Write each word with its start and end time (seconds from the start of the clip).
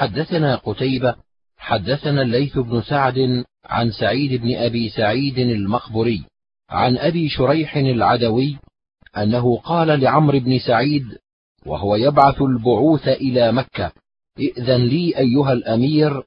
حدثنا 0.00 0.56
قتيبة 0.56 1.14
حدثنا 1.56 2.22
الليث 2.22 2.58
بن 2.58 2.82
سعد 2.82 3.44
عن 3.64 3.90
سعيد 3.90 4.42
بن 4.42 4.56
أبي 4.56 4.88
سعيد 4.88 5.38
المقبري 5.38 6.24
عن 6.70 6.98
أبي 6.98 7.28
شريح 7.28 7.76
العدوي 7.76 8.58
أنه 9.16 9.56
قال 9.56 10.00
لعمرو 10.00 10.40
بن 10.40 10.58
سعيد 10.58 11.04
وهو 11.66 11.96
يبعث 11.96 12.42
البعوث 12.42 13.08
إلى 13.08 13.52
مكة 13.52 13.92
ائذن 14.38 14.84
لي 14.84 15.18
أيها 15.18 15.52
الأمير 15.52 16.22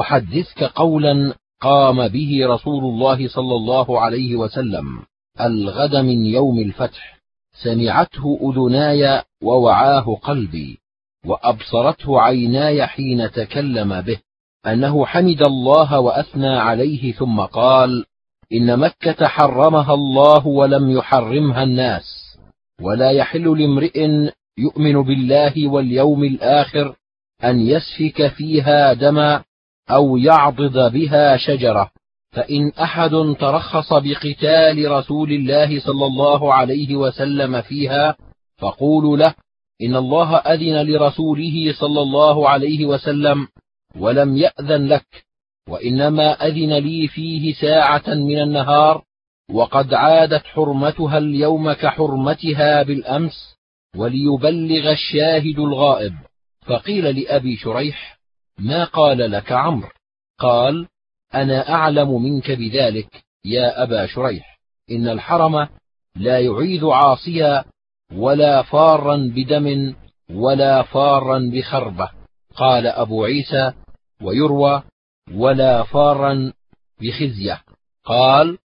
أحدثك 0.00 0.62
قولا 0.62 1.34
قام 1.60 2.08
به 2.08 2.46
رسول 2.46 2.84
الله 2.84 3.28
صلى 3.28 3.54
الله 3.54 4.00
عليه 4.00 4.36
وسلم 4.36 5.02
الغد 5.40 5.96
من 5.96 6.26
يوم 6.26 6.58
الفتح 6.58 7.18
سمعته 7.64 8.38
أذناي 8.42 9.22
ووعاه 9.42 10.18
قلبي. 10.22 10.81
وأبصرته 11.26 12.20
عيناي 12.20 12.86
حين 12.86 13.30
تكلم 13.30 14.00
به 14.00 14.18
أنه 14.66 15.06
حمد 15.06 15.42
الله 15.42 16.00
وأثنى 16.00 16.56
عليه 16.56 17.12
ثم 17.12 17.40
قال 17.40 18.04
إن 18.52 18.78
مكة 18.78 19.26
حرمها 19.26 19.94
الله 19.94 20.46
ولم 20.46 20.90
يحرمها 20.90 21.62
الناس 21.62 22.36
ولا 22.80 23.10
يحل 23.10 23.58
لامرئ 23.60 24.28
يؤمن 24.58 25.02
بالله 25.02 25.68
واليوم 25.68 26.24
الآخر 26.24 26.94
أن 27.44 27.60
يسفك 27.60 28.26
فيها 28.28 28.92
دما 28.92 29.44
أو 29.90 30.16
يعضد 30.16 30.92
بها 30.92 31.36
شجرة 31.36 31.90
فإن 32.32 32.72
أحد 32.82 33.10
ترخص 33.40 33.92
بقتال 33.92 34.90
رسول 34.90 35.32
الله 35.32 35.80
صلى 35.80 36.06
الله 36.06 36.54
عليه 36.54 36.96
وسلم 36.96 37.62
فيها 37.62 38.16
فقولوا 38.58 39.16
له 39.16 39.34
إن 39.82 39.96
الله 39.96 40.36
أذن 40.36 40.86
لرسوله 40.86 41.74
صلى 41.80 42.02
الله 42.02 42.48
عليه 42.48 42.86
وسلم 42.86 43.48
ولم 43.96 44.36
يأذن 44.36 44.88
لك 44.88 45.24
وإنما 45.68 46.46
أذن 46.46 46.72
لي 46.72 47.08
فيه 47.08 47.52
ساعة 47.54 48.02
من 48.06 48.42
النهار 48.42 49.02
وقد 49.50 49.94
عادت 49.94 50.46
حرمتها 50.46 51.18
اليوم 51.18 51.72
كحرمتها 51.72 52.82
بالأمس 52.82 53.56
وليبلغ 53.96 54.92
الشاهد 54.92 55.58
الغائب. 55.58 56.14
فقيل 56.66 57.20
لأبي 57.20 57.56
شريح 57.56 58.18
ما 58.58 58.84
قال 58.84 59.30
لك 59.30 59.52
عمرو؟ 59.52 59.88
قال 60.38 60.86
أنا 61.34 61.72
أعلم 61.72 62.22
منك 62.22 62.50
بذلك 62.50 63.24
يا 63.44 63.82
أبا 63.82 64.06
شريح 64.06 64.58
إن 64.90 65.08
الحرم 65.08 65.68
لا 66.16 66.40
يعيذ 66.40 66.86
عاصيا 66.86 67.64
ولا 68.16 68.62
فارا 68.62 69.16
بدم 69.16 69.94
ولا 70.30 70.82
فارا 70.82 71.50
بخربة. 71.52 72.10
قال 72.54 72.86
أبو 72.86 73.24
عيسى 73.24 73.72
ويروى 74.22 74.82
ولا 75.34 75.82
فارا 75.82 76.52
بخزية. 77.00 77.62
قال 78.04 78.58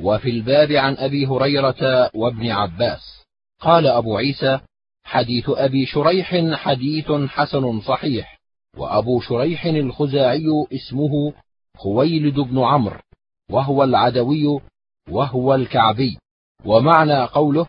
وفي 0.00 0.30
الباب 0.30 0.72
عن 0.72 0.96
أبي 0.96 1.26
هريرة 1.26 2.10
وابن 2.14 2.50
عباس. 2.50 3.24
قال 3.60 3.86
أبو 3.86 4.16
عيسى 4.16 4.60
حديث 5.04 5.44
أبي 5.48 5.86
شريح 5.86 6.54
حديث 6.54 7.12
حسن 7.12 7.80
صحيح 7.80 8.40
وأبو 8.76 9.20
شريح 9.20 9.64
الخزاعي 9.64 10.46
اسمه 10.72 11.32
خويلد 11.76 12.40
بن 12.40 12.58
عمرو 12.58 13.00
وهو 13.50 13.84
العدوي 13.84 14.60
وهو 15.10 15.54
الكعبي. 15.54 16.18
ومعنى 16.64 17.24
قوله 17.24 17.66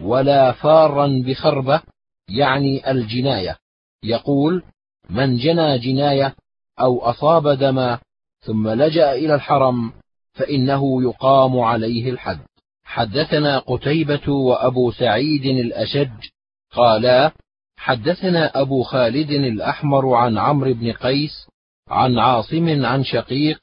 ولا 0.00 0.52
فارا 0.52 1.22
بخربة 1.26 1.82
يعني 2.28 2.90
الجناية. 2.90 3.56
يقول 4.02 4.62
من 5.10 5.36
جنى 5.36 5.78
جناية 5.78 6.34
أو 6.80 6.98
أصاب 6.98 7.48
دما 7.48 7.98
ثم 8.40 8.68
لجأ 8.68 9.12
إلى 9.12 9.34
الحرم 9.34 9.92
فإنه 10.32 11.02
يقام 11.02 11.60
عليه 11.60 12.10
الحد. 12.10 12.40
حدثنا 12.84 13.58
قتيبة 13.58 14.32
وأبو 14.32 14.90
سعيد 14.90 15.46
الأشج 15.46 16.28
قالا 16.72 17.32
حدثنا 17.76 18.60
أبو 18.60 18.82
خالد 18.82 19.30
الأحمر 19.30 20.14
عن 20.14 20.38
عمرو 20.38 20.74
بن 20.74 20.92
قيس 20.92 21.46
عن 21.88 22.18
عاصم 22.18 22.84
عن 22.84 23.04
شقيق 23.04 23.58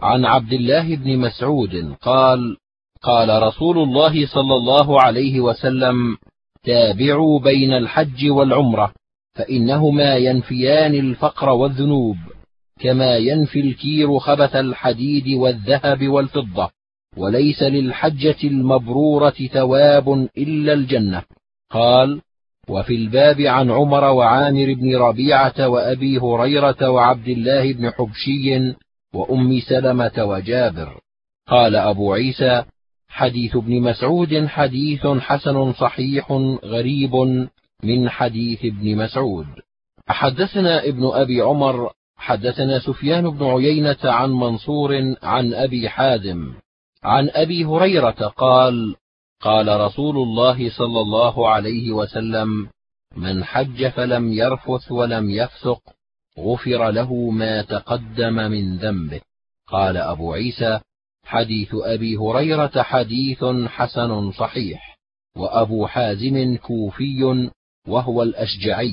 عن 0.00 0.24
عبد 0.24 0.52
الله 0.52 0.96
بن 0.96 1.18
مسعود 1.18 1.96
قال 2.00 2.56
قال 3.02 3.42
رسول 3.42 3.78
الله 3.78 4.26
صلى 4.26 4.54
الله 4.54 5.00
عليه 5.00 5.40
وسلم 5.40 6.16
تابعوا 6.64 7.40
بين 7.40 7.72
الحج 7.72 8.30
والعمرة 8.30 8.92
فإنهما 9.34 10.16
ينفيان 10.16 10.94
الفقر 10.94 11.48
والذنوب 11.48 12.16
كما 12.80 13.16
ينفي 13.16 13.60
الكير 13.60 14.18
خبث 14.18 14.56
الحديد 14.56 15.28
والذهب 15.28 16.08
والفضة 16.08 16.70
وليس 17.16 17.62
للحجة 17.62 18.36
المبرورة 18.44 19.30
ثواب 19.30 20.28
إلا 20.38 20.72
الجنة. 20.72 21.22
قال 21.70 22.20
وفي 22.68 22.94
الباب 22.94 23.40
عن 23.40 23.70
عمر 23.70 24.04
وعامر 24.04 24.74
بن 24.74 24.96
ربيعة 24.96 25.68
وأبي 25.68 26.18
هريرة 26.18 26.90
وعبد 26.90 27.28
الله 27.28 27.72
بن 27.72 27.90
حبشي 27.90 28.74
وأم 29.14 29.60
سلمة 29.60 30.24
وجابر. 30.24 31.00
قال 31.48 31.76
أبو 31.76 32.12
عيسى 32.12 32.64
حديث 33.12 33.56
ابن 33.56 33.80
مسعود 33.82 34.46
حديث 34.46 35.06
حسن 35.06 35.72
صحيح 35.72 36.32
غريب 36.64 37.14
من 37.82 38.10
حديث 38.10 38.64
ابن 38.64 38.96
مسعود. 38.96 39.46
حدثنا 40.08 40.84
ابن 40.84 41.10
أبي 41.14 41.40
عمر 41.40 41.92
حدثنا 42.16 42.78
سفيان 42.78 43.30
بن 43.30 43.46
عيينة 43.46 43.98
عن 44.04 44.30
منصور 44.30 45.14
عن 45.22 45.54
أبي 45.54 45.88
حازم. 45.88 46.54
عن 47.02 47.30
أبي 47.32 47.64
هريرة 47.64 48.32
قال 48.36 48.96
قال 49.40 49.80
رسول 49.80 50.16
الله 50.16 50.70
صلى 50.70 51.00
الله 51.00 51.48
عليه 51.48 51.92
وسلم 51.92 52.68
من 53.16 53.44
حج 53.44 53.88
فلم 53.88 54.32
يرفث 54.32 54.92
ولم 54.92 55.30
يفسق 55.30 55.80
غفر 56.38 56.90
له 56.90 57.30
ما 57.30 57.62
تقدم 57.62 58.34
من 58.34 58.76
ذنبه 58.76 59.20
قال 59.66 59.96
أبو 59.96 60.32
عيسى 60.32 60.80
حديث 61.24 61.68
أبي 61.74 62.16
هريرة 62.16 62.82
حديث 62.82 63.44
حسن 63.66 64.32
صحيح 64.32 64.98
وأبو 65.36 65.86
حازم 65.86 66.56
كوفي 66.56 67.50
وهو 67.88 68.22
الأشجعي 68.22 68.92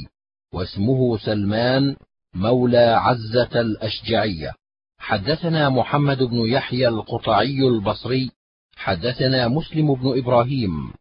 واسمه 0.54 1.18
سلمان 1.18 1.96
مولى 2.34 2.78
عزة 2.78 3.62
الأشجعية 3.62 4.54
حدثنا 4.98 5.70
محمد 5.70 6.24
بن 6.24 6.38
يحيى 6.38 6.88
القطعي 6.88 7.68
البصري 7.68 8.32
حدثنا 8.76 9.48
مسلم 9.48 9.94
بن 9.94 10.18
إبراهيم 10.18 10.92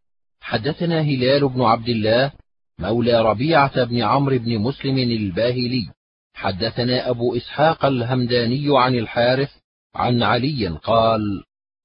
حدثنا 0.40 1.00
هلال 1.00 1.48
بن 1.48 1.62
عبد 1.62 1.88
الله 1.88 2.32
مولى 2.78 3.22
ربيعة 3.22 3.84
بن 3.84 4.02
عمرو 4.02 4.38
بن 4.38 4.58
مسلم 4.58 4.98
الباهلي. 4.98 5.88
حدثنا 6.34 7.10
أبو 7.10 7.36
إسحاق 7.36 7.84
الهمداني 7.84 8.66
عن 8.68 8.94
الحارث 8.94 9.50
عن 9.94 10.22
علي 10.22 10.68
قال 10.68 11.20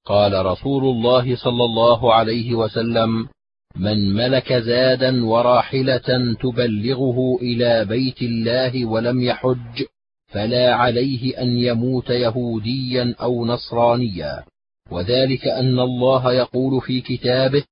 قال 0.06 0.46
رسول 0.46 0.84
الله 0.84 1.36
صلى 1.36 1.64
الله 1.64 2.14
عليه 2.14 2.54
وسلم 2.54 3.28
من 3.76 4.14
ملك 4.14 4.52
زادا 4.52 5.26
وراحلة 5.26 6.34
تبلغه 6.40 7.38
إلى 7.42 7.84
بيت 7.84 8.22
الله 8.22 8.84
ولم 8.84 9.20
يحج 9.20 9.84
فلا 10.26 10.74
عليه 10.74 11.42
أن 11.42 11.58
يموت 11.58 12.10
يهوديا 12.10 13.14
أو 13.20 13.46
نصرانيا. 13.46 14.44
وذلك 14.90 15.46
أن 15.46 15.80
الله 15.80 16.32
يقول 16.32 16.80
في 16.80 17.00
كتابه 17.00 17.64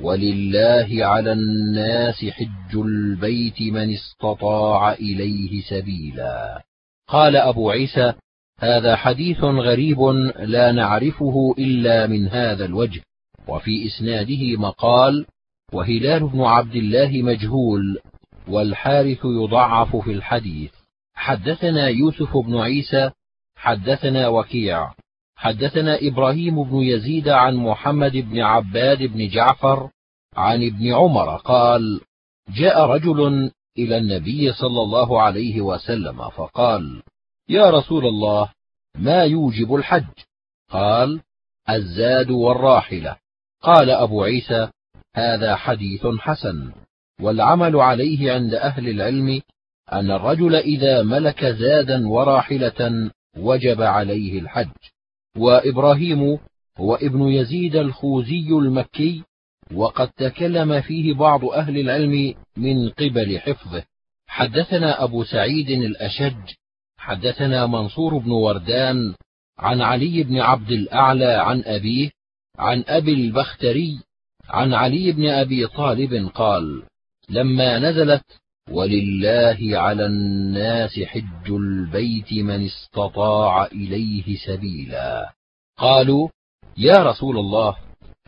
ولله 0.00 1.06
على 1.06 1.32
الناس 1.32 2.24
حج 2.24 2.76
البيت 2.76 3.60
من 3.62 3.94
استطاع 3.94 4.92
إليه 4.92 5.62
سبيلا. 5.62 6.62
قال 7.08 7.36
أبو 7.36 7.70
عيسى 7.70 8.12
هذا 8.60 8.96
حديث 8.96 9.44
غريب 9.44 10.00
لا 10.38 10.72
نعرفه 10.72 11.54
إلا 11.58 12.06
من 12.06 12.28
هذا 12.28 12.64
الوجه. 12.64 13.02
وفي 13.48 13.86
إسناده 13.86 14.56
مقال 14.56 15.26
وهلال 15.72 16.28
بن 16.28 16.40
عبد 16.40 16.76
الله 16.76 17.22
مجهول 17.22 17.98
والحارث 18.48 19.24
يضعف 19.24 19.96
في 19.96 20.12
الحديث. 20.12 20.72
حدثنا 21.14 21.88
يوسف 21.88 22.36
بن 22.36 22.56
عيسى 22.56 23.10
حدثنا 23.56 24.28
وكيع. 24.28 24.90
حدثنا 25.36 25.98
إبراهيم 26.02 26.62
بن 26.64 26.76
يزيد 26.76 27.28
عن 27.28 27.56
محمد 27.56 28.12
بن 28.12 28.40
عباد 28.40 29.02
بن 29.02 29.28
جعفر 29.28 29.90
عن 30.36 30.66
ابن 30.66 30.94
عمر 30.94 31.36
قال 31.36 32.00
جاء 32.56 32.86
رجل 32.86 33.50
إلى 33.78 33.98
النبي 33.98 34.52
صلى 34.52 34.82
الله 34.82 35.22
عليه 35.22 35.60
وسلم 35.60 36.28
فقال 36.28 37.02
يا 37.50 37.70
رسول 37.70 38.06
الله 38.06 38.50
ما 38.94 39.22
يوجب 39.22 39.74
الحج؟ 39.74 40.04
قال 40.70 41.20
الزاد 41.70 42.30
والراحلة. 42.30 43.16
قال 43.62 43.90
أبو 43.90 44.22
عيسى 44.22 44.68
هذا 45.14 45.56
حديث 45.56 46.06
حسن. 46.18 46.72
والعمل 47.20 47.76
عليه 47.76 48.32
عند 48.32 48.54
أهل 48.54 48.88
العلم 48.88 49.42
أن 49.92 50.10
الرجل 50.10 50.54
إذا 50.54 51.02
ملك 51.02 51.44
زادا 51.44 52.08
وراحلة 52.08 53.10
وجب 53.36 53.82
عليه 53.82 54.40
الحج. 54.40 54.76
وإبراهيم 55.36 56.38
هو 56.78 56.94
ابن 56.94 57.22
يزيد 57.22 57.76
الخوزي 57.76 58.48
المكي 58.48 59.22
وقد 59.74 60.08
تكلم 60.08 60.80
فيه 60.80 61.14
بعض 61.14 61.44
أهل 61.44 61.78
العلم 61.78 62.34
من 62.56 62.90
قبل 62.90 63.38
حفظه. 63.38 63.82
حدثنا 64.26 65.04
أبو 65.04 65.24
سعيد 65.24 65.70
الأشج 65.70 66.59
حدثنا 67.10 67.66
منصور 67.66 68.18
بن 68.18 68.30
وردان 68.30 69.14
عن 69.58 69.80
علي 69.80 70.22
بن 70.22 70.40
عبد 70.40 70.70
الأعلى 70.70 71.32
عن 71.32 71.62
أبيه 71.66 72.10
عن 72.58 72.84
أبي 72.88 73.14
البختري 73.14 74.00
عن 74.48 74.74
علي 74.74 75.12
بن 75.12 75.28
أبي 75.28 75.66
طالب 75.66 76.30
قال 76.34 76.82
لما 77.28 77.78
نزلت 77.78 78.24
ولله 78.70 79.58
على 79.72 80.06
الناس 80.06 81.00
حج 81.00 81.50
البيت 81.50 82.32
من 82.32 82.66
استطاع 82.66 83.64
إليه 83.66 84.36
سبيلا 84.46 85.32
قالوا 85.78 86.28
يا 86.76 87.02
رسول 87.02 87.38
الله 87.38 87.76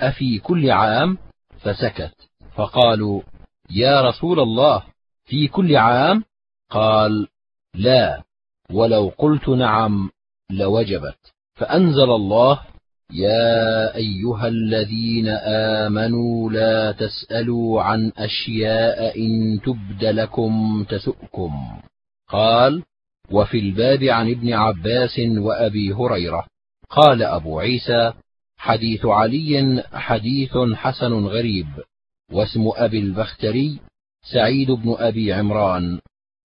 أفي 0.01 0.39
كل 0.39 0.71
عام؟ 0.71 1.19
فسكت. 1.59 2.15
فقالوا 2.55 3.23
يا 3.71 4.01
رسول 4.01 4.41
الله 4.41 4.85
في 5.25 5.49
كل 5.49 5.77
عام؟ 5.77 6.25
قال 6.71 7.29
لا 7.75 8.23
ولو 8.73 9.13
قلت 9.19 9.49
نعم 9.49 10.11
لوجبت. 10.51 11.19
فأنزل 11.55 12.11
الله 12.11 12.61
يا 13.13 13.97
أيها 13.97 14.49
الذين 14.49 15.29
آمنوا 15.85 16.51
لا 16.51 16.93
تسألوا 16.93 17.83
عن 17.83 18.13
أشياء 18.19 19.19
إن 19.19 19.61
تبد 19.65 20.05
لكم 20.05 20.85
تسؤكم. 20.89 21.53
قال 22.29 22.83
وفي 23.31 23.59
الباب 23.59 24.03
عن 24.05 24.31
ابن 24.31 24.53
عباس 24.53 25.19
وأبي 25.19 25.93
هريرة. 25.93 26.47
قال 26.91 27.23
أبو 27.23 27.61
عيسى 27.61 28.13
حديث 28.57 29.07
علي 29.07 29.85
حديث 29.93 30.57
حسن 30.75 31.13
غريب 31.13 31.67
واسم 32.33 32.71
أبي 32.77 32.99
البختري 32.99 33.81
سعيد 34.33 34.71
بن 34.71 34.97
أبي 34.99 35.33
عمران 35.33 36.01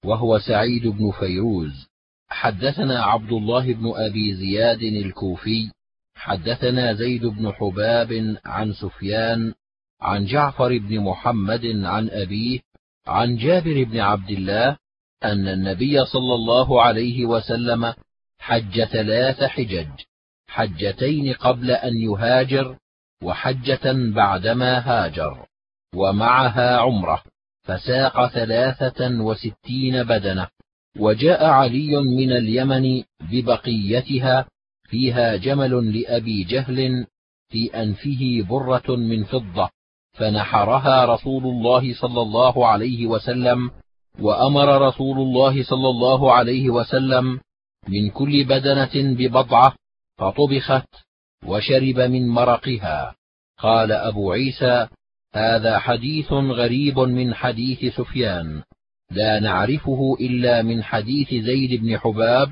وهو 0.06 0.40
سعيد 0.40 0.88
بن 0.88 1.12
فيروز. 1.12 1.87
حدثنا 2.30 3.04
عبد 3.04 3.32
الله 3.32 3.74
بن 3.74 3.94
أبي 3.96 4.36
زياد 4.36 4.82
الكوفي 4.82 5.72
حدثنا 6.16 6.94
زيد 6.94 7.26
بن 7.26 7.52
حباب 7.52 8.38
عن 8.46 8.74
سفيان 8.74 9.54
عن 10.02 10.26
جعفر 10.26 10.78
بن 10.78 11.00
محمد 11.00 11.66
عن 11.84 12.10
أبيه 12.10 12.60
عن 13.08 13.38
جابر 13.38 13.84
بن 13.84 14.00
عبد 14.00 14.30
الله 14.30 14.78
أن 15.24 15.48
النبي 15.48 16.06
صلى 16.06 16.34
الله 16.34 16.82
عليه 16.82 17.26
وسلم 17.26 17.94
حج 18.40 18.84
ثلاث 18.84 19.44
حجج 19.44 19.88
حجتين 20.48 21.34
قبل 21.34 21.72
أن 21.72 21.98
يهاجر 21.98 22.78
وحجة 23.24 24.14
بعدما 24.16 24.80
هاجر 24.80 25.46
ومعها 25.96 26.78
عمرة 26.78 27.24
فساق 27.64 28.28
ثلاثة 28.28 29.22
وستين 29.22 30.04
بدنة. 30.04 30.48
وجاء 31.00 31.46
علي 31.46 31.98
من 31.98 32.32
اليمن 32.32 33.04
ببقيتها 33.32 34.46
فيها 34.90 35.36
جمل 35.36 36.00
لأبي 36.00 36.44
جهل 36.44 37.06
في 37.50 37.82
أنفه 37.84 38.48
برة 38.50 38.96
من 38.96 39.24
فضة 39.24 39.70
فنحرها 40.14 41.06
رسول 41.06 41.44
الله 41.44 41.94
صلى 41.94 42.22
الله 42.22 42.68
عليه 42.68 43.08
وسلم 43.08 43.72
وأمر 44.20 44.88
رسول 44.88 45.18
الله 45.18 45.64
صلى 45.64 45.90
الله 45.90 46.34
عليه 46.34 46.70
وسلم 46.70 47.40
من 47.88 48.10
كل 48.10 48.44
بدنة 48.44 49.16
ببضعة 49.16 49.76
فطبخت 50.18 50.88
وشرب 51.46 52.00
من 52.00 52.28
مرقها. 52.28 53.16
قال 53.60 53.92
أبو 53.92 54.32
عيسى 54.32 54.88
هذا 55.34 55.80
حديث 55.80 56.32
غريب 56.32 57.00
من 57.00 57.34
حديث 57.34 57.96
سفيان. 57.96 58.64
لا 59.12 59.40
نعرفه 59.40 60.18
إلا 60.20 60.62
من 60.62 60.84
حديث 60.84 61.34
زيد 61.34 61.82
بن 61.82 61.98
حباب 61.98 62.52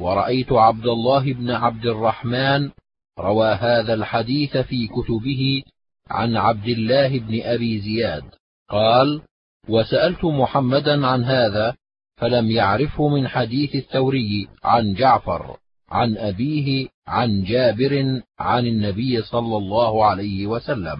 ورأيت 0.00 0.52
عبد 0.52 0.86
الله 0.86 1.32
بن 1.32 1.50
عبد 1.50 1.86
الرحمن 1.86 2.70
روى 3.18 3.48
هذا 3.48 3.94
الحديث 3.94 4.56
في 4.56 4.86
كتبه 4.86 5.62
عن 6.10 6.36
عبد 6.36 6.68
الله 6.68 7.18
بن 7.18 7.40
أبي 7.42 7.80
زياد. 7.80 8.24
قال 8.70 9.22
وسألت 9.68 10.24
محمدا 10.24 11.06
عن 11.06 11.24
هذا 11.24 11.74
فلم 12.16 12.50
يعرفه 12.50 13.08
من 13.08 13.28
حديث 13.28 13.74
الثوري 13.74 14.48
عن 14.64 14.94
جعفر 14.94 15.56
عن 15.88 16.16
أبيه 16.16 16.88
عن 17.06 17.44
جابر 17.44 18.22
عن 18.38 18.66
النبي 18.66 19.22
صلى 19.22 19.56
الله 19.56 20.04
عليه 20.04 20.46
وسلم. 20.46 20.98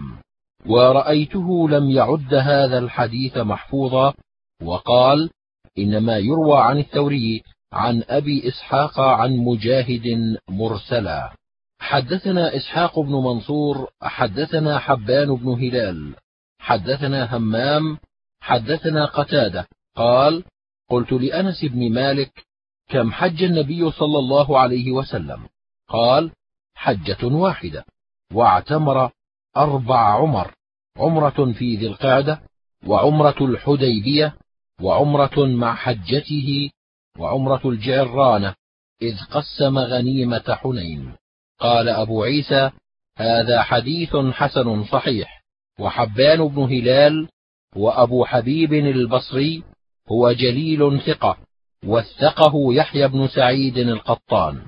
ورأيته 0.67 1.69
لم 1.69 1.91
يعد 1.91 2.35
هذا 2.35 2.79
الحديث 2.79 3.37
محفوظا 3.37 4.15
وقال 4.63 5.31
إنما 5.79 6.17
يروى 6.19 6.59
عن 6.59 6.79
الثوري 6.79 7.43
عن 7.73 8.03
أبي 8.09 8.49
إسحاق 8.49 9.01
عن 9.01 9.37
مجاهد 9.37 10.37
مرسلا. 10.49 11.35
حدثنا 11.81 12.57
إسحاق 12.57 13.01
بن 13.01 13.13
منصور 13.13 13.91
حدثنا 14.03 14.79
حبان 14.79 15.35
بن 15.37 15.49
هلال 15.49 16.15
حدثنا 16.59 17.37
همام 17.37 17.99
حدثنا 18.41 19.05
قتادة. 19.05 19.69
قال 19.97 20.45
قلت 20.91 21.13
لأنس 21.13 21.65
بن 21.65 21.93
مالك 21.93 22.47
كم 22.89 23.13
حج 23.13 23.43
النبي 23.43 23.91
صلى 23.91 24.19
الله 24.19 24.59
عليه 24.59 24.93
وسلم؟ 24.93 25.49
قال 25.89 26.31
حجة 26.75 27.27
واحدة. 27.27 27.85
واعتمر 28.33 29.11
أربع 29.57 29.99
عمر 29.99 30.55
عمرة 30.97 31.53
في 31.53 31.77
ذي 31.77 31.87
القعدة 31.87 32.43
وعمرة 32.87 33.37
الحديبية 33.41 34.37
وعمرة 34.83 35.47
مع 35.47 35.75
حجته 35.75 36.71
وعمرة 37.19 37.61
الجعرانة 37.65 38.55
إذ 39.03 39.17
قسم 39.31 39.79
غنيمة 39.79 40.45
حنين. 40.63 41.13
قال 41.61 41.89
أبو 41.89 42.23
عيسى 42.23 42.71
هذا 43.17 43.63
حديث 43.63 44.17
حسن 44.17 44.85
صحيح. 44.85 45.45
وحبان 45.81 46.49
بن 46.49 46.63
هلال 46.63 47.29
وأبو 47.77 48.25
حبيب 48.25 48.73
البصري 48.73 49.63
هو 50.09 50.33
جليل 50.33 51.01
ثقة 51.01 51.39
وثقه 51.85 52.75
يحيى 52.75 53.09
بن 53.09 53.29
سعيد 53.29 53.79
القطان. 53.79 54.63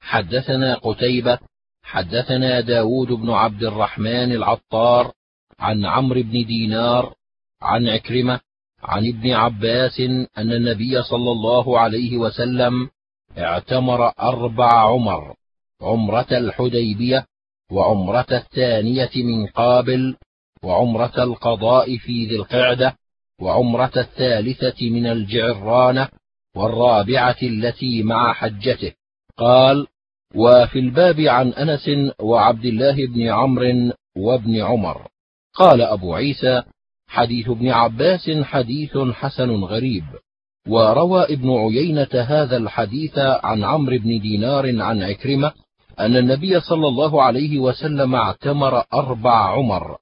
حدثنا 0.00 0.74
قتيبة 0.74 1.38
حدثنا 1.82 2.60
داود 2.60 3.08
بن 3.08 3.30
عبد 3.30 3.62
الرحمن 3.62 4.32
العطار 4.32 5.12
عن 5.58 5.86
عمرو 5.86 6.22
بن 6.22 6.46
دينار 6.46 7.14
عن 7.62 7.88
عكرمة 7.88 8.40
عن 8.82 9.08
ابن 9.08 9.30
عباس 9.30 10.00
أن 10.38 10.52
النبي 10.52 11.02
صلى 11.02 11.30
الله 11.32 11.78
عليه 11.78 12.16
وسلم 12.16 12.88
اعتمر 13.38 14.12
أربع 14.20 14.72
عمر 14.72 15.34
عمرة 15.82 16.26
الحديبية 16.30 17.26
وعمرة 17.70 18.26
الثانية 18.30 19.10
من 19.16 19.46
قابل 19.46 20.16
وعمرة 20.62 21.22
القضاء 21.22 21.96
في 21.96 22.26
ذي 22.26 22.36
القعدة 22.36 22.96
وعمرة 23.40 23.92
الثالثة 23.96 24.90
من 24.90 25.06
الجعرانة 25.06 26.08
والرابعة 26.56 27.36
التي 27.42 28.02
مع 28.02 28.32
حجته. 28.32 28.92
قال 29.36 29.86
وفي 30.34 30.78
الباب 30.78 31.20
عن 31.20 31.48
أنس 31.48 31.90
وعبد 32.20 32.64
الله 32.64 33.06
بن 33.06 33.28
عمرو 33.28 33.92
وابن 34.16 34.60
عمر 34.62 35.08
قال 35.54 35.82
أبو 35.82 36.14
عيسى 36.14 36.62
حديث 37.08 37.48
ابن 37.48 37.68
عباس 37.68 38.30
حديث 38.30 38.98
حسن 38.98 39.50
غريب. 39.50 40.04
وروى 40.68 41.24
ابن 41.24 41.50
عيينة 41.50 42.08
هذا 42.12 42.56
الحديث 42.56 43.18
عن 43.18 43.64
عمرو 43.64 43.98
بن 43.98 44.20
دينار 44.20 44.82
عن 44.82 45.02
عكرمة 45.02 45.52
أن 46.00 46.16
النبي 46.16 46.60
صلى 46.60 46.88
الله 46.88 47.22
عليه 47.22 47.58
وسلم 47.58 48.14
اعتمر 48.14 48.84
أربع 48.94 49.56
عمر 49.56 49.96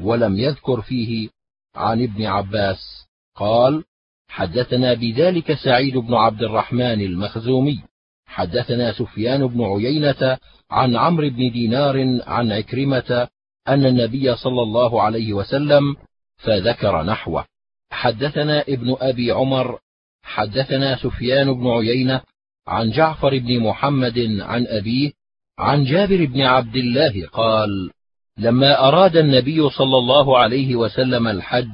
ولم 0.00 0.38
يذكر 0.38 0.80
فيه 0.80 1.28
عن 1.76 2.02
ابن 2.02 2.26
عباس. 2.26 3.06
قال 3.36 3.84
حدثنا 4.28 4.94
بذلك 4.94 5.54
سعيد 5.54 5.96
بن 5.96 6.14
عبد 6.14 6.42
الرحمن 6.42 7.00
المخزومي. 7.00 7.82
حدثنا 8.26 8.92
سفيان 8.92 9.46
بن 9.46 9.64
عيينة 9.64 10.38
عن 10.70 10.96
عمرو 10.96 11.30
بن 11.30 11.50
دينار 11.50 12.20
عن 12.26 12.52
عكرمة 12.52 13.28
أن 13.68 13.86
النبي 13.86 14.36
صلى 14.36 14.62
الله 14.62 15.02
عليه 15.02 15.32
وسلم 15.32 15.96
فذكر 16.44 17.02
نحوه. 17.02 17.44
حدثنا 17.90 18.62
ابن 18.62 18.96
أبي 19.00 19.32
عمر 19.32 19.78
حدثنا 20.22 20.96
سفيان 20.96 21.52
بن 21.52 21.66
عيينة 21.66 22.20
عن 22.66 22.90
جعفر 22.90 23.38
بن 23.38 23.60
محمد 23.60 24.18
عن 24.40 24.66
أبيه 24.66 25.12
عن 25.58 25.84
جابر 25.84 26.24
بن 26.24 26.40
عبد 26.40 26.76
الله 26.76 27.26
قال 27.26 27.90
لما 28.38 28.88
أراد 28.88 29.16
النبي 29.16 29.70
صلى 29.70 29.96
الله 29.96 30.38
عليه 30.38 30.76
وسلم 30.76 31.26
الحج 31.26 31.70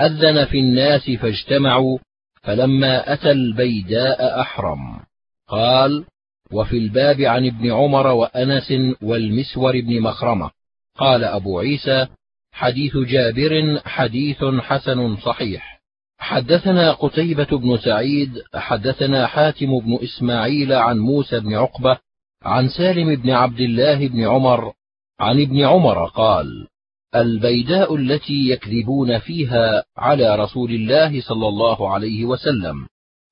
أذن 0.00 0.44
في 0.44 0.58
الناس 0.58 1.10
فاجتمعوا 1.10 1.98
فلما 2.42 3.12
أتى 3.12 3.30
البيداء 3.30 4.40
أحرم. 4.40 5.00
قال 5.48 6.04
وفي 6.52 6.78
الباب 6.78 7.20
عن 7.20 7.46
ابن 7.46 7.72
عمر 7.72 8.06
وأنس 8.06 8.72
والمسور 9.02 9.80
بن 9.80 10.00
مخرمة. 10.00 10.50
قال 10.94 11.24
أبو 11.24 11.58
عيسى 11.58 12.06
حديث 12.52 12.96
جابر 12.96 13.80
حديث 13.84 14.44
حسن 14.44 15.16
صحيح. 15.16 15.78
حدثنا 16.18 16.92
قتيبة 16.92 17.58
بن 17.58 17.78
سعيد 17.78 18.42
حدثنا 18.54 19.26
حاتم 19.26 19.78
بن 19.78 19.98
إسماعيل 20.02 20.72
عن 20.72 20.98
موسى 20.98 21.40
بن 21.40 21.54
عقبة 21.54 21.98
عن 22.42 22.68
سالم 22.68 23.14
بن 23.16 23.30
عبد 23.30 23.60
الله 23.60 24.08
بن 24.08 24.24
عمر 24.24 24.72
عن 25.20 25.40
ابن 25.40 25.60
عمر 25.60 26.06
قال 26.06 26.66
البيداء 27.14 27.94
التي 27.94 28.48
يكذبون 28.48 29.18
فيها 29.18 29.84
على 29.96 30.36
رسول 30.36 30.70
الله 30.70 31.20
صلى 31.20 31.48
الله 31.48 31.90
عليه 31.90 32.24
وسلم. 32.24 32.86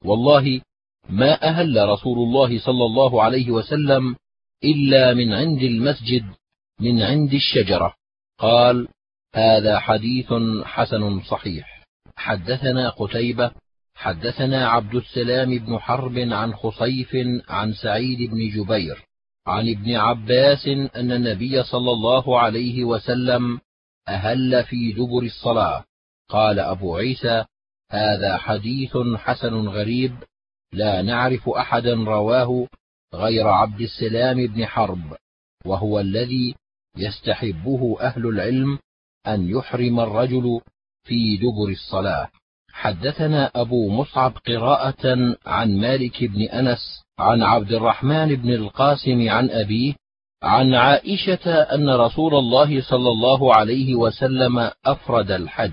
والله 0.04 0.60
ما 1.10 1.42
أهل 1.42 1.88
رسول 1.88 2.18
الله 2.18 2.58
صلى 2.58 2.84
الله 2.84 3.22
عليه 3.22 3.50
وسلم 3.50 4.16
إلا 4.64 5.14
من 5.14 5.32
عند 5.32 5.62
المسجد 5.62 6.24
من 6.80 7.02
عند 7.02 7.34
الشجرة. 7.34 7.94
قال 8.38 8.88
هذا 9.36 9.78
حديث 9.78 10.32
حسن 10.64 11.20
صحيح. 11.20 11.82
حدثنا 12.16 12.90
قتيبة 12.90 13.50
حدثنا 13.94 14.68
عبد 14.68 14.94
السلام 14.94 15.58
بن 15.58 15.78
حرب 15.78 16.18
عن 16.18 16.54
خصيف 16.54 17.16
عن 17.48 17.72
سعيد 17.72 18.30
بن 18.30 18.48
جبير 18.48 19.04
عن 19.46 19.68
ابن 19.68 19.96
عباس 19.96 20.66
أن 20.96 21.12
النبي 21.12 21.62
صلى 21.62 21.90
الله 21.90 22.40
عليه 22.40 22.84
وسلم 22.84 23.60
أهل 24.08 24.64
في 24.64 24.92
دبر 24.92 25.22
الصلاة. 25.22 25.84
قال 26.28 26.58
أبو 26.58 26.96
عيسى 26.96 27.44
هذا 27.90 28.36
حديث 28.36 28.96
حسن 29.16 29.54
غريب 29.68 30.16
لا 30.72 31.02
نعرف 31.02 31.48
أحدا 31.48 31.94
رواه 31.94 32.68
غير 33.14 33.48
عبد 33.48 33.80
السلام 33.80 34.46
بن 34.46 34.66
حرب 34.66 35.16
وهو 35.64 36.00
الذي 36.00 36.54
يستحبه 36.96 37.96
أهل 38.00 38.26
العلم 38.26 38.78
أن 39.28 39.50
يحرم 39.50 40.00
الرجل 40.00 40.60
في 41.04 41.36
دبر 41.36 41.68
الصلاة. 41.70 42.28
حدثنا 42.72 43.50
أبو 43.54 43.90
مصعب 43.90 44.32
قراءة 44.46 45.36
عن 45.46 45.76
مالك 45.76 46.24
بن 46.24 46.42
أنس 46.42 47.02
عن 47.18 47.42
عبد 47.42 47.72
الرحمن 47.72 48.36
بن 48.36 48.50
القاسم 48.50 49.28
عن 49.28 49.50
أبيه 49.50 49.94
عن 50.42 50.74
عائشة 50.74 51.52
أن 51.52 51.90
رسول 51.90 52.34
الله 52.34 52.82
صلى 52.82 53.08
الله 53.08 53.54
عليه 53.54 53.94
وسلم 53.94 54.70
أفرد 54.86 55.30
الحج. 55.30 55.72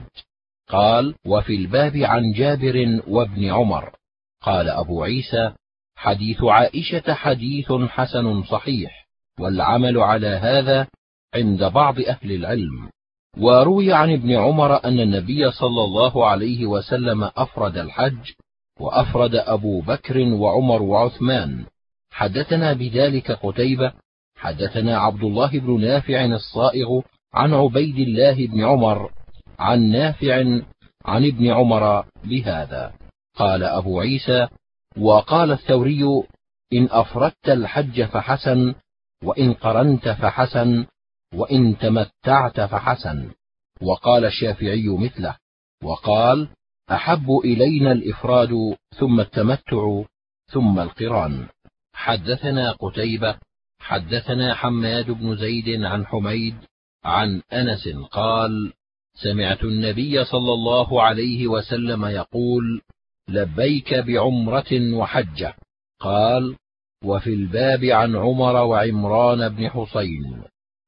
قال 0.70 1.16
وفي 1.26 1.56
الباب 1.56 1.98
عن 1.98 2.32
جابر 2.32 3.02
وابن 3.08 3.50
عمر. 3.50 3.96
قال 4.42 4.70
أبو 4.70 5.04
عيسى 5.04 5.52
حديث 5.96 6.44
عائشة 6.44 7.14
حديث 7.14 7.72
حسن 7.72 8.44
صحيح 8.44 9.08
والعمل 9.40 9.98
على 9.98 10.28
هذا 10.28 10.88
عند 11.36 11.64
بعض 11.64 12.00
أهل 12.00 12.32
العلم. 12.32 12.90
وروي 13.38 13.94
عن 13.94 14.14
ابن 14.14 14.32
عمر 14.32 14.86
أن 14.86 15.00
النبي 15.00 15.52
صلى 15.52 15.84
الله 15.84 16.28
عليه 16.28 16.66
وسلم 16.66 17.24
أفرد 17.24 17.78
الحج 17.78 18.32
وأفرد 18.80 19.36
أبو 19.36 19.82
بكر 19.82 20.18
وعمر 20.20 20.82
وعثمان. 20.82 21.66
حدثنا 22.12 22.74
بذلك 22.74 23.32
قتيبة 23.32 23.92
حدثنا 24.36 24.98
عبد 24.98 25.24
الله 25.24 25.60
بن 25.60 25.82
نافع 25.82 26.26
الصائغ 26.26 27.02
عن 27.34 27.54
عبيد 27.54 28.00
الله 28.00 28.48
بن 28.48 28.64
عمر 28.64 29.12
عن 29.60 29.92
نافع 29.92 30.36
عن 31.06 31.26
ابن 31.26 31.48
عمر 31.48 32.06
بهذا. 32.24 32.94
قال 33.36 33.64
أبو 33.64 34.00
عيسى 34.00 34.48
وقال 34.98 35.52
الثوري 35.52 36.04
إن 36.74 36.88
أفردت 36.92 37.50
الحج 37.50 38.04
فحسن 38.04 38.76
وإن 39.24 39.54
قرنت 39.54 40.10
فحسن 40.10 40.86
وإن 41.34 41.78
تمتعت 41.78 42.62
فحسن. 42.62 43.32
وقال 43.82 44.26
الشافعي 44.26 44.88
مثله. 44.88 45.38
وقال 45.84 46.48
أحب 46.92 47.32
إلينا 47.46 47.92
الإفراد 47.92 48.76
ثم 49.00 49.20
التمتع 49.20 50.04
ثم 50.52 50.80
القران. 50.80 51.48
حدثنا 51.94 52.72
قتيبة 52.72 53.36
حدثنا 53.80 54.54
حماد 54.54 55.12
بن 55.12 55.36
زيد 55.36 55.84
عن 55.84 56.06
حميد 56.06 56.56
عن 57.04 57.42
أنس 57.54 57.90
قال 58.12 58.74
سمعت 59.14 59.64
النبي 59.64 60.26
صلى 60.26 60.54
الله 60.54 61.02
عليه 61.02 61.48
وسلم 61.48 62.06
يقول 62.06 62.82
لبيك 63.30 63.94
بعمرة 63.94 64.94
وحجة. 64.94 65.56
قال 66.00 66.56
وفي 67.04 67.34
الباب 67.34 67.84
عن 67.84 68.16
عمر 68.16 68.56
وعمران 68.56 69.50
بن 69.50 69.70
حسين 69.70 70.44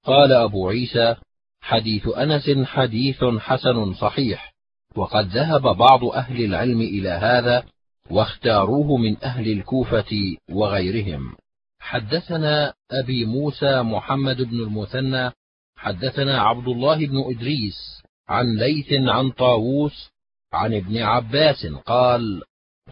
قال 0.05 0.31
أبو 0.31 0.69
عيسى 0.69 1.15
حديث 1.61 2.07
أنس 2.07 2.67
حديث 2.67 3.23
حسن 3.23 3.93
صحيح 3.93 4.53
وقد 4.95 5.27
ذهب 5.27 5.61
بعض 5.61 6.05
أهل 6.05 6.45
العلم 6.45 6.81
إلى 6.81 7.09
هذا 7.09 7.63
واختاروه 8.11 8.97
من 8.97 9.23
أهل 9.23 9.51
الكوفة 9.51 10.35
وغيرهم. 10.51 11.35
حدثنا 11.79 12.73
أبي 12.91 13.25
موسى 13.25 13.81
محمد 13.81 14.41
بن 14.41 14.59
المثنى 14.59 15.31
حدثنا 15.77 16.41
عبد 16.41 16.67
الله 16.67 17.07
بن 17.07 17.23
إدريس 17.31 18.03
عن 18.29 18.57
ليث 18.57 18.93
عن 19.09 19.31
طاووس 19.31 20.09
عن 20.53 20.73
ابن 20.73 20.97
عباس 20.97 21.65
قال 21.65 22.41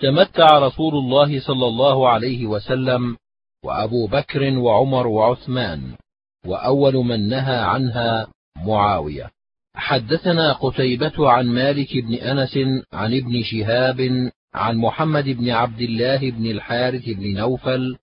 تمتع 0.01 0.59
رسول 0.59 0.95
الله 0.95 1.39
صلى 1.39 1.67
الله 1.67 2.09
عليه 2.09 2.45
وسلم 2.45 3.17
وأبو 3.63 4.07
بكر 4.07 4.57
وعمر 4.57 5.07
وعثمان 5.07 5.95
وأول 6.45 6.93
من 6.93 7.29
نهى 7.29 7.55
عنها 7.55 8.27
معاوية. 8.65 9.29
حدثنا 9.75 10.53
قتيبة 10.53 11.29
عن 11.31 11.47
مالك 11.47 11.97
بن 11.97 12.13
أنس 12.13 12.57
عن 12.93 13.13
ابن 13.13 13.43
شهاب 13.43 14.29
عن 14.53 14.77
محمد 14.77 15.29
بن 15.29 15.49
عبد 15.49 15.81
الله 15.81 16.31
بن 16.31 16.45
الحارث 16.45 17.09
بن 17.09 17.33
نوفل 17.33 17.97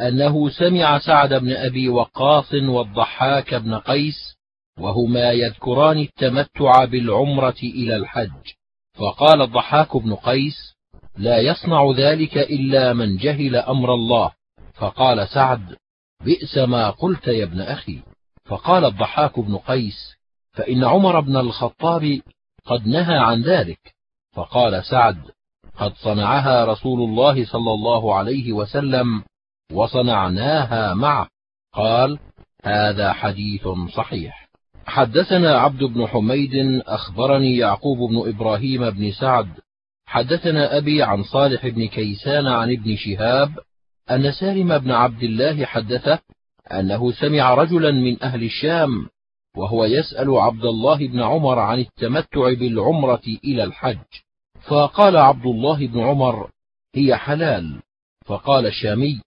أنه 0.00 0.48
سمع 0.48 0.98
سعد 0.98 1.34
بن 1.34 1.52
أبي 1.52 1.88
وقاص 1.88 2.54
والضحاك 2.54 3.54
بن 3.54 3.74
قيس 3.74 4.36
وهما 4.80 5.32
يذكران 5.32 5.98
التمتع 5.98 6.84
بالعمرة 6.84 7.56
إلى 7.62 7.96
الحج. 7.96 8.52
فقال 8.94 9.42
الضحاك 9.42 9.96
بن 9.96 10.14
قيس 10.14 10.76
لا 11.18 11.38
يصنع 11.38 11.90
ذلك 11.96 12.38
إلا 12.38 12.92
من 12.92 13.16
جهل 13.16 13.56
أمر 13.56 13.94
الله. 13.94 14.32
فقال 14.74 15.28
سعد 15.28 15.76
بئس 16.24 16.58
ما 16.58 16.90
قلت 16.90 17.26
يا 17.26 17.44
ابن 17.44 17.60
أخي. 17.60 18.02
فقال 18.44 18.84
الضحاك 18.84 19.40
بن 19.40 19.56
قيس 19.56 20.16
فإن 20.52 20.84
عمر 20.84 21.20
بن 21.20 21.36
الخطاب 21.36 22.20
قد 22.64 22.86
نهى 22.86 23.18
عن 23.18 23.42
ذلك. 23.42 23.94
فقال 24.32 24.84
سعد 24.84 25.18
قد 25.76 25.94
صنعها 25.94 26.64
رسول 26.64 27.00
الله 27.00 27.44
صلى 27.44 27.72
الله 27.72 28.14
عليه 28.14 28.52
وسلم 28.52 29.22
وصنعناها 29.72 30.94
معه. 30.94 31.28
قال 31.72 32.18
هذا 32.64 33.12
حديث 33.12 33.68
صحيح. 33.94 34.48
حدثنا 34.86 35.58
عبد 35.58 35.84
بن 35.84 36.06
حميد 36.06 36.82
أخبرني 36.86 37.56
يعقوب 37.56 37.98
بن 38.10 38.28
إبراهيم 38.28 38.90
بن 38.90 39.12
سعد. 39.12 39.48
حدثنا 40.06 40.76
أبي 40.76 41.02
عن 41.02 41.22
صالح 41.22 41.66
بن 41.66 41.86
كيسان 41.86 42.46
عن 42.46 42.72
ابن 42.72 42.96
شهاب 42.96 43.58
أن 44.10 44.32
سالم 44.32 44.78
بن 44.78 44.90
عبد 44.90 45.22
الله 45.22 45.64
حدثه 45.64 46.18
أنه 46.72 47.12
سمع 47.12 47.54
رجلا 47.54 47.90
من 47.90 48.22
أهل 48.22 48.44
الشام 48.44 49.08
وهو 49.56 49.84
يسأل 49.84 50.30
عبد 50.30 50.64
الله 50.64 51.08
بن 51.08 51.22
عمر 51.22 51.58
عن 51.58 51.78
التمتع 51.78 52.52
بالعمرة 52.52 53.22
إلى 53.44 53.64
الحج. 53.64 54.04
فقال 54.68 55.16
عبد 55.16 55.46
الله 55.46 55.86
بن 55.86 56.00
عمر 56.00 56.50
هي 56.94 57.16
حلال. 57.16 57.82
فقال 58.24 58.66
الشامي 58.66 59.20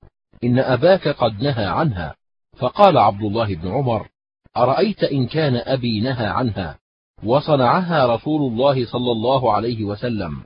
إن 0.44 0.60
أباك 0.60 1.08
قد 1.08 1.44
نهى 1.44 1.66
عنها. 1.66 2.16
فقال 2.58 2.98
عبد 2.98 3.22
الله 3.22 3.56
بن 3.56 3.68
عمر 3.68 4.08
أرأيت 4.58 5.04
إن 5.04 5.28
كان 5.28 5.56
أبي 5.56 6.02
نهى 6.02 6.26
عنها؟ 6.26 6.80
وصنعها 7.24 8.16
رسول 8.16 8.52
الله 8.52 8.86
صلى 8.86 9.12
الله 9.12 9.54
عليه 9.54 9.84
وسلم 9.84 10.44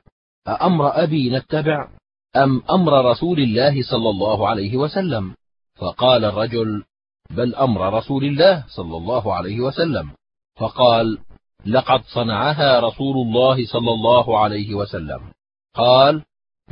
أأمر 0.48 1.02
أبي 1.02 1.30
نتبع؟ 1.30 1.88
أم 2.36 2.62
أمر 2.70 3.10
رسول 3.10 3.40
الله 3.40 3.82
صلى 3.82 4.10
الله 4.10 4.48
عليه 4.48 4.76
وسلم؟ 4.76 5.34
فقال 5.74 6.24
الرجل 6.24 6.82
بل 7.30 7.54
أمر 7.54 7.92
رسول 7.92 8.24
الله 8.24 8.64
صلى 8.68 8.96
الله 8.96 9.34
عليه 9.34 9.60
وسلم. 9.60 10.10
فقال 10.56 11.18
لقد 11.66 12.02
صنعها 12.14 12.80
رسول 12.80 13.16
الله 13.16 13.66
صلى 13.66 13.90
الله 13.90 14.38
عليه 14.38 14.74
وسلم. 14.74 15.20
قال 15.74 16.22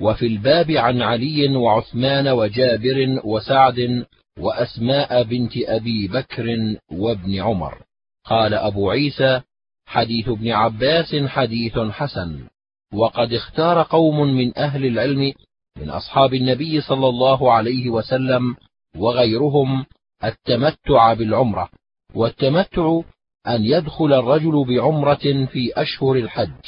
وفي 0.00 0.26
الباب 0.26 0.70
عن 0.70 1.02
علي 1.02 1.56
وعثمان 1.56 2.28
وجابر 2.28 3.20
وسعد 3.24 4.06
وأسماء 4.38 5.22
بنت 5.22 5.52
أبي 5.56 6.08
بكر 6.08 6.76
وابن 6.92 7.40
عمر. 7.40 7.82
قال 8.24 8.54
أبو 8.54 8.90
عيسى 8.90 9.40
حديث 9.86 10.28
ابن 10.28 10.50
عباس 10.50 11.16
حديث 11.16 11.78
حسن. 11.78 12.48
وقد 12.94 13.32
اختار 13.32 13.82
قوم 13.82 14.20
من 14.20 14.58
أهل 14.58 14.86
العلم 14.86 15.32
من 15.76 15.90
أصحاب 15.90 16.34
النبي 16.34 16.80
صلى 16.80 17.08
الله 17.08 17.52
عليه 17.52 17.90
وسلم 17.90 18.56
وغيرهم 18.96 19.86
التمتع 20.24 21.14
بالعمرة 21.14 21.68
والتمتع 22.14 23.00
أن 23.46 23.64
يدخل 23.64 24.12
الرجل 24.12 24.64
بعمرة 24.68 25.46
في 25.46 25.72
أشهر 25.76 26.16
الحج 26.16 26.60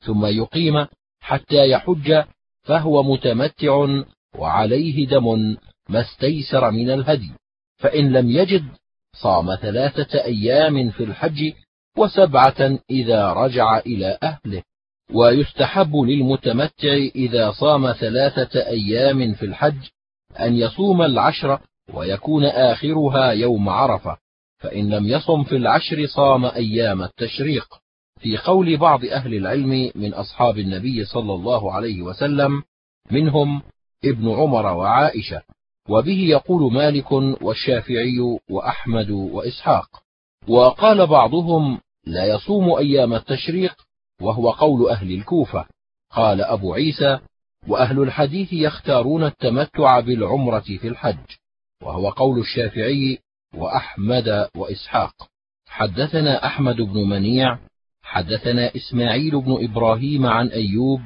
ثم 0.00 0.26
يقيم 0.26 0.86
حتى 1.20 1.70
يحج 1.70 2.22
فهو 2.62 3.02
متمتع 3.02 3.86
وعليه 4.38 5.06
دم 5.06 5.56
ما 5.88 6.00
استيسر 6.00 6.70
من 6.70 6.90
الهدي 6.90 7.32
فإن 7.76 8.12
لم 8.12 8.30
يجد 8.30 8.64
صام 9.12 9.54
ثلاثة 9.56 10.24
أيام 10.24 10.90
في 10.90 11.04
الحج 11.04 11.52
وسبعة 11.96 12.78
إذا 12.90 13.32
رجع 13.32 13.78
إلى 13.78 14.18
أهله. 14.22 14.62
ويستحب 15.14 15.96
للمتمتع 15.96 16.92
إذا 17.14 17.50
صام 17.50 17.92
ثلاثة 17.92 18.66
أيام 18.66 19.34
في 19.34 19.46
الحج 19.46 19.88
أن 20.40 20.56
يصوم 20.56 21.02
العشر 21.02 21.60
ويكون 21.94 22.44
آخرها 22.44 23.30
يوم 23.30 23.68
عرفة 23.68 24.16
فإن 24.58 24.90
لم 24.90 25.06
يصم 25.06 25.44
في 25.44 25.56
العشر 25.56 26.06
صام 26.06 26.44
أيام 26.44 27.02
التشريق. 27.02 27.66
في 28.20 28.36
قول 28.36 28.76
بعض 28.76 29.04
أهل 29.04 29.34
العلم 29.34 29.90
من 29.94 30.14
أصحاب 30.14 30.58
النبي 30.58 31.04
صلى 31.04 31.34
الله 31.34 31.72
عليه 31.72 32.02
وسلم 32.02 32.62
منهم 33.10 33.62
ابن 34.04 34.30
عمر 34.30 34.66
وعائشة 34.66 35.42
وبه 35.88 36.18
يقول 36.28 36.72
مالك 36.72 37.12
والشافعي 37.42 38.38
وأحمد 38.50 39.10
وإسحاق. 39.10 39.88
وقال 40.48 41.06
بعضهم 41.06 41.80
لا 42.06 42.24
يصوم 42.24 42.72
أيام 42.72 43.14
التشريق 43.14 43.74
وهو 44.20 44.50
قول 44.50 44.88
أهل 44.88 45.12
الكوفة. 45.12 45.66
قال 46.10 46.40
أبو 46.40 46.74
عيسى 46.74 47.18
وأهل 47.68 48.02
الحديث 48.02 48.52
يختارون 48.52 49.24
التمتع 49.24 50.00
بالعمرة 50.00 50.60
في 50.60 50.88
الحج. 50.88 51.36
وهو 51.82 52.10
قول 52.10 52.38
الشافعي 52.40 53.18
وأحمد 53.54 54.48
وإسحاق. 54.56 55.14
حدثنا 55.66 56.46
أحمد 56.46 56.76
بن 56.76 57.08
منيع 57.08 57.58
حدثنا 58.02 58.76
إسماعيل 58.76 59.40
بن 59.40 59.64
إبراهيم 59.64 60.26
عن 60.26 60.48
أيوب 60.48 61.00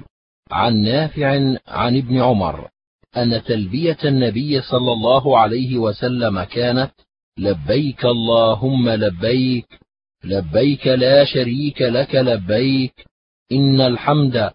عن 0.51 0.77
نافع 0.77 1.29
عن 1.69 1.97
ابن 1.97 2.21
عمر 2.21 2.69
أن 3.17 3.43
تلبية 3.45 3.99
النبي 4.05 4.63
صلى 4.63 4.93
الله 4.93 5.39
عليه 5.39 5.79
وسلم 5.79 6.43
كانت 6.43 6.91
لبيك 7.39 8.05
اللهم 8.05 8.89
لبيك 8.89 9.81
لبيك 10.25 10.87
لا 10.87 11.25
شريك 11.25 11.83
لك 11.83 12.15
لبيك 12.15 13.05
إن 13.53 13.81
الحمد 13.81 14.51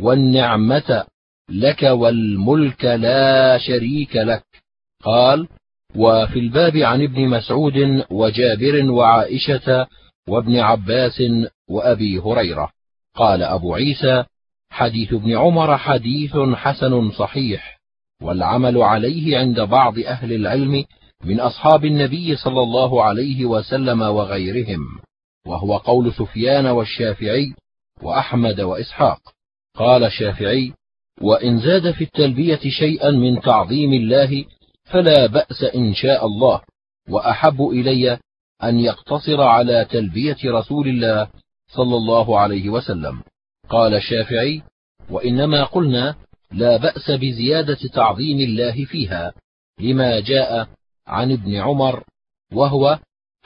والنعمة 0.00 1.04
لك 1.50 1.82
والملك 1.82 2.84
لا 2.84 3.58
شريك 3.58 4.16
لك. 4.16 4.44
قال 5.04 5.48
وفي 5.96 6.38
الباب 6.38 6.76
عن 6.76 7.02
ابن 7.02 7.28
مسعود 7.28 8.04
وجابر 8.10 8.90
وعائشة 8.90 9.86
وابن 10.28 10.56
عباس 10.56 11.22
وأبي 11.70 12.18
هريرة. 12.18 12.70
قال 13.14 13.42
أبو 13.42 13.74
عيسى 13.74 14.24
حديث 14.70 15.12
ابن 15.12 15.36
عمر 15.36 15.78
حديث 15.78 16.36
حسن 16.36 17.10
صحيح 17.10 17.78
والعمل 18.22 18.82
عليه 18.82 19.38
عند 19.38 19.60
بعض 19.60 19.98
أهل 19.98 20.32
العلم 20.32 20.84
من 21.24 21.40
أصحاب 21.40 21.84
النبي 21.84 22.36
صلى 22.36 22.60
الله 22.60 23.04
عليه 23.04 23.46
وسلم 23.46 24.02
وغيرهم. 24.02 25.00
وهو 25.46 25.76
قول 25.76 26.12
سفيان 26.12 26.66
والشافعي 26.66 27.54
وأحمد 28.02 28.60
وإسحاق. 28.60 29.20
قال 29.76 30.04
الشافعي 30.04 30.72
وإن 31.20 31.60
زاد 31.60 31.90
في 31.90 32.04
التلبية 32.04 32.60
شيئا 32.78 33.10
من 33.10 33.40
تعظيم 33.40 33.92
الله 33.92 34.44
فلا 34.84 35.26
بأس 35.26 35.62
إن 35.74 35.94
شاء 35.94 36.26
الله 36.26 36.60
وأحب 37.08 37.62
إلي 37.62 38.18
أن 38.64 38.78
يقتصر 38.78 39.40
على 39.40 39.84
تلبية 39.84 40.36
رسول 40.44 40.88
الله 40.88 41.28
صلى 41.68 41.96
الله 41.96 42.38
عليه 42.40 42.68
وسلم. 42.68 43.22
قال 43.68 43.94
الشافعي 43.94 44.62
وإنما 45.10 45.64
قلنا 45.64 46.14
لا 46.52 46.76
بأس 46.76 47.10
بزيادة 47.10 47.78
تعظيم 47.94 48.40
الله 48.40 48.84
فيها 48.84 49.32
لما 49.80 50.20
جاء 50.20 50.68
عن 51.06 51.32
ابن 51.32 51.54
عمر 51.56 52.04
وهو 52.52 52.98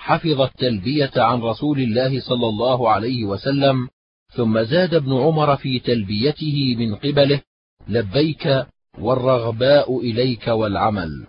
حفظ 0.05 0.41
التلبية 0.41 1.11
عن 1.17 1.41
رسول 1.41 1.79
الله 1.79 2.21
صلى 2.21 2.47
الله 2.49 2.91
عليه 2.91 3.25
وسلم 3.25 3.89
ثم 4.35 4.63
زاد 4.63 4.95
ابن 4.95 5.13
عمر 5.13 5.57
في 5.57 5.79
تلبيته 5.79 6.77
من 6.79 6.95
قبله 6.95 7.41
لبيك 7.89 8.67
والرغباء 8.99 10.01
إليك 10.01 10.49
والعمل. 10.49 11.27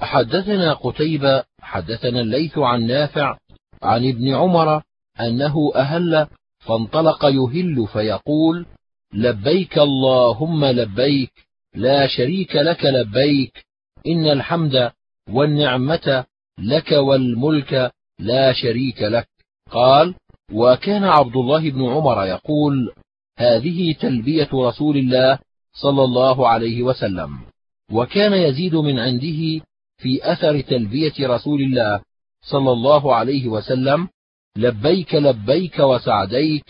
حدثنا 0.00 0.72
قتيبة 0.72 1.42
حدثنا 1.60 2.20
الليث 2.20 2.58
عن 2.58 2.86
نافع 2.86 3.38
عن 3.82 4.08
ابن 4.08 4.34
عمر 4.34 4.82
أنه 5.20 5.72
أهل 5.74 6.26
فانطلق 6.58 7.24
يهل 7.24 7.86
فيقول 7.92 8.66
لبيك 9.14 9.78
اللهم 9.78 10.64
لبيك 10.64 11.32
لا 11.74 12.06
شريك 12.06 12.56
لك 12.56 12.84
لبيك 12.84 13.64
إن 14.06 14.26
الحمد 14.26 14.92
والنعمة 15.30 16.24
لك 16.58 16.92
والملك 16.92 17.92
لا 18.18 18.52
شريك 18.52 19.02
لك. 19.02 19.28
قال 19.70 20.14
وكان 20.52 21.04
عبد 21.04 21.36
الله 21.36 21.70
بن 21.70 21.84
عمر 21.84 22.26
يقول 22.26 22.92
هذه 23.38 23.92
تلبية 23.92 24.48
رسول 24.54 24.96
الله 24.96 25.38
صلى 25.72 26.04
الله 26.04 26.48
عليه 26.48 26.82
وسلم. 26.82 27.38
وكان 27.92 28.32
يزيد 28.32 28.74
من 28.74 28.98
عنده 28.98 29.64
في 29.98 30.32
أثر 30.32 30.60
تلبية 30.60 31.14
رسول 31.20 31.60
الله 31.60 32.00
صلى 32.42 32.72
الله 32.72 33.14
عليه 33.14 33.48
وسلم 33.48 34.08
لبيك 34.56 35.14
لبيك 35.14 35.78
وسعديك 35.78 36.64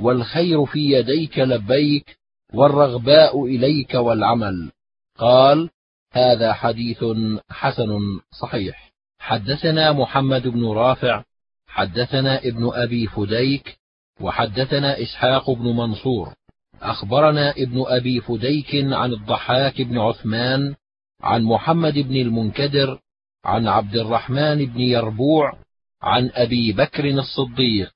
والخير 0.00 0.66
في 0.66 0.92
يديك 0.92 1.38
لبيك 1.38 2.16
والرغباء 2.54 3.44
إليك 3.44 3.94
والعمل. 3.94 4.70
قال 5.18 5.70
هذا 6.12 6.52
حديث 6.52 7.04
حسن 7.50 7.98
صحيح. 8.40 8.92
حدثنا 9.26 9.92
محمد 9.92 10.48
بن 10.48 10.66
رافع 10.66 11.24
حدثنا 11.66 12.38
ابن 12.38 12.70
أبي 12.74 13.06
فديك 13.06 13.78
وحدثنا 14.20 15.02
إسحاق 15.02 15.50
بن 15.50 15.64
منصور. 15.64 16.34
أخبرنا 16.82 17.50
ابن 17.50 17.84
أبي 17.86 18.20
فديك 18.20 18.74
عن 18.74 19.12
الضحاك 19.12 19.82
بن 19.82 19.98
عثمان 19.98 20.74
عن 21.22 21.42
محمد 21.42 21.98
بن 21.98 22.16
المنكدر 22.16 22.98
عن 23.44 23.68
عبد 23.68 23.96
الرحمن 23.96 24.66
بن 24.66 24.80
يربوع 24.80 25.52
عن 26.02 26.30
أبي 26.34 26.72
بكر 26.72 27.04
الصديق. 27.10 27.92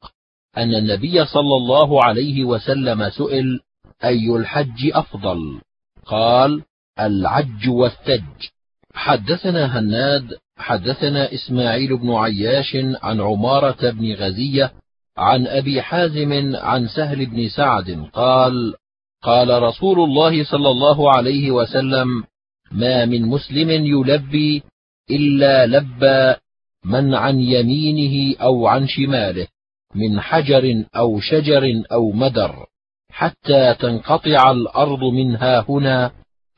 أن 0.56 0.74
النبي 0.74 1.24
صلى 1.24 1.56
الله 1.56 2.04
عليه 2.04 2.44
وسلم 2.44 3.10
سئل 3.10 3.60
أي 4.04 4.36
الحج 4.36 4.90
أفضل؟ 4.92 5.60
قال 6.06 6.62
العج 7.00 7.68
والثج. 7.68 8.48
حدثنا 8.94 9.78
هناد 9.78 10.38
حدثنا 10.60 11.34
إسماعيل 11.34 11.96
بن 11.96 12.14
عياش 12.14 12.76
عن 13.02 13.20
عمارة 13.20 13.90
بن 13.90 14.14
غزية 14.14 14.72
عن 15.16 15.46
أبي 15.46 15.82
حازم 15.82 16.56
عن 16.56 16.88
سهل 16.88 17.26
بن 17.26 17.48
سعد 17.48 18.08
قال 18.12 18.74
قال 19.22 19.62
رسول 19.62 20.00
الله 20.00 20.44
صلى 20.44 20.68
الله 20.70 21.10
عليه 21.16 21.50
وسلم 21.50 22.24
ما 22.72 23.04
من 23.04 23.22
مسلم 23.22 23.70
يلبي 23.70 24.62
إلا 25.10 25.66
لبى 25.66 26.40
من 26.84 27.14
عن 27.14 27.40
يمينه 27.40 28.36
أو 28.40 28.66
عن 28.66 28.86
شماله 28.86 29.46
من 29.94 30.20
حجر 30.20 30.84
أو 30.96 31.20
شجر 31.20 31.82
أو 31.92 32.12
مدر 32.12 32.66
حتى 33.12 33.74
تنقطع 33.74 34.50
الأرض 34.50 35.04
من 35.04 35.36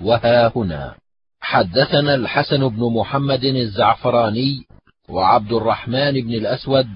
وها 0.03 0.53
هنا. 0.57 1.02
حدثنا 1.43 2.15
الحسن 2.15 2.69
بن 2.69 2.93
محمد 2.93 3.45
الزعفراني 3.45 4.67
وعبد 5.09 5.53
الرحمن 5.53 6.13
بن 6.13 6.35
الأسود 6.35 6.87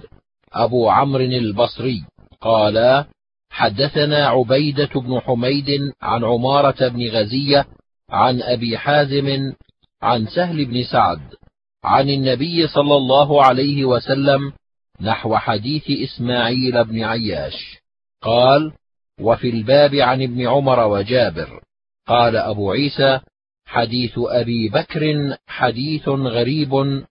أبو 0.53 0.89
عمرو 0.89 1.25
البصري 1.25 2.05
قالا 2.41 3.07
حدثنا 3.51 4.27
عبيدة 4.27 5.01
بن 5.01 5.21
حميد 5.21 5.67
عن 6.03 6.25
عمارة 6.25 6.89
بن 6.89 7.09
غزية 7.09 7.67
عن 8.11 8.43
أبي 8.43 8.79
حازم 8.79 9.53
عن 10.03 10.27
سهل 10.27 10.65
بن 10.65 10.85
سعد 10.85 11.21
عن 11.85 12.11
النبي 12.11 12.67
صلى 12.67 12.97
الله 12.97 13.45
عليه 13.45 13.85
وسلم 13.85 14.53
نحو 15.01 15.37
حديث 15.37 15.85
إسماعيل 15.91 16.85
بن 16.85 17.05
عياش. 17.05 17.79
قال 18.23 18.73
وفي 19.21 19.51
الباب 19.51 19.95
عن 19.95 20.23
ابن 20.23 20.49
عمر 20.49 20.87
وجابر. 20.87 21.61
قال 22.09 22.37
أبو 22.37 22.73
عيسى 22.73 23.21
حديث 23.67 24.13
أبي 24.19 24.69
بكر 24.69 25.37
حديث 25.47 26.09
غريب 26.09 27.03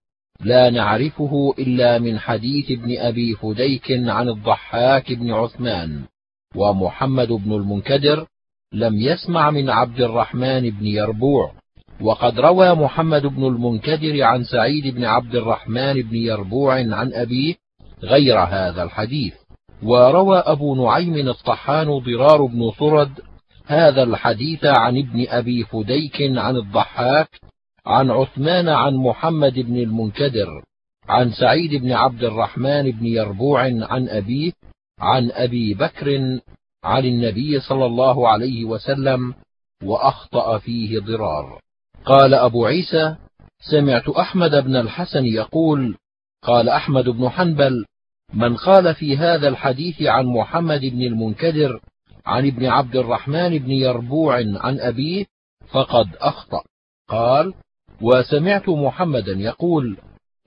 لا 0.41 0.69
نعرفه 0.69 1.53
إلا 1.59 1.99
من 1.99 2.19
حديث 2.19 2.71
ابن 2.71 2.97
أبي 2.97 3.35
فديك 3.35 3.91
عن 3.91 4.29
الضحاك 4.29 5.13
بن 5.13 5.31
عثمان 5.31 6.03
ومحمد 6.55 7.27
بن 7.27 7.53
المنكدر 7.53 8.27
لم 8.73 8.93
يسمع 8.99 9.51
من 9.51 9.69
عبد 9.69 10.01
الرحمن 10.01 10.69
بن 10.69 10.85
يربوع 10.85 11.51
وقد 12.01 12.39
روى 12.39 12.75
محمد 12.75 13.25
بن 13.25 13.47
المنكدر 13.47 14.23
عن 14.23 14.43
سعيد 14.43 14.95
بن 14.95 15.05
عبد 15.05 15.35
الرحمن 15.35 15.93
بن 15.93 16.15
يربوع 16.15 16.73
عن 16.73 17.13
أبيه 17.13 17.55
غير 18.03 18.39
هذا 18.39 18.83
الحديث 18.83 19.33
وروى 19.83 20.37
أبو 20.37 20.75
نعيم 20.75 21.29
الطحان 21.29 21.99
ضرار 21.99 22.45
بن 22.45 22.71
صرد 22.79 23.19
هذا 23.65 24.03
الحديث 24.03 24.65
عن 24.65 24.97
ابن 24.97 25.25
أبي 25.29 25.63
فديك 25.63 26.21
عن 26.21 26.55
الضحاك 26.55 27.29
عن 27.85 28.11
عثمان 28.11 28.69
عن 28.69 28.95
محمد 28.95 29.53
بن 29.53 29.77
المنكدر 29.77 30.63
عن 31.07 31.31
سعيد 31.31 31.81
بن 31.81 31.91
عبد 31.91 32.23
الرحمن 32.23 32.91
بن 32.91 33.05
يربوع 33.05 33.61
عن 33.63 34.09
أبيه 34.09 34.51
عن 34.99 35.31
أبي 35.31 35.73
بكر 35.73 36.39
عن 36.83 37.05
النبي 37.05 37.59
صلى 37.59 37.85
الله 37.85 38.29
عليه 38.29 38.65
وسلم 38.65 39.33
وأخطأ 39.83 40.57
فيه 40.57 40.99
ضرار. 40.99 41.59
قال 42.05 42.33
أبو 42.33 42.65
عيسى 42.65 43.15
سمعت 43.71 44.09
أحمد 44.09 44.51
بن 44.51 44.75
الحسن 44.75 45.25
يقول 45.25 45.97
قال 46.43 46.69
أحمد 46.69 47.09
بن 47.09 47.29
حنبل 47.29 47.85
من 48.33 48.55
قال 48.55 48.95
في 48.95 49.17
هذا 49.17 49.47
الحديث 49.47 50.01
عن 50.01 50.25
محمد 50.25 50.81
بن 50.81 51.01
المنكدر 51.01 51.79
عن 52.25 52.47
ابن 52.47 52.65
عبد 52.65 52.95
الرحمن 52.95 53.57
بن 53.57 53.71
يربوع 53.71 54.35
عن 54.35 54.79
أبيه 54.79 55.25
فقد 55.67 56.15
أخطأ. 56.15 56.63
قال 57.09 57.53
وسمعت 58.01 58.69
محمدا 58.69 59.31
يقول 59.31 59.97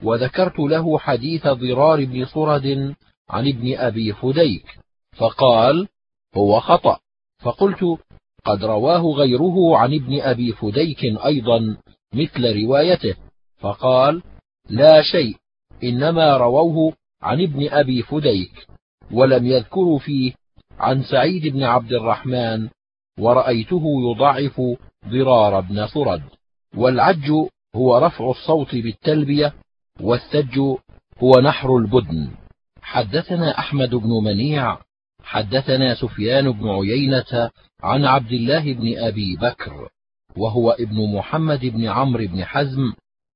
وذكرت 0.03 0.59
له 0.59 0.99
حديث 0.99 1.47
ضرار 1.47 2.05
بن 2.05 2.25
صرد 2.25 2.95
عن 3.29 3.47
ابن 3.47 3.77
أبي 3.77 4.13
فديك 4.13 4.79
فقال 5.17 5.87
هو 6.35 6.59
خطأ. 6.59 6.99
فقلت 7.43 7.97
قد 8.45 8.65
رواه 8.65 9.01
غيره 9.01 9.77
عن 9.77 9.93
ابن 9.93 10.21
أبي 10.21 10.51
فديك 10.51 11.03
أيضا 11.25 11.77
مثل 12.13 12.63
روايته. 12.63 13.15
فقال 13.57 14.23
لا 14.69 15.01
شيء 15.01 15.35
إنما 15.83 16.37
رووه 16.37 16.93
عن 17.21 17.41
ابن 17.41 17.69
أبي 17.69 18.03
فديك 18.03 18.67
ولم 19.11 19.45
يذكروا 19.45 19.99
فيه 19.99 20.33
عن 20.79 21.03
سعيد 21.03 21.47
بن 21.47 21.63
عبد 21.63 21.93
الرحمن 21.93 22.69
ورأيته 23.19 23.83
يضعف 24.09 24.61
ضرار 25.07 25.59
بن 25.59 25.87
صرد 25.87 26.21
والعج 26.75 27.31
هو 27.75 27.97
رفع 27.97 28.29
الصوت 28.31 28.75
بالتلبية 28.75 29.53
والثج 30.01 30.59
هو 31.23 31.39
نحر 31.43 31.77
البدن. 31.77 32.31
حدثنا 32.81 33.59
أحمد 33.59 33.95
بن 33.95 34.09
منيع 34.23 34.77
حدثنا 35.23 35.95
سفيان 35.95 36.51
بن 36.51 36.69
عيينة 36.69 37.51
عن 37.83 38.05
عبد 38.05 38.31
الله 38.31 38.73
بن 38.73 38.97
أبي 38.97 39.35
بكر 39.35 39.89
وهو 40.37 40.71
ابن 40.71 41.15
محمد 41.15 41.65
بن 41.65 41.85
عمرو 41.85 42.27
بن 42.27 42.45
حزم 42.45 42.93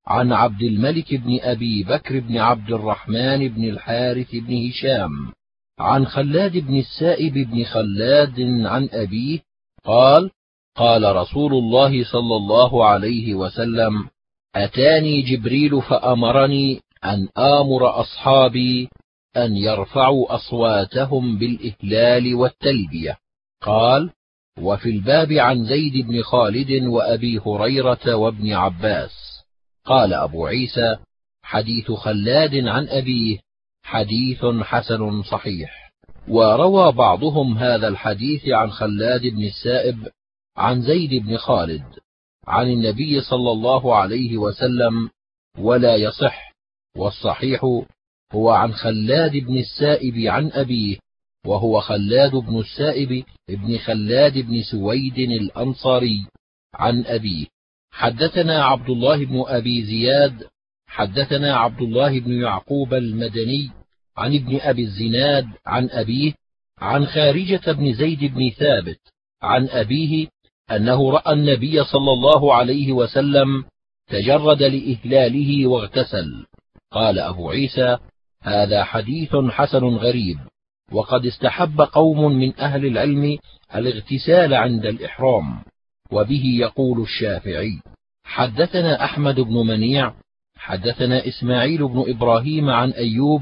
عن 0.08 0.34
عبد 0.34 0.62
الملك 0.62 1.13
بن 1.13 1.39
أبي 1.41 1.84
بكر 1.84 2.19
بن 2.19 2.38
عبد 2.38 2.71
الرحمن 2.71 3.47
بن 3.47 3.63
الحارث 3.69 4.36
بن 4.36 4.69
هشام. 4.69 5.34
عن 5.79 6.05
خلاد 6.05 6.57
بن 6.57 6.77
السائب 6.79 7.33
بن 7.33 7.63
خلاد 7.63 8.39
عن 8.65 8.89
أبيه 8.91 9.39
قال 9.86 10.31
قال 10.75 11.15
رسول 11.15 11.53
الله 11.53 12.03
صلى 12.03 12.36
الله 12.36 12.86
عليه 12.86 13.33
وسلم 13.33 14.09
أتاني 14.55 15.21
جبريل 15.21 15.81
فأمرني 15.81 16.81
أن 17.03 17.27
آمر 17.38 17.99
أصحابي 18.01 18.89
أن 19.38 19.55
يرفعوا 19.55 20.36
أصواتهم 20.36 21.38
بالإهلال 21.38 22.36
والتلبية. 22.36 23.17
قال 23.62 24.09
وفي 24.59 24.89
الباب 24.89 25.31
عن 25.31 25.65
زيد 25.65 26.07
بن 26.07 26.21
خالد 26.21 26.71
وأبي 26.71 27.39
هريرة 27.39 28.15
وابن 28.15 28.53
عباس. 28.53 29.43
قال 29.86 30.13
أبو 30.13 30.45
عيسى 30.45 30.97
حديث 31.43 31.91
خلاد 31.91 32.55
عن 32.55 32.88
أبيه 32.88 33.39
حديث 33.84 34.46
حسن 34.46 35.24
صحيح. 35.24 35.91
وروى 36.28 36.91
بعضهم 36.91 37.58
هذا 37.58 37.88
الحديث 37.88 38.48
عن 38.48 38.72
خلاد 38.72 39.22
بن 39.22 39.43
السائب 39.43 40.08
عن 40.58 40.82
زيد 40.82 41.24
بن 41.24 41.38
خالد 41.38 41.84
عن 42.48 42.69
النبي 42.69 43.22
صلى 43.22 43.52
الله 43.52 43.96
عليه 43.96 44.38
وسلم 44.38 45.10
ولا 45.58 45.96
يصح 45.96 46.54
والصحيح 46.98 47.63
هو 48.34 48.50
عن 48.50 48.74
خلاد 48.74 49.32
بن 49.32 49.58
السائب 49.58 50.17
عن 50.17 50.52
أبيه 50.52 50.98
وهو 51.46 51.80
خلاد 51.80 52.32
بن 52.32 52.60
السائب 52.60 53.24
بن 53.50 53.78
خلاد 53.78 54.38
بن 54.38 54.63
سويد 54.72 55.19
الأنصاري 55.19 56.26
عن 56.74 57.06
أبيه. 57.06 57.46
حدثنا 57.91 58.65
عبد 58.65 58.89
الله 58.89 59.26
بن 59.26 59.43
أبي 59.48 59.84
زياد 59.84 60.48
حدثنا 60.93 61.56
عبد 61.56 61.82
الله 61.82 62.19
بن 62.19 62.41
يعقوب 62.41 62.93
المدني 62.93 63.71
عن 64.17 64.36
ابن 64.36 64.60
أبي 64.62 64.84
الزناد 64.84 65.47
عن 65.65 65.89
أبيه 65.89 66.34
عن 66.79 67.06
خارجة 67.06 67.71
بن 67.71 67.93
زيد 67.93 68.34
بن 68.34 68.49
ثابت 68.49 68.99
عن 69.41 69.67
أبيه 69.67 70.27
أنه 70.71 71.12
رأى 71.12 71.34
النبي 71.34 71.84
صلى 71.84 72.12
الله 72.12 72.53
عليه 72.53 72.91
وسلم 72.91 73.63
تجرد 74.08 74.63
لإهلاله 74.63 75.67
واغتسل. 75.67 76.45
قال 76.91 77.19
أبو 77.19 77.49
عيسى 77.49 77.97
هذا 78.41 78.84
حديث 78.84 79.36
حسن 79.36 79.84
غريب 79.86 80.39
وقد 80.91 81.25
استحب 81.25 81.82
قوم 81.82 82.34
من 82.34 82.60
أهل 82.60 82.86
العلم 82.86 83.38
الاغتسال 83.75 84.53
عند 84.53 84.86
الإحرام 84.86 85.63
وبه 86.12 86.43
يقول 86.45 87.01
الشافعي 87.01 87.79
حدثنا 88.23 89.03
أحمد 89.03 89.39
بن 89.39 89.53
منيع 89.67 90.13
حدثنا 90.63 91.28
إسماعيل 91.28 91.88
بن 91.88 92.04
إبراهيم 92.08 92.69
عن 92.69 92.91
أيوب 92.91 93.41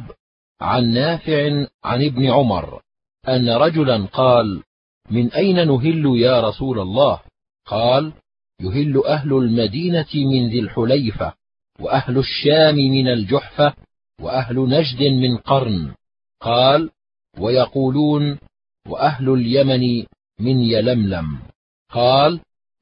عن 0.61 0.93
نافع 0.93 1.65
عن 1.83 2.05
ابن 2.05 2.25
عمر 2.25 2.81
أن 3.27 3.49
رجلا 3.49 4.05
قال 4.05 4.63
من 5.11 5.31
أين 5.31 5.67
نهل 5.67 6.05
يا 6.15 6.41
رسول 6.41 6.79
الله؟ 6.79 7.19
قال 7.65 8.13
يهل 8.61 9.03
أهل 9.05 9.33
المدينة 9.33 10.07
من 10.15 10.49
ذي 10.49 10.59
الحليفة 10.59 11.33
وأهل 11.79 12.17
الشام 12.17 12.75
من 12.75 13.07
الجحفة 13.07 13.73
وأهل 14.21 14.55
نجد 14.69 15.01
من 15.01 15.37
قرن. 15.37 15.93
قال 16.39 16.89
ويقولون 17.37 18.39
وأهل 18.87 19.29
اليمن 19.29 20.05
من 20.39 20.59
يلملم. 20.59 21.39
قال 21.91 22.39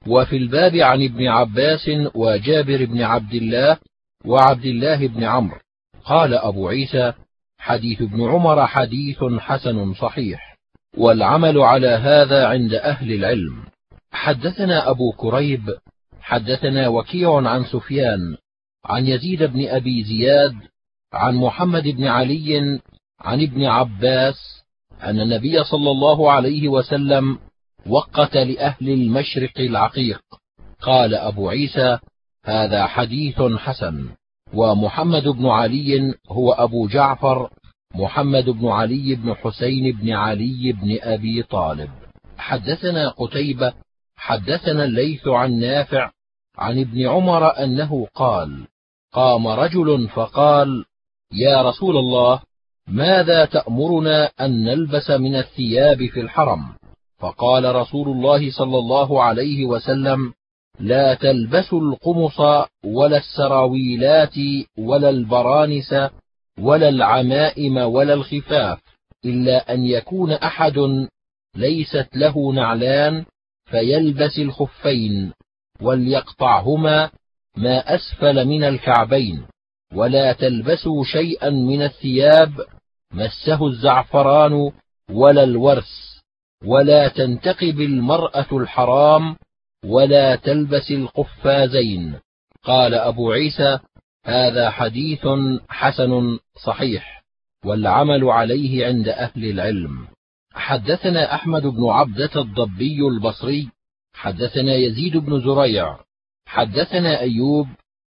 وفي 0.07 0.37
الباب 0.37 0.75
عن 0.75 1.03
ابن 1.03 1.27
عباس 1.27 1.89
وجابر 2.15 2.85
بن 2.85 3.01
عبد 3.01 3.33
الله 3.33 3.77
وعبد 4.25 4.65
الله 4.65 5.07
بن 5.07 5.23
عمرو. 5.23 5.59
قال 6.05 6.33
أبو 6.33 6.67
عيسى 6.67 7.13
حديث 7.57 8.01
ابن 8.01 8.29
عمر 8.29 8.67
حديث 8.67 9.23
حسن 9.23 9.93
صحيح 9.93 10.57
والعمل 10.97 11.59
على 11.59 11.87
هذا 11.87 12.47
عند 12.47 12.73
أهل 12.73 13.13
العلم. 13.13 13.63
حدثنا 14.11 14.89
أبو 14.89 15.11
كريب 15.11 15.77
حدثنا 16.21 16.87
وكيع 16.87 17.49
عن 17.49 17.63
سفيان 17.63 18.37
عن 18.85 19.05
يزيد 19.07 19.43
بن 19.43 19.67
أبي 19.67 20.03
زياد 20.03 20.55
عن 21.13 21.35
محمد 21.35 21.83
بن 21.83 22.07
علي 22.07 22.79
عن 23.19 23.41
ابن 23.41 23.65
عباس 23.65 24.63
أن 25.03 25.19
النبي 25.19 25.63
صلى 25.63 25.91
الله 25.91 26.31
عليه 26.31 26.67
وسلم 26.67 27.39
وقت 27.87 28.35
لأهل 28.35 28.89
المشرق 28.89 29.59
العقيق. 29.59 30.21
قال 30.81 31.15
أبو 31.15 31.49
عيسى 31.49 31.99
هذا 32.45 32.87
حديث 32.87 33.41
حسن. 33.41 34.09
ومحمد 34.53 35.27
بن 35.27 35.45
علي 35.45 36.13
هو 36.29 36.51
أبو 36.51 36.87
جعفر 36.87 37.49
محمد 37.95 38.49
بن 38.49 38.67
علي 38.67 39.15
بن 39.15 39.33
حسين 39.33 39.97
بن 39.97 40.11
علي 40.11 40.71
بن 40.71 40.97
أبي 41.01 41.43
طالب. 41.43 41.89
حدثنا 42.37 43.09
قتيبة 43.09 43.73
حدثنا 44.15 44.83
الليث 44.83 45.27
عن 45.27 45.59
نافع 45.59 46.11
عن 46.57 46.79
ابن 46.79 47.07
عمر 47.07 47.63
أنه 47.63 48.07
قال 48.15 48.67
قام 49.13 49.47
رجل 49.47 50.07
فقال 50.07 50.85
يا 51.33 51.61
رسول 51.61 51.97
الله 51.97 52.41
ماذا 52.87 53.45
تأمرنا 53.45 54.31
أن 54.41 54.63
نلبس 54.63 55.11
من 55.11 55.35
الثياب 55.35 55.97
في 55.97 56.19
الحرم؟ 56.19 56.75
فقال 57.17 57.75
رسول 57.75 58.07
الله 58.07 58.51
صلى 58.51 58.77
الله 58.77 59.23
عليه 59.23 59.65
وسلم 59.65 60.33
لا 60.79 61.13
تلبسوا 61.13 61.81
القمص 61.81 62.39
ولا 62.85 63.17
السراويلات 63.17 64.35
ولا 64.77 65.09
البرانس 65.09 65.95
ولا 66.59 66.89
العمائم 66.89 67.77
ولا 67.77 68.13
الخفاف 68.13 68.79
إلا 69.25 69.73
أن 69.73 69.85
يكون 69.85 70.31
أحد 70.31 71.07
ليست 71.55 72.07
له 72.15 72.51
نعلان 72.53 73.25
فيلبس 73.65 74.39
الخفين 74.39 75.33
وليقطعهما 75.81 77.09
ما 77.57 77.95
أسفل 77.95 78.45
من 78.45 78.63
الكعبين 78.63 79.45
ولا 79.93 80.33
تلبسوا 80.33 81.03
شيئا 81.03 81.49
من 81.49 81.81
الثياب 81.81 82.53
مسه 83.13 83.67
الزعفران 83.67 84.71
ولا 85.11 85.43
الورس 85.43 86.21
ولا 86.65 87.07
تنتقب 87.07 87.81
المرأة 87.81 88.47
الحرام 88.51 89.35
ولا 89.85 90.35
تلبس 90.35 90.91
القفازين. 90.91 92.19
قال 92.63 92.93
أبو 92.93 93.31
عيسى 93.31 93.79
هذا 94.25 94.69
حديث 94.69 95.27
حسن 95.69 96.39
صحيح 96.65 97.23
والعمل 97.65 98.23
عليه 98.23 98.85
عند 98.85 99.07
أهل 99.07 99.45
العلم. 99.45 100.07
حدثنا 100.53 101.35
أحمد 101.35 101.61
بن 101.61 101.85
عبدة 101.89 102.41
الضبي 102.41 103.07
البصري 103.07 103.69
حدثنا 104.13 104.75
يزيد 104.75 105.17
بن 105.17 105.41
زريع 105.41 105.99
حدثنا 106.45 107.19
أيوب 107.19 107.67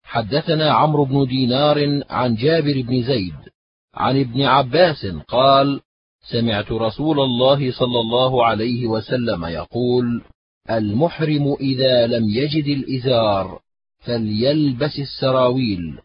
حدثنا 0.03 0.73
عمرو 0.73 1.05
بن 1.05 1.27
دينار 1.27 2.03
عن 2.11 2.35
جابر 2.35 2.83
بن 2.83 3.03
زيد 3.03 3.35
عن 3.95 4.21
ابن 4.21 4.43
عباس 4.43 5.07
قال 5.29 5.81
سمعت 6.33 6.73
رسول 6.73 7.21
الله 7.21 7.73
صلى 7.73 8.01
الله 8.01 8.47
عليه 8.47 8.87
وسلم 8.87 9.45
يقول 9.45 10.23
المحرم 10.71 11.57
إذا 11.61 12.07
لم 12.07 12.29
يجد 12.29 12.67
الإزار 12.67 13.61
فليلبس 13.99 14.99
السراويل 14.99 15.99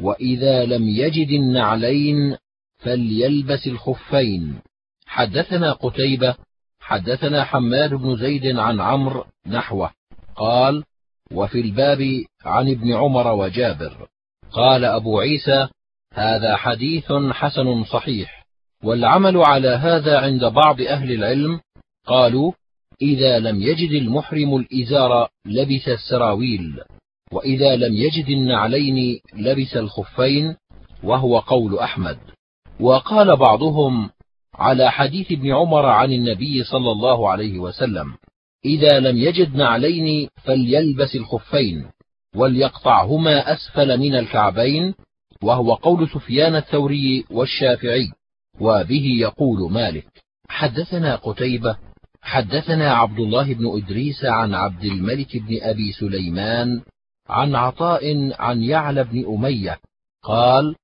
وإذا 0.00 0.64
لم 0.64 0.88
يجد 0.88 1.28
النعلين 1.28 2.36
فليلبس 2.78 3.66
الخفين. 3.66 4.60
حدثنا 5.06 5.72
قتيبة 5.72 6.34
حدثنا 6.80 7.44
حماد 7.44 7.94
بن 7.94 8.16
زيد 8.16 8.56
عن 8.56 8.80
عمرو 8.80 9.24
نحوه 9.46 9.90
قال 10.36 10.84
وفي 11.32 11.60
الباب 11.60 12.24
عن 12.44 12.70
ابن 12.70 12.92
عمر 12.92 13.32
وجابر. 13.32 14.08
قال 14.52 14.84
أبو 14.84 15.20
عيسى 15.20 15.68
هذا 16.12 16.56
حديث 16.56 17.12
حسن 17.32 17.84
صحيح 17.84 18.46
والعمل 18.84 19.36
على 19.36 19.68
هذا 19.68 20.18
عند 20.20 20.44
بعض 20.44 20.80
أهل 20.80 21.12
العلم 21.12 21.60
قالوا 22.06 22.52
إذا 23.02 23.38
لم 23.38 23.62
يجد 23.62 23.90
المحرم 23.90 24.56
الإزار 24.56 25.28
لبس 25.46 25.88
السراويل 25.88 26.80
وإذا 27.32 27.76
لم 27.76 27.94
يجد 27.94 28.28
النعلين 28.28 29.20
لبس 29.34 29.76
الخفين 29.76 30.56
وهو 31.02 31.38
قول 31.38 31.78
أحمد. 31.78 32.18
وقال 32.80 33.36
بعضهم 33.36 34.10
على 34.54 34.90
حديث 34.90 35.32
ابن 35.32 35.52
عمر 35.52 35.86
عن 35.86 36.12
النبي 36.12 36.64
صلى 36.64 36.92
الله 36.92 37.30
عليه 37.30 37.58
وسلم 37.58 38.14
إذا 38.64 39.00
لم 39.00 39.16
يجد 39.16 39.56
نعلين 39.56 40.28
فليلبس 40.44 41.16
الخفين 41.16 41.86
وليقطعهما 42.36 43.52
أسفل 43.52 43.98
من 43.98 44.14
الكعبين 44.14 44.94
وهو 45.42 45.74
قول 45.74 46.08
سفيان 46.08 46.56
الثوري 46.56 47.24
والشافعي 47.30 48.12
وبه 48.60 49.16
يقول 49.20 49.72
مالك. 49.72 50.06
حدثنا 50.48 51.16
قتيبة 51.16 51.76
حدثنا 52.24 52.94
عبد 52.94 53.18
الله 53.18 53.54
بن 53.54 53.76
إدريس 53.76 54.24
عن 54.24 54.54
عبد 54.54 54.84
الملك 54.84 55.36
بن 55.36 55.58
أبي 55.62 55.92
سليمان 55.92 56.82
عن 57.28 57.54
عطاء 57.54 58.32
عن 58.40 58.62
يعلى 58.62 59.04
بن 59.04 59.24
أمية 59.34 59.78
قال 60.22 60.74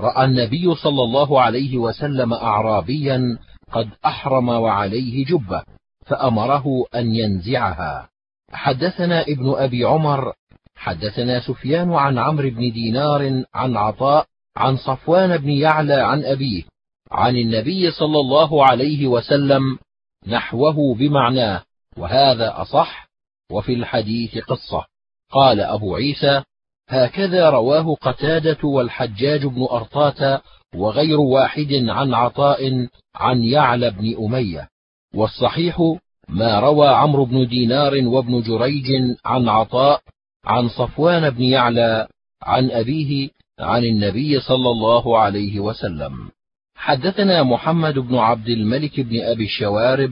رأى 0.00 0.24
النبي 0.24 0.74
صلى 0.74 1.02
الله 1.02 1.40
عليه 1.40 1.78
وسلم 1.78 2.32
أعرابيا 2.32 3.38
قد 3.72 3.88
أحرم 4.04 4.48
وعليه 4.48 5.24
جبة 5.24 5.62
فأمره 6.06 6.66
أن 6.94 7.14
ينزعها. 7.14 8.08
حدثنا 8.52 9.22
ابن 9.22 9.54
أبي 9.56 9.84
عمر 9.84 10.32
حدثنا 10.76 11.40
سفيان 11.40 11.92
عن 11.92 12.18
عمرو 12.18 12.50
بن 12.50 12.72
دينار 12.72 13.44
عن 13.54 13.76
عطاء 13.76 14.26
عن 14.56 14.76
صفوان 14.76 15.36
بن 15.36 15.50
يعلى 15.50 15.94
عن 15.94 16.24
أبيه 16.24 16.62
عن 17.10 17.36
النبي 17.36 17.90
صلى 17.90 18.20
الله 18.20 18.66
عليه 18.66 19.06
وسلم 19.06 19.78
نحوه 20.26 20.94
بمعناه 20.94 21.62
وهذا 21.96 22.62
أصح 22.62 23.08
وفي 23.52 23.74
الحديث 23.74 24.38
قصة. 24.38 24.84
قال 25.30 25.60
أبو 25.60 25.96
عيسى 25.96 26.42
هكذا 26.88 27.50
رواه 27.50 27.94
قتادة 27.94 28.68
والحجاج 28.68 29.46
بن 29.46 29.62
أرطاة 29.62 30.42
وغير 30.74 31.20
واحد 31.20 31.72
عن 31.72 32.14
عطاء 32.14 32.88
عن 33.14 33.44
يعلى 33.44 33.90
بن 33.90 34.24
أمية. 34.24 34.68
والصحيح 35.14 35.82
ما 36.28 36.60
روى 36.60 36.88
عمرو 36.88 37.24
بن 37.24 37.48
دينار 37.48 38.08
وابن 38.08 38.40
جريج 38.42 38.86
عن 39.24 39.48
عطاء 39.48 40.00
عن 40.44 40.68
صفوان 40.68 41.30
بن 41.30 41.42
يعلى 41.42 42.08
عن 42.42 42.70
أبيه 42.70 43.30
عن 43.58 43.84
النبي 43.84 44.40
صلى 44.40 44.70
الله 44.70 45.18
عليه 45.18 45.60
وسلم. 45.60 46.30
حدثنا 46.80 47.42
محمد 47.42 47.98
بن 47.98 48.16
عبد 48.16 48.48
الملك 48.48 49.00
بن 49.00 49.20
أبي 49.20 49.44
الشوارب 49.44 50.10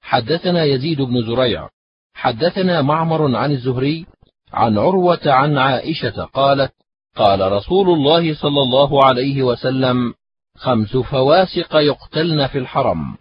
حدثنا 0.00 0.64
يزيد 0.64 1.02
بن 1.02 1.22
زريع 1.26 1.68
حدثنا 2.14 2.82
معمر 2.82 3.36
عن 3.36 3.52
الزهري 3.52 4.06
عن 4.52 4.78
عروة 4.78 5.20
عن 5.26 5.58
عائشة 5.58 6.24
قالت 6.24 6.72
قال 7.16 7.52
رسول 7.52 7.88
الله 7.90 8.34
صلى 8.34 8.62
الله 8.62 9.04
عليه 9.04 9.42
وسلم 9.42 10.14
خمس 10.56 10.96
فواسق 10.96 11.76
يقتلن 11.76 12.46
في 12.46 12.58
الحرم 12.58 13.16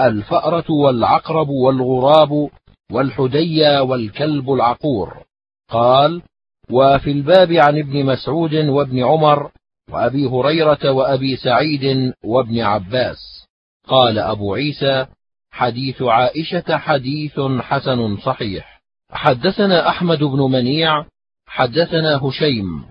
الفأرة 0.00 0.72
والعقرب 0.72 1.48
والغراب 1.48 2.50
والحديا 2.92 3.80
والكلب 3.80 4.52
العقور. 4.52 5.24
قال 5.70 6.22
وفي 6.70 7.10
الباب 7.10 7.52
عن 7.52 7.78
ابن 7.78 8.04
مسعود 8.04 8.54
وابن 8.54 9.04
عمر 9.04 9.50
وأبي 9.90 10.26
هريرة 10.26 10.90
وأبي 10.90 11.36
سعيد 11.36 12.12
وابن 12.24 12.60
عباس. 12.60 13.46
قال 13.88 14.18
أبو 14.18 14.54
عيسى 14.54 15.06
حديث 15.50 16.02
عائشة 16.02 16.78
حديث 16.78 17.40
حسن 17.60 18.16
صحيح. 18.16 18.80
حدثنا 19.10 19.88
أحمد 19.88 20.18
بن 20.18 20.40
منيع 20.40 21.06
حدثنا 21.46 22.16
هشيم. 22.22 22.84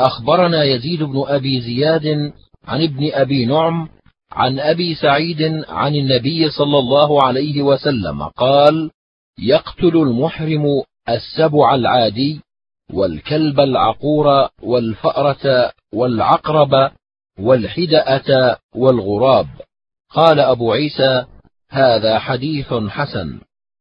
أخبرنا 0.00 0.64
يزيد 0.64 1.02
بن 1.02 1.24
أبي 1.26 1.60
زياد 1.60 2.32
عن 2.64 2.82
ابن 2.82 3.10
أبي 3.12 3.46
نعم 3.46 3.88
عن 4.32 4.60
أبي 4.60 4.94
سعيد 4.94 5.64
عن 5.68 5.94
النبي 5.94 6.50
صلى 6.50 6.78
الله 6.78 7.22
عليه 7.22 7.62
وسلم 7.62 8.22
قال 8.22 8.90
يقتل 9.38 9.96
المحرم 9.96 10.82
السبع 11.08 11.74
العادي 11.74 12.40
والكلب 12.92 13.60
العقور 13.60 14.48
والفأرة 14.62 15.72
والعقرب 15.94 16.90
والحدأة 17.38 18.56
والغراب. 18.74 19.46
قال 20.10 20.40
أبو 20.40 20.72
عيسى 20.72 21.24
هذا 21.70 22.18
حديث 22.18 22.74
حسن 22.74 23.40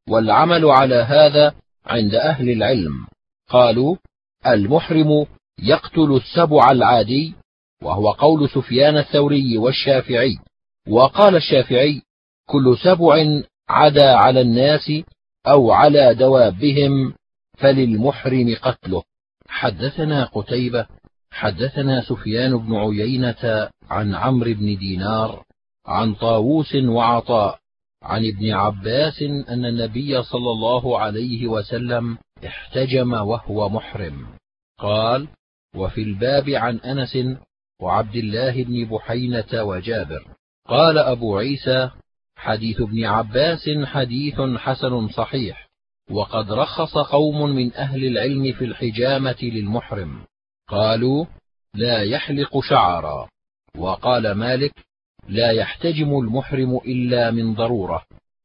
والعمل 0.09 0.65
على 0.65 0.95
هذا 0.95 1.53
عند 1.85 2.15
أهل 2.15 2.49
العلم. 2.49 3.07
قالوا 3.49 3.95
المحرم 4.47 5.25
يقتل 5.63 6.15
السبع 6.15 6.71
العادي 6.71 7.33
وهو 7.83 8.11
قول 8.11 8.49
سفيان 8.49 8.97
الثوري 8.97 9.57
والشافعي. 9.57 10.37
وقال 10.87 11.35
الشافعي 11.35 12.01
كل 12.45 12.77
سبع 12.83 13.41
عدا 13.69 14.15
على 14.15 14.41
الناس 14.41 14.91
أو 15.47 15.71
على 15.71 16.13
دوابهم 16.13 17.13
فللمحرم 17.59 18.55
قتله. 18.61 19.03
حدثنا 19.47 20.25
قتيبة 20.25 20.85
حدثنا 21.31 22.01
سفيان 22.01 22.57
بن 22.57 22.75
عيينة 22.75 23.69
عن 23.89 24.15
عمرو 24.15 24.53
بن 24.53 24.77
دينار 24.77 25.43
عن 25.85 26.13
طاووس 26.13 26.75
وعطاء 26.75 27.59
عن 28.03 28.25
ابن 28.25 28.51
عباس 28.51 29.21
أن 29.21 29.65
النبي 29.65 30.23
صلى 30.23 30.51
الله 30.51 30.99
عليه 30.99 31.47
وسلم 31.47 32.17
احتجم 32.45 33.13
وهو 33.13 33.69
محرم. 33.69 34.27
قال 34.79 35.27
وفي 35.75 36.01
الباب 36.01 36.49
عن 36.49 36.77
أنس 36.77 37.17
وعبد 37.81 38.15
الله 38.15 38.63
بن 38.63 38.85
بحينة 38.85 39.63
وجابر. 39.63 40.27
قال 40.67 40.97
أبو 40.97 41.37
عيسى 41.37 41.89
حديث 42.35 42.81
ابن 42.81 43.05
عباس 43.05 43.69
حديث 43.83 44.41
حسن 44.57 45.07
صحيح. 45.07 45.68
وقد 46.11 46.51
رخص 46.51 46.97
قوم 46.97 47.55
من 47.55 47.73
أهل 47.73 48.05
العلم 48.05 48.53
في 48.53 48.65
الحجامة 48.65 49.37
للمحرم. 49.41 50.21
قالوا 50.67 51.25
لا 51.75 52.03
يحلق 52.03 52.59
شعرا. 52.59 53.29
وقال 53.77 54.31
مالك 54.31 54.73
لا 55.27 55.51
يحتجم 55.51 56.19
المحرم 56.19 56.77
إلا 56.77 57.31
من 57.31 57.53
ضرورة. 57.53 58.03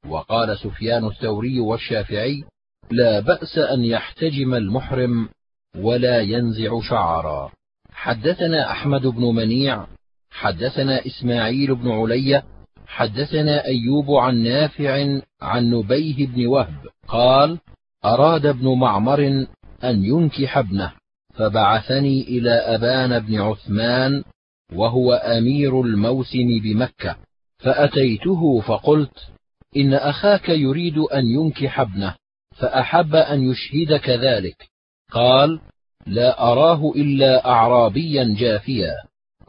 وقال 0.09 0.59
سفيان 0.59 1.07
الثوري 1.07 1.61
والشافعي 1.61 2.45
لا 2.91 3.21
بأس 3.21 3.59
أن 3.59 3.85
يحتجم 3.85 4.55
المحرم 4.55 5.29
ولا 5.77 6.21
ينزع 6.21 6.81
شعرا. 6.81 7.53
حدثنا 7.93 8.71
أحمد 8.71 9.07
بن 9.07 9.23
منيع 9.23 9.87
حدثنا 10.31 11.07
إسماعيل 11.07 11.75
بن 11.75 11.91
علي 11.91 12.43
حدثنا 12.87 13.65
أيوب 13.65 14.11
عن 14.11 14.43
نافع 14.43 15.21
عن 15.43 15.71
نبيه 15.71 16.27
بن 16.27 16.47
وهب. 16.47 16.94
قال 17.09 17.59
أراد 18.05 18.47
ابن 18.47 18.79
معمر 18.79 19.47
أن 19.85 20.05
ينكح 20.05 20.59
ابنه 20.59 20.93
فبعثني 21.35 22.23
إلى 22.23 22.51
أبان 22.51 23.19
بن 23.19 23.41
عثمان 23.41 24.25
وهو 24.73 25.13
أمير 25.13 25.81
الموسم 25.81 26.61
بمكة 26.63 27.17
فأتيته 27.59 28.61
فقلت 28.61 29.29
إن 29.77 29.95
أخاك 29.95 30.49
يريد 30.49 30.99
أن 30.99 31.27
ينكح 31.27 31.81
ابنه 31.81 32.15
فأحب 32.57 33.15
أن 33.15 33.51
يشهدك 33.51 34.09
ذلك. 34.09 34.69
قال 35.11 35.61
لا 36.07 36.53
أراه 36.53 36.93
إلا 36.97 37.47
أعرابيا 37.47 38.35
جافيا 38.39 38.95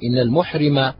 إن 0.04 0.18
المحرم 0.18 0.94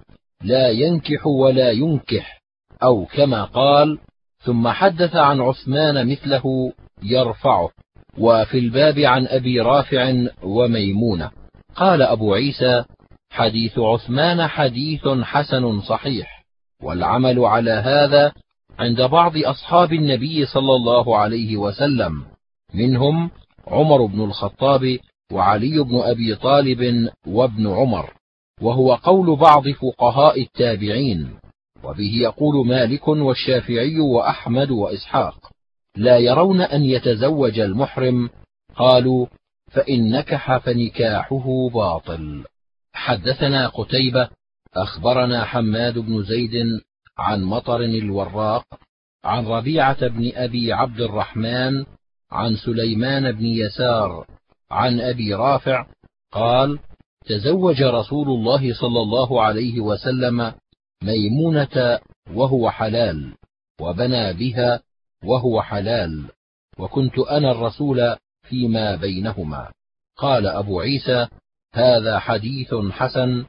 لا 0.44 0.70
ينكح 0.70 1.28
ولا 1.28 1.72
ينكح 1.72 2.42
أو 2.84 3.06
كما 3.06 3.44
قال 3.44 4.00
ثم 4.46 4.68
حدث 4.68 5.16
عن 5.16 5.42
عثمان 5.42 6.08
مثله 6.08 6.74
يرفعه 7.04 7.70
وفي 8.18 8.60
الباب 8.60 9.00
عن 9.00 9.28
أبي 9.28 9.60
رافع 9.60 10.14
وميمونة. 10.44 11.32
قال 11.76 12.02
أبو 12.02 12.34
عيسى 12.34 12.84
حديث 13.30 13.80
عثمان 13.80 14.48
حديث 14.48 15.08
حسن 15.08 15.82
صحيح 15.82 16.46
والعمل 16.84 17.40
على 17.40 17.72
هذا 17.72 18.32
عند 18.80 19.02
بعض 19.02 19.38
أصحاب 19.38 19.94
النبي 19.94 20.46
صلى 20.46 20.76
الله 20.76 21.18
عليه 21.18 21.58
وسلم 21.58 22.24
منهم 22.74 23.30
عمر 23.68 24.06
بن 24.06 24.22
الخطاب 24.24 24.98
وعلي 25.32 25.84
بن 25.84 26.00
أبي 26.00 26.36
طالب 26.36 27.10
وابن 27.28 27.68
عمر 27.68 28.14
وهو 28.62 28.94
قول 28.94 29.36
بعض 29.36 29.70
فقهاء 29.70 30.42
التابعين. 30.42 31.30
وبه 31.86 32.12
يقول 32.22 32.68
مالك 32.68 33.08
والشافعي 33.08 34.00
وأحمد 34.00 34.72
وإسحاق 34.72 35.52
لا 35.96 36.18
يرون 36.18 36.62
أن 36.62 36.84
يتزوج 36.84 37.60
المحرم 37.60 38.30
قالوا 38.76 39.28
فإن 39.72 40.12
نكح 40.12 40.58
فنكاحه 40.58 41.70
باطل. 41.74 42.44
حدثنا 42.94 43.68
قتيبة 43.68 44.30
أخبرنا 44.76 45.46
حماد 45.46 46.00
بن 46.00 46.24
زيد 46.24 46.82
عن 47.18 47.44
مطر 47.44 47.82
الوراق 47.82 48.64
عن 49.24 49.46
ربيعة 49.46 50.08
بن 50.08 50.32
أبي 50.36 50.74
عبد 50.74 51.02
الرحمن 51.02 51.86
عن 52.32 52.56
سليمان 52.56 53.32
بن 53.32 53.46
يسار 53.46 54.28
عن 54.72 55.00
أبي 55.00 55.34
رافع 55.34 55.88
قال 56.32 56.80
تزوج 57.26 57.84
رسول 57.84 58.28
الله 58.28 58.74
صلى 58.74 59.02
الله 59.02 59.42
عليه 59.42 59.80
وسلم 59.80 60.54
ميمونة 61.04 62.00
وهو 62.34 62.70
حلال 62.70 63.34
وبنى 63.82 64.34
بها 64.34 64.82
وهو 65.24 65.62
حلال 65.62 66.30
وكنت 66.80 67.20
أنا 67.20 67.52
الرسول 67.52 68.16
فيما 68.50 68.96
بينهما. 68.96 69.72
قال 70.18 70.48
أبو 70.48 70.80
عيسى 70.80 71.28
هذا 71.74 72.20
حديث 72.20 72.74
حسن 72.92 73.46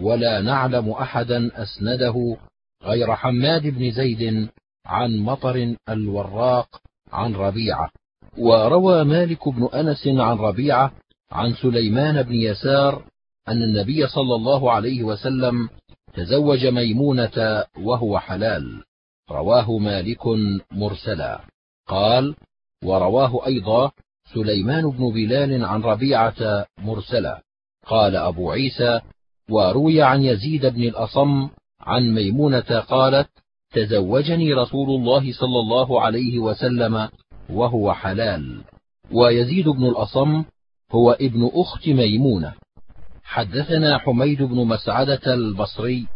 ولا 0.00 0.40
نعلم 0.40 0.90
أحدا 0.90 1.62
أسنده 1.62 2.36
غير 2.82 3.14
حماد 3.14 3.66
بن 3.66 3.90
زيد 3.90 4.48
عن 4.86 5.16
مطر 5.16 5.74
الوراق 5.88 6.80
عن 7.12 7.34
ربيعة. 7.34 7.90
وروى 8.38 9.04
مالك 9.04 9.48
بن 9.48 9.68
أنس 9.74 10.06
عن 10.06 10.36
ربيعة 10.36 10.92
عن 11.30 11.54
سليمان 11.54 12.22
بن 12.22 12.34
يسار 12.34 13.04
أن 13.48 13.62
النبي 13.62 14.06
صلى 14.06 14.34
الله 14.34 14.72
عليه 14.72 15.02
وسلم 15.02 15.68
تزوج 16.18 16.66
ميمونة 16.66 17.64
وهو 17.78 18.18
حلال. 18.18 18.82
رواه 19.30 19.78
مالك 19.78 20.26
مرسلا. 20.72 21.40
قال 21.88 22.34
ورواه 22.84 23.46
أيضا 23.46 23.90
سليمان 24.34 24.90
بن 24.90 25.10
بلال 25.12 25.64
عن 25.64 25.82
ربيعة 25.82 26.66
مرسلا. 26.78 27.42
قال 27.86 28.16
أبو 28.16 28.50
عيسى 28.50 29.00
وروي 29.50 30.02
عن 30.02 30.22
يزيد 30.22 30.66
بن 30.66 30.82
الأصم 30.82 31.48
عن 31.80 32.14
ميمونة 32.14 32.80
قالت 32.88 33.28
تزوجني 33.72 34.54
رسول 34.54 34.90
الله 34.90 35.32
صلى 35.32 35.60
الله 35.60 36.00
عليه 36.00 36.38
وسلم 36.38 37.08
وهو 37.50 37.92
حلال. 37.92 38.60
ويزيد 39.12 39.68
بن 39.68 39.86
الأصم 39.86 40.44
هو 40.92 41.12
ابن 41.12 41.50
أخت 41.54 41.88
ميمونة. 41.88 42.54
حدثنا 43.28 43.98
حميد 43.98 44.42
بن 44.42 44.56
مسعدة 44.66 45.34
البصري 45.34 46.06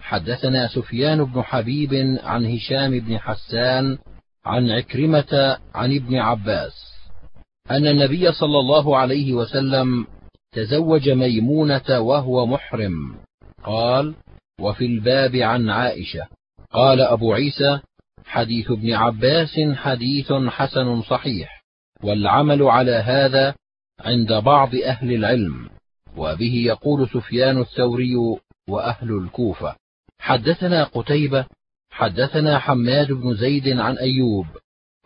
حدثنا 0.00 0.68
سفيان 0.68 1.24
بن 1.24 1.42
حبيب 1.42 2.18
عن 2.22 2.46
هشام 2.46 3.00
بن 3.00 3.18
حسان 3.18 3.98
عن 4.44 4.70
عكرمة 4.70 5.58
عن 5.74 5.96
ابن 5.96 6.16
عباس 6.16 6.72
أن 7.70 7.86
النبي 7.86 8.32
صلى 8.32 8.58
الله 8.58 8.96
عليه 8.96 9.32
وسلم 9.32 10.06
تزوج 10.52 11.10
ميمونة 11.10 12.00
وهو 12.00 12.46
محرم. 12.46 13.16
قال 13.64 14.14
وفي 14.60 14.86
الباب 14.86 15.36
عن 15.36 15.70
عائشة 15.70 16.26
قال 16.72 17.00
أبو 17.00 17.32
عيسى 17.32 17.80
حديث 18.26 18.70
ابن 18.70 18.92
عباس 18.92 19.60
حديث 19.74 20.32
حسن 20.32 21.02
صحيح 21.02 21.64
والعمل 22.02 22.62
على 22.62 22.92
هذا 22.92 23.54
عند 24.00 24.32
بعض 24.32 24.74
أهل 24.74 25.12
العلم 25.12 25.71
وبه 26.16 26.54
يقول 26.66 27.08
سفيان 27.08 27.60
الثوري 27.60 28.14
وأهل 28.68 29.12
الكوفة 29.12 29.76
حدثنا 30.18 30.84
قتيبة 30.84 31.46
حدثنا 31.90 32.58
حماد 32.58 33.12
بن 33.12 33.34
زيد 33.34 33.68
عن 33.68 33.98
أيوب 33.98 34.46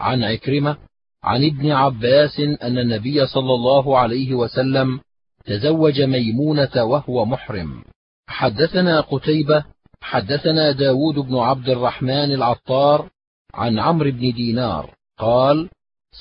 عن 0.00 0.24
عكرمة 0.24 0.76
عن 1.22 1.44
ابن 1.44 1.70
عباس 1.70 2.40
أن 2.40 2.78
النبي 2.78 3.26
صلى 3.26 3.54
الله 3.54 3.98
عليه 3.98 4.34
وسلم 4.34 5.00
تزوج 5.44 6.02
ميمونة 6.02 6.84
وهو 6.84 7.24
محرم. 7.24 7.84
حدثنا 8.28 9.00
قتيبة 9.00 9.64
حدثنا 10.00 10.72
داود 10.72 11.14
بن 11.14 11.36
عبد 11.36 11.68
الرحمن 11.68 12.32
العطار 12.32 13.10
عن 13.54 13.78
عمرو 13.78 14.10
بن 14.10 14.32
دينار 14.32 14.94
قال 15.18 15.68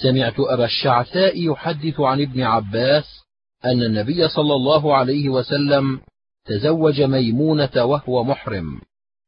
سمعت 0.03 0.39
أبا 0.39 0.65
الشعثاء 0.65 1.51
يحدث 1.51 1.99
عن 1.99 2.21
ابن 2.21 2.41
عباس 2.41 3.24
أن 3.65 3.84
النبي 3.84 4.28
صلى 4.28 4.56
الله 4.56 4.95
عليه 4.95 5.30
وسلم 5.30 5.99
تزوج 6.45 7.01
ميمونة 7.01 7.86
وهو 7.86 8.23
محرم. 8.23 8.82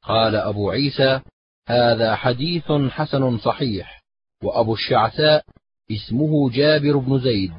قال 0.03 0.35
أبو 0.35 0.69
عيسى 0.69 1.21
هذا 1.67 2.15
حديث 2.15 2.71
حسن 2.71 3.37
صحيح. 3.37 4.03
وأبو 4.43 4.73
الشعثاء 4.73 5.43
اسمه 5.91 6.49
جابر 6.49 6.97
بن 6.97 7.19
زيد. 7.19 7.51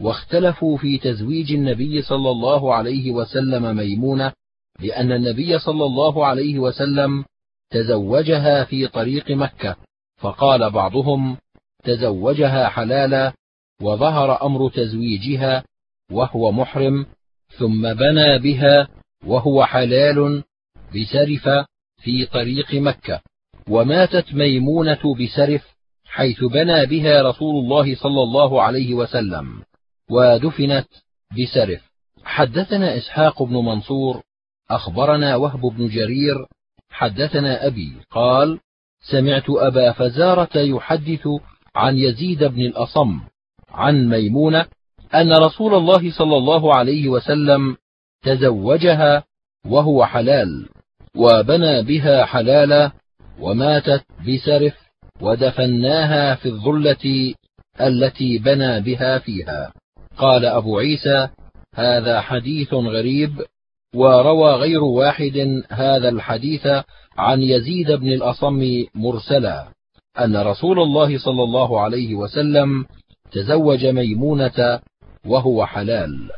واختلفوا 0.00 0.76
في 0.76 0.98
تزويج 0.98 1.52
النبي 1.52 2.02
صلى 2.02 2.30
الله 2.30 2.74
عليه 2.74 3.10
وسلم 3.10 3.76
ميمونة 3.76 4.32
لأن 4.80 5.12
النبي 5.12 5.58
صلى 5.58 5.84
الله 5.84 6.26
عليه 6.26 6.58
وسلم 6.58 7.24
تزوجها 7.70 8.64
في 8.64 8.88
طريق 8.88 9.30
مكة. 9.30 9.76
فقال 10.16 10.70
بعضهم 10.70 11.36
تزوجها 11.84 12.68
حلالا. 12.68 13.32
وظهر 13.82 14.46
أمر 14.46 14.70
تزويجها 14.70 15.64
وهو 16.12 16.52
محرم 16.52 17.06
ثم 17.58 17.94
بنى 17.94 18.38
بها 18.38 18.88
وهو 19.26 19.64
حلال 19.64 20.44
بسرف 20.94 21.66
في 22.02 22.26
طريق 22.26 22.74
مكة. 22.74 23.20
وماتت 23.68 24.34
ميمونة 24.34 25.14
بسرف 25.20 25.72
حيث 26.04 26.44
بنى 26.44 26.86
بها 26.86 27.22
رسول 27.22 27.64
الله 27.64 27.94
صلى 27.94 28.22
الله 28.22 28.62
عليه 28.62 28.94
وسلم 28.94 29.62
ودفنت 30.10 30.88
بسرف 31.32 31.80
حدثنا 32.24 32.96
إسحاق 32.96 33.42
بن 33.42 33.54
منصور 33.54 34.22
أخبرنا 34.70 35.36
وهب 35.36 35.60
بن 35.60 35.88
جرير 35.88 36.46
حدثنا 36.90 37.66
أبي 37.66 37.92
قال 38.10 38.60
سمعت 39.10 39.44
أبا 39.48 39.92
فزارة 39.92 40.58
يحدث 40.58 41.28
عن 41.74 41.96
يزيد 41.96 42.44
بن 42.44 42.60
الأصم 42.60 43.20
عن 43.68 44.08
ميمونة 44.08 44.66
أن 45.14 45.32
رسول 45.32 45.74
الله 45.74 46.10
صلى 46.10 46.36
الله 46.36 46.74
عليه 46.74 47.08
وسلم 47.08 47.76
تزوجها 48.22 49.24
وهو 49.66 50.06
حلال 50.06 50.68
وبنى 51.16 51.82
بها 51.82 52.24
حلالا 52.24 52.92
وماتت 53.40 54.04
بسرف 54.28 54.74
ودفناها 55.20 56.34
في 56.34 56.46
الظلة 56.46 57.34
التي 57.80 58.38
بنى 58.38 58.80
بها 58.80 59.18
فيها. 59.18 59.72
قال 60.16 60.44
أبو 60.44 60.78
عيسى 60.78 61.28
هذا 61.74 62.20
حديث 62.20 62.74
غريب 62.74 63.42
وروى 63.94 64.52
غير 64.54 64.84
واحد 64.84 65.62
هذا 65.70 66.08
الحديث 66.08 66.66
عن 67.16 67.42
يزيد 67.42 67.92
بن 67.92 68.08
الأصم 68.08 68.84
مرسلا 68.94 69.68
أن 70.20 70.36
رسول 70.36 70.78
الله 70.80 71.18
صلى 71.18 71.42
الله 71.42 71.80
عليه 71.80 72.14
وسلم 72.14 72.86
تزوج 73.32 73.86
ميمونة 73.86 74.80
وهو 75.26 75.66
حلال. 75.66 76.30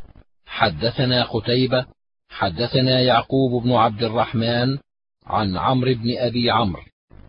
حدثنا 0.47 1.25
قتيبة 1.25 1.87
حدثنا 2.29 3.01
يعقوب 3.01 3.63
بن 3.63 3.73
عبد 3.73 4.03
الرحمن 4.03 4.79
عن 5.27 5.57
عمرو 5.57 5.95
بن 5.95 6.19
أبي 6.19 6.51
عمرو 6.51 6.83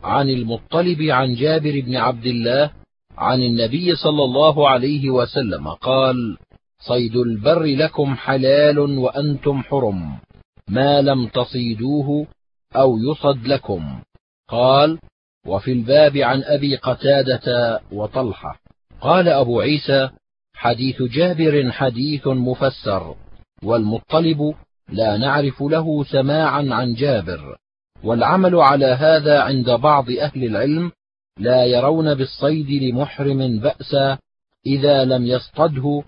عن 0.04 0.30
المطلب 0.30 1.02
عن 1.02 1.36
جابر 1.36 1.82
بن 1.82 1.96
عبد 1.96 2.26
الله 2.26 2.72
عن 3.18 3.42
النبي 3.42 3.96
صلى 3.96 4.24
الله 4.24 4.70
عليه 4.70 5.10
وسلم 5.10 5.68
قال 5.68 6.38
صيد 6.80 7.16
البر 7.16 7.64
لكم 7.64 8.16
حلال 8.16 8.80
وأنتم 8.80 9.64
حرم 9.64 10.18
ما 10.70 11.02
لم 11.02 11.28
تصيدوه 11.28 12.28
أو 12.76 12.98
يصد 12.98 13.48
لكم. 13.48 14.00
قال 14.50 15.00
وفي 15.48 15.72
الباب 15.72 16.18
عن 16.18 16.44
أبي 16.44 16.76
قتادة 16.76 17.80
وطلحة. 17.92 18.60
قال 19.02 19.28
أبو 19.30 19.62
عيسى 19.62 20.10
حديث 20.56 21.02
جابر 21.02 21.72
حديث 21.72 22.28
مفسر 22.28 23.16
والمطلب 23.64 24.54
لا 24.90 25.18
نعرف 25.18 25.62
له 25.62 26.04
سماعا 26.04 26.68
عن 26.72 26.94
جابر 26.94 27.58
والعمل 28.04 28.56
على 28.56 28.86
هذا 28.86 29.42
عند 29.42 29.72
بعض 29.72 30.12
أهل 30.12 30.44
العلم 30.44 30.92
لا 31.40 31.66
يرون 31.66 32.14
بالصيد 32.14 32.84
لمحرم 32.84 33.60
بأسا 33.60 34.18
إذا 34.66 35.06
لم 35.06 35.26
يصطده 35.26 36.04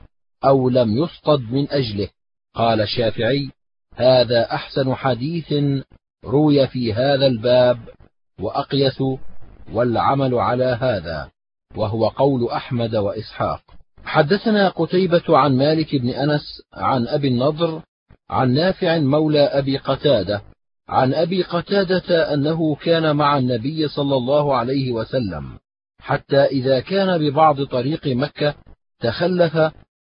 أو 0.46 0.70
لم 0.70 0.98
يصطد 0.98 1.42
من 1.42 1.72
أجله. 1.72 2.10
قال 2.54 2.82
الشافعي 2.82 3.50
هذا 3.96 4.52
أحسن 4.52 4.96
حديث 4.96 5.54
روي 6.26 6.68
في 6.68 6.94
هذا 6.94 7.28
الباب 7.28 7.80
وأقيس 8.40 9.04
والعمل 9.74 10.36
على 10.36 10.78
هذا 10.82 11.32
وهو 11.76 12.08
قول 12.08 12.50
أحمد 12.50 12.96
وإسحاق. 12.96 13.77
حدثنا 14.08 14.70
قتيبة 14.70 15.38
عن 15.38 15.58
مالك 15.58 15.96
بن 15.96 16.10
أنس 16.10 16.62
عن 16.74 17.08
أبي 17.08 17.28
النضر 17.28 17.82
عن 18.30 18.54
نافع 18.54 18.98
مولى 18.98 19.40
أبي 19.40 19.78
قتادة 19.78 20.42
عن 20.90 21.14
أبي 21.14 21.44
قتادة 21.44 22.34
أنه 22.34 22.76
كان 22.76 23.16
مع 23.16 23.38
النبي 23.38 23.88
صلى 23.88 24.16
الله 24.16 24.56
عليه 24.56 24.92
وسلم 24.92 25.58
حتى 26.02 26.46
إذا 26.46 26.80
كان 26.80 27.18
ببعض 27.18 27.64
طريق 27.64 28.08
مكة 28.08 28.56
تخلف 29.00 29.58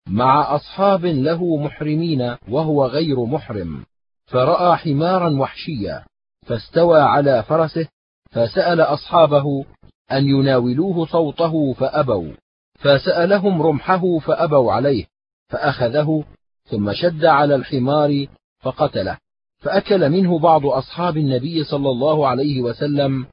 مع 0.07 0.55
أصحاب 0.55 1.05
له 1.05 1.57
محرمين 1.57 2.35
وهو 2.49 2.85
غير 2.85 3.25
محرم 3.25 3.85
فرأى 4.25 4.77
حمارا 4.77 5.29
وحشيا 5.29 6.03
فاستوى 6.45 7.01
على 7.01 7.43
فرسه 7.43 7.87
فسأل 8.31 8.81
أصحابه 8.81 9.65
أن 10.11 10.25
يناولوه 10.25 11.05
صوته 11.05 11.73
فأبوا. 11.73 12.33
فسألهم 12.83 13.61
رمحه 13.61 14.19
فأبوا 14.19 14.71
عليه 14.73 15.05
فأخذه 15.49 16.23
ثم 16.65 16.93
شد 16.93 17.25
على 17.25 17.55
الحمار 17.55 18.25
فقتله 18.59 19.17
فأكل 19.59 20.09
منه 20.09 20.39
بعض 20.39 20.65
أصحاب 20.65 21.17
النبي 21.17 21.63
صلى 21.63 21.89
الله 21.89 22.27
عليه 22.27 22.61
وسلم 22.61 23.25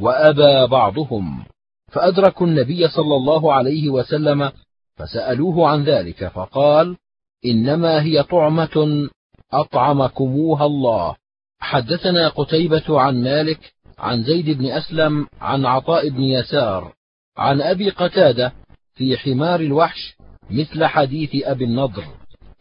وأبى 0.00 0.66
بعضهم 0.66 1.44
فأدركوا 1.92 2.46
النبي 2.46 2.88
صلى 2.88 3.16
الله 3.16 3.52
عليه 3.52 3.90
وسلم 3.90 4.52
فسألوه 4.96 5.68
عن 5.68 5.84
ذلك 5.84 6.28
فقال 6.28 6.96
إنما 7.44 8.02
هي 8.02 8.22
طعمة 8.22 9.08
أطعمكموها 9.52 10.66
الله. 10.66 11.16
حدثنا 11.58 12.28
قتيبة 12.28 13.00
عن 13.00 13.22
مالك 13.22 13.74
عن 13.98 14.22
زيد 14.22 14.58
بن 14.58 14.66
أسلم 14.66 15.26
عن 15.40 15.66
عطاء 15.66 16.08
بن 16.08 16.22
يسار 16.22 16.92
عن 17.36 17.60
أبي 17.60 17.90
قتادة 17.90 18.52
في 18.96 19.16
حمار 19.16 19.60
الوحش 19.60 20.16
مثل 20.50 20.84
حديث 20.84 21.30
أبي 21.44 21.64
النضر 21.64 22.04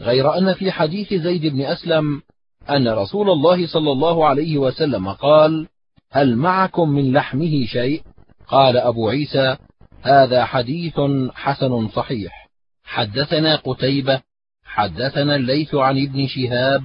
غير 0.01 0.37
أن 0.37 0.53
في 0.53 0.71
حديث 0.71 1.13
زيد 1.13 1.45
بن 1.45 1.61
أسلم 1.61 2.21
أن 2.69 2.87
رسول 2.87 3.29
الله 3.29 3.67
صلى 3.67 3.91
الله 3.91 4.25
عليه 4.25 4.57
وسلم 4.57 5.09
قال 5.09 5.67
هل 6.11 6.35
معكم 6.35 6.89
من 6.89 7.13
لحمه 7.13 7.65
شيء؟ 7.65 8.01
قال 8.47 8.77
أبو 8.77 9.09
عيسى 9.09 9.57
هذا 10.01 10.45
حديث 10.45 10.93
حسن 11.33 11.87
صحيح. 11.87 12.49
حدثنا 12.83 13.55
قتيبة 13.55 14.21
حدثنا 14.63 15.35
الليث 15.35 15.75
عن 15.75 16.03
ابن 16.03 16.27
شهاب 16.27 16.81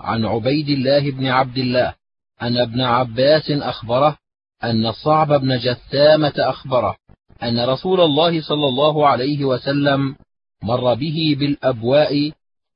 عن 0.00 0.24
عبيد 0.24 0.68
الله 0.68 1.10
بن 1.10 1.26
عبد 1.26 1.58
الله 1.58 1.94
أن 2.42 2.56
ابن 2.56 2.80
عباس 2.80 3.50
أخبره 3.50 4.18
أن 4.64 4.86
الصعب 4.86 5.32
بن 5.32 5.58
جثامة 5.58 6.34
أخبره 6.38 6.96
أن 7.42 7.60
رسول 7.60 8.00
الله 8.00 8.40
صلى 8.40 8.68
الله 8.68 9.08
عليه 9.08 9.44
وسلم 9.44 10.16
مر 10.62 10.94
به 10.94 11.36
بالأبواء 11.38 12.32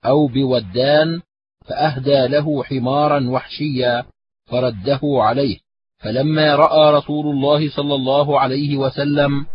أو 0.07 0.27
بودان 0.27 1.21
فأهدى 1.65 2.27
له 2.27 2.65
حمارا 2.65 3.31
وحشيا 3.31 4.05
فرده 4.47 5.01
عليه. 5.05 5.59
فلما 5.99 6.55
رأى 6.55 6.95
رسول 6.95 7.27
الله 7.27 7.71
صلى 7.71 7.95
الله 7.95 8.41
عليه 8.41 8.77
وسلم 8.77 9.47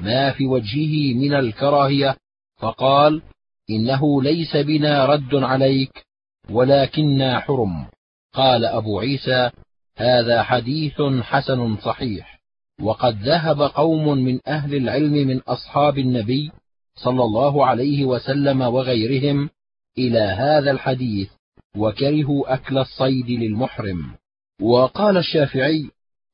ما 0.00 0.32
في 0.32 0.46
وجهه 0.46 1.14
من 1.14 1.34
الكراهية 1.34 2.16
فقال 2.56 3.22
إنه 3.70 4.22
ليس 4.22 4.56
بنا 4.56 5.06
رد 5.06 5.34
عليك 5.34 6.06
ولكنا 6.50 7.40
حرم. 7.40 7.86
قال 8.34 8.64
أبو 8.64 9.00
عيسى 9.00 9.50
هذا 9.96 10.42
حديث 10.42 11.02
حسن 11.22 11.76
صحيح. 11.76 12.35
وقد 12.80 13.22
ذهب 13.22 13.62
قوم 13.62 14.18
من 14.18 14.40
أهل 14.46 14.74
العلم 14.74 15.12
من 15.12 15.40
أصحاب 15.40 15.98
النبي 15.98 16.50
صلى 16.94 17.22
الله 17.22 17.66
عليه 17.66 18.04
وسلم 18.04 18.60
وغيرهم 18.60 19.50
إلى 19.98 20.18
هذا 20.18 20.70
الحديث 20.70 21.30
وكرهوا 21.76 22.54
أكل 22.54 22.78
الصيد 22.78 23.30
للمحرم. 23.30 24.14
وقال 24.62 25.16
الشافعي 25.16 25.90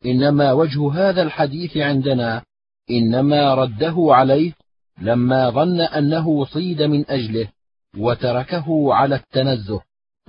إنما 0.06 0.52
وجه 0.52 0.92
هذا 0.92 1.22
الحديث 1.22 1.76
عندنا 1.76 2.42
إنما 2.90 3.54
رده 3.54 3.96
عليه 3.98 4.52
لما 5.00 5.50
ظن 5.50 5.80
أنه 5.80 6.44
صيد 6.44 6.82
من 6.82 7.10
أجله 7.10 7.48
وتركه 7.98 8.94
على 8.94 9.14
التنزه. 9.14 9.80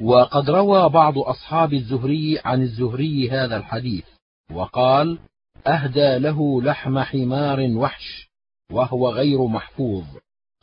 وقد 0.01 0.49
روى 0.49 0.89
بعض 0.89 1.17
أصحاب 1.17 1.73
الزهري 1.73 2.39
عن 2.45 2.61
الزهري 2.61 3.29
هذا 3.29 3.57
الحديث 3.57 4.05
وقال 4.51 5.19
أهدى 5.67 6.17
له 6.17 6.61
لحم 6.61 6.99
حمار 6.99 7.59
وحش 7.75 8.29
وهو 8.71 9.09
غير 9.09 9.47
محفوظ. 9.47 10.03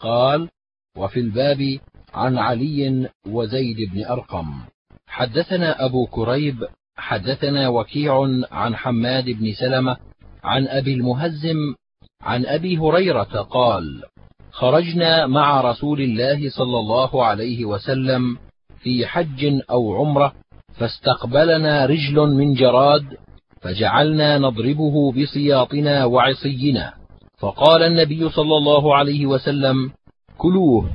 قال 0.00 0.48
وفي 0.96 1.20
الباب 1.20 1.78
عن 2.14 2.38
علي 2.38 3.08
وزيد 3.26 3.90
بن 3.92 4.04
أرقم. 4.04 4.60
حدثنا 5.06 5.84
أبو 5.84 6.06
كريب 6.06 6.64
حدثنا 6.96 7.68
وكيع 7.68 8.28
عن 8.50 8.76
حماد 8.76 9.24
بن 9.24 9.52
سلمة 9.52 9.96
عن 10.44 10.68
أبي 10.68 10.94
المهزم 10.94 11.74
عن 12.22 12.46
أبي 12.46 12.78
هريرة 12.78 13.42
قال 13.42 14.02
خرجنا 14.50 15.26
مع 15.26 15.60
رسول 15.60 16.00
الله 16.00 16.50
صلى 16.50 16.78
الله 16.78 17.24
عليه 17.24 17.64
وسلم 17.64 18.38
في 18.82 19.06
حج 19.06 19.60
أو 19.70 19.96
عمرة 19.96 20.32
فاستقبلنا 20.78 21.86
رجل 21.86 22.16
من 22.16 22.54
جراد 22.54 23.16
فجعلنا 23.60 24.38
نضربه 24.38 25.12
بسياطنا 25.12 26.04
وعصينا. 26.04 26.94
فقال 27.38 27.82
النبي 27.82 28.28
صلى 28.30 28.56
الله 28.56 28.96
عليه 28.96 29.26
وسلم 29.26 29.92
كلوه 30.38 30.90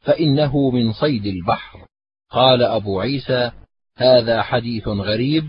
فإنه 0.00 0.70
من 0.70 0.92
صيد 0.92 1.26
البحر. 1.26 1.78
قال 2.30 2.62
أبو 2.62 3.00
عيسى 3.00 3.50
هذا 3.96 4.42
حديث 4.42 4.88
غريب 4.88 5.44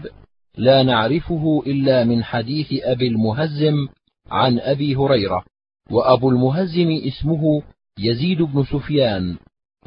لا 0.58 0.84
نعرفه 0.84 1.64
إلا 1.68 2.04
من 2.04 2.24
حديث 2.24 2.68
أبي 2.84 3.08
المهزم 3.08 3.88
عن 4.32 4.60
أبي 4.60 4.96
هريرة. 4.96 5.44
وأبو 5.92 6.30
المهزم 6.30 7.02
اسمه 7.08 7.62
يزيد 8.00 8.42
بن 8.42 8.64
سفيان 8.64 9.38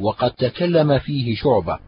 وقد 0.00 0.30
تكلم 0.30 0.98
فيه 0.98 1.34
شعبة. 1.34 1.78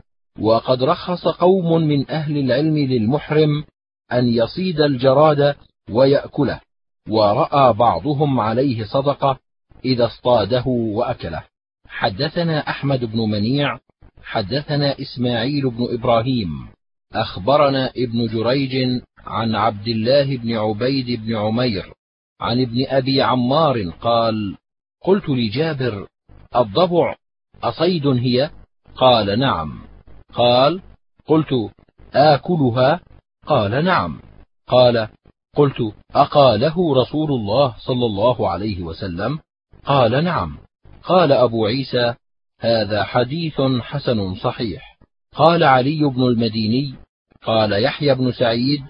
وقد 0.40 0.82
رخص 0.82 1.28
قوم 1.28 1.82
من 1.82 2.10
أهل 2.10 2.38
العلم 2.38 2.78
للمحرم 2.78 3.64
أن 4.12 4.28
يصيد 4.28 4.80
الجراد 4.80 5.56
ويأكله. 5.90 6.60
ورأى 7.08 7.72
بعضهم 7.72 8.40
عليه 8.40 8.84
صدقة 8.84 9.38
إذا 9.84 10.06
اصطاده 10.06 10.64
وأكله. 10.66 11.44
حدثنا 11.88 12.68
أحمد 12.68 13.04
بن 13.04 13.18
منيع 13.18 13.78
حدثنا 14.22 15.00
إسماعيل 15.00 15.70
بن 15.70 15.88
إبراهيم. 15.90 16.68
أخبرنا 17.14 17.90
ابن 17.96 18.26
جريج 18.26 19.02
عن 19.26 19.54
عبد 19.54 19.88
الله 19.88 20.36
بن 20.36 20.56
عبيد 20.56 21.20
بن 21.20 21.36
عمير 21.36 21.92
عن 22.40 22.62
ابن 22.62 22.86
أبي 22.88 23.22
عمار 23.22 23.90
قال 24.00 24.56
قلت 25.04 25.28
لجابر 25.28 26.06
الضبع 26.56 27.14
أصيد 27.62 28.06
هي؟ 28.06 28.50
قال 28.96 29.38
نعم. 29.38 29.78
قال 30.34 30.82
قلت 31.26 31.70
آكلها 32.14 33.00
قال 33.46 33.84
نعم. 33.84 34.20
قال 34.68 35.08
قلت 35.56 35.94
أقاله 36.14 36.94
رسول 36.94 37.32
الله 37.32 37.74
صلى 37.78 38.06
الله 38.06 38.50
عليه 38.50 38.82
وسلم؟ 38.82 39.38
قال 39.84 40.24
نعم. 40.24 40.58
قال 41.02 41.32
أبو 41.32 41.66
عيسى 41.66 42.14
هذا 42.60 43.04
حديث 43.04 43.60
حسن 43.80 44.34
صحيح. 44.34 44.98
قال 45.34 45.64
علي 45.64 46.04
بن 46.04 46.22
المديني 46.22 46.94
قال 47.42 47.72
يحيى 47.84 48.14
بن 48.14 48.32
سعيد 48.32 48.84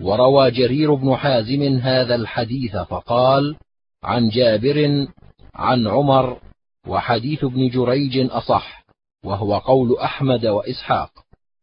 وروى 0.00 0.50
جرير 0.50 0.94
بن 0.94 1.16
حازم 1.16 1.62
هذا 1.62 2.14
الحديث 2.14 2.76
فقال 2.76 3.56
عن 4.02 4.28
جابر 4.28 5.06
عن 5.54 5.86
عمر 5.88 6.38
وحديث 6.86 7.44
ابن 7.44 7.68
جريج 7.68 8.30
أصح 8.30 8.84
وهو 9.24 9.58
قول 9.58 9.98
أحمد 9.98 10.46
وإسحاق. 10.46 11.10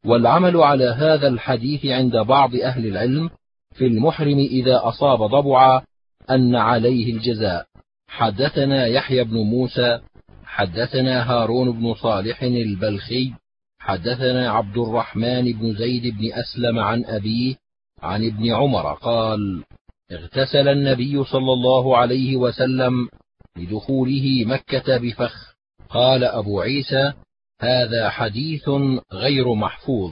والعمل 0.07 0.57
على 0.57 0.85
هذا 0.85 1.27
الحديث 1.27 1.85
عند 1.85 2.17
بعض 2.17 2.55
أهل 2.55 2.85
العلم 2.85 3.29
في 3.75 3.85
المحرم 3.85 4.39
إذا 4.39 4.81
أصاب 4.83 5.19
ضبعا 5.23 5.81
أن 6.29 6.55
عليه 6.55 7.13
الجزاء. 7.13 7.65
حدثنا 8.07 8.87
يحيى 8.87 9.23
بن 9.23 9.37
موسى 9.37 9.99
حدثنا 10.45 11.31
هارون 11.31 11.71
بن 11.71 11.93
صالح 11.93 12.43
البلخي 12.43 13.33
حدثنا 13.79 14.51
عبد 14.51 14.77
الرحمن 14.77 15.51
بن 15.51 15.75
زيد 15.75 16.17
بن 16.17 16.33
أسلم 16.33 16.79
عن 16.79 17.05
أبيه 17.05 17.55
عن 18.01 18.25
ابن 18.25 18.53
عمر 18.53 18.93
قال 18.93 19.63
اغتسل 20.11 20.67
النبي 20.67 21.23
صلى 21.23 21.53
الله 21.53 21.97
عليه 21.97 22.35
وسلم 22.35 23.09
لدخوله 23.57 24.45
مكة 24.45 24.97
بفخ. 24.97 25.55
قال 25.89 26.23
أبو 26.23 26.61
عيسى 26.61 27.13
هذا 27.61 28.09
حديث 28.09 28.69
غير 29.13 29.53
محفوظ 29.53 30.11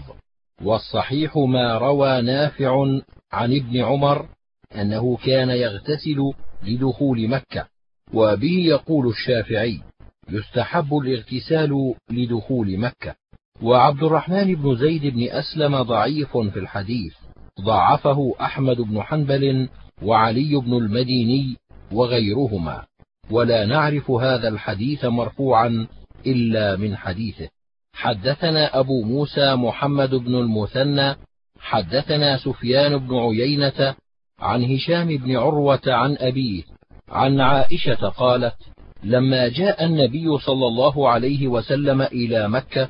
والصحيح 0.62 1.38
ما 1.38 1.78
روى 1.78 2.22
نافع 2.22 2.86
عن 3.32 3.56
ابن 3.56 3.82
عمر 3.82 4.30
أنه 4.76 5.18
كان 5.18 5.50
يغتسل 5.50 6.34
لدخول 6.64 7.28
مكة 7.28 7.68
وبه 8.14 8.66
يقول 8.66 9.08
الشافعي 9.08 9.82
يستحب 10.30 10.98
الاغتسال 10.98 11.94
لدخول 12.12 12.78
مكة. 12.78 13.16
وعبد 13.62 14.04
الرحمن 14.04 14.56
بن 14.56 14.76
زيد 14.76 15.06
بن 15.06 15.24
أسلم 15.24 15.82
ضعيف 15.82 16.38
في 16.38 16.60
الحديث 16.60 17.14
ضعفه 17.62 18.34
أحمد 18.42 18.78
بن 18.78 19.02
حنبل 19.02 19.70
وعلي 20.02 20.56
بن 20.56 20.74
المديني 20.74 21.58
وغيرهما. 21.92 22.84
ولا 23.32 23.66
نعرف 23.66 24.12
هذا 24.12 24.48
الحديث 24.48 25.06
مرفوعا 25.06 25.88
إلا 26.26 26.76
من 26.76 26.98
حديثه. 26.98 27.50
حدثنا 27.94 28.80
أبو 28.80 29.04
موسى 29.04 29.56
محمد 29.56 30.16
بن 30.16 30.36
المثنى 30.36 31.16
حدثنا 31.60 32.38
سفيان 32.38 32.98
بن 32.98 33.16
عيينة 33.16 33.96
عن 34.40 34.64
هشام 34.64 35.08
بن 35.08 35.36
عروة 35.36 35.82
عن 35.88 36.18
أبيه 36.20 36.64
عن 37.10 37.42
عائشة 37.42 38.10
قالت 38.10 38.56
لما 39.04 39.48
جاء 39.48 39.86
النبي 39.86 40.38
صلى 40.38 40.68
الله 40.68 41.10
عليه 41.10 41.48
وسلم 41.48 42.02
إلى 42.02 42.50
مكة 42.50 42.90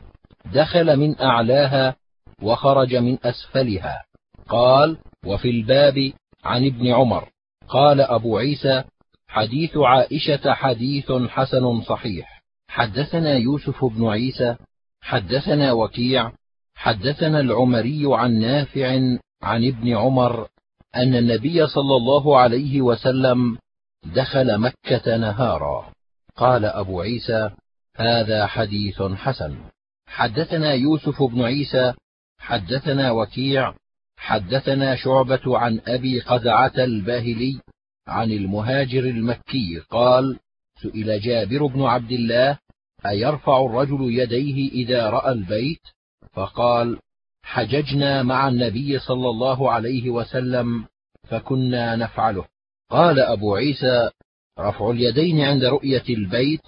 دخل 0.53 0.97
من 0.97 1.21
أعلاها 1.21 1.95
وخرج 2.41 2.95
من 2.95 3.17
أسفلها. 3.23 4.03
قال 4.49 4.97
وفي 5.25 5.49
الباب 5.49 6.11
عن 6.43 6.65
ابن 6.65 6.87
عمر 6.87 7.29
قال 7.67 8.01
أبو 8.01 8.37
عيسى 8.37 8.83
حديث 9.27 9.77
عائشة 9.77 10.53
حديث 10.53 11.11
حسن 11.11 11.81
صحيح 11.81 12.34
حدثنا 12.75 13.33
يوسف 13.33 13.85
بن 13.85 14.07
عيسى 14.07 14.55
حدثنا 15.01 15.71
وكيع 15.71 16.31
حدثنا 16.75 17.39
العمري 17.39 18.01
عن 18.05 18.39
نافع 18.39 18.87
عن 19.41 19.67
ابن 19.67 19.95
عمر 19.95 20.47
أن 20.95 21.15
النبي 21.15 21.67
صلى 21.67 21.95
الله 21.95 22.37
عليه 22.37 22.81
وسلم 22.81 23.57
دخل 24.15 24.57
مكة 24.57 25.17
نهارا. 25.17 25.91
قال 26.35 26.65
أبو 26.65 27.01
عيسى 27.01 27.49
هذا 27.95 28.47
حديث 28.47 29.01
حسن. 29.01 29.57
حدثنا 30.07 30.73
يوسف 30.73 31.23
بن 31.23 31.41
عيسى 31.41 31.93
حدثنا 32.39 33.11
وكيع 33.11 33.73
حدثنا 34.17 34.95
شعبة 34.95 35.57
عن 35.57 35.81
أبي 35.87 36.19
قزعة 36.19 36.73
الباهلي 36.77 37.59
عن 38.07 38.31
المهاجر 38.31 39.03
المكي 39.03 39.79
قال 39.89 40.39
سئل 40.81 41.19
جابر 41.19 41.65
بن 41.65 41.81
عبد 41.81 42.11
الله 42.11 42.64
أيرفع 43.09 43.65
الرجل 43.65 44.01
يديه 44.01 44.71
إذا 44.71 45.09
رأى 45.09 45.31
البيت؟ 45.31 45.81
فقال 46.33 46.99
حججنا 47.43 48.23
مع 48.23 48.47
النبي 48.47 48.99
صلى 48.99 49.29
الله 49.29 49.71
عليه 49.71 50.09
وسلم 50.09 50.85
فكنا 51.23 51.95
نفعله. 51.95 52.45
قال 52.89 53.19
أبو 53.19 53.55
عيسى 53.55 54.09
رفع 54.59 54.89
اليدين 54.89 55.41
عند 55.41 55.63
رؤية 55.63 56.03
البيت 56.09 56.61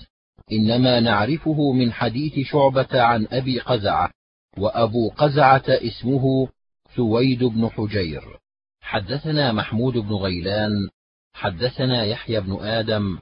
إنما 0.51 0.99
نعرفه 0.99 1.71
من 1.71 1.91
حديث 1.91 2.47
شعبة 2.47 3.01
عن 3.01 3.27
أبي 3.31 3.59
قزعة 3.59 4.09
وأبو 4.57 5.09
قزعة 5.09 5.63
اسمه 5.67 6.47
سويد 6.95 7.43
بن 7.43 7.69
حجير. 7.69 8.39
حدثنا 8.81 9.51
محمود 9.51 9.93
بن 9.93 10.13
غيلان 10.13 10.89
حدثنا 11.33 12.03
يحيى 12.03 12.41
بن 12.41 12.53
آدم 12.61 13.19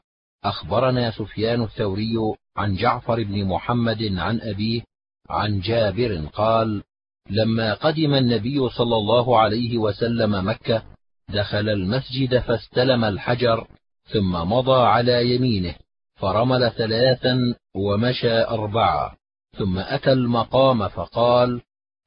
أخبرنا 0.49 1.11
سفيان 1.11 1.63
الثوري 1.63 2.15
عن 2.57 2.75
جعفر 2.75 3.23
بن 3.23 3.45
محمد 3.45 4.03
عن 4.17 4.41
أبيه 4.41 4.81
عن 5.29 5.59
جابر 5.59 6.25
قال 6.33 6.83
لما 7.29 7.73
قدم 7.73 8.13
النبي 8.13 8.69
صلى 8.69 8.95
الله 8.95 9.39
عليه 9.39 9.77
وسلم 9.77 10.47
مكة 10.49 10.83
دخل 11.29 11.69
المسجد 11.69 12.39
فاستلم 12.39 13.03
الحجر 13.03 13.67
ثم 14.13 14.31
مضى 14.31 14.81
على 14.81 15.35
يمينه 15.35 15.75
فرمل 16.15 16.71
ثلاثا 16.71 17.55
ومشى 17.75 18.43
أربعة 18.43 19.15
ثم 19.57 19.77
أتى 19.79 20.11
المقام 20.11 20.87
فقال 20.87 21.61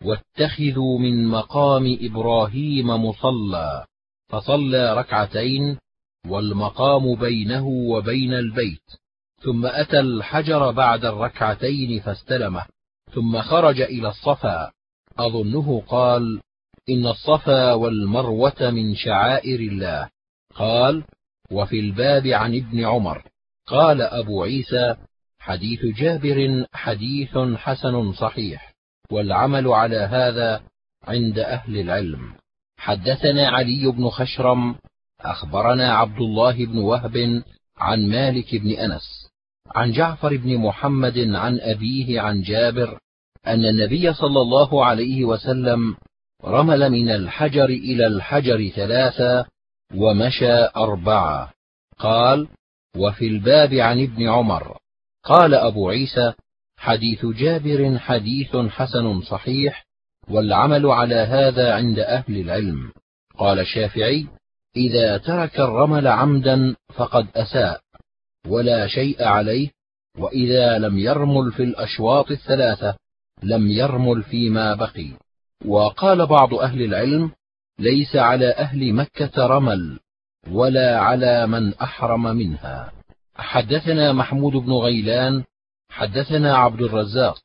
واتخذوا 0.05 0.99
من 0.99 1.27
مقام 1.27 1.99
إبراهيم 2.01 2.87
مصلى 2.87 3.85
فصلى 4.29 4.95
ركعتين 4.95 5.79
والمقام 6.27 7.15
بينه 7.15 7.67
وبين 7.67 8.35
البيت 8.35 8.83
ثم 9.43 9.67
أتى 9.67 10.01
الحجر 10.01 10.71
بعد 10.71 11.05
الركعتين 11.05 12.01
فاستلمه 12.01 12.67
ثم 13.15 13.43
خرج 13.43 13.81
إلى 13.81 14.09
الصفا. 14.09 14.73
أظنه 15.19 15.83
قال 15.87 16.41
إن 16.89 17.07
الصفا 17.07 17.73
والمروة 17.73 18.71
من 18.71 18.95
شعائر 18.95 19.61
الله. 19.61 20.09
قال 20.55 21.05
وفي 21.51 21.81
الباب 21.81 22.27
عن 22.27 22.55
ابن 22.57 22.85
عمر. 22.85 23.25
قال 23.67 24.03
أبو 24.03 24.43
عيسى 24.43 24.97
حديث 25.39 25.85
جابر 25.85 26.67
حديث 26.73 27.39
حسن 27.39 28.13
صحيح 28.13 28.75
والعمل 29.13 29.69
على 29.69 29.97
هذا 29.97 30.63
عند 31.05 31.39
أهل 31.39 31.81
العلم. 31.81 32.33
حدثنا 32.77 33.49
علي 33.49 33.87
بن 33.87 34.09
خشرم 34.09 34.75
أخبرنا 35.21 35.95
عبد 35.95 36.21
الله 36.21 36.67
بن 36.67 36.79
وهب 36.79 37.43
عن 37.77 38.09
مالك 38.09 38.55
بن 38.55 38.71
أنس 38.71 39.29
عن 39.75 39.93
جعفر 39.93 40.37
بن 40.37 40.59
محمد 40.59 41.19
عن 41.19 41.61
أبيه 41.61 42.21
عن 42.21 42.43
جابر 42.43 42.99
أن 43.47 43.65
النبي 43.65 44.15
صلى 44.15 44.41
الله 44.41 44.85
عليه 44.85 45.25
وسلم 45.25 45.97
رمل 46.45 46.91
من 46.91 47.11
الحجر 47.11 47.65
إلى 47.65 48.07
الحجر 48.07 48.69
ثلاثا 48.69 49.45
ومشى 49.95 50.69
أربعة. 50.77 51.53
قال 51.99 52.49
وفي 52.97 53.27
الباب 53.27 53.75
عن 53.75 54.03
ابن 54.03 54.29
عمر 54.29 54.79
قال 55.25 55.55
أبو 55.55 55.89
عيسى 55.89 56.33
حديث 56.77 57.27
جابر 57.27 57.99
حديث 57.99 58.57
حسن 58.57 59.21
صحيح 59.21 59.87
والعمل 60.29 60.87
على 60.87 61.15
هذا 61.15 61.75
عند 61.75 61.99
أهل 61.99 62.41
العلم 62.41 62.93
قال 63.39 63.59
الشافعي 63.59 64.27
إذا 64.77 65.19
ترك 65.19 65.61
الرمل 65.61 66.07
عمدا 66.07 66.77
فقد 66.95 67.27
أساء 67.37 67.81
ولا 68.47 68.87
شيء 68.87 69.25
عليه 69.25 69.71
وإذا 70.19 70.79
لم 70.79 70.99
يرمل 70.99 71.53
في 71.53 71.63
الأشواط 71.63 72.31
الثلاثة 72.31 72.97
لم 73.43 73.71
يرمل 73.71 74.23
فيما 74.23 74.75
بقي. 74.75 75.11
وقال 75.65 76.27
بعض 76.27 76.55
أهل 76.55 76.83
العلم 76.83 77.31
ليس 77.79 78.17
على 78.17 78.51
أهل 78.51 78.93
مكة 78.93 79.47
رمل 79.47 79.99
ولا 80.51 81.01
على 81.01 81.47
من 81.47 81.75
أحرم 81.75 82.23
منها. 82.23 82.93
حدثنا 83.35 84.13
محمود 84.13 84.53
بن 84.53 84.73
غيلان 84.73 85.45
حدثنا 85.91 86.57
عبد 86.57 86.81
الرزاق 86.83 87.39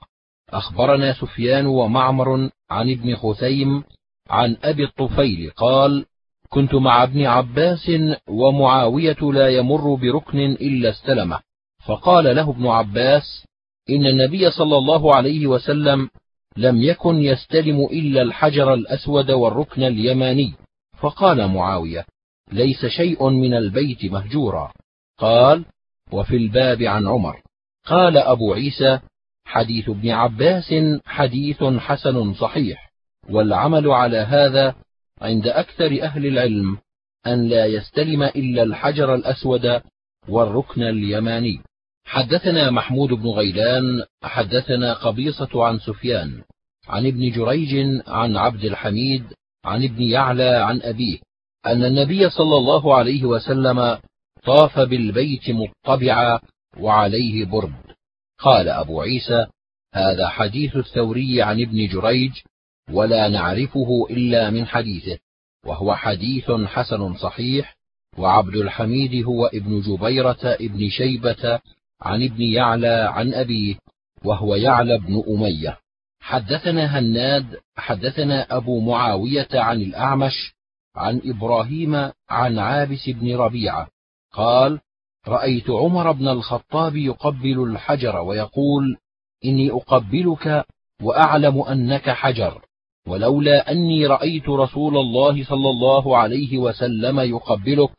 أخبرنا 0.49 1.13
سفيان 1.13 1.65
ومعمر 1.65 2.49
عن 2.69 2.91
ابن 2.91 3.15
خثيم 3.15 3.83
عن 4.29 4.57
أبي 4.63 4.83
الطفيل 4.83 5.51
قال 5.51 6.05
كنت 6.53 6.75
مع 6.75 7.03
ابن 7.03 7.25
عباس 7.25 7.91
ومعاوية 8.27 9.17
لا 9.21 9.49
يمر 9.49 9.95
بركن 9.95 10.39
إلا 10.39 10.89
استلمه. 10.89 11.39
فقال 11.85 12.35
له 12.35 12.49
ابن 12.49 12.67
عباس 12.67 13.45
إن 13.89 14.05
النبي 14.05 14.51
صلى 14.51 14.77
الله 14.77 15.15
عليه 15.15 15.47
وسلم 15.47 16.09
لم 16.57 16.81
يكن 16.81 17.15
يستلم 17.15 17.85
إلا 17.91 18.21
الحجر 18.21 18.73
الأسود 18.73 19.31
والركن 19.31 19.83
اليماني. 19.83 20.53
فقال 20.99 21.47
معاوية 21.47 22.05
ليس 22.51 22.85
شيء 22.85 23.29
من 23.29 23.53
البيت 23.53 24.05
مهجورا. 24.05 24.71
قال 25.17 25.65
وفي 26.11 26.35
الباب 26.37 26.81
عن 26.81 27.07
عمر. 27.07 27.41
قال 27.85 28.17
أبو 28.17 28.53
عيسى 28.53 28.99
حديث 29.45 29.89
ابن 29.89 30.09
عباس 30.09 30.73
حديث 31.05 31.63
حسن 31.63 32.33
صحيح 32.33 32.91
والعمل 33.29 33.91
على 33.91 34.17
هذا 34.17 34.75
عند 35.23 35.47
أكثر 35.47 36.03
أهل 36.03 36.25
العلم 36.25 36.77
أن 37.27 37.49
لا 37.49 37.65
يستلم 37.65 38.23
إلا 38.23 38.63
الحجر 38.63 39.15
الأسود 39.15 39.81
والركن 40.27 40.83
اليماني. 40.83 41.61
حدثنا 42.05 42.71
محمود 42.71 43.09
بن 43.09 43.29
غيلان 43.29 44.03
حدثنا 44.23 44.93
قبيصة 44.93 45.65
عن 45.65 45.79
سفيان 45.79 46.41
عن 46.87 47.07
ابن 47.07 47.31
جريج 47.31 48.01
عن 48.07 48.37
عبد 48.37 48.63
الحميد 48.63 49.23
عن 49.65 49.83
ابن 49.83 50.01
يعلى 50.01 50.49
عن 50.49 50.81
أبيه 50.81 51.19
أن 51.65 51.83
النبي 51.83 52.29
صلى 52.29 52.57
الله 52.57 52.95
عليه 52.95 53.23
وسلم 53.23 53.97
طاف 54.43 54.79
بالبيت 54.79 55.49
مطبعا 55.49 56.39
وعليه 56.79 57.45
برد. 57.45 57.83
قال 58.39 58.69
أبو 58.69 59.01
عيسى 59.01 59.47
هذا 59.93 60.27
حديث 60.27 60.75
الثوري 60.75 61.41
عن 61.41 61.61
ابن 61.61 61.87
جريج 61.87 62.31
ولا 62.91 63.27
نعرفه 63.27 64.07
إلا 64.09 64.49
من 64.49 64.65
حديثه 64.65 65.19
وهو 65.65 65.95
حديث 65.95 66.51
حسن 66.51 67.13
صحيح 67.15 67.75
وعبد 68.17 68.55
الحميد 68.55 69.25
هو 69.25 69.45
ابن 69.45 69.81
جبيرة 69.81 70.39
ابن 70.43 70.89
شيبة 70.89 71.59
عن 72.01 72.23
ابن 72.23 72.41
يعلى 72.41 73.09
عن 73.13 73.33
أبيه 73.33 73.75
وهو 74.25 74.55
يعلى 74.55 74.97
بن 74.97 75.23
أمية. 75.27 75.77
حدثنا 76.19 76.99
هناد 76.99 77.59
حدثنا 77.77 78.57
أبو 78.57 78.79
معاوية 78.79 79.47
عن 79.53 79.81
الأعمش 79.81 80.53
عن 80.95 81.21
إبراهيم 81.25 82.11
عن 82.29 82.59
عابس 82.59 83.09
بن 83.09 83.35
ربيعة 83.35 83.87
قال 84.33 84.79
رأيت 85.27 85.69
عمر 85.69 86.11
بن 86.11 86.27
الخطاب 86.27 86.95
يقبل 86.95 87.63
الحجر 87.63 88.17
ويقول 88.17 88.97
إني 89.45 89.71
أقبلك 89.71 90.65
وأعلم 91.01 91.61
أنك 91.61 92.09
حجر. 92.09 92.61
ولولا 93.07 93.71
أني 93.71 94.07
رأيت 94.07 94.49
رسول 94.49 94.97
الله 94.97 95.43
صلى 95.43 95.69
الله 95.69 96.17
عليه 96.17 96.57
وسلم 96.57 97.19
يقبلك 97.19 97.95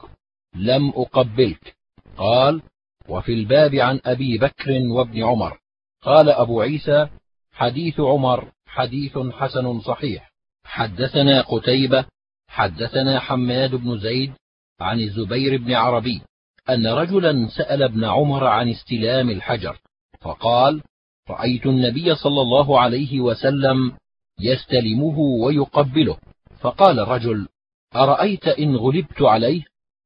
لم 0.57 0.89
أقبلك. 0.89 1.77
قال 2.17 2.63
وفي 3.09 3.33
الباب 3.33 3.75
عن 3.75 4.01
أبي 4.05 4.39
بكر 4.39 4.71
وابن 4.71 5.25
عمر. 5.25 5.59
قال 6.03 6.29
أبو 6.29 6.61
عيسى 6.61 7.09
حديث 7.53 8.01
عمر 8.01 8.53
حديث 8.67 9.19
حسن 9.19 9.81
صحيح. 9.81 10.33
حدثنا 10.65 11.41
قتيبة 11.41 12.05
حدثنا 12.49 13.21
حماد 13.21 13.75
بن 13.75 13.99
زيد 13.99 14.33
عن 14.81 15.01
الزبير 15.01 15.57
بن 15.57 15.73
عربي 15.73 16.23
أن 16.71 16.87
رجلا 16.87 17.49
سأل 17.49 17.83
ابن 17.83 18.05
عمر 18.05 18.47
عن 18.47 18.69
استلام 18.69 19.31
الحجر 19.31 19.79
فقال 20.21 20.83
رأيت 21.31 21.67
النبي 21.67 22.15
صلى 22.15 22.41
الله 22.41 22.81
عليه 22.81 23.21
وسلم 23.21 23.93
يستلمه 24.41 25.19
ويقبله. 25.19 26.17
فقال 26.61 27.01
الرجل 27.01 27.49
أرأيت 27.97 28.49
إن 28.49 28.77
غلبت 28.77 29.23
عليه؟ 29.23 29.63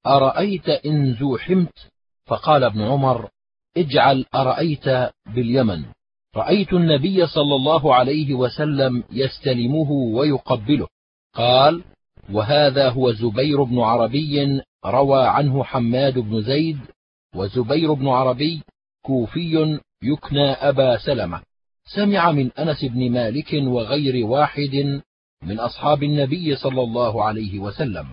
أرأيت 0.06 0.68
إن 0.68 1.14
زوحمت؟ 1.14 1.88
فقال 2.26 2.64
ابن 2.64 2.82
عمر 2.82 3.28
اجعل 3.76 4.24
أرأيت 4.34 5.12
باليمن. 5.34 5.84
رأيت 6.36 6.72
النبي 6.72 7.26
صلى 7.26 7.54
الله 7.54 7.94
عليه 7.94 8.34
وسلم 8.34 9.04
يستلمه 9.10 9.90
ويقبله. 9.90 10.86
قال 11.34 11.84
وهذا 12.32 12.90
هو 12.90 13.12
زبير 13.12 13.62
بن 13.62 13.78
عربي 13.78 14.62
روى 14.86 15.26
عنه 15.26 15.64
حماد 15.64 16.18
بن 16.18 16.42
زيد 16.42 16.78
وزبير 17.34 17.92
بن 17.92 18.08
عربي 18.08 18.62
كوفي 19.02 19.78
يكنى 20.02 20.50
أبا 20.50 20.98
سلمة. 20.98 21.42
سمع 21.94 22.32
من 22.32 22.52
أنس 22.52 22.84
بن 22.84 23.10
مالك 23.10 23.52
وغير 23.52 24.26
واحد 24.26 25.02
من 25.42 25.60
أصحاب 25.60 26.02
النبي 26.02 26.56
صلى 26.56 26.82
الله 26.82 27.24
عليه 27.24 27.58
وسلم 27.58 28.06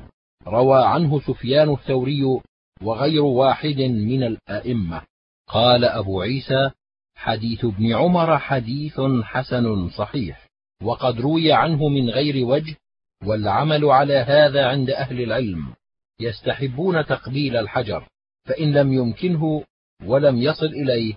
روى 0.48 0.86
عنه 0.86 1.20
سفيان 1.20 1.74
الثوري 1.74 2.42
وغير 2.82 3.24
واحد 3.24 3.82
من 3.82 4.24
الأئمة. 4.24 5.02
قال 5.48 5.86
أبو 5.86 6.22
عيسى 6.22 6.72
حديث 7.16 7.66
ابن 7.66 7.94
عمر 7.94 8.38
حديث 8.38 9.02
حسن 9.24 9.90
صحيح 9.90 10.48
وقد 10.84 11.22
روي 11.22 11.54
عنه 11.54 11.88
من 11.88 12.10
غير 12.10 12.46
وجه 12.46 12.76
والعمل 13.24 13.86
على 13.86 14.14
هذا 14.14 14.68
عند 14.68 14.90
أهل 14.90 15.22
العلم 15.22 15.74
يستحبون 16.20 17.06
تقبيل 17.06 17.58
الحجر 17.58 18.08
فإن 18.46 18.74
لم 18.74 18.94
يمكنه 18.94 19.64
ولم 20.06 20.42
يصل 20.42 20.66
إليه 20.66 21.14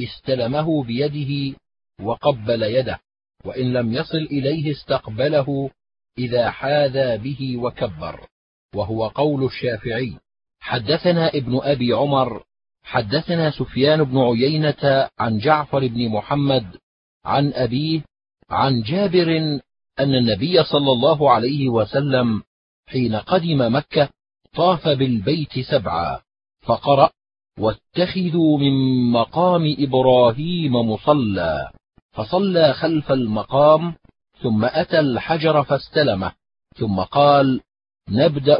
استلمه 0.00 0.84
بيده 0.84 1.58
وقبل 2.02 2.62
يده 2.62 3.00
وإن 3.44 3.72
لم 3.72 3.92
يصل 3.92 4.18
إليه 4.18 4.72
استقبله 4.72 5.70
إذا 6.18 6.50
حاذى 6.50 7.18
به 7.18 7.56
وكبر. 7.56 8.26
وهو 8.74 9.08
قول 9.08 9.44
الشافعي 9.44 10.14
حدثنا 10.60 11.28
ابن 11.28 11.60
أبي 11.62 11.92
عمر 11.92 12.42
حدثنا 12.82 13.50
سفيان 13.50 14.04
بن 14.04 14.18
عيينة 14.18 15.08
عن 15.18 15.38
جعفر 15.38 15.86
بن 15.86 16.08
محمد 16.08 16.66
عن 17.24 17.52
أبيه 17.52 18.04
عن 18.50 18.82
جابر 18.82 19.36
أن 20.00 20.14
النبي 20.14 20.64
صلى 20.64 20.92
الله 20.92 21.30
عليه 21.30 21.68
وسلم 21.68 22.42
حين 22.86 23.16
قدم 23.16 23.76
مكة 23.76 24.08
طاف 24.54 24.88
بالبيت 24.88 25.58
سبعا 25.58 26.20
فقرأ 26.60 27.10
واتخذوا 27.58 28.58
من 28.58 28.72
مقام 29.12 29.76
إبراهيم 29.78 30.76
مصلى. 30.76 31.70
فصلى 32.12 32.72
خلف 32.72 33.12
المقام 33.12 33.94
ثم 34.42 34.64
أتى 34.64 35.00
الحجر 35.00 35.62
فاستلمه 35.62 36.32
ثم 36.76 37.00
قال 37.00 37.60
نبدأ 38.08 38.58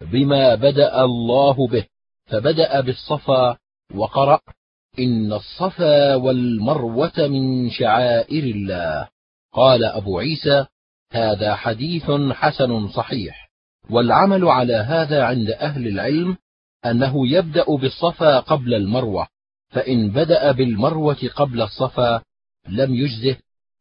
بما 0.00 0.54
بدأ 0.54 1.04
الله 1.04 1.66
به. 1.66 1.86
فبدأ 2.26 2.80
بالصفا 2.80 3.56
وقرأ 3.94 4.40
إن 4.98 5.32
الصفا 5.32 6.14
والمروة 6.14 7.12
من 7.18 7.70
شعائر 7.70 8.44
الله. 8.44 9.08
قال 9.52 9.84
أبو 9.84 10.18
عيسى 10.18 10.66
هذا 11.12 11.54
حديث 11.54 12.10
حسن 12.30 12.88
صحيح 12.88 13.50
والعمل 13.90 14.48
على 14.48 14.74
هذا 14.74 15.24
عند 15.24 15.50
أهل 15.50 15.88
العلم 15.88 16.36
أنه 16.86 17.28
يبدأ 17.28 17.64
بالصفا 17.80 18.40
قبل 18.40 18.74
المروة 18.74 19.26
فإن 19.68 20.10
بدأ 20.10 20.52
بالمروة 20.52 21.30
قبل 21.36 21.62
الصفا 21.62 22.22
لم 22.68 22.94
يجزه 22.94 23.36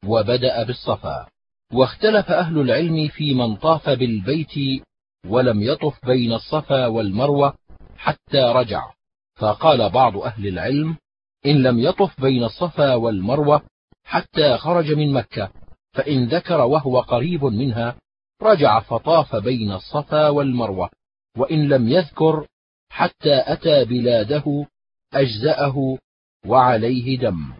وبدأ 0.06 0.64
بالصفا. 0.64 1.28
واختلف 1.74 2.32
أهل 2.32 2.58
العلم 2.58 3.08
في 3.08 3.34
من 3.34 3.56
طاف 3.56 3.90
بالبيت 3.90 4.84
ولم 5.28 5.62
يطف 5.62 6.06
بين 6.06 6.34
الصفا 6.34 6.88
والمروة 6.88 7.54
حتى 7.98 8.42
رجع. 8.42 8.96
فقال 9.36 9.90
بعض 9.90 10.18
أهل 10.18 10.48
العلم 10.48 10.98
إن 11.46 11.64
لم 11.64 11.80
يطف 11.80 12.22
بين 12.22 12.44
الصفا 12.44 12.96
والمروة 12.96 13.62
حتى 14.04 14.58
خرج 14.58 14.92
من 14.92 15.14
مكة 15.14 15.52
فإن 15.94 16.26
ذكر 16.26 16.62
وهو 16.62 17.00
قريب 17.00 17.46
منها 17.46 17.96
رجع 18.42 18.80
فطاف 18.80 19.36
بين 19.36 19.72
الصفا 19.72 20.30
والمروة 20.30 20.90
وإن 21.38 21.70
لم 21.70 21.88
يذكر 21.88 22.48
حتى 22.90 23.44
أتى 23.54 23.86
بلاده 23.86 24.66
أجزأه 25.14 25.98
وعليه 26.46 27.18
دم. 27.18 27.54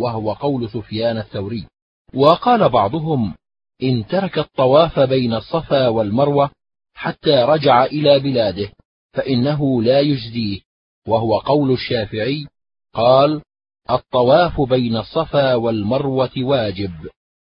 وهو 0.00 0.32
قول 0.32 0.70
سفيان 0.70 1.18
الثوري. 1.18 1.66
وقال 2.14 2.68
بعضهم 2.68 3.34
إن 3.82 4.06
ترك 4.06 4.38
الطواف 4.38 5.00
بين 5.00 5.34
الصفا 5.34 5.88
والمروة 5.88 6.50
حتى 6.94 7.42
رجع 7.42 7.84
إلى 7.84 8.18
بلاده 8.20 8.72
فإنه 9.12 9.82
لا 9.82 10.00
يجزيه 10.00 10.60
وهو 11.08 11.38
قول 11.38 11.72
الشافعي 11.72 12.46
قال 12.94 13.42
الطواف 13.90 14.60
بين 14.60 14.96
الصفا 14.96 15.54
والمروة 15.54 16.30
واجب 16.38 16.92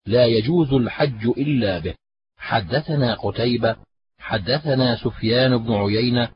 لا 0.06 0.26
يجوز 0.26 0.74
الحج 0.74 1.28
إلا 1.28 1.80
به. 1.80 1.96
حدثنا 2.38 3.14
قتيبة 3.14 3.76
حدثنا 4.20 4.96
سفيان 4.96 5.58
بن 5.58 5.74
عيينة 5.74 6.30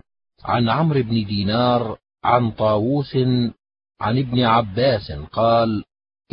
عن 0.43 0.70
عمرو 0.70 1.01
بن 1.01 1.26
دينار 1.26 1.97
عن 2.24 2.51
طاووس 2.51 3.16
عن 4.01 4.18
ابن 4.18 4.43
عباس 4.43 5.12
قال 5.12 5.84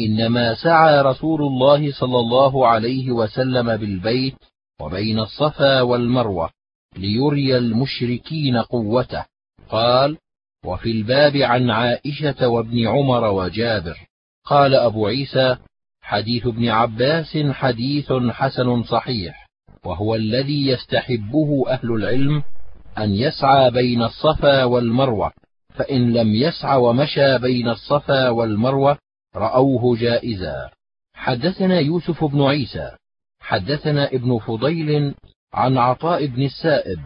إنما 0.01 0.55
سعى 0.55 1.01
رسول 1.01 1.43
الله 1.43 1.93
صلى 1.93 2.19
الله 2.19 2.67
عليه 2.67 3.11
وسلم 3.11 3.77
بالبيت 3.77 4.37
وبين 4.81 5.19
الصفا 5.19 5.81
والمروة 5.81 6.51
ليري 6.97 7.59
المشركين 7.59 8.57
قوته. 8.57 9.25
قال 9.69 10.17
وفي 10.65 10.91
الباب 10.91 11.37
عن 11.37 11.71
عائشة 11.71 12.49
وابن 12.49 12.87
عمر 12.89 13.25
وجابر. 13.25 13.97
قال 14.45 14.75
أبو 14.75 15.07
عيسى 15.07 15.57
حديث 16.03 16.47
ابن 16.47 16.69
عباس 16.69 17.39
حديث 17.51 18.13
حسن 18.13 18.83
صحيح 18.83 19.49
وهو 19.85 20.15
الذي 20.15 20.67
يستحبه 20.67 21.65
أهل 21.69 21.93
العلم 21.93 22.43
أن 22.99 23.15
يسعى 23.15 23.71
بين 23.71 24.03
الصفا 24.03 24.65
والمروة 24.65 25.33
فإن 25.75 26.13
لم 26.13 26.35
يسع 26.35 26.77
ومشى 26.77 27.39
بين 27.39 27.69
الصفا 27.69 28.29
والمروة 28.29 28.99
رأوه 29.37 29.97
جائزا. 29.97 30.71
حدثنا 31.15 31.81
يوسف 31.81 32.25
بن 32.25 32.43
عيسى. 32.43 32.91
حدثنا 33.41 34.09
ابن 34.09 34.39
فضيل 34.39 35.15
عن 35.53 35.79
عطاء 35.79 36.27
بن 36.27 36.43
السائب 36.43 36.99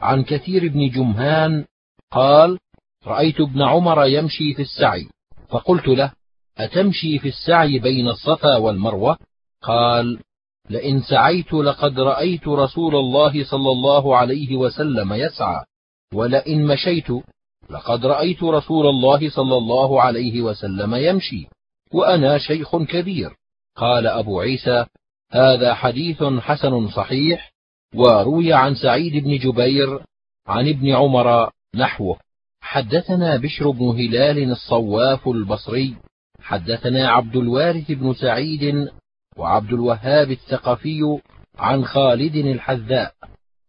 عن 0.00 0.24
كثير 0.24 0.68
بن 0.68 0.88
جمهان 0.88 1.64
قال 2.10 2.58
رأيت 3.06 3.40
ابن 3.40 3.62
عمر 3.62 4.06
يمشي 4.06 4.54
في 4.54 4.62
السعي. 4.62 5.08
فقلت 5.48 5.88
له 5.88 6.12
أتمشي 6.58 7.18
في 7.18 7.28
السعي 7.28 7.78
بين 7.78 8.08
الصفا 8.08 8.56
والمروة؟ 8.56 9.18
قال 9.62 10.20
لئن 10.70 11.02
سعيت 11.02 11.52
لقد 11.52 12.00
رأيت 12.00 12.48
رسول 12.48 12.96
الله 12.96 13.44
صلى 13.44 13.70
الله 13.70 14.16
عليه 14.16 14.56
وسلم 14.56 15.12
يسعى 15.12 15.64
ولئن 16.14 16.66
مشيت 16.66 17.10
لقد 17.70 18.06
رأيت 18.06 18.42
رسول 18.42 18.86
الله 18.86 19.30
صلى 19.30 19.56
الله 19.56 20.02
عليه 20.02 20.42
وسلم 20.42 20.94
يمشي. 20.94 21.48
وأنا 21.92 22.38
شيخ 22.38 22.76
كبير. 22.76 23.30
قال 23.76 24.06
أبو 24.06 24.40
عيسى 24.40 24.86
هذا 25.32 25.74
حديث 25.74 26.22
حسن 26.22 26.88
صحيح 26.88 27.52
وروي 27.94 28.52
عن 28.52 28.74
سعيد 28.74 29.24
بن 29.24 29.36
جبير 29.38 30.00
عن 30.46 30.68
ابن 30.68 30.90
عمر 30.90 31.50
نحوه. 31.74 32.16
حدثنا 32.60 33.36
بشر 33.36 33.70
بن 33.70 33.84
هلال 33.84 34.50
الصواف 34.50 35.28
البصري 35.28 35.96
حدثنا 36.40 37.08
عبد 37.08 37.36
الوارث 37.36 37.90
بن 37.90 38.14
سعيد 38.14 38.88
وعبد 39.36 39.72
الوهاب 39.72 40.30
الثقفي 40.30 41.18
عن 41.58 41.84
خالد 41.84 42.36
الحذاء. 42.36 43.12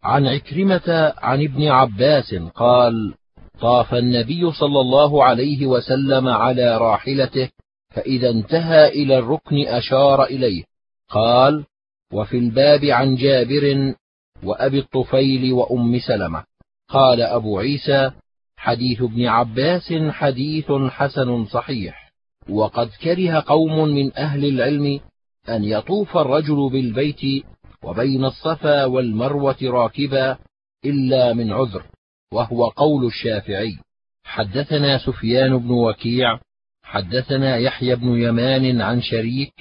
عن 0.03 0.27
عكرمة 0.27 1.13
عن 1.17 1.43
ابن 1.43 1.67
عباس 1.67 2.35
قال 2.35 3.13
طاف 3.59 3.93
النبي 3.93 4.51
صلى 4.51 4.79
الله 4.79 5.23
عليه 5.23 5.65
وسلم 5.65 6.27
على 6.27 6.77
راحلته 6.77 7.49
فإذا 7.89 8.29
انتهى 8.29 8.87
إلى 8.87 9.17
الركن 9.17 9.67
أشار 9.67 10.23
إليه. 10.23 10.63
قال 11.09 11.65
وفي 12.13 12.37
الباب 12.37 12.85
عن 12.85 13.15
جابر 13.15 13.93
وأبي 14.43 14.79
الطفيل 14.79 15.53
وأم 15.53 15.99
سلمة. 15.99 16.43
قال 16.89 17.21
أبو 17.21 17.59
عيسى 17.59 18.11
حديث 18.57 19.01
ابن 19.01 19.25
عباس 19.25 19.93
حديث 20.09 20.71
حسن 20.71 21.45
صحيح. 21.45 22.11
وقد 22.49 22.89
كره 23.03 23.43
قوم 23.47 23.87
من 23.87 24.17
أهل 24.17 24.45
العلم 24.45 24.99
أن 25.49 25.63
يطوف 25.63 26.17
الرجل 26.17 26.69
بالبيت 26.71 27.45
وبين 27.83 28.25
الصفا 28.25 28.85
والمروة 28.85 29.57
راكبا 29.63 30.37
إلا 30.85 31.33
من 31.33 31.51
عذر 31.51 31.83
وهو 32.33 32.67
قول 32.67 33.05
الشافعي. 33.05 33.77
حدثنا 34.23 34.97
سفيان 34.97 35.57
بن 35.57 35.71
وكيع 35.71 36.39
حدثنا 36.87 37.57
يحيى 37.57 37.95
بن 37.95 38.21
يمان 38.21 38.81
عن 38.81 39.01
شريك 39.01 39.53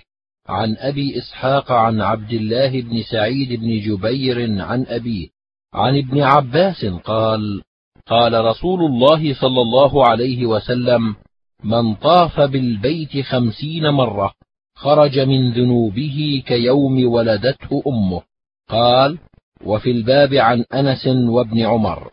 عن 0.48 0.76
أبي 0.78 1.18
إسحاق 1.18 1.72
عن 1.72 2.00
عبد 2.00 2.32
الله 2.32 2.80
بن 2.80 3.02
سعيد 3.02 3.60
بن 3.60 3.80
جبير 3.80 4.62
عن 4.62 4.86
أبيه 4.88 5.28
عن 5.74 5.98
ابن 5.98 6.22
عباس 6.22 6.84
قال 6.84 7.62
قال 8.06 8.44
رسول 8.44 8.80
الله 8.84 9.34
صلى 9.34 9.60
الله 9.60 10.08
عليه 10.08 10.46
وسلم 10.46 11.16
من 11.64 11.94
طاف 11.94 12.40
بالبيت 12.40 13.20
خمسين 13.24 13.90
مرة 13.90 14.32
خرج 14.74 15.18
من 15.18 15.52
ذنوبه 15.52 16.42
كيوم 16.46 17.12
ولدته 17.12 17.82
أمه. 17.86 18.22
قال 18.68 19.18
وفي 19.64 19.90
الباب 19.90 20.34
عن 20.34 20.64
أنس 20.74 21.06
وابن 21.06 21.60
عمر. 21.60 22.10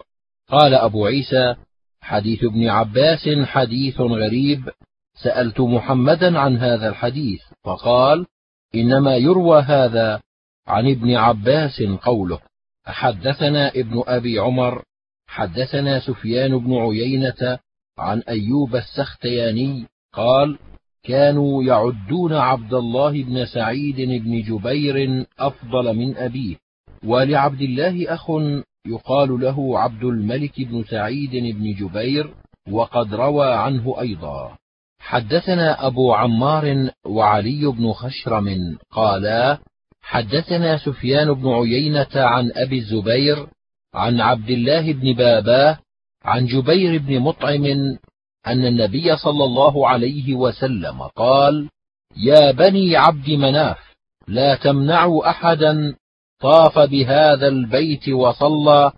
قال 0.50 0.74
أبو 0.74 1.06
عيسى 1.06 1.56
حديث 2.02 2.44
ابن 2.44 2.70
عباس 2.70 3.30
حديث 3.44 4.02
غريب 4.02 4.70
سألت 5.24 5.60
محمدا 5.62 6.40
عن 6.40 6.58
هذا 6.58 6.90
الحديث 6.90 7.42
فقال 7.64 8.26
إنما 8.76 9.16
يروى 9.16 9.62
هذا 9.62 10.22
عن 10.68 10.92
ابن 10.92 11.16
عباس 11.16 11.82
قوله. 11.82 12.40
حدثنا 12.86 13.70
ابن 13.70 14.04
أبي 14.08 14.40
عمر 14.40 14.84
حدثنا 15.28 16.00
سفيان 16.00 16.58
بن 16.58 16.74
عيينة 16.74 17.60
عن 17.98 18.20
أيوب 18.20 18.76
السختياني 18.76 19.86
قال 20.14 20.60
كانوا 21.04 21.64
يعدون 21.64 22.34
عبد 22.34 22.74
الله 22.74 23.24
بن 23.24 23.46
سعيد 23.46 23.96
بن 23.96 24.42
جبير 24.42 25.26
أفضل 25.40 25.96
من 25.96 26.18
أبيه 26.18 26.56
ولعبد 27.06 27.62
الله 27.62 28.14
أخ 28.14 28.32
يقال 28.88 29.40
له 29.40 29.80
عبد 29.80 30.04
الملك 30.04 30.62
بن 30.62 30.84
سعيد 30.84 31.32
بن 31.32 31.74
جبير 31.74 32.34
وقد 32.72 33.14
روى 33.14 33.54
عنه 33.54 33.96
أيضا. 34.00 34.58
حدثنا 35.06 35.88
أبو 35.88 36.14
عمار 36.14 36.90
وعلي 37.06 37.72
بن 37.72 37.94
خشرم 37.94 38.78
قالا 38.92 39.58
حدثنا 40.02 40.78
سفيان 40.78 41.34
بن 41.34 41.50
عيينة 41.50 42.08
عن 42.16 42.52
أبي 42.56 42.78
الزبير 42.78 43.48
عن 43.94 44.22
عبد 44.22 44.50
الله 44.50 44.94
بن 44.94 45.14
باباه 45.14 45.78
عن 46.26 46.46
جبير 46.46 46.98
بن 47.02 47.20
مطعم 47.20 47.66
أن 48.48 48.66
النبي 48.66 49.18
صلى 49.18 49.44
الله 49.44 49.88
عليه 49.88 50.36
وسلم 50.36 51.02
قال 51.02 51.70
يا 52.18 52.52
بني 52.52 52.96
عبد 52.96 53.30
مناف 53.30 53.78
لا 54.28 54.56
تمنعوا 54.56 55.30
أحدا 55.30 55.96
طاف 56.42 56.80
بهذا 56.80 57.48
البيت 57.48 58.10
وصلى 58.10 58.92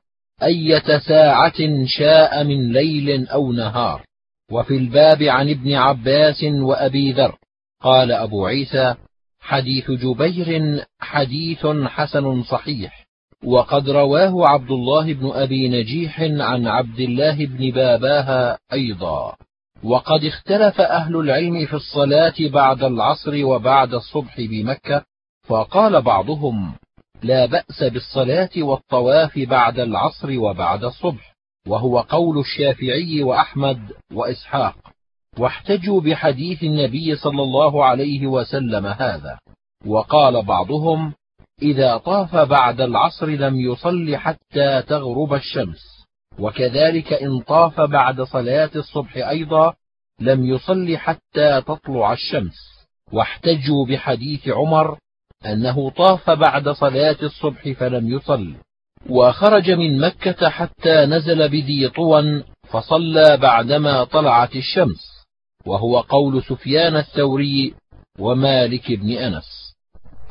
أية 0.43 0.99
ساعة 0.99 1.85
شاء 1.85 2.43
من 2.43 2.73
ليل 2.73 3.27
أو 3.27 3.51
نهار. 3.51 4.05
وفي 4.51 4.77
الباب 4.77 5.23
عن 5.23 5.49
ابن 5.49 5.73
عباس 5.73 6.43
وأبي 6.43 7.11
ذر. 7.11 7.37
قال 7.81 8.11
أبو 8.11 8.45
عيسى 8.45 8.95
حديث 9.39 9.91
جبير 9.91 10.81
حديث 10.99 11.67
حسن 11.67 12.43
صحيح. 12.43 13.05
وقد 13.43 13.89
رواه 13.89 14.47
عبد 14.47 14.71
الله 14.71 15.13
بن 15.13 15.31
أبي 15.31 15.69
نجيح 15.69 16.21
عن 16.21 16.67
عبد 16.67 16.99
الله 16.99 17.45
بن 17.45 17.71
باباها 17.71 18.57
أيضا. 18.73 19.35
وقد 19.83 20.23
اختلف 20.23 20.81
أهل 20.81 21.15
العلم 21.15 21.65
في 21.65 21.73
الصلاة 21.73 22.33
بعد 22.39 22.83
العصر 22.83 23.45
وبعد 23.45 23.93
الصبح 23.93 24.41
بمكة 24.41 25.03
فقال 25.47 26.01
بعضهم 26.01 26.73
لا 27.23 27.45
بأس 27.45 27.83
بالصلاة 27.83 28.49
والطواف 28.57 29.39
بعد 29.39 29.79
العصر 29.79 30.39
وبعد 30.39 30.83
الصبح. 30.83 31.34
وهو 31.67 31.99
قول 31.99 32.39
الشافعي 32.39 33.23
وأحمد 33.23 33.91
وإسحاق. 34.13 34.75
واحتجوا 35.39 36.01
بحديث 36.01 36.63
النبي 36.63 37.15
صلى 37.15 37.41
الله 37.41 37.85
عليه 37.85 38.27
وسلم 38.27 38.85
هذا. 38.85 39.39
وقال 39.85 40.45
بعضهم 40.45 41.13
إذا 41.61 41.97
طاف 41.97 42.35
بعد 42.35 42.81
العصر 42.81 43.27
لم 43.27 43.59
يصل 43.59 44.15
حتى 44.15 44.81
تغرب 44.81 45.33
الشمس. 45.33 46.05
وكذلك 46.39 47.13
إن 47.13 47.39
طاف 47.39 47.81
بعد 47.81 48.21
صلاة 48.21 48.71
الصبح 48.75 49.17
أيضا 49.17 49.73
لم 50.19 50.45
يصل 50.45 50.97
حتى 50.97 51.61
تطلع 51.61 52.13
الشمس. 52.13 52.55
واحتجوا 53.13 53.85
بحديث 53.89 54.47
عمر 54.47 54.97
أنه 55.45 55.89
طاف 55.89 56.29
بعد 56.29 56.69
صلاة 56.69 57.17
الصبح 57.23 57.69
فلم 57.69 58.09
يصل 58.09 58.55
وخرج 59.09 59.71
من 59.71 59.99
مكة 59.99 60.49
حتى 60.49 61.05
نزل 61.05 61.49
بذي 61.49 61.89
طوى 61.89 62.43
فصلى 62.69 63.37
بعدما 63.37 64.03
طلعت 64.03 64.55
الشمس 64.55 65.25
وهو 65.65 65.99
قول 65.99 66.43
سفيان 66.43 66.95
الثوري 66.95 67.73
ومالك 68.19 68.91
بن 68.91 69.11
أنس. 69.11 69.75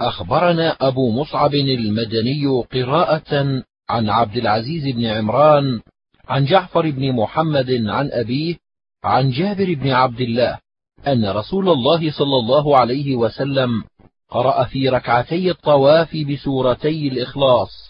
أخبرنا 0.01 0.77
أبو 0.81 1.11
مصعب 1.11 1.55
المدني 1.55 2.47
قراءة 2.72 3.62
عن 3.89 4.11
عبد 4.11 4.37
العزيز 4.37 4.97
بن 4.97 5.05
عمران 5.05 5.81
عن 6.29 6.45
جعفر 6.45 6.91
بن 6.91 7.12
محمد 7.12 7.70
عن 7.87 8.11
أبيه 8.12 8.57
عن 9.05 9.31
جابر 9.31 9.75
بن 9.75 9.91
عبد 9.91 10.20
الله 10.20 10.59
أن 11.07 11.29
رسول 11.29 11.68
الله 11.68 12.11
صلى 12.11 12.37
الله 12.37 12.77
عليه 12.79 13.16
وسلم 13.16 13.85
قرأ 14.29 14.64
في 14.64 14.89
ركعتي 14.89 15.51
الطواف 15.51 16.16
بسورتي 16.16 17.09
الإخلاص. 17.09 17.84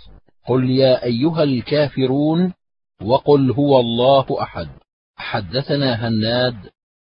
قل 0.49 0.71
يا 0.71 1.05
أيها 1.05 1.43
الكافرون 1.43 2.53
وقل 3.03 3.51
هو 3.51 3.81
الله 3.81 4.43
أحد. 4.43 4.69
حدثنا 5.17 6.09
هناد 6.09 6.57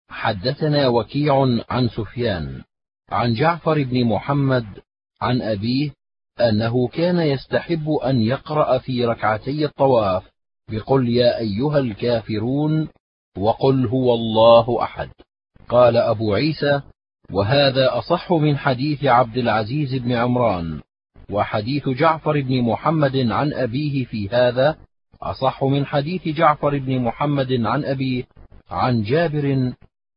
حدثنا 0.09 0.89
وكيع 0.89 1.47
عن 1.71 1.89
سفيان 1.89 2.63
عن 3.11 3.35
جعفر 3.35 3.83
بن 3.83 4.05
محمد 4.05 4.67
عن 5.21 5.43
أبيه 5.43 5.91
أنه 6.41 6.89
كان 6.89 7.19
يستحب 7.19 7.91
أن 7.91 8.23
يقرأ 8.23 8.79
في 8.79 9.05
ركعتي 9.05 9.65
الطواف 9.65 10.23
بقل 10.69 11.09
يا 11.09 11.39
أيها 11.39 11.79
الكافرون 11.79 12.89
وقل 13.39 13.87
هو 13.87 14.15
الله 14.15 14.83
أحد. 14.83 15.11
قال 15.69 15.97
أبو 15.97 16.35
عيسى 16.35 16.81
وهذا 17.33 17.99
أصح 17.99 18.33
من 18.33 18.59
حديث 18.59 19.05
عبد 19.05 19.37
العزيز 19.37 19.95
بن 19.95 20.13
عمران. 20.13 20.81
وحديث 21.31 21.89
جعفر 21.89 22.41
بن 22.41 22.63
محمد 22.63 23.17
عن 23.17 23.53
أبيه 23.53 24.05
في 24.05 24.29
هذا 24.29 24.77
أصح 25.23 25.65
من 25.65 25.87
حديث 25.87 26.29
جعفر 26.29 26.79
بن 26.79 26.99
محمد 26.99 27.53
عن 27.53 27.85
أبيه 27.85 28.25
عن 28.71 29.03
جابر 29.03 29.73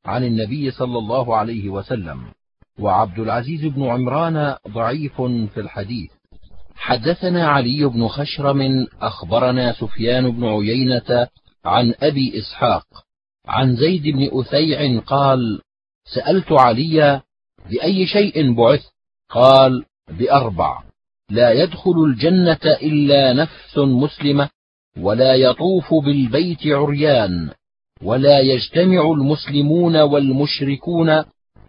عن 0.05 0.23
النبي 0.23 0.71
صلى 0.71 0.97
الله 0.97 1.35
عليه 1.35 1.69
وسلم. 1.69 2.21
وعبد 2.79 3.19
العزيز 3.19 3.65
بن 3.65 3.83
عمران 3.83 4.55
ضعيف 4.67 5.21
في 5.21 5.59
الحديث. 5.59 6.11
حدثنا 6.75 7.47
علي 7.47 7.85
بن 7.85 8.07
خشرم 8.07 8.87
أخبرنا 9.01 9.73
سفيان 9.73 10.31
بن 10.31 10.45
عيينة 10.45 11.27
عن 11.65 11.93
أبي 12.01 12.39
إسحاق 12.39 12.85
عن 13.47 13.75
زيد 13.75 14.03
بن 14.03 14.29
أثيع 14.39 14.99
قال 14.99 15.61
سألت 16.05 16.51
علي 16.51 17.21
بأي 17.69 18.05
شيء 18.07 18.53
بعث 18.53 18.81
قال 19.29 19.85
بأربع. 20.09 20.90
لا 21.31 21.51
يدخل 21.51 22.03
الجنة 22.07 22.59
إلا 22.65 23.33
نفس 23.33 23.77
مسلمة 23.77 24.49
ولا 24.97 25.35
يطوف 25.35 25.93
بالبيت 26.05 26.67
عريان 26.67 27.49
ولا 28.03 28.39
يجتمع 28.39 29.11
المسلمون 29.11 29.97
والمشركون 29.97 31.23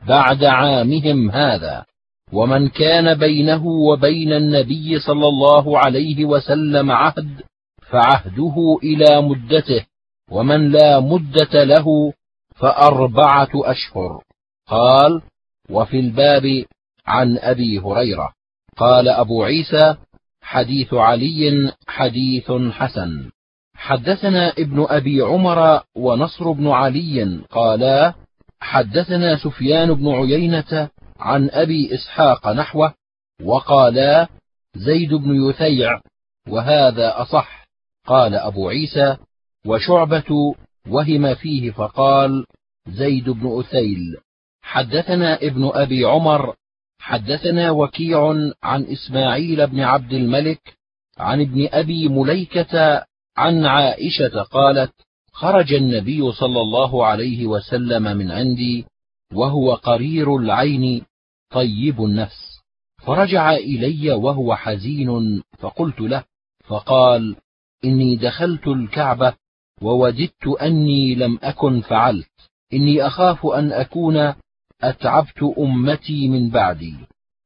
بعد 0.09 0.45
عامهم 0.45 1.31
هذا. 1.31 1.85
ومن 2.33 2.69
كان 2.69 3.19
بينه 3.19 3.67
وبين 3.67 4.33
النبي 4.33 4.99
صلى 4.99 5.29
الله 5.29 5.79
عليه 5.79 6.25
وسلم 6.25 6.91
عهد 6.91 7.43
فعهده 7.91 8.79
إلى 8.83 9.23
مدته 9.23 9.87
ومن 10.31 10.71
لا 10.73 11.01
مدة 11.01 11.65
له 11.65 12.13
فأربعة 12.57 13.51
أشهر. 13.55 14.23
قال 14.67 15.23
وفي 15.71 16.01
الباب 16.01 16.65
عن 17.07 17.39
أبي 17.39 17.79
هريرة. 17.79 18.33
قال 18.83 19.09
أبو 19.09 19.45
عيسى 19.45 19.97
حديث 20.43 20.95
علي 20.95 21.73
حديث 21.87 22.53
حسن. 22.53 23.31
حدثنا 23.75 24.51
ابن 24.51 24.87
أبي 24.89 25.21
عمر 25.21 25.83
ونصر 25.97 26.53
بن 26.53 26.69
علي 26.69 27.41
قالا 27.51 28.15
حدثنا 28.61 29.37
سفيان 29.37 29.95
بن 29.95 30.09
عيينة 30.09 30.89
عن 31.19 31.51
أبي 31.51 31.95
إسحاق 31.95 32.49
نحوه 32.49 32.95
وقالا 33.43 34.29
زيد 34.75 35.15
بن 35.15 35.49
يثيع 35.49 36.01
وهذا 36.49 37.23
أصح. 37.23 37.67
قال 38.07 38.35
أبو 38.35 38.69
عيسى 38.69 39.17
وشعبة 39.67 40.55
وهم 40.89 41.35
فيه 41.35 41.71
فقال 41.71 42.47
زيد 42.89 43.31
بن 43.31 43.61
أثيل. 43.61 44.17
حدثنا 44.63 45.37
ابن 45.37 45.71
أبي 45.75 46.05
عمر 46.05 46.55
حدثنا 47.03 47.71
وكيع 47.71 48.35
عن 48.63 48.85
إسماعيل 48.85 49.67
بن 49.67 49.81
عبد 49.81 50.13
الملك 50.13 50.77
عن 51.19 51.41
ابن 51.41 51.69
أبي 51.73 52.09
مليكة 52.09 53.05
عن 53.37 53.67
عائشة 53.67 54.43
قالت 54.43 54.93
خرج 55.33 55.73
النبي 55.75 56.33
صلى 56.33 56.61
الله 56.61 57.07
عليه 57.07 57.47
وسلم 57.47 58.03
من 58.03 58.31
عندي 58.31 58.85
وهو 59.35 59.75
قرير 59.75 60.37
العين 60.37 61.05
طيب 61.51 62.05
النفس. 62.05 62.61
فرجع 62.99 63.53
إلي 63.53 64.13
وهو 64.13 64.55
حزين 64.57 65.43
فقلت 65.59 66.01
له 66.01 66.25
فقال 66.65 67.37
إني 67.85 68.17
دخلت 68.17 68.69
الكعبة 68.69 69.35
ووددت 69.83 70.47
أني 70.63 71.15
لم 71.15 71.39
أكن 71.43 71.81
فعلت 71.81 72.31
إني 72.73 73.07
أخاف 73.07 73.47
أن 73.47 73.73
أكون 73.73 74.35
أتعبت 74.83 75.43
أمتي 75.59 76.29
من 76.29 76.51
بعدي. 76.51 76.95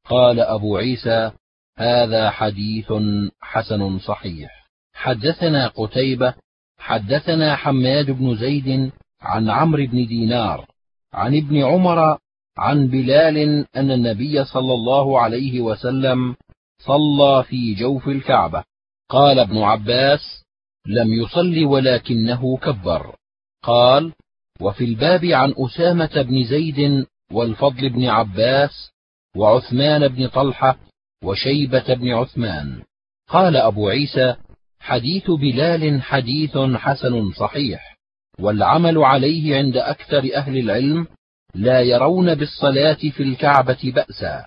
قال 0.05 0.41
أبو 0.41 0.77
عيسى 0.77 1.31
هذا 1.79 2.31
حديث 2.31 2.93
حسن 3.41 3.99
صحيح. 3.99 4.67
حدثنا 4.95 5.69
قتيبة 5.69 6.35
حدثنا 6.79 7.57
حماد 7.57 8.11
بن 8.11 8.37
زيد 8.37 8.93
عن 9.21 9.51
عمرو 9.51 9.87
بن 9.87 10.07
دينار 10.07 10.67
عن 11.13 11.37
ابن 11.37 11.63
عمر 11.63 12.19
عن 12.59 12.87
بلال 12.87 13.67
أن 13.77 13.91
النبي 13.91 14.45
صلى 14.45 14.75
الله 14.75 15.21
عليه 15.21 15.61
وسلم 15.61 16.37
صلى 16.79 17.45
في 17.45 17.75
جوف 17.75 18.09
الكعبة. 18.09 18.65
قال 19.09 19.39
ابن 19.39 19.59
عباس 19.59 20.45
لم 20.87 21.13
يصل 21.13 21.65
ولكنه 21.65 22.57
كبر. 22.57 23.17
قال 23.63 24.13
وفي 24.61 24.85
الباب 24.85 25.25
عن 25.25 25.55
أسامة 25.59 26.23
بن 26.23 26.45
زيد 26.45 27.07
والفضل 27.33 27.89
بن 27.89 28.05
عباس 28.05 28.91
وعثمان 29.37 30.09
بن 30.09 30.29
طلحة 30.29 30.79
وشيبة 31.25 31.95
بن 31.95 32.13
عثمان. 32.13 32.83
قال 33.29 33.57
أبو 33.57 33.89
عيسى 33.89 34.37
حديث 34.81 35.31
بلال 35.31 36.03
حديث 36.03 36.59
حسن 36.59 37.33
صحيح 37.33 37.97
والعمل 38.41 38.99
عليه 38.99 39.57
عند 39.57 39.77
أكثر 39.77 40.31
أهل 40.35 40.59
العلم 40.59 41.07
لا 41.55 41.81
يرون 41.81 42.35
بالصلاة 42.35 42.95
في 43.17 43.23
الكعبة 43.23 43.93
بأسا. 43.95 44.45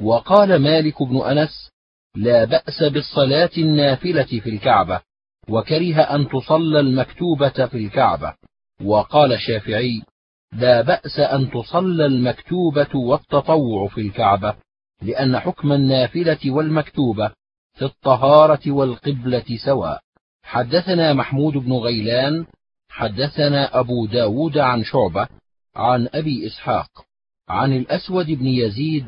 وقال 0.00 0.56
مالك 0.56 1.02
بن 1.02 1.16
أنس 1.16 1.70
لا 2.16 2.44
بأس 2.44 2.82
بالصلاة 2.82 3.50
النافلة 3.58 4.40
في 4.40 4.50
الكعبة 4.50 5.00
وكره 5.48 6.00
أن 6.00 6.28
تصلى 6.28 6.80
المكتوبة 6.80 7.66
في 7.66 7.76
الكعبة. 7.76 8.34
وقال 8.84 9.32
الشافعي 9.32 10.02
لا 10.52 10.80
بأس 10.82 11.18
أن 11.18 11.50
تصلى 11.50 12.06
المكتوبة 12.06 12.96
والتطوع 12.96 13.88
في 13.88 14.00
الكعبة 14.00 14.54
لأن 15.02 15.38
حكم 15.38 15.72
النافلة 15.72 16.50
والمكتوبة 16.50 17.32
في 17.74 17.84
الطهارة 17.84 18.70
والقبلة 18.70 19.44
سواء. 19.64 20.00
حدثنا 20.42 21.12
محمود 21.12 21.52
بن 21.52 21.72
غيلان 21.72 22.46
حدثنا 22.88 23.80
أبو 23.80 24.06
داود 24.06 24.58
عن 24.58 24.84
شعبة 24.84 25.28
عن 25.76 26.08
أبي 26.14 26.46
إسحاق 26.46 26.88
عن 27.48 27.72
الأسود 27.72 28.26
بن 28.26 28.46
يزيد 28.46 29.06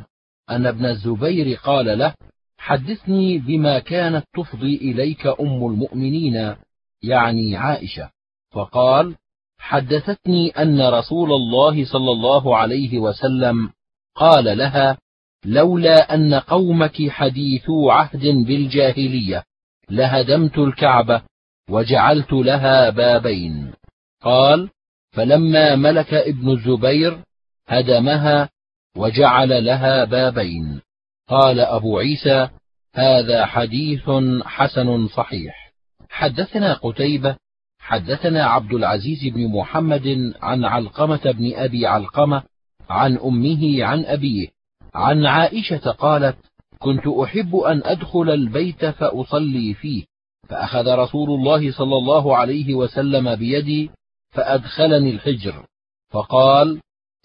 أن 0.51 0.67
ابن 0.67 0.87
الزبير 0.87 1.57
قال 1.57 1.99
له 1.99 2.15
حدثني 2.59 3.39
بما 3.39 3.79
كانت 3.79 4.25
تفضي 4.35 4.77
إليك 4.77 5.27
أم 5.27 5.67
المؤمنين 5.67 6.55
يعني 7.03 7.57
عائشة. 7.57 8.11
فقال 8.51 9.17
حدثتني 9.63 10.51
أن 10.51 10.89
رسول 10.89 11.33
الله 11.33 11.85
صلى 11.85 12.11
الله 12.11 12.57
عليه 12.57 12.99
وسلم 12.99 13.71
قال 14.15 14.59
لها 14.59 14.99
لولا 15.45 16.15
أن 16.15 16.35
قومك 16.35 17.09
حديثو 17.09 17.91
عهد 17.91 18.27
بالجاهلية 18.47 19.45
لهدمت 19.91 20.59
الكعبة 20.59 21.23
وجعلت 21.71 22.33
لها 22.33 22.91
بابين. 22.91 23.73
قال 24.23 24.71
فلما 25.13 25.77
ملك 25.77 26.15
ابن 26.15 26.51
الزبير 26.51 27.19
هدمها 27.67 28.49
وجعل 28.97 29.65
لها 29.65 30.05
بابين. 30.05 30.81
قال 31.29 31.61
أبو 31.61 31.99
عيسى 31.99 32.49
هذا 32.95 33.47
حديث 33.47 34.11
حسن 34.45 35.09
صحيح. 35.09 35.73
حدثنا 36.09 36.75
قتيبة 36.75 37.37
حدثنا 37.83 38.45
عبد 38.45 38.73
العزيز 38.73 39.35
بن 39.35 39.49
محمد 39.49 40.33
عن 40.43 40.65
علقمة 40.65 41.21
بن 41.25 41.53
أبي 41.55 41.87
علقمة 41.87 42.43
عن 42.91 43.19
أمه 43.19 43.85
عن 43.85 44.05
أبيه. 44.05 44.49
عن 44.95 45.27
عائشة 45.27 45.91
قالت 45.91 46.37
كنت 46.79 47.07
أحب 47.07 47.57
أن 47.57 47.83
أدخل 47.85 48.31
البيت 48.31 48.85
فأصلي 48.85 49.75
فيه 49.75 50.05
فأخذ 50.49 50.95
رسول 50.95 51.31
الله 51.31 51.73
صلى 51.73 51.97
الله 51.97 52.37
عليه 52.37 52.75
وسلم 52.75 53.35
بيدي 53.35 53.91
فأدخلني 54.31 55.11
الحجر. 55.11 55.67
فقال 56.11 56.81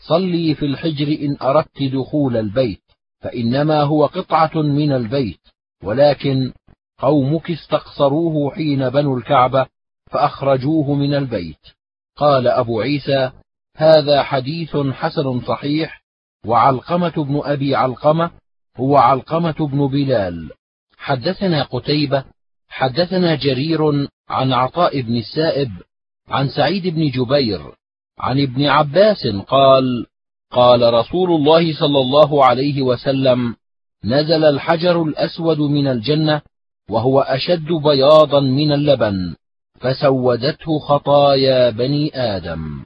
صلي 0.08 0.56
في 0.56 0.66
الحجر 0.66 1.08
إن 1.08 1.38
أردت 1.42 1.84
دخول 1.84 2.38
البيت 2.38 2.82
فإنما 3.22 3.82
هو 3.82 4.06
قطعة 4.06 4.62
من 4.62 4.92
البيت 4.92 5.40
ولكن 5.84 6.54
قومك 7.00 7.52
استقصروه 7.52 8.56
حين 8.56 8.90
بنوا 8.90 9.18
الكعبة 9.18 9.66
فأخرجوه 10.12 10.94
من 10.94 11.14
البيت. 11.16 11.60
قال 12.16 12.48
أبو 12.48 12.82
عيسى 12.82 13.32
هذا 13.76 14.24
حديث 14.24 14.78
حسن 14.78 15.42
صحيح 15.42 16.02
وعلقمة 16.46 17.24
بن 17.24 17.42
أبي 17.44 17.76
علقمة 17.76 18.32
هو 18.78 18.98
علقمة 18.98 19.68
بن 19.68 19.88
بلال. 19.88 20.52
حدثنا 20.98 21.64
قتيبة 21.64 22.24
حدثنا 22.70 23.36
جرير 23.36 24.08
عن 24.30 24.54
عطاء 24.54 25.02
بن 25.02 25.18
السائب 25.18 25.72
عن 26.30 26.50
سعيد 26.50 26.88
بن 26.88 27.10
جبير 27.10 27.62
عن 28.20 28.42
ابن 28.42 28.66
عباس 28.66 29.28
قال 29.48 30.06
قال 30.52 30.94
رسول 30.94 31.32
الله 31.32 31.80
صلى 31.80 32.00
الله 32.00 32.46
عليه 32.46 32.82
وسلم 32.82 33.56
نزل 34.04 34.44
الحجر 34.44 35.04
الأسود 35.04 35.60
من 35.60 35.88
الجنة 35.88 36.42
وهو 36.90 37.20
أشد 37.20 37.68
بياضا 37.68 38.40
من 38.40 38.72
اللبن. 38.72 39.36
فسودته 39.80 40.80
خطايا 40.80 41.70
بني 41.70 42.12
آدم. 42.16 42.86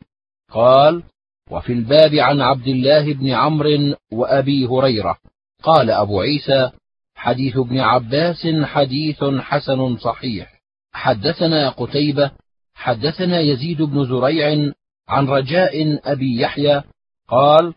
قال 0.51 1.03
وفي 1.51 1.73
الباب 1.73 2.15
عن 2.15 2.41
عبد 2.41 2.67
الله 2.67 3.13
بن 3.13 3.29
عمرو 3.29 3.95
وأبي 4.11 4.65
هريرة. 4.65 5.17
قال 5.63 5.91
أبو 5.91 6.21
عيسى 6.21 6.71
حديث 7.15 7.57
ابن 7.57 7.79
عباس 7.79 8.47
حديث 8.63 9.23
حسن 9.23 9.97
صحيح. 9.97 10.61
حدثنا 10.93 11.69
قتيبة 11.69 12.31
حدثنا 12.73 13.39
يزيد 13.39 13.81
بن 13.81 14.05
زريع 14.05 14.71
عن 15.07 15.27
رجاء 15.27 15.99
أبي 16.11 16.41
يحيى. 16.41 16.83
قال 17.27 17.73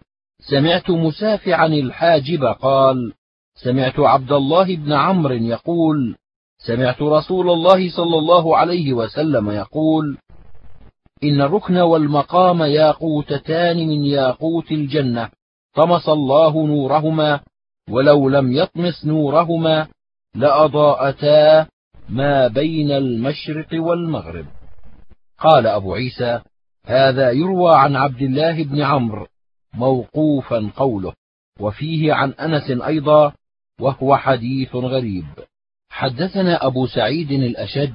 سمعت 0.50 0.90
مسافعا 0.90 1.66
الحاجب 1.66 2.44
قال 2.44 3.12
سمعت 3.54 4.00
عبد 4.00 4.32
الله 4.32 4.76
بن 4.76 4.92
عمرو 4.92 5.34
يقول 5.34 6.16
سمعت 6.66 7.02
رسول 7.02 7.50
الله 7.50 7.90
صلى 7.96 8.18
الله 8.18 8.56
عليه 8.56 8.92
وسلم 8.92 9.50
يقول 9.50 10.18
إن 11.24 11.40
الركن 11.40 11.76
والمقام 11.76 12.62
ياقوتتان 12.62 13.76
من 13.76 14.04
ياقوت 14.04 14.72
الجنة 14.72 15.30
طمس 15.74 16.08
الله 16.08 16.66
نورهما 16.66 17.40
ولو 17.90 18.28
لم 18.28 18.52
يطمس 18.52 19.06
نورهما 19.06 19.86
لأضاءتا 20.34 21.66
ما 22.08 22.48
بين 22.48 22.90
المشرق 22.90 23.68
والمغرب. 23.72 24.46
قال 25.38 25.66
أبو 25.66 25.94
عيسى 25.94 26.40
هذا 26.86 27.30
يروى 27.30 27.72
عن 27.74 27.96
عبد 27.96 28.22
الله 28.22 28.64
بن 28.64 28.80
عمرو 28.80 29.26
موقوفا 29.74 30.70
قوله 30.76 31.12
وفيه 31.60 32.24
أن 32.24 32.30
أنس 32.30 32.70
أيضا 32.70 33.32
وهو 33.80 34.16
حديث 34.16 34.74
غريب. 34.74 35.24
حدثنا 35.94 36.66
أبو 36.66 36.86
سعيد 36.86 37.30
الأشج 37.30 37.92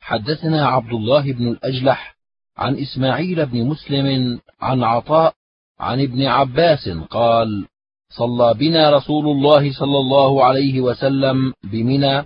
حدثنا 0.00 0.66
عبد 0.66 0.92
الله 0.92 1.32
بن 1.32 1.48
الأجلح 1.48 2.16
عن 2.56 2.78
إسماعيل 2.78 3.46
بن 3.46 3.64
مسلم 3.64 4.40
عن 4.60 4.82
عطاء 4.82 5.34
عن 5.80 6.02
ابن 6.02 6.26
عباس 6.26 6.88
قال 6.88 7.66
صلى 8.10 8.54
بنا 8.54 8.90
رسول 8.90 9.26
الله 9.26 9.72
صلى 9.72 9.98
الله 9.98 10.44
عليه 10.44 10.80
وسلم 10.80 11.52
بمنى 11.72 12.24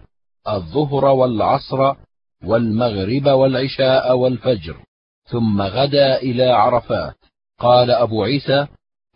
الظهر 0.49 1.05
والعصر 1.05 1.95
والمغرب 2.45 3.27
والعشاء 3.27 4.17
والفجر 4.17 4.77
ثم 5.25 5.63
غدا 5.63 6.17
إلى 6.17 6.45
عرفات. 6.45 7.17
قال 7.59 7.91
أبو 7.91 8.25
عيسى 8.25 8.67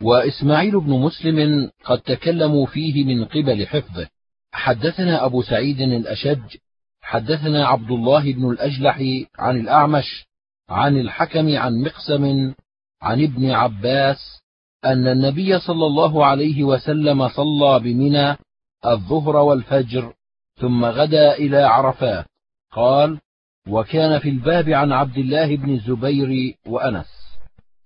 وإسماعيل 0.01 0.79
بن 0.79 0.93
مسلم 0.93 1.69
قد 1.83 2.01
تكلموا 2.01 2.65
فيه 2.65 3.05
من 3.05 3.25
قبل 3.25 3.67
حفظه 3.67 4.07
حدثنا 4.51 5.25
أبو 5.25 5.41
سعيد 5.41 5.81
الأشج 5.81 6.57
حدثنا 7.01 7.67
عبد 7.67 7.91
الله 7.91 8.33
بن 8.33 8.49
الأجلح 8.51 8.97
عن 9.39 9.59
الأعمش 9.59 10.25
عن 10.69 10.97
الحكم 10.97 11.57
عن 11.57 11.81
مقسم 11.81 12.53
عن 13.01 13.23
ابن 13.23 13.51
عباس 13.51 14.41
أن 14.85 15.07
النبي 15.07 15.59
صلى 15.59 15.85
الله 15.85 16.25
عليه 16.25 16.63
وسلم 16.63 17.29
صلى 17.29 17.79
بمنى 17.79 18.37
الظهر 18.85 19.35
والفجر 19.35 20.13
ثم 20.59 20.85
غدا 20.85 21.33
إلى 21.33 21.57
عرفات 21.57 22.25
قال 22.71 23.19
وكان 23.67 24.19
في 24.19 24.29
الباب 24.29 24.69
عن 24.69 24.91
عبد 24.91 25.17
الله 25.17 25.55
بن 25.55 25.73
الزبير 25.73 26.55
وأنس. 26.67 27.07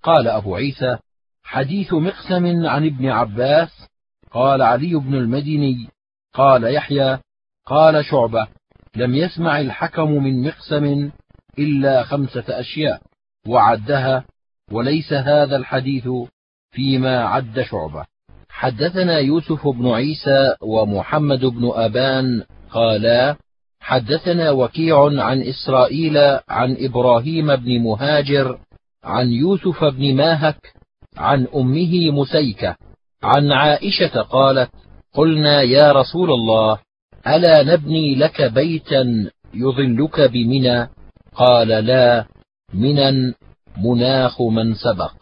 قال 0.03 0.27
أبو 0.27 0.55
عيسى 0.55 0.97
حديث 1.43 1.93
مقسم 1.93 2.65
عن 2.65 2.85
ابن 2.85 3.09
عباس. 3.09 3.69
قال 4.31 4.61
علي 4.61 4.95
بن 4.95 5.15
المديني 5.15 5.87
قال 6.35 6.63
يحيى 6.63 7.19
قال 7.65 8.05
شعبة 8.05 8.47
لم 8.95 9.15
يسمع 9.15 9.59
الحكم 9.59 10.11
من 10.11 10.47
مقسم 10.47 11.11
إلا 11.59 12.03
خمسة 12.03 12.43
أشياء 12.49 13.01
وعدها 13.47 14.25
وليس 14.71 15.13
هذا 15.13 15.55
الحديث 15.55 16.07
فيما 16.71 17.23
عد 17.25 17.61
شعبة. 17.61 18.05
حدثنا 18.49 19.19
يوسف 19.19 19.67
بن 19.67 19.87
عيسى 19.87 20.55
ومحمد 20.61 21.45
بن 21.45 21.71
أبان 21.73 22.43
قالا 22.71 23.35
حدثنا 23.79 24.51
وكيع 24.51 25.23
عن 25.23 25.41
إسرائيل 25.41 26.17
عن 26.49 26.77
إبراهيم 26.79 27.55
بن 27.55 27.79
مهاجر 27.79 28.59
عن 29.03 29.31
يوسف 29.31 29.83
بن 29.83 30.15
ماهك 30.15 30.73
عن 31.17 31.47
أمه 31.55 32.11
مسيكة 32.11 32.75
عن 33.23 33.51
عائشة 33.51 34.21
قالت 34.21 34.71
قلنا 35.15 35.61
يا 35.61 35.91
رسول 35.91 36.31
الله 36.31 36.79
ألا 37.27 37.63
نبني 37.63 38.15
لك 38.15 38.41
بيتا 38.41 39.29
يظلك 39.53 40.21
بمنى؟ 40.21 40.89
قال 41.35 41.67
لا 41.67 42.25
منى 42.73 43.33
مناخ 43.77 44.41
من 44.41 44.73
سبق. 44.73 45.13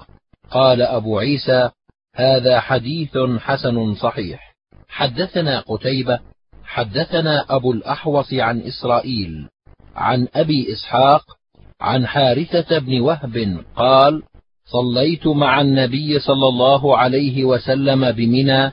قال 0.52 0.82
أبو 0.82 1.20
عيسى 1.20 1.70
هذا 2.16 2.60
حديث 2.60 3.18
حسن 3.40 3.96
صحيح. 3.96 4.56
حدثنا 4.88 5.60
قتيبة 5.60 6.20
حدثنا 6.64 7.46
أبو 7.50 7.72
الأحوص 7.72 8.34
عن 8.34 8.62
إسرائيل 8.62 9.48
عن 9.96 10.28
أبي 10.36 10.74
إسحاق 10.74 11.24
عن 11.82 12.08
حارثة 12.08 12.80
بن 12.80 13.02
وهب 13.02 13.64
قال 13.76 14.24
صليت 14.66 15.28
مع 15.28 15.62
النبي 15.62 16.20
صلى 16.20 16.48
الله 16.48 16.98
عليه 16.98 17.44
وسلم 17.44 18.12
بمنى 18.12 18.72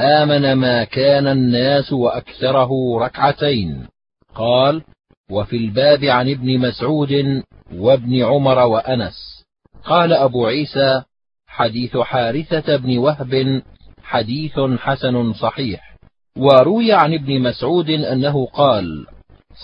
آمن 0.00 0.52
ما 0.52 0.84
كان 0.84 1.26
الناس 1.26 1.92
وأكثره 1.92 2.70
ركعتين. 2.98 3.86
قال 4.34 4.82
وفي 5.30 5.56
الباب 5.56 6.04
عن 6.04 6.30
ابن 6.30 6.58
مسعود 6.58 7.42
وابن 7.74 8.22
عمر 8.22 8.58
وأنس. 8.58 9.44
قال 9.84 10.12
أبو 10.12 10.46
عيسى 10.46 11.02
حديث 11.46 11.96
حارثة 11.96 12.76
بن 12.76 12.98
وهب 12.98 13.62
حديث 14.02 14.60
حسن 14.60 15.32
صحيح. 15.32 15.96
وروي 16.36 16.92
عن 16.92 17.14
ابن 17.14 17.40
مسعود 17.40 17.90
أنه 17.90 18.46
قال 18.46 19.06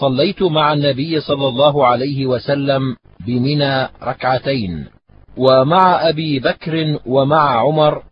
صليت 0.01 0.43
مع 0.43 0.73
النبي 0.73 1.21
صلى 1.21 1.49
الله 1.49 1.87
عليه 1.87 2.27
وسلم 2.27 2.97
بمنى 3.27 3.89
ركعتين 4.03 4.87
ومع 5.37 6.09
أبي 6.09 6.39
بكر 6.39 7.01
ومع 7.07 7.61
عمر 7.61 8.03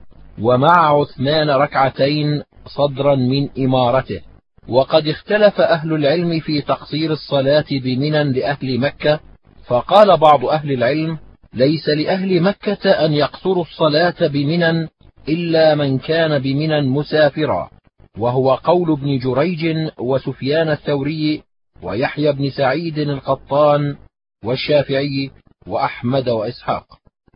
ومع 0.43 1.01
عثمان 1.01 1.51
ركعتين 1.51 2.43
صدرا 2.66 3.14
من 3.14 3.49
إمارته. 3.59 4.20
وقد 4.68 5.09
اختلف 5.09 5.61
أهل 5.61 5.93
العلم 5.93 6.41
في 6.41 6.62
تقصير 6.62 7.12
الصلاة 7.12 7.64
بمنى 7.70 8.24
لأهل 8.24 8.80
مكة 8.80 9.20
فقال 9.66 10.16
بعض 10.16 10.45
أهل 10.45 10.72
العلم 10.72 11.18
ليس 11.55 11.89
لأهل 11.89 12.43
مكة 12.43 12.91
أن 12.91 13.12
يقصروا 13.12 13.64
الصلاة 13.64 14.26
بمنى 14.26 14.89
إلا 15.28 15.74
من 15.74 15.99
كان 15.99 16.39
بمنى 16.39 16.80
مسافرا. 16.80 17.70
وهو 18.18 18.55
قول 18.55 18.93
ابن 18.93 19.18
جريج 19.18 19.91
وسفيان 19.99 20.68
الثوري 20.68 21.43
ويحيى 21.82 22.32
بن 22.32 22.51
سعيد 22.51 22.99
القطان 22.99 23.97
والشافعي 24.45 25.30
وأحمد 25.66 26.28
وإسحاق. 26.28 26.87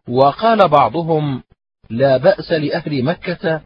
وقال 0.09 0.69
بعضهم 0.69 1.43
لا 1.91 2.17
بأس 2.17 2.53
لأهل 2.53 3.05
مكة 3.05 3.61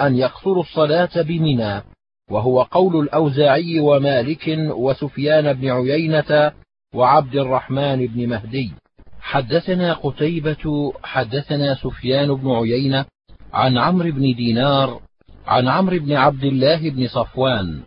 أن 0.00 0.16
يقصروا 0.16 0.62
الصلاة 0.62 1.22
بمنى 1.22 1.82
وهو 2.30 2.62
قول 2.62 3.04
الأوزاعي 3.04 3.80
ومالك 3.80 4.56
وسفيان 4.58 5.52
بن 5.52 5.70
عيينة 5.70 6.52
وعبد 6.94 7.36
الرحمن 7.36 8.06
بن 8.06 8.28
مهدي. 8.28 8.72
حدثنا 9.20 9.92
قتيبة 9.92 10.92
حدثنا 11.02 11.74
سفيان 11.74 12.34
بن 12.34 12.50
عيينة 12.50 13.04
عن 13.52 13.78
عمرو 13.78 14.10
بن 14.10 14.34
دينار 14.34 15.00
عن 15.46 15.68
عمرو 15.68 15.98
بن 15.98 16.12
عبد 16.12 16.44
الله 16.44 16.90
بن 16.90 17.08
صفوان 17.08 17.80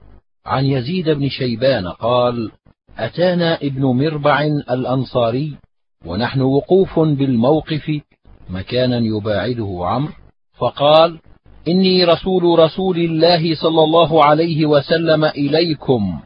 عن 0.46 0.66
يزيد 0.66 1.10
بن 1.10 1.30
شيبان 1.30 1.88
قال 1.88 2.52
أتانا 2.98 3.56
ابن 3.56 3.82
مربع 3.82 4.42
الأنصاري 4.72 5.58
ونحن 6.06 6.42
وقوف 6.42 7.00
بالموقف 7.00 8.02
مكانا 8.50 8.98
يباعده 8.98 9.80
عمرو 9.82 10.14
فقال 10.58 11.20
إني 11.68 12.04
رسول 12.04 12.60
رسول 12.60 12.98
الله 12.98 13.56
صلى 13.56 13.84
الله 13.84 14.26
عليه 14.26 14.66
وسلم 14.66 15.26
إليكم. 15.26 16.20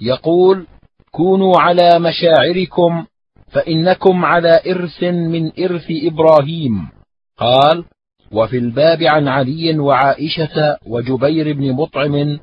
يقول 0.00 0.66
كونوا 1.10 1.54
على 1.58 1.90
مشاعركم 1.98 3.06
فإنكم 3.48 4.24
على 4.24 4.60
إرث 4.66 5.02
من 5.02 5.52
إرث 5.64 5.86
إبراهيم. 5.90 6.88
قال 7.38 7.84
وفي 8.32 8.58
الباب 8.58 9.02
عن 9.02 9.28
علي 9.28 9.78
وعائشة 9.78 10.78
وجبير 10.86 11.52
بن 11.52 11.72
مطعم 11.72 12.38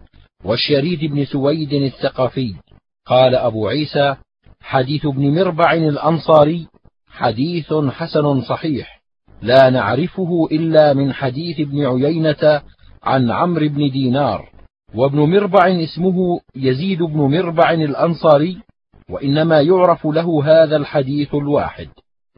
والشريد 0.46 1.12
بن 1.12 1.26
سويد 1.26 1.74
الثقفي. 1.74 2.54
قال 3.06 3.36
أبو 3.36 3.68
عيسى 3.68 4.16
حديث 4.62 5.06
ابن 5.06 5.36
مربع 5.36 5.74
الأنصاري 5.74 6.68
حديث 7.08 7.74
حسن 7.74 8.42
صحيح. 8.42 9.01
لا 9.42 9.70
نعرفه 9.70 10.48
إلا 10.52 10.94
من 10.94 11.14
حديث 11.14 11.60
ابن 11.60 11.86
عيينة 11.86 12.62
عن 13.04 13.32
عمرو 13.32 13.68
بن 13.68 13.92
دينار 13.92 14.50
وابن 14.96 15.20
مربع 15.20 15.68
اسمه 15.84 16.40
يزيد 16.56 17.04
بن 17.04 17.20
مربع 17.20 17.72
الأنصاري 17.72 18.58
وإنما 19.10 19.62
يعرف 19.62 20.06
له 20.06 20.44
هذا 20.46 20.78
الحديث 20.78 21.36
الواحد. 21.36 21.88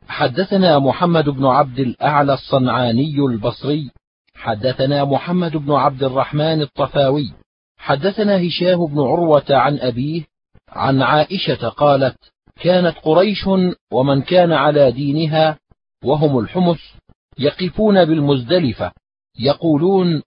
حدثنا 0.08 0.80
محمد 0.80 1.30
بن 1.30 1.46
عبد 1.46 1.80
الأعلى 1.80 2.34
الصنعاني 2.34 3.16
البصري 3.30 3.92
حدثنا 4.36 5.06
محمد 5.06 5.58
بن 5.58 5.72
عبد 5.72 6.04
الرحمن 6.04 6.62
الطفاوي 6.62 7.34
حدثنا 7.78 8.48
هشام 8.48 8.86
بن 8.86 9.00
عروة 9.00 9.46
عن 9.50 9.80
أبيه 9.80 10.24
عن 10.70 11.02
عائشة 11.02 11.70
قالت 11.70 12.18
كانت 12.62 12.96
قريش 13.04 13.48
ومن 13.92 14.22
كان 14.22 14.52
على 14.52 14.92
دينها 14.92 15.58
وهم 16.04 16.40
الحمص 16.40 16.80
يقفون 17.40 18.06
بالمزدلفة 18.06 18.92
يقولون 19.40 20.22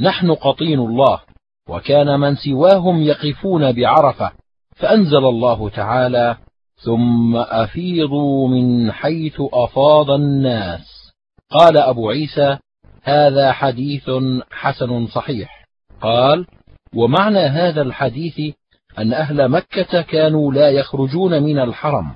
نحن 0.00 0.34
قطين 0.34 0.78
الله 0.78 1.20
وكان 1.68 2.20
من 2.20 2.36
سواهم 2.36 3.02
يقفون 3.02 3.72
بعرفة 3.72 4.32
فأنزل 4.76 5.24
الله 5.24 5.68
تعالى 5.68 6.36
ثم 6.76 7.36
أفيضوا 7.36 8.48
من 8.48 8.92
حيث 8.92 9.36
أفاض 9.52 10.10
الناس 10.10 11.12
قال 11.50 11.76
أبو 11.76 12.10
عيسى 12.10 12.58
هذا 13.02 13.52
حديث 13.52 14.10
حسن 14.50 15.06
صحيح 15.06 15.66
قال 16.00 16.46
ومعنى 16.94 17.38
هذا 17.38 17.82
الحديث 17.82 18.54
أن 18.98 19.12
أهل 19.12 19.48
مكة 19.48 20.02
كانوا 20.02 20.52
لا 20.52 20.70
يخرجون 20.70 21.42
من 21.42 21.58
الحرم 21.58 22.14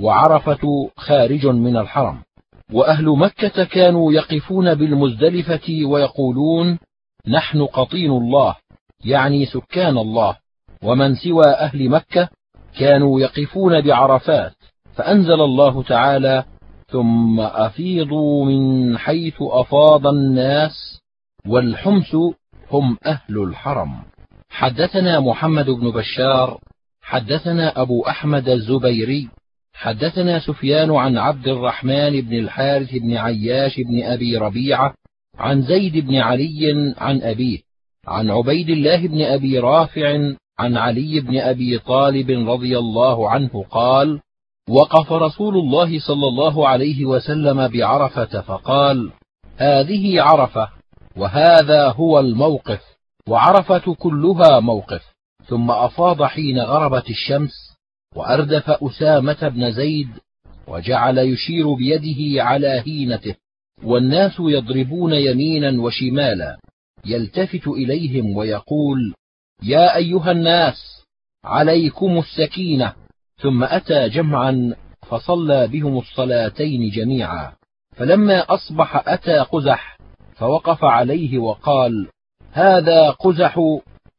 وعرفة 0.00 0.90
خارج 0.96 1.46
من 1.46 1.76
الحرم 1.76 2.22
وأهل 2.72 3.04
مكة 3.04 3.64
كانوا 3.64 4.12
يقفون 4.12 4.74
بالمزدلفة 4.74 5.84
ويقولون 5.84 6.78
نحن 7.28 7.62
قطين 7.62 8.10
الله 8.10 8.56
يعني 9.04 9.46
سكان 9.46 9.98
الله 9.98 10.36
ومن 10.82 11.14
سوى 11.14 11.44
أهل 11.46 11.88
مكة 11.88 12.28
كانوا 12.78 13.20
يقفون 13.20 13.80
بعرفات 13.80 14.52
فأنزل 14.94 15.40
الله 15.40 15.82
تعالى 15.82 16.44
ثم 16.88 17.40
أفيضوا 17.40 18.44
من 18.44 18.98
حيث 18.98 19.34
أفاض 19.40 20.06
الناس 20.06 21.00
والحمس 21.46 22.16
هم 22.70 22.98
أهل 23.06 23.42
الحرم. 23.42 24.02
حدثنا 24.50 25.20
محمد 25.20 25.70
بن 25.70 25.90
بشار 25.90 26.60
حدثنا 27.02 27.82
أبو 27.82 28.02
أحمد 28.02 28.48
الزبيري 28.48 29.28
حدثنا 29.76 30.38
سفيان 30.38 30.90
عن 30.90 31.18
عبد 31.18 31.48
الرحمن 31.48 32.20
بن 32.20 32.38
الحارث 32.38 32.94
بن 32.94 33.16
عياش 33.16 33.80
بن 33.80 34.02
أبي 34.02 34.36
ربيعة 34.36 34.94
عن 35.38 35.62
زيد 35.62 36.06
بن 36.06 36.16
علي 36.16 36.94
عن 36.98 37.22
أبيه 37.22 37.58
عن 38.06 38.30
عبيد 38.30 38.70
الله 38.70 39.06
بن 39.06 39.22
أبي 39.22 39.58
رافع 39.58 40.34
عن 40.58 40.76
علي 40.76 41.20
بن 41.20 41.38
أبي 41.38 41.78
طالب 41.78 42.48
رضي 42.50 42.78
الله 42.78 43.30
عنه 43.30 43.64
قال 43.70 44.20
وقف 44.70 45.12
رسول 45.12 45.56
الله 45.56 45.98
صلى 45.98 46.28
الله 46.28 46.68
عليه 46.68 47.04
وسلم 47.04 47.68
بعرفة 47.68 48.40
فقال 48.40 49.12
هذه 49.56 50.22
عرفة 50.22 50.68
وهذا 51.16 51.88
هو 51.88 52.20
الموقف 52.20 52.80
وعرفة 53.28 53.94
كلها 53.94 54.60
موقف. 54.60 55.02
ثم 55.46 55.70
أفاض 55.70 56.22
حين 56.22 56.58
غربت 56.58 57.10
الشمس 57.10 57.65
وأردف 58.16 58.70
أسامة 58.70 59.48
بن 59.48 59.72
زيد 59.72 60.08
وجعل 60.68 61.18
يشير 61.18 61.74
بيده 61.74 62.42
على 62.42 62.82
هينته 62.86 63.34
والناس 63.84 64.32
يضربون 64.40 65.12
يمينا 65.12 65.82
وشمالا 65.82 66.58
يلتفت 67.04 67.68
إليهم 67.68 68.36
ويقول 68.36 69.14
يا 69.62 69.96
أيها 69.96 70.30
الناس 70.30 71.04
عليكم 71.44 72.18
السكينة. 72.18 72.92
ثم 73.42 73.64
أتى 73.64 74.08
جمعا 74.08 74.74
فصلى 75.08 75.66
بهم 75.66 75.98
الصلاتين 75.98 76.90
جميعا 76.90 77.52
فلما 77.96 78.54
أصبح 78.54 79.08
أتى 79.08 79.38
قزح 79.38 79.98
فوقف 80.34 80.84
عليه 80.84 81.38
وقال 81.38 82.08
هذا 82.52 83.10
قزح 83.10 83.58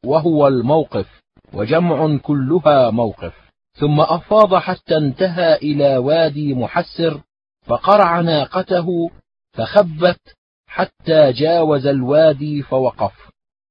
وهو 0.04 0.48
الموقف 0.48 1.20
وجمع 1.52 2.16
كلها 2.16 2.90
موقف. 2.90 3.47
ثم 3.80 4.00
أفاض 4.00 4.54
حتى 4.54 4.96
انتهى 4.96 5.54
إلى 5.56 5.96
وادي 5.96 6.54
محسر 6.54 7.20
فقرع 7.66 8.20
ناقته 8.20 9.10
فخبت 9.52 10.20
حتى 10.66 11.32
جاوز 11.32 11.86
الوادي 11.86 12.62
فوقف 12.62 13.12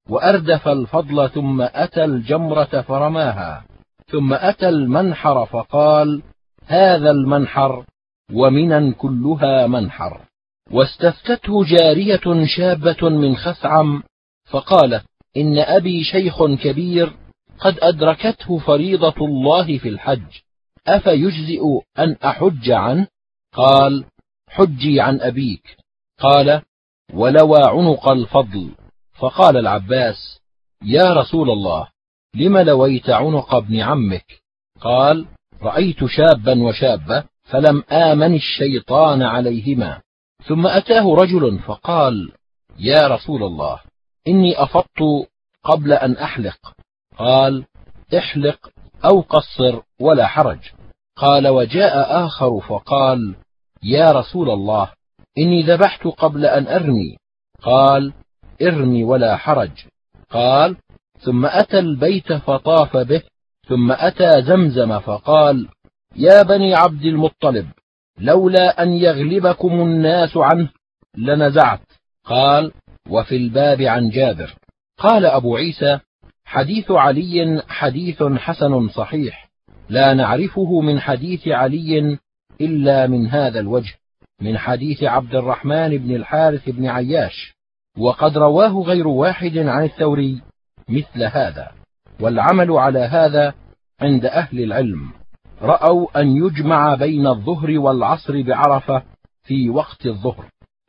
وأردف 0.08 0.68
الفضل 0.68 1.30
ثم 1.30 1.62
أتى 1.62 2.04
الجمرة 2.04 2.80
فرماها 2.80 3.64
ثم 4.06 4.34
أتى 4.34 4.68
المنحر 4.68 5.46
فقال 5.46 6.22
هذا 6.66 7.10
المنحر 7.10 7.84
ومنا 8.32 8.92
كلها 8.92 9.66
منحر. 9.66 10.20
واستفتته 10.70 11.64
جارية 11.64 12.46
شابة 12.56 13.08
من 13.08 13.36
خثعم 13.36 14.02
فقالت 14.50 15.04
إن 15.36 15.58
أبي 15.58 16.04
شيخ 16.04 16.44
كبير 16.44 17.12
قد 17.60 17.78
أدركته 17.82 18.58
فريضة 18.58 19.26
الله 19.26 19.78
في 19.78 19.88
الحج. 19.88 20.40
أفيجزئ 20.86 21.62
أن 21.98 22.16
أحج 22.24 22.70
عنه 22.70 23.06
قال 23.52 24.04
حجي 24.48 25.00
عن 25.00 25.20
أبيك. 25.20 25.76
قال 26.20 26.62
ولوى 27.14 27.58
عنق 27.64 28.10
الفضل. 28.10 28.70
فقال 29.18 29.56
العباس 29.56 30.40
يا 30.82 31.12
رسول 31.12 31.50
الله 31.50 31.88
لم 32.34 32.58
لويت 32.58 33.10
عنق 33.10 33.54
ابن 33.54 33.80
عمك؟ 33.80 34.42
قال 34.80 35.26
رأيت 35.62 36.04
شابا 36.04 36.62
وشابة 36.62 37.24
فلم 37.44 37.84
آمن 37.90 38.34
الشيطان 38.34 39.22
عليهما. 39.22 40.00
ثم 40.44 40.66
أتاه 40.66 41.14
رجل 41.14 41.58
فقال 41.58 42.32
يا 42.78 43.08
رسول 43.08 43.42
الله 43.42 43.80
إني 44.28 44.62
أفضت 44.62 45.28
قبل 45.64 45.92
أن 45.92 46.12
أحلق. 46.12 46.77
قال 47.18 47.64
احلق 48.16 48.70
أو 49.04 49.20
قصر 49.20 49.80
ولا 50.00 50.26
حرج. 50.26 50.58
قال 51.16 51.48
وجاء 51.48 52.26
آخر 52.26 52.60
فقال 52.60 53.34
يا 53.82 54.10
رسول 54.10 54.50
الله 54.50 54.92
إني 55.38 55.62
ذبحت 55.62 56.06
قبل 56.06 56.46
أن 56.46 56.66
أرمي. 56.66 57.16
قال 57.62 58.12
ارمي 58.62 59.04
ولا 59.04 59.36
حرج. 59.36 59.70
قال 60.30 60.76
ثم 61.20 61.46
أتى 61.46 61.78
البيت 61.78 62.32
فطاف 62.32 62.96
به 62.96 63.22
ثم 63.68 63.92
أتى 63.92 64.42
زمزم 64.42 65.00
فقال 65.00 65.68
يا 66.16 66.42
بني 66.42 66.74
عبد 66.74 67.04
المطلب 67.04 67.66
لولا 68.18 68.82
أن 68.82 68.92
يغلبكم 68.92 69.80
الناس 69.80 70.36
عنه 70.36 70.70
لنزعت. 71.16 71.80
قال 72.24 72.72
وفي 73.08 73.36
الباب 73.36 73.82
عن 73.82 74.10
جابر. 74.10 74.54
قال 74.98 75.26
أبو 75.26 75.56
عيسى 75.56 76.00
حديث 76.48 76.90
علي 76.90 77.62
حديث 77.68 78.22
حسن 78.22 78.88
صحيح. 78.88 79.48
لا 79.88 80.14
نعرفه 80.14 80.80
من 80.80 81.00
حديث 81.00 81.48
علي 81.48 82.18
إلا 82.60 83.06
من 83.06 83.26
هذا 83.26 83.60
الوجه 83.60 83.94
من 84.40 84.58
حديث 84.58 85.02
عبد 85.02 85.34
الرحمن 85.34 85.98
بن 85.98 86.14
الحارث 86.14 86.68
بن 86.68 86.86
عياش 86.86 87.54
وقد 87.98 88.38
رواه 88.38 88.82
غير 88.82 89.08
واحد 89.08 89.58
عن 89.58 89.84
الثوري 89.84 90.42
مثل 90.88 91.24
هذا. 91.24 91.68
والعمل 92.20 92.70
على 92.70 92.98
هذا 92.98 93.54
عند 94.00 94.24
أهل 94.24 94.62
العلم. 94.62 95.10
رأوا 95.62 96.20
أن 96.20 96.36
يجمع 96.36 96.94
بين 96.94 97.26
الظهر 97.26 97.78
والعصر 97.78 98.42
بعرفة 98.42 99.02
في 99.42 99.70
وقت 99.70 100.06
الظهر. 100.06 100.44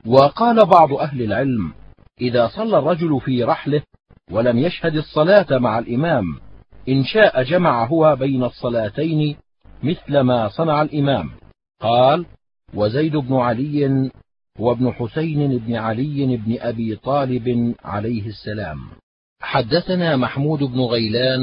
وقال 0.05 0.65
بعض 0.65 0.93
أهل 0.93 1.21
العلم 1.21 1.73
إذا 2.21 2.47
صلى 2.47 2.77
الرجل 2.79 3.19
في 3.19 3.43
رحله 3.43 3.81
ولم 4.31 4.57
يشهد 4.57 4.95
الصلاة 4.95 5.57
مع 5.57 5.79
الإمام. 5.79 6.23
إن 6.89 7.03
شاء 7.03 7.43
جمع 7.43 7.85
هو 7.85 8.15
بين 8.15 8.43
الصلاتين 8.43 9.35
مثل 9.83 10.19
ما 10.19 10.49
صنع 10.49 10.81
الإمام. 10.81 11.29
قال 11.81 12.25
وزيد 12.73 13.15
بن 13.15 13.35
علي 13.35 14.11
وابن 14.59 14.91
حسين 14.91 15.57
بن 15.57 15.75
علي 15.75 16.37
بن 16.37 16.57
أبي 16.59 16.95
طالب 16.95 17.75
عليه 17.85 18.27
السلام. 18.27 18.79
حدثنا 19.41 20.15
محمود 20.15 20.63
بن 20.63 20.79
غيلان 20.79 21.41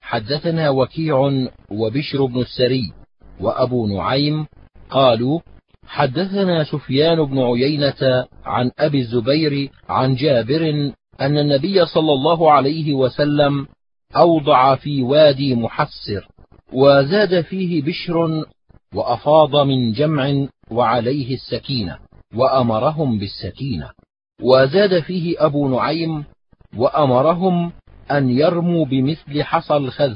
حدثنا 0.00 0.70
وكيع 0.70 1.46
وبشر 1.70 2.24
بن 2.24 2.40
السري 2.40 2.92
وأبو 3.40 3.86
نعيم 3.86 4.46
قالوا 4.90 5.40
حدثنا 5.86 6.64
سفيان 6.64 7.24
بن 7.24 7.38
عيينة 7.38 8.26
عن 8.44 8.70
أبي 8.78 9.00
الزبير 9.00 9.70
عن 9.88 10.14
جابر 10.14 10.92
أن 11.20 11.38
النبي 11.38 11.86
صلى 11.86 12.12
الله 12.12 12.52
عليه 12.52 12.94
وسلم 12.94 13.66
أوضع 14.16 14.74
في 14.74 15.02
وادي 15.02 15.54
محسر 15.54 16.28
وزاد 16.72 17.40
فيه 17.40 17.82
بشر 17.82 18.44
وأفاض 18.94 19.56
من 19.56 19.92
جمع 19.92 20.46
وعليه 20.70 21.34
السكينة 21.34 21.98
وأمرهم 22.34 23.18
بالسكينة. 23.18 23.90
وزاد 24.42 25.00
فيه 25.00 25.34
أبو 25.38 25.68
نعيم 25.68 26.24
وأمرهم 26.76 27.72
أن 28.10 28.30
يرموا 28.30 28.86
بمثل 28.86 29.42
حصى 29.42 29.76
الخذ 29.76 30.14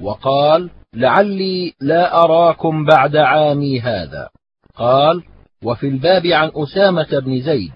وقال 0.00 0.70
لعلي 0.94 1.72
لا 1.80 2.24
أراكم 2.24 2.84
بعد 2.84 3.16
عامي 3.16 3.80
هذا. 3.80 4.28
قال 4.74 5.22
وفي 5.64 5.88
الباب 5.88 6.26
عن 6.26 6.50
أسامة 6.54 7.18
بن 7.18 7.40
زيد. 7.40 7.72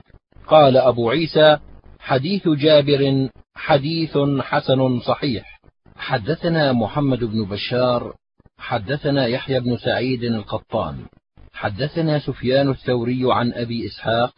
قال 0.47 0.77
أبو 0.77 1.11
عيسى 1.11 1.59
حديث 2.03 2.49
جابر 2.49 3.29
حديث 3.55 4.19
حسن 4.41 5.01
صحيح. 5.01 5.61
حدثنا 5.97 6.73
محمد 6.73 7.25
بن 7.25 7.45
بشار 7.45 8.15
حدثنا 8.59 9.27
يحيى 9.27 9.61
بن 9.61 9.77
سعيد 9.77 10.23
القطان 10.25 11.05
حدثنا 11.53 12.19
سفيان 12.19 12.71
الثوري 12.71 13.23
عن 13.25 13.53
أبي 13.53 13.87
إسحاق 13.87 14.35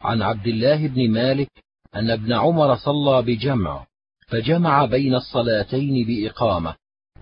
عن 0.00 0.22
عبد 0.22 0.46
الله 0.46 0.86
بن 0.86 1.10
مالك 1.10 1.50
أن 1.94 2.10
ابن 2.10 2.32
عمر 2.32 2.76
صلى 2.76 3.22
بجمع 3.22 3.86
فجمع 4.28 4.84
بين 4.84 5.14
الصلاتين 5.14 6.06
بإقامة 6.06 6.74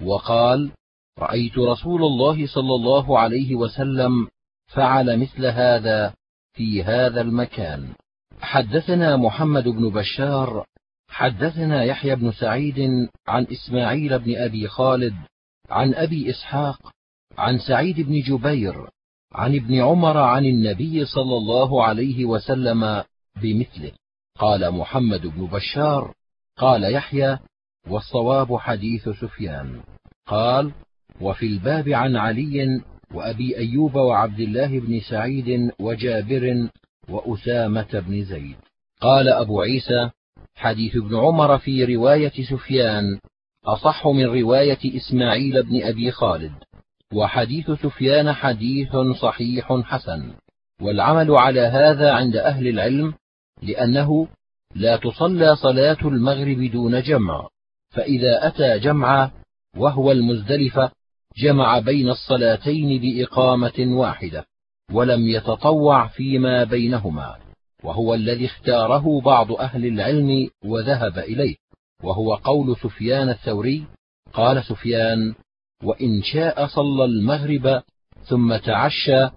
وقال 0.02 0.70
رأيت 1.18 1.58
رسول 1.58 2.02
الله 2.02 2.46
صلى 2.46 2.74
الله 2.74 3.18
عليه 3.18 3.54
وسلم 3.54 4.28
فعل 4.66 5.20
مثل 5.20 5.46
هذا 5.46 6.14
في 6.52 6.82
هذا 6.82 7.20
المكان. 7.20 7.94
حدثنا 8.44 9.16
محمد 9.16 9.68
بن 9.68 9.90
بشار 9.90 10.66
حدثنا 11.08 11.84
يحيى 11.84 12.16
بن 12.16 12.32
سعيد 12.32 13.08
عن 13.28 13.46
إسماعيل 13.52 14.18
بن 14.18 14.36
أبي 14.36 14.68
خالد 14.68 15.14
عن 15.70 15.94
أبي 15.94 16.30
إسحاق 16.30 16.92
عن 17.38 17.58
سعيد 17.58 18.00
بن 18.00 18.20
جبير 18.20 18.88
عن 19.32 19.54
ابن 19.54 19.80
عمر 19.80 20.18
عن 20.18 20.44
النبي 20.44 21.04
صلى 21.04 21.36
الله 21.36 21.84
عليه 21.84 22.24
وسلم 22.24 23.04
بمثله. 23.42 23.92
قال 24.38 24.70
محمد 24.70 25.26
بن 25.26 25.46
بشار 25.46 26.14
قال 26.56 26.94
يحيى 26.94 27.38
والصواب 27.88 28.56
حديث 28.56 29.08
سفيان. 29.08 29.82
قال 30.26 30.72
وفي 31.20 31.46
الباب 31.46 31.88
عن 31.88 32.16
علي 32.16 32.82
وأبي 33.14 33.56
أيوب 33.56 33.94
وعبد 33.94 34.40
الله 34.40 34.80
بن 34.80 35.00
سعيد 35.00 35.70
وجابر 35.80 36.68
وأسامة 37.08 38.02
بن 38.06 38.24
زيد. 38.24 38.56
قال 39.00 39.28
أبو 39.28 39.60
عيسى 39.60 40.10
حديث 40.54 40.96
ابن 40.96 41.16
عمر 41.16 41.58
في 41.58 41.96
رواية 41.96 42.32
سفيان 42.50 43.18
أصح 43.66 44.06
من 44.06 44.24
رواية 44.24 44.78
إسماعيل 44.96 45.62
بن 45.62 45.82
أبي 45.82 46.10
خالد 46.10 46.52
وحديث 47.12 47.70
سفيان 47.70 48.32
حديث 48.32 48.96
صحيح 49.20 49.72
حسن. 49.84 50.34
والعمل 50.80 51.30
على 51.30 51.60
هذا 51.60 52.12
عند 52.12 52.36
أهل 52.36 52.68
العلم 52.68 53.14
لأنه 53.62 54.28
لا 54.74 54.96
تصلى 54.96 55.56
صلاة 55.56 55.98
المغرب 56.04 56.70
دون 56.72 57.02
جمع 57.02 57.48
فإذا 57.90 58.46
أتى 58.46 58.78
جمعا 58.78 59.30
وهو 59.76 60.12
المزدلفة 60.12 60.90
جمع 61.36 61.78
بين 61.78 62.08
الصلاتين 62.08 63.00
بإقامة 63.00 63.72
واحدة. 63.78 64.46
ولم 64.92 65.28
يتطوع 65.28 66.06
فيما 66.06 66.64
بينهما 66.64 67.36
وهو 67.84 68.14
الذي 68.14 68.46
اختاره 68.46 69.20
بعض 69.20 69.52
أهل 69.52 69.86
العلم 69.86 70.48
وذهب 70.64 71.18
إليه 71.18 71.56
وهو 72.02 72.34
قول 72.34 72.76
سفيان 72.76 73.28
الثوري 73.28 73.84
قال 74.32 74.64
سفيان 74.64 75.34
وإن 75.82 76.22
شاء 76.22 76.66
صلى 76.66 77.04
المغرب 77.04 77.82
ثم 78.28 78.56
تعشى 78.56 79.28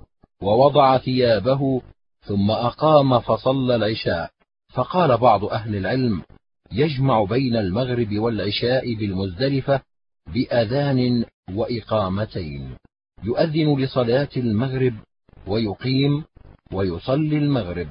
ووضع 0.42 0.98
ثيابه 0.98 1.82
ثم 2.22 2.52
أقام 2.52 3.20
فصلى 3.20 3.76
العشاء 3.76 4.30
فقال 4.74 5.18
بعض 5.18 5.46
أهل 5.46 5.76
العلم 5.76 6.22
يجمع 6.72 7.24
بين 7.24 7.56
المغرب 7.56 8.18
والعشاء 8.18 8.96
بالمزدلفة 8.96 9.82
بأذان 10.34 11.26
وإقامتين 11.54 12.76
يؤذن 13.24 13.76
لصلاة 13.80 14.30
المغرب 14.38 14.94
ويقيم 15.48 16.24
ويصلي 16.74 17.38
المغرب 17.38 17.88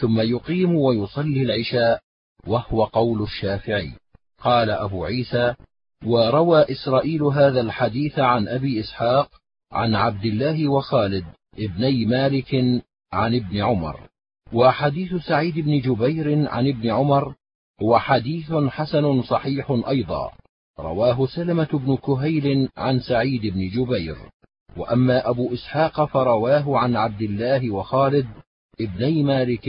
ثم 0.00 0.20
يقيم 0.20 0.74
ويصلي 0.74 1.42
العشاء 1.42 2.00
وهو 2.46 2.84
قول 2.84 3.22
الشافعي. 3.22 3.92
قال 4.42 4.70
أبو 4.70 5.04
عيسى 5.04 5.54
وروى 6.06 6.64
إسرائيل 6.70 7.22
هذا 7.22 7.60
الحديث 7.60 8.18
عن 8.18 8.48
أبي 8.48 8.80
إسحاق 8.80 9.30
عن 9.72 9.94
عبد 9.94 10.24
الله 10.24 10.68
وخالد 10.68 11.24
ابني 11.58 12.04
مالك 12.04 12.54
عن 13.12 13.34
ابن 13.34 13.60
عمر. 13.60 14.00
وحديث 14.52 15.14
سعيد 15.14 15.58
بن 15.58 15.80
جبير 15.80 16.48
عن 16.48 16.68
ابن 16.68 16.90
عمر 16.90 17.34
هو 17.82 17.98
حديث 17.98 18.52
حسن 18.52 19.22
صحيح 19.22 19.70
أيضا. 19.88 20.32
رواه 20.80 21.26
سلمة 21.26 21.68
بن 21.72 21.96
كهيل 21.96 22.68
عن 22.76 23.00
سعيد 23.00 23.46
بن 23.46 23.68
جبير. 23.68 24.16
وأما 24.76 25.30
أبو 25.30 25.54
إسحاق 25.54 26.04
فرواه 26.04 26.78
عن 26.78 26.96
عبد 26.96 27.22
الله 27.22 27.70
وخالد 27.70 28.26
ابني 28.80 29.22
مالك 29.22 29.68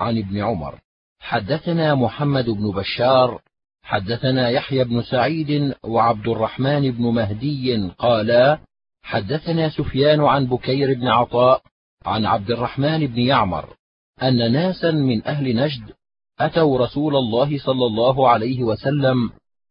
عن 0.00 0.18
ابن 0.18 0.38
عمر. 0.42 0.78
حدثنا 1.20 1.94
محمد 1.94 2.44
بن 2.50 2.70
بشار 2.70 3.40
حدثنا 3.82 4.50
يحيى 4.50 4.84
بن 4.84 5.02
سعيد 5.02 5.74
وعبد 5.84 6.28
الرحمن 6.28 6.90
بن 6.90 7.04
مهدي 7.04 7.88
قالا 7.98 8.58
حدثنا 9.02 9.68
سفيان 9.68 10.20
عن 10.20 10.46
بكير 10.46 10.94
بن 10.94 11.08
عطاء 11.08 11.62
عن 12.06 12.26
عبد 12.26 12.50
الرحمن 12.50 13.06
بن 13.06 13.18
يعمر 13.18 13.74
أن 14.22 14.52
ناسا 14.52 14.90
من 14.90 15.26
أهل 15.26 15.56
نجد 15.56 15.92
أتوا 16.40 16.78
رسول 16.78 17.16
الله 17.16 17.58
صلى 17.58 17.86
الله 17.86 18.28
عليه 18.28 18.62
وسلم 18.62 19.30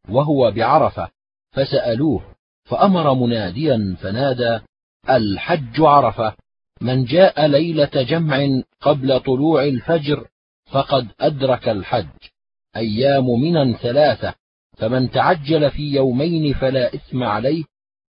وهو 0.09 0.51
بعرفة 0.51 1.09
فسألوه 1.51 2.21
فأمر 2.67 3.13
مناديا 3.13 3.97
فنادى 4.01 4.59
الحج 5.09 5.81
عرفة 5.81 6.33
من 6.81 7.05
جاء 7.05 7.47
ليلة 7.47 7.91
جمع 7.95 8.61
قبل 8.81 9.19
طلوع 9.19 9.63
الفجر 9.63 10.27
فقد 10.71 11.07
أدرك 11.19 11.69
الحج 11.69 12.07
أيام 12.75 13.25
منى 13.25 13.73
ثلاثة 13.73 14.33
فمن 14.77 15.11
تعجل 15.11 15.71
في 15.71 15.95
يومين 15.95 16.53
فلا 16.53 16.95
إثم 16.95 17.23
عليه 17.23 17.63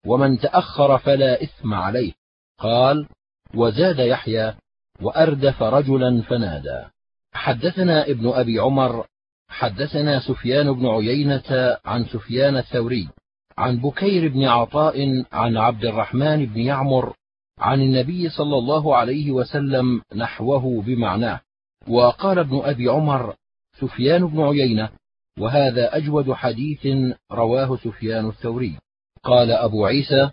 ومن 0.05 0.39
تأخر 0.39 0.97
فلا 0.97 1.43
إثم 1.43 1.73
عليه 1.73 2.11
قال 2.59 3.07
وزاد 3.55 3.99
يحيى 3.99 4.53
وأردف 5.01 5.63
رجلا 5.63 6.21
فنادى. 6.21 6.85
حدثنا 7.33 8.07
ابن 8.07 8.29
أبي 8.29 8.59
عمر 8.59 9.05
حدثنا 9.47 10.19
سفيان 10.19 10.73
بن 10.73 10.85
عيينة 10.85 11.77
عن 11.85 12.05
سفيان 12.05 12.57
الثوري 12.57 13.09
عن 13.59 13.77
بكير 13.77 14.27
بن 14.27 14.43
عطاء 14.43 15.23
عن 15.31 15.57
عبد 15.57 15.85
الرحمن 15.85 16.45
بن 16.45 16.59
يعمر 16.59 17.13
عن 17.57 17.81
النبي 17.81 18.29
صلى 18.29 18.57
الله 18.57 18.95
عليه 18.95 19.31
وسلم 19.31 20.01
نحوه 20.15 20.81
بمعناه. 20.81 21.41
وقال 21.87 22.39
ابن 22.39 22.61
أبي 22.63 22.89
عمر 22.89 23.35
سفيان 23.79 24.27
بن 24.27 24.41
عيينة 24.41 24.89
وهذا 25.39 25.97
أجود 25.97 26.33
حديث 26.33 26.87
رواه 27.31 27.77
سفيان 27.77 28.29
الثوري 28.29 28.77
قال 29.23 29.51
أبو 29.51 29.85
عيسى 29.85 30.29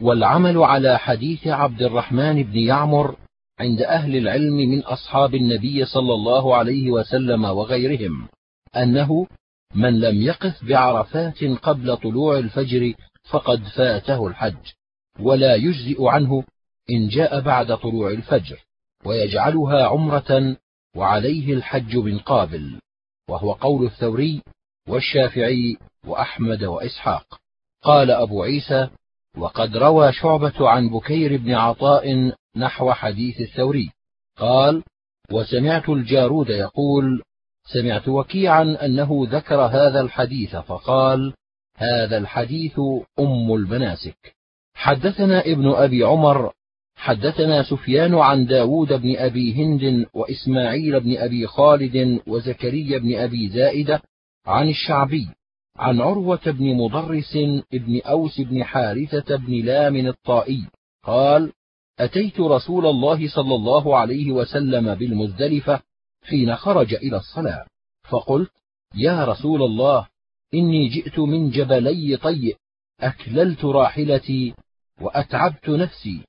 والعمل 0.00 0.58
على 0.58 0.98
حديث 0.98 1.46
عبد 1.46 1.82
الرحمن 1.82 2.42
بن 2.42 2.58
يعمر 2.58 3.16
عند 3.60 3.82
أهل 3.82 4.16
العلم 4.16 4.56
من 4.56 4.82
أصحاب 4.82 5.34
النبي 5.34 5.84
صلى 5.84 6.14
الله 6.14 6.56
عليه 6.56 6.90
وسلم 6.90 7.44
وغيرهم 7.44 8.28
أنه 8.76 9.26
من 9.74 10.00
لم 10.00 10.22
يقف 10.22 10.64
بعرفات 10.64 11.44
قبل 11.44 11.96
طلوع 11.96 12.38
الفجر 12.38 12.94
فقد 13.30 13.62
فاته 13.76 14.26
الحج 14.26 14.72
ولا 15.20 15.54
يجزئ 15.54 16.04
عنه 16.04 16.44
إن 16.90 17.08
جاء 17.08 17.40
بعد 17.40 17.76
طلوع 17.76 18.10
الفجر 18.10 18.64
ويجعلها 19.04 19.86
عمرة 19.86 20.56
وعليه 20.96 21.54
الحج 21.54 21.96
من 21.96 22.18
قابل 22.18 22.80
وهو 23.28 23.52
قول 23.52 23.86
الثوري 23.86 24.42
والشافعي 24.88 25.76
وأحمد 26.06 26.64
وإسحاق. 26.64 27.40
قال 27.82 28.10
أبو 28.10 28.42
عيسى 28.42 28.88
وقد 29.38 29.76
روى 29.76 30.12
شعبة 30.12 30.68
عن 30.68 30.88
بكير 30.88 31.36
بن 31.36 31.54
عطاء 31.54 32.32
نحو 32.56 32.92
حديث 32.92 33.40
الثوري 33.40 33.90
قال 34.38 34.82
وسمعت 35.32 35.88
الجارود 35.88 36.48
يقول 36.48 37.22
سمعت 37.64 38.08
وكيعا 38.08 38.78
أنه 38.84 39.26
ذكر 39.30 39.60
هذا 39.60 40.00
الحديث 40.00 40.56
فقال 40.56 41.32
هذا 41.76 42.18
الحديث 42.18 42.80
أم 43.18 43.54
المناسك. 43.54 44.34
حدثنا 44.74 45.40
ابن 45.40 45.68
أبي 45.68 46.04
عمر 46.04 46.52
حدثنا 47.00 47.62
سفيان 47.62 48.14
عن 48.14 48.46
داود 48.46 48.92
بن 48.92 49.16
أبي 49.16 49.54
هند 49.54 50.06
وإسماعيل 50.14 51.00
بن 51.00 51.16
أبي 51.16 51.46
خالد 51.46 52.20
وزكريا 52.26 52.98
بن 52.98 53.14
أبي 53.14 53.48
زائدة 53.48 54.02
عن 54.46 54.68
الشعبي 54.68 55.28
عن 55.76 56.00
عروة 56.00 56.40
بن 56.46 56.74
مضرس 56.74 57.38
بن 57.72 58.00
أوس 58.04 58.40
بن 58.40 58.64
حارثة 58.64 59.36
بن 59.36 59.52
لام 59.64 59.96
الطائي 59.96 60.62
قال 61.04 61.52
أتيت 62.00 62.40
رسول 62.40 62.86
الله 62.86 63.28
صلى 63.28 63.54
الله 63.54 63.96
عليه 63.96 64.32
وسلم 64.32 64.94
بالمزدلفة 64.94 65.80
حين 66.30 66.56
خرج 66.56 66.94
إلى 66.94 67.16
الصلاة 67.16 67.66
فقلت 68.10 68.52
يا 68.94 69.24
رسول 69.24 69.62
الله 69.62 70.06
إني 70.54 70.88
جئت 70.88 71.18
من 71.18 71.50
جبلي 71.50 72.16
طيء 72.16 72.56
أكللت 73.00 73.64
راحلتي 73.64 74.54
وأتعبت 75.00 75.68
نفسي 75.68 76.20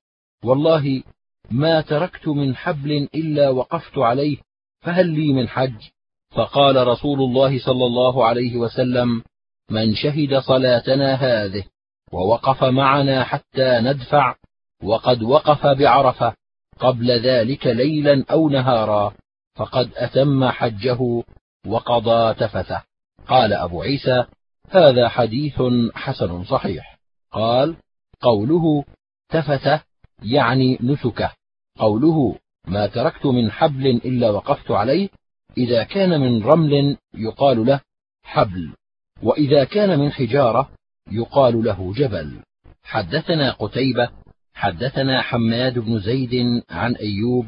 والله 0.44 1.02
ما 1.50 1.80
تركت 1.80 2.28
من 2.28 2.56
حبل 2.56 3.08
إلا 3.14 3.48
وقفت 3.48 3.98
عليه 3.98 4.36
فهل 4.80 5.06
لي 5.06 5.32
من 5.32 5.48
حج؟ 5.48 5.88
فقال 6.30 6.86
رسول 6.86 7.20
الله 7.20 7.58
صلى 7.58 7.86
الله 7.86 8.24
عليه 8.24 8.56
وسلم 8.56 9.22
من 9.70 9.94
شهد 9.94 10.38
صلاتنا 10.38 11.14
هذه 11.14 11.64
ووقف 12.12 12.64
معنا 12.64 13.24
حتى 13.24 13.80
ندفع 13.80 14.34
وقد 14.82 15.22
وقف 15.22 15.66
بعرفة 15.66 16.34
قبل 16.78 17.10
ذلك 17.10 17.66
ليلا 17.66 18.24
أو 18.30 18.48
نهارا. 18.48 19.14
فقد 19.54 19.90
أتم 19.96 20.44
حجه 20.44 21.22
وقضى 21.66 22.34
تفثه. 22.34 22.82
قال 23.26 23.52
أبو 23.52 23.82
عيسى 23.82 24.24
هذا 24.70 25.08
حديث 25.08 25.62
حسن 25.94 26.44
صحيح. 26.44 26.98
قال 27.32 27.76
قوله 28.20 28.84
تفثه 29.28 29.82
يعني 30.22 30.78
نسكه. 30.80 31.32
قوله 31.78 32.38
ما 32.66 32.86
تركت 32.86 33.26
من 33.26 33.50
حبل 33.50 33.86
إلا 33.86 34.30
وقفت 34.30 34.70
عليه 34.70 35.08
إذا 35.56 35.84
كان 35.84 36.20
من 36.20 36.42
رمل 36.42 36.96
يقال 37.14 37.66
له 37.66 37.80
حبل 38.22 38.74
وإذا 39.22 39.64
كان 39.64 39.98
من 39.98 40.12
حجارة 40.12 40.70
يقال 41.10 41.64
له 41.64 41.92
جبل. 41.96 42.42
حدثنا 42.82 43.52
قتيبة 43.52 44.10
حدثنا 44.54 45.22
حماد 45.22 45.78
بن 45.78 46.00
زيد 46.00 46.62
عن 46.70 46.94
أيوب 46.94 47.46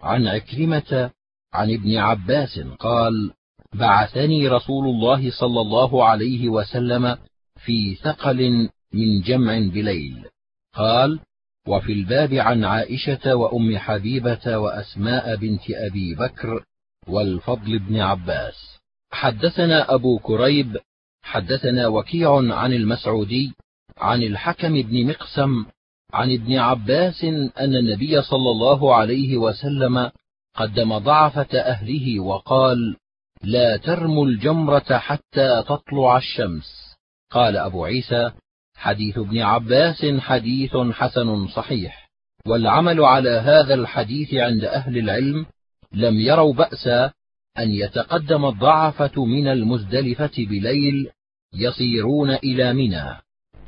عن 0.00 0.26
عكرمة 0.26 1.10
عن 1.52 1.70
ابن 1.70 1.96
عباس 1.96 2.58
قال 2.58 3.32
بعثني 3.74 4.48
رسول 4.48 4.86
الله 4.88 5.30
صلى 5.30 5.60
الله 5.60 6.04
عليه 6.04 6.48
وسلم 6.48 7.16
في 7.64 7.94
ثقل 7.94 8.68
من 8.92 9.20
جمع 9.20 9.58
بليل. 9.58 10.24
قال 10.74 11.20
وفي 11.68 11.92
الباب 11.92 12.34
عن 12.34 12.64
عائشة 12.64 13.34
وأم 13.34 13.78
حبيبة 13.78 14.58
وأسماء 14.58 15.36
بنت 15.36 15.70
أبي 15.70 16.14
بكر 16.14 16.64
والفضل 17.08 17.78
بن 17.78 18.00
عباس. 18.00 18.78
حدثنا 19.12 19.94
أبو 19.94 20.18
كريب 20.18 20.76
حدثنا 21.22 21.86
وكيع 21.88 22.54
عن 22.54 22.72
المسعودي 22.72 23.52
عن 23.98 24.22
الحكم 24.22 24.82
بن 24.82 25.06
مقسم 25.06 25.64
عن 26.12 26.32
ابن 26.32 26.56
عباس 26.56 27.24
أن 27.24 27.76
النبي 27.76 28.22
صلى 28.22 28.50
الله 28.50 28.94
عليه 28.94 29.36
وسلم 29.36 30.10
قدم 30.58 30.98
ضعفة 30.98 31.60
أهله 31.60 32.20
وقال 32.20 32.96
لا 33.42 33.76
ترموا 33.76 34.26
الجمرة 34.26 34.98
حتى 34.98 35.62
تطلع 35.68 36.16
الشمس. 36.16 36.96
قال 37.30 37.56
أبو 37.56 37.84
عيسى 37.84 38.30
حديث 38.76 39.18
ابن 39.18 39.38
عباس 39.38 40.06
حديث 40.18 40.76
حسن 40.76 41.48
صحيح 41.48 42.10
والعمل 42.46 43.00
على 43.00 43.30
هذا 43.30 43.74
الحديث 43.74 44.34
عند 44.34 44.64
أهل 44.64 44.98
العلم 44.98 45.46
لم 45.92 46.20
يروا 46.20 46.54
بأسا 46.54 47.12
أن 47.58 47.70
يتقدم 47.70 48.44
الضعفة 48.44 49.24
من 49.24 49.48
المزدلفة 49.48 50.32
بليل 50.38 51.10
يصيرون 51.54 52.30
إلى 52.30 52.72
منى. 52.72 53.16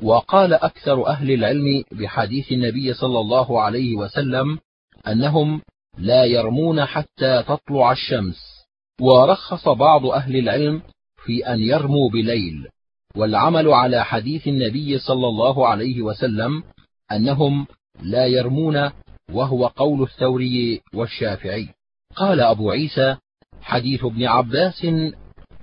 وقال 0.01 0.53
أكثر 0.53 1.07
أهل 1.07 1.31
العلم 1.31 1.83
بحديث 1.91 2.51
النبي 2.51 2.93
صلى 2.93 3.19
الله 3.19 3.61
عليه 3.61 3.95
وسلم 3.95 4.59
أنهم 5.07 5.61
لا 5.97 6.25
يرمون 6.25 6.85
حتى 6.85 7.43
تطلع 7.43 7.91
الشمس. 7.91 8.65
ورخص 9.01 9.69
بعض 9.69 10.05
أهل 10.05 10.35
العلم 10.35 10.81
في 11.25 11.53
أن 11.53 11.59
يرموا 11.59 12.09
بليل. 12.09 12.67
والعمل 13.15 13.67
على 13.67 14.05
حديث 14.05 14.47
النبي 14.47 14.99
صلى 14.99 15.27
الله 15.27 15.67
عليه 15.67 16.01
وسلم 16.01 16.63
أنهم 17.11 17.67
لا 18.01 18.25
يرمون 18.25 18.91
وهو 19.31 19.67
قول 19.67 20.01
الثوري 20.01 20.81
والشافعي. 20.93 21.69
قال 22.15 22.39
أبو 22.39 22.71
عيسى 22.71 23.17
حديث 23.61 24.05
ابن 24.05 24.23
عباس 24.23 24.87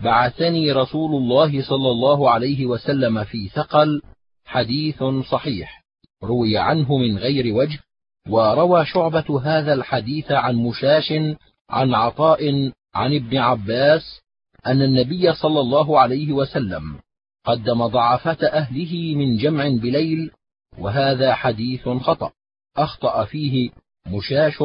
بعثني 0.03 0.73
رسول 0.73 1.23
الله 1.23 1.63
صلى 1.63 1.91
الله 1.91 2.31
عليه 2.31 2.67
وسلم 2.67 3.25
في 3.25 3.49
ثقل 3.49 4.03
حديث 4.45 5.05
صحيح 5.31 5.85
روي 6.23 6.59
عنه 6.59 6.97
من 6.97 7.19
غير 7.19 7.55
وجه 7.55 7.79
وروى 8.29 8.87
شعبة 8.87 9.41
هذا 9.45 9.73
الحديث 9.75 10.33
عن 10.33 10.57
مشاش 10.57 11.13
عن 11.71 11.95
عطاء 11.95 12.73
عن 12.95 13.15
ابن 13.15 13.37
عباس 13.37 14.21
أن 14.67 14.83
النبي 14.83 15.33
صلى 15.33 15.61
الله 15.61 16.01
عليه 16.01 16.33
وسلم 16.33 16.99
قدم 17.45 17.87
ضعفة 17.87 18.47
أهله 18.47 19.15
من 19.15 19.37
جمع 19.37 19.69
بليل 19.69 20.31
وهذا 20.79 21.35
حديث 21.35 21.89
خطأ. 21.89 22.33
أخطأ 22.77 23.25
فيه 23.25 23.71
مشاش 24.07 24.63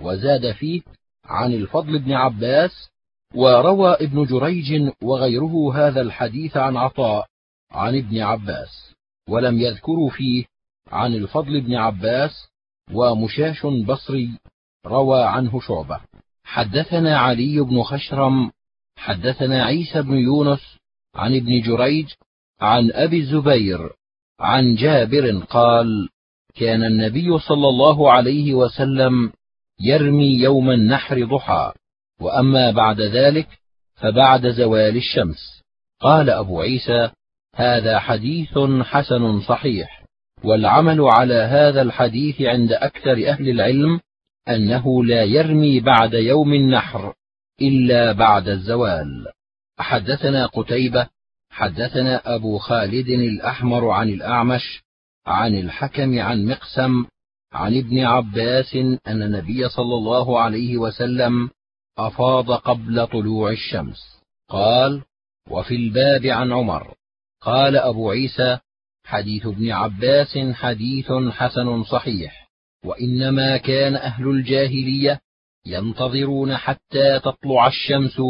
وزاد 0.00 0.52
فيه 0.52 0.82
عن 1.24 1.52
الفضل 1.52 1.98
بن 1.98 2.12
عباس 2.12 2.90
وروى 3.34 3.94
ابن 3.94 4.24
جريج 4.24 4.90
وغيره 5.02 5.74
هذا 5.74 6.00
الحديث 6.00 6.56
عن 6.56 6.76
عطاء 6.76 7.26
عن 7.70 7.96
ابن 7.98 8.18
عباس 8.18 8.94
ولم 9.28 9.60
يذكروا 9.60 10.10
فيه 10.10 10.44
عن 10.92 11.14
الفضل 11.14 11.60
بن 11.60 11.74
عباس 11.74 12.48
ومشاش 12.92 13.66
بصري 13.66 14.38
روى 14.86 15.22
عنه 15.22 15.60
شعبة. 15.60 16.00
حدثنا 16.44 17.18
علي 17.18 17.60
بن 17.60 17.82
خشرم 17.82 18.50
حدثنا 18.96 19.64
عيسى 19.64 20.02
بن 20.02 20.14
يونس 20.14 20.78
عن 21.14 21.36
ابن 21.36 21.60
جريج 21.60 22.06
عن 22.60 22.90
أبي 22.92 23.20
الزبير 23.20 23.90
عن 24.40 24.74
جابر 24.74 25.44
قال 25.50 26.08
كان 26.54 26.84
النبي 26.84 27.38
صلى 27.38 27.68
الله 27.68 28.12
عليه 28.12 28.54
وسلم 28.54 29.32
يرمي 29.80 30.38
يوم 30.38 30.70
النحر 30.70 31.24
ضحى 31.24 31.72
وأما 32.20 32.70
بعد 32.70 33.00
ذلك 33.00 33.48
فبعد 33.94 34.48
زوال 34.48 34.96
الشمس. 34.96 35.62
قال 36.00 36.30
أبو 36.30 36.60
عيسى 36.60 37.10
هذا 37.54 37.98
حديث 37.98 38.58
حسن 38.82 39.40
صحيح. 39.40 39.95
والعمل 40.44 41.00
على 41.00 41.34
هذا 41.34 41.82
الحديث 41.82 42.42
عند 42.42 42.72
أكثر 42.72 43.28
أهل 43.28 43.48
العلم 43.48 44.00
أنه 44.48 45.04
لا 45.04 45.24
يرمي 45.24 45.80
بعد 45.80 46.14
يوم 46.14 46.52
النحر 46.52 47.14
إلا 47.62 48.12
بعد 48.12 48.48
الزوال. 48.48 49.26
حدثنا 49.78 50.46
قتيبة 50.46 51.08
حدثنا 51.50 52.34
أبو 52.34 52.58
خالد 52.58 53.08
الأحمر 53.08 53.90
عن 53.90 54.08
الأعمش 54.08 54.82
عن 55.26 55.54
الحكم 55.54 56.20
عن 56.20 56.46
مقسم 56.46 57.04
عن 57.52 57.78
ابن 57.78 58.04
عباس 58.04 58.74
أن 59.06 59.22
النبي 59.22 59.68
صلى 59.68 59.94
الله 59.94 60.40
عليه 60.40 60.76
وسلم 60.76 61.50
أفاض 61.98 62.50
قبل 62.52 63.06
طلوع 63.06 63.50
الشمس. 63.50 64.22
قال 64.48 65.02
وفي 65.50 65.74
الباب 65.74 66.26
عن 66.26 66.52
عمر. 66.52 66.94
قال 67.40 67.76
أبو 67.76 68.10
عيسى 68.10 68.58
حديث 69.06 69.46
ابن 69.46 69.70
عباس 69.70 70.38
حديث 70.38 71.12
حسن 71.12 71.84
صحيح. 71.84 72.48
وإنما 72.84 73.56
كان 73.56 73.94
أهل 73.94 74.28
الجاهلية 74.28 75.20
ينتظرون 75.66 76.56
حتى 76.56 77.18
تطلع 77.18 77.66
الشمس 77.66 78.22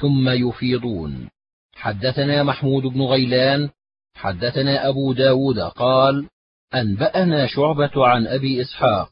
ثم 0.00 0.28
يفيضون. 0.28 1.28
حدثنا 1.74 2.42
محمود 2.42 2.82
بن 2.82 3.02
غيلان 3.02 3.70
حدثنا 4.14 4.88
أبو 4.88 5.12
داود 5.12 5.58
قال 5.60 6.28
أنبأنا 6.74 7.46
شعبة 7.46 8.06
عن 8.06 8.26
أبي 8.26 8.60
إسحاق 8.60 9.10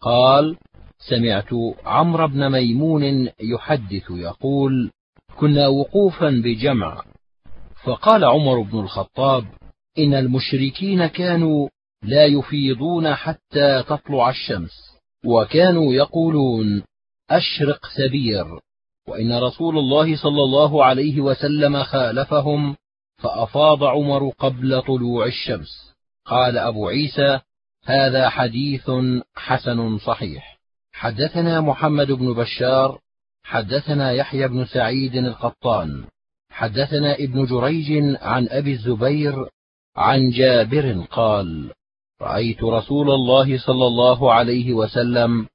قال 0.00 0.56
سمعت 0.98 1.48
عمرو 1.84 2.28
بن 2.28 2.52
ميمون 2.52 3.28
يحدث 3.40 4.10
يقول 4.10 4.90
كنا 5.36 5.68
وقوفا 5.68 6.30
بجمع. 6.30 7.04
فقال 7.84 8.24
عمر 8.24 8.60
بن 8.60 8.78
الخطاب 8.78 9.44
إن 9.98 10.14
المشركين 10.14 11.06
كانوا 11.06 11.68
لا 12.02 12.26
يفيضون 12.26 13.14
حتى 13.14 13.82
تطلع 13.82 14.30
الشمس 14.30 14.70
وكانوا 15.24 15.94
يقولون 15.94 16.82
أشرق 17.30 17.86
سبير 17.96 18.46
وإن 19.08 19.38
رسول 19.38 19.78
الله 19.78 20.16
صلى 20.16 20.42
الله 20.42 20.84
عليه 20.84 21.20
وسلم 21.20 21.82
خالفهم 21.82 22.76
فأفاض 23.22 23.84
عمر 23.84 24.28
قبل 24.28 24.82
طلوع 24.82 25.26
الشمس. 25.26 25.94
قال 26.24 26.58
أبو 26.58 26.88
عيسى 26.88 27.40
هذا 27.84 28.28
حديث 28.28 28.90
حسن 29.34 29.98
صحيح. 29.98 30.58
حدثنا 30.92 31.60
محمد 31.60 32.12
بن 32.12 32.34
بشار 32.34 33.00
حدثنا 33.42 34.12
يحيى 34.12 34.48
بن 34.48 34.64
سعيد 34.64 35.14
القطان 35.14 36.04
حدثنا 36.50 37.14
ابن 37.14 37.44
جريج 37.44 38.16
عن 38.20 38.48
أبي 38.48 38.72
الزبير 38.72 39.48
عن 39.98 40.30
جابر 40.30 41.06
قال 41.10 41.70
رأيت 42.22 42.64
رسول 42.64 43.10
الله 43.10 43.58
صلى 43.58 43.86
الله 43.86 44.32
عليه 44.32 44.72
وسلم 44.72 45.46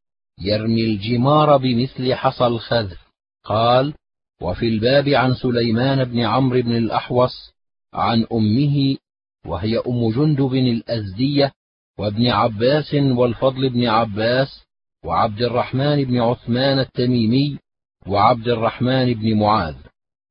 يرمي 0.41 0.85
الجمار 0.85 1.57
بمثل 1.57 2.13
حصى 2.13 2.47
الخذف. 2.47 2.99
قال 3.45 3.93
وفي 4.41 4.67
الباب 4.67 5.09
عن 5.09 5.33
سليمان 5.33 6.03
بن 6.03 6.19
عمرو 6.19 6.61
بن 6.61 6.77
الأحوص 6.77 7.53
عن 7.93 8.25
أمه 8.33 8.97
وهي 9.45 9.77
أم 9.77 10.11
جندب 10.11 10.53
الأزدية 10.53 11.51
وابن 11.99 12.27
عباس 12.27 12.93
والفضل 12.93 13.69
بن 13.69 13.87
عباس 13.87 14.63
وعبد 15.05 15.41
الرحمن 15.41 16.03
بن 16.03 16.21
عثمان 16.21 16.79
التميمي 16.79 17.59
وعبد 18.07 18.47
الرحمن 18.47 19.13
بن 19.13 19.39
معاذ. 19.39 19.75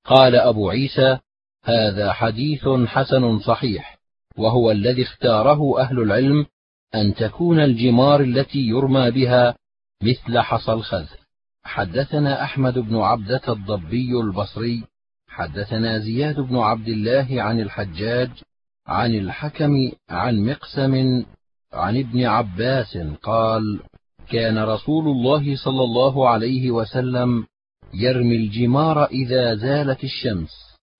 قال 0.05 0.37
أبو 0.37 0.71
عيسى 0.71 1.19
هذا 1.65 2.13
حديث 2.13 2.69
حسن 2.69 3.39
صحيح. 3.39 3.92
وهو 4.39 4.71
الذي 4.71 5.03
اختاره 5.03 5.81
أهل 5.81 5.99
العلم 5.99 6.47
أن 6.95 7.15
تكون 7.15 7.61
الجمار 7.61 8.21
التي 8.21 8.59
يرمى 8.59 9.11
بها 9.11 9.55
مثل 10.03 10.39
حصى 10.39 10.73
الخذف 10.73 11.23
حدثنا 11.65 12.45
أحمد 12.45 12.79
بن 12.79 12.97
عبدة 12.97 13.43
الضبي 13.49 14.21
البصري 14.21 14.85
حدثنا 15.29 15.99
زياد 15.99 16.41
بن 16.41 16.59
عبد 16.59 16.89
الله 16.89 17.43
عن 17.43 17.61
الحجاج 17.61 18.31
عن 18.87 19.15
الحكم 19.15 19.93
عن 20.11 20.45
مقسم 20.45 21.25
عن 21.73 21.97
ابن 21.97 22.25
عباس 22.25 22.99
قال 23.23 23.81
كان 24.31 24.59
رسول 24.59 25.09
الله 25.09 25.57
صلى 25.57 25.85
الله 25.85 26.29
عليه 26.29 26.71
وسلم 26.71 27.47
يرمي 27.95 28.37
الجمار 28.37 29.05
إذا 29.05 29.55
زالت 29.55 30.05
الشمس. 30.05 30.51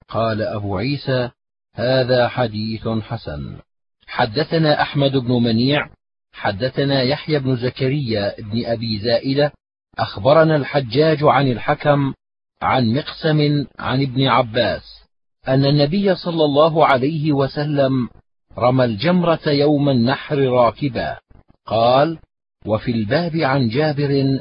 قال 0.09 0.43
أبو 0.43 0.77
عيسى 0.77 1.31
هذا 1.75 2.29
حديث 2.29 2.89
حسن. 2.89 3.59
حدثنا 4.07 4.83
أحمد 4.83 5.17
بن 5.17 5.33
منيع 5.33 5.89
حدثنا 6.33 7.03
يحيى 7.03 7.39
بن 7.39 7.57
زكريا 7.57 8.35
بن 8.39 8.65
أبي 8.67 8.99
زائدة 8.99 9.53
أخبرنا 9.99 10.57
الحجاج 10.57 11.19
عن 11.23 11.49
الحكم 11.49 12.15
عن 12.63 12.95
مقسم 12.95 13.67
عن 13.79 14.03
ابن 14.03 14.27
عباس 14.27 14.83
أن 15.49 15.65
النبي 15.65 16.15
صلى 16.15 16.45
الله 16.45 16.87
عليه 16.87 17.33
وسلم 17.33 18.09
رمى 18.59 18.85
الجمرة 18.85 19.49
يوم 19.49 19.89
النحر 19.89 20.39
راكبا. 20.39 21.19
قال 21.67 22.19
وفي 22.67 22.91
الباب 22.91 23.37
عن 23.37 23.69
جابر 23.69 24.41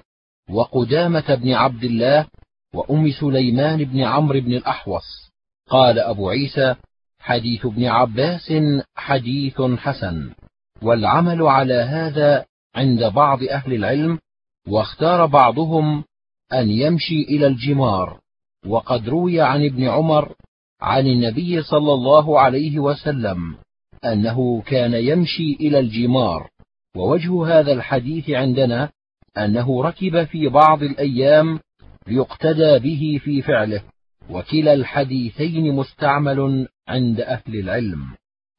وقدامة 0.49 1.35
بن 1.35 1.53
عبد 1.53 1.83
الله 1.83 2.27
وأم 2.73 3.11
سليمان 3.11 3.83
بن 3.83 4.01
عمرو 4.01 4.39
بن 4.41 4.53
الأحوص. 4.53 5.31
قال 5.69 5.99
أبو 5.99 6.29
عيسى 6.29 6.75
حديث 7.21 7.65
ابن 7.65 7.85
عباس 7.85 8.53
حديث 8.95 9.61
حسن. 9.61 10.33
والعمل 10.81 11.41
على 11.41 11.73
هذا 11.73 12.45
عند 12.75 13.03
بعض 13.03 13.43
أهل 13.43 13.73
العلم 13.73 14.19
واختار 14.67 15.25
بعضهم 15.25 16.03
أن 16.53 16.69
يمشي 16.69 17.21
إلى 17.21 17.47
الجمار. 17.47 18.19
وقد 18.65 19.09
روي 19.09 19.41
عن 19.41 19.65
ابن 19.65 19.87
عمر 19.87 20.35
عن 20.81 21.07
النبي 21.07 21.61
صلى 21.61 21.93
الله 21.93 22.39
عليه 22.39 22.79
وسلم 22.79 23.55
أنه 24.05 24.61
كان 24.61 24.93
يمشي 24.93 25.53
إلى 25.59 25.79
الجمار. 25.79 26.49
ووجه 26.95 27.59
هذا 27.59 27.73
الحديث 27.73 28.29
عندنا 28.29 28.89
أنه 29.37 29.83
ركب 29.83 30.23
في 30.23 30.47
بعض 30.47 30.83
الأيام 30.83 31.59
ليقتدى 32.07 32.79
به 32.79 33.19
في 33.23 33.41
فعله. 33.41 33.83
وكلا 34.29 34.73
الحديثين 34.73 35.75
مستعمل 35.75 36.67
عند 36.87 37.21
أهل 37.21 37.59
العلم. 37.59 38.05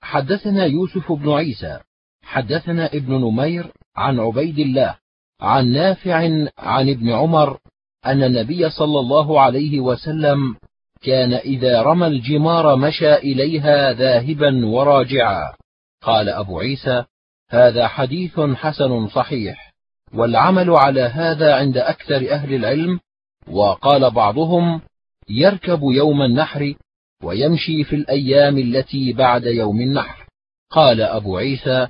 حدثنا 0.02 0.64
يوسف 0.64 1.12
بن 1.12 1.32
عيسى 1.32 1.78
حدثنا 2.22 2.86
ابن 2.86 3.14
نمير 3.14 3.72
عن 3.97 4.20
عبيد 4.20 4.59
الله 4.59 4.97
عن 5.40 5.72
نافع 5.72 6.14
عن 6.59 6.89
ابن 6.89 7.12
عمر 7.12 7.59
أن 8.06 8.22
النبي 8.22 8.70
صلى 8.70 9.01
الله 9.01 9.40
عليه 9.40 9.80
وسلم 9.80 10.56
كان 11.02 11.32
إذا 11.32 11.82
رمى 11.82 12.06
الجمار 12.06 12.76
مشى 12.76 13.14
إليها 13.14 13.93
ذاهبا 13.93 14.66
وراجعا. 14.66 15.52
قال 16.02 16.28
أبو 16.28 16.60
عيسى 16.60 17.05
هذا 17.51 17.89
حديث 17.89 18.40
حسن 18.40 19.09
صحيح 19.09 19.72
والعمل 20.14 20.70
على 20.70 21.01
هذا 21.01 21.55
عند 21.55 21.76
أكثر 21.76 22.30
أهل 22.32 22.55
العلم 22.55 23.01
وقال 23.48 24.10
بعضهم 24.10 24.80
يركب 25.28 25.80
يوم 25.82 26.22
النحر 26.22 26.74
ويمشي 27.22 27.84
في 27.84 27.96
الأيام 27.96 28.58
التي 28.58 29.12
بعد 29.12 29.44
يوم 29.44 29.80
النحر. 29.80 30.26
قال 30.70 31.00
أبو 31.00 31.36
عيسى 31.36 31.88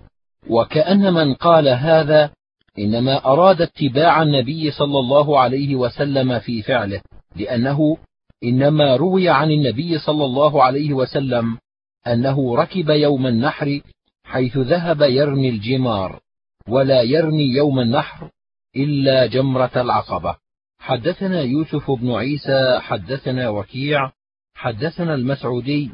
وكأن 0.51 1.15
من 1.15 1.35
قال 1.35 1.69
هذا 1.69 2.31
إنما 2.79 3.25
أراد 3.27 3.63
اتباع 3.63 4.23
النبي 4.23 4.71
صلى 4.71 4.99
الله 4.99 5.41
عليه 5.41 5.77
وسلم 5.77 6.39
في 6.39 6.63
فعله 6.63 7.03
لأنه 7.37 7.97
إنما 8.45 8.97
روي 8.97 9.29
عن 9.29 9.51
النبي 9.51 9.99
صلى 9.99 10.25
الله 10.25 10.63
عليه 10.63 10.93
وسلم 10.93 11.59
أنه 12.07 12.57
ركب 12.57 12.91
يوم 12.91 13.27
النحر 13.27 13.81
حيث 14.25 14.57
ذهب 14.57 15.03
يرمي 15.03 15.49
الجمار 15.49 16.21
ولا 16.69 17.03
يرمي 17.03 17.45
يوم 17.45 17.81
النحر 17.81 18.31
إلا 18.77 19.27
جمرة 19.27 19.71
العقبة. 19.77 20.37
حدثنا 20.83 21.41
يوسف 21.41 21.91
بن 21.91 22.13
عيسى 22.13 22.79
حدثنا 22.81 23.49
وكيع 23.49 24.13
حدثنا 24.55 25.15
المسعودي 25.15 25.91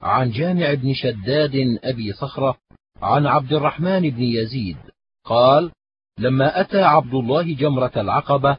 عن 0.00 0.30
جامع 0.30 0.74
بن 0.74 0.94
شداد 0.94 1.78
أبي 1.84 2.12
صخرة 2.12 2.58
عن 3.02 3.26
عبد 3.26 3.52
الرحمن 3.52 4.10
بن 4.10 4.22
يزيد 4.22 4.76
قال 5.24 5.70
لما 6.18 6.60
أتى 6.60 6.82
عبد 6.82 7.14
الله 7.14 7.54
جمرة 7.54 7.92
العقبة 7.96 8.56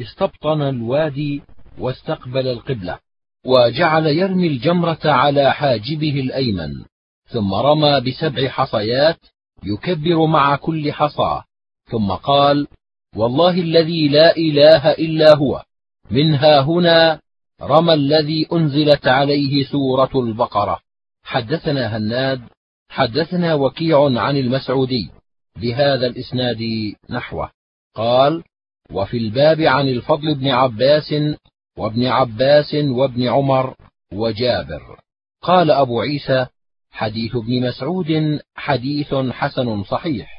استبطن 0.00 0.62
الوادي 0.62 1.42
واستقبل 1.78 2.48
القبلة 2.48 2.98
وجعل 3.46 4.06
يرمي 4.06 4.46
الجمرة 4.46 5.00
على 5.04 5.52
حاجبه 5.52 6.20
الأيمن 6.20 6.84
ثم 7.28 7.54
رمى 7.54 8.00
بسبع 8.00 8.48
حصيات 8.48 9.18
يكبر 9.64 10.26
مع 10.26 10.56
كل 10.56 10.92
حصى 10.92 11.42
ثم 11.90 12.12
قال 12.12 12.66
والله 13.14 13.50
الذي 13.50 14.08
لا 14.08 14.36
إله 14.36 14.90
إلا 14.90 15.36
هو. 15.36 15.62
منها 16.10 16.60
هنا 16.60 17.20
رمى 17.62 17.94
الذي 17.94 18.46
أنزلت 18.52 19.06
عليه 19.06 19.64
سورة 19.64 20.10
البقرة. 20.14 20.80
حدثنا 21.22 21.96
هناد 21.96 22.40
حدثنا 22.88 23.54
وكيع 23.54 24.20
عن 24.20 24.36
المسعودي. 24.36 25.10
بهذا 25.56 26.06
الإسناد 26.06 26.58
نحوه. 27.10 27.50
قال 27.94 28.42
وفي 28.90 29.16
الباب 29.16 29.60
عن 29.60 29.88
الفضل 29.88 30.34
بن 30.34 30.48
عباس 30.48 31.14
وابن 31.78 32.06
عباس 32.06 32.74
وابن 32.74 33.28
عمر 33.28 33.74
وجابر. 34.12 35.00
قال 35.42 35.70
أبو 35.70 36.00
عيسى 36.00 36.46
حديث 36.90 37.36
ابن 37.36 37.68
مسعود 37.68 38.40
حديث 38.54 39.14
حسن 39.14 39.84
صحيح. 39.84 40.35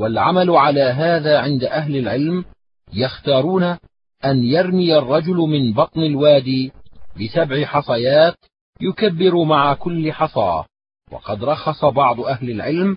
والعمل 0.00 0.50
على 0.50 0.82
هذا 0.82 1.38
عند 1.38 1.64
أهل 1.64 1.96
العلم 1.96 2.44
يختارون 2.94 3.62
أن 4.24 4.44
يرمي 4.44 4.98
الرجل 4.98 5.36
من 5.36 5.72
بطن 5.72 6.02
الوادي 6.02 6.72
بسبع 7.20 7.64
حصيات 7.64 8.36
يكبر 8.80 9.44
مع 9.44 9.74
كل 9.74 10.12
حصى. 10.12 10.64
وقد 11.12 11.44
رخص 11.44 11.84
بعض 11.84 12.20
أهل 12.20 12.50
العلم 12.50 12.96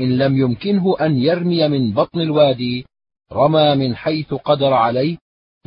إن 0.00 0.18
لم 0.18 0.38
يمكنه 0.38 0.96
أن 1.00 1.16
يرمي 1.16 1.68
من 1.68 1.92
بطن 1.92 2.20
الوادي 2.20 2.86
رمى 3.32 3.74
من 3.74 3.96
حيث 3.96 4.34
قدر 4.34 4.72
عليه 4.72 5.16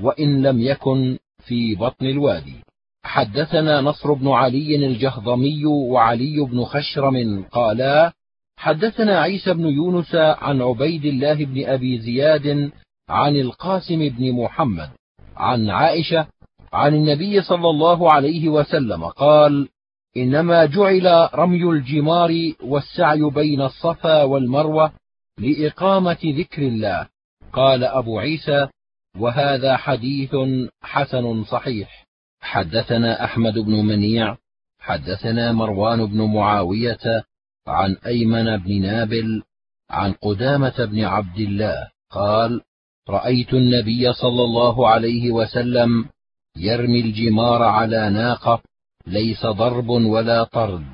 وإن 0.02 0.42
لم 0.42 0.62
يكن 0.62 1.18
في 1.48 1.76
بطن 1.76 2.06
الوادي. 2.06 2.56
حدثنا 3.04 3.82
نصر 3.82 4.14
بن 4.14 4.28
علي 4.28 4.76
الجهضمي 4.76 5.66
وعلي 5.66 6.46
بن 6.52 6.64
خشرم 6.64 7.46
قالا 7.52 8.14
حدثنا 8.58 9.20
عيسى 9.20 9.54
بن 9.54 9.66
يونس 9.66 10.16
عن 10.16 10.62
عبيد 10.62 11.06
الله 11.06 11.34
بن 11.34 11.66
أبي 11.66 12.00
زياد 12.00 12.72
عن 13.10 13.36
القاسم 13.36 14.10
بن 14.10 14.32
محمد 14.32 14.90
عن 15.38 15.70
عائشة 15.70 16.28
عن 16.74 16.94
النبي 16.94 17.42
صلى 17.42 17.70
الله 17.70 18.14
عليه 18.14 18.50
وسلم 18.50 19.04
قال 19.06 19.70
إنما 20.18 20.66
جعل 20.66 21.30
رمي 21.34 21.64
الجمار 21.64 22.32
والسعي 22.64 23.22
بين 23.22 23.62
الصفا 23.62 24.24
والمروة 24.24 24.92
لإقامة 25.38 26.18
ذكر 26.24 26.62
الله. 26.62 27.08
قال 27.54 27.84
أبو 27.84 28.20
عيسى 28.20 28.68
وهذا 29.20 29.78
حديث 29.78 30.36
حسن 30.82 31.44
صحيح. 31.44 32.06
حدثنا 32.42 33.24
أحمد 33.24 33.54
بن 33.54 33.86
منيع 33.86 34.38
حدثنا 34.80 35.52
مروان 35.52 36.06
بن 36.06 36.22
معاوية 36.22 37.24
عن 37.68 37.96
أيمن 38.06 38.58
بن 38.58 38.82
نابل 38.82 39.44
عن 39.90 40.12
قدامة 40.12 40.86
بن 40.86 41.04
عبد 41.04 41.40
الله 41.40 41.88
قال 42.12 42.62
رأيت 43.10 43.54
النبي 43.54 44.14
صلى 44.14 44.44
الله 44.44 44.90
عليه 44.90 45.32
وسلم 45.32 46.06
يرمي 46.58 47.00
الجمار 47.00 47.64
على 47.64 48.10
ناقة 48.10 48.62
ليس 49.08 49.46
ضرب 49.46 49.90
ولا 49.90 50.44
طرد 50.44 50.86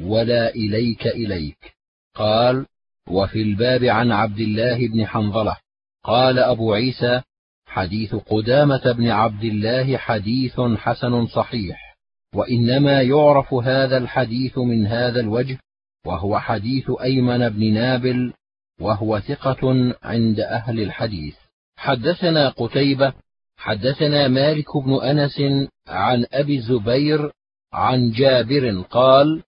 ولا 0.00 0.54
إليك 0.54 1.06
إليك. 1.06 1.76
قال 2.14 2.66
وفي 3.10 3.42
الباب 3.42 3.84
عن 3.84 4.12
عبد 4.12 4.40
الله 4.40 4.88
بن 4.88 5.06
حنظلة. 5.06 5.56
قال 6.04 6.38
أبو 6.38 6.72
عيسى 6.72 7.20
حديث 7.66 8.14
قدامة 8.14 8.92
بن 8.92 9.08
عبد 9.08 9.44
الله 9.44 9.96
حديث 9.96 10.60
حسن 10.60 11.26
صحيح 11.26 11.96
وإنما 12.34 13.02
يعرف 13.02 13.54
هذا 13.54 13.98
الحديث 13.98 14.58
من 14.58 14.86
هذا 14.86 15.20
الوجه 15.20 15.58
وهو 16.06 16.38
حديث 16.38 16.90
أيمن 17.02 17.48
بن 17.48 17.74
نابل 17.74 18.32
وهو 18.80 19.20
ثقة 19.20 19.94
عند 20.02 20.40
أهل 20.40 20.80
الحديث. 20.80 21.36
حدثنا 21.76 22.48
قتيبة 22.48 23.12
حدثنا 23.56 24.28
مالك 24.28 24.76
بن 24.76 24.94
أنس 25.02 25.40
عن 25.88 26.26
أبي 26.32 26.56
الزبير 26.56 27.32
عن 27.72 28.10
جابر 28.10 28.80
قال 28.90 29.42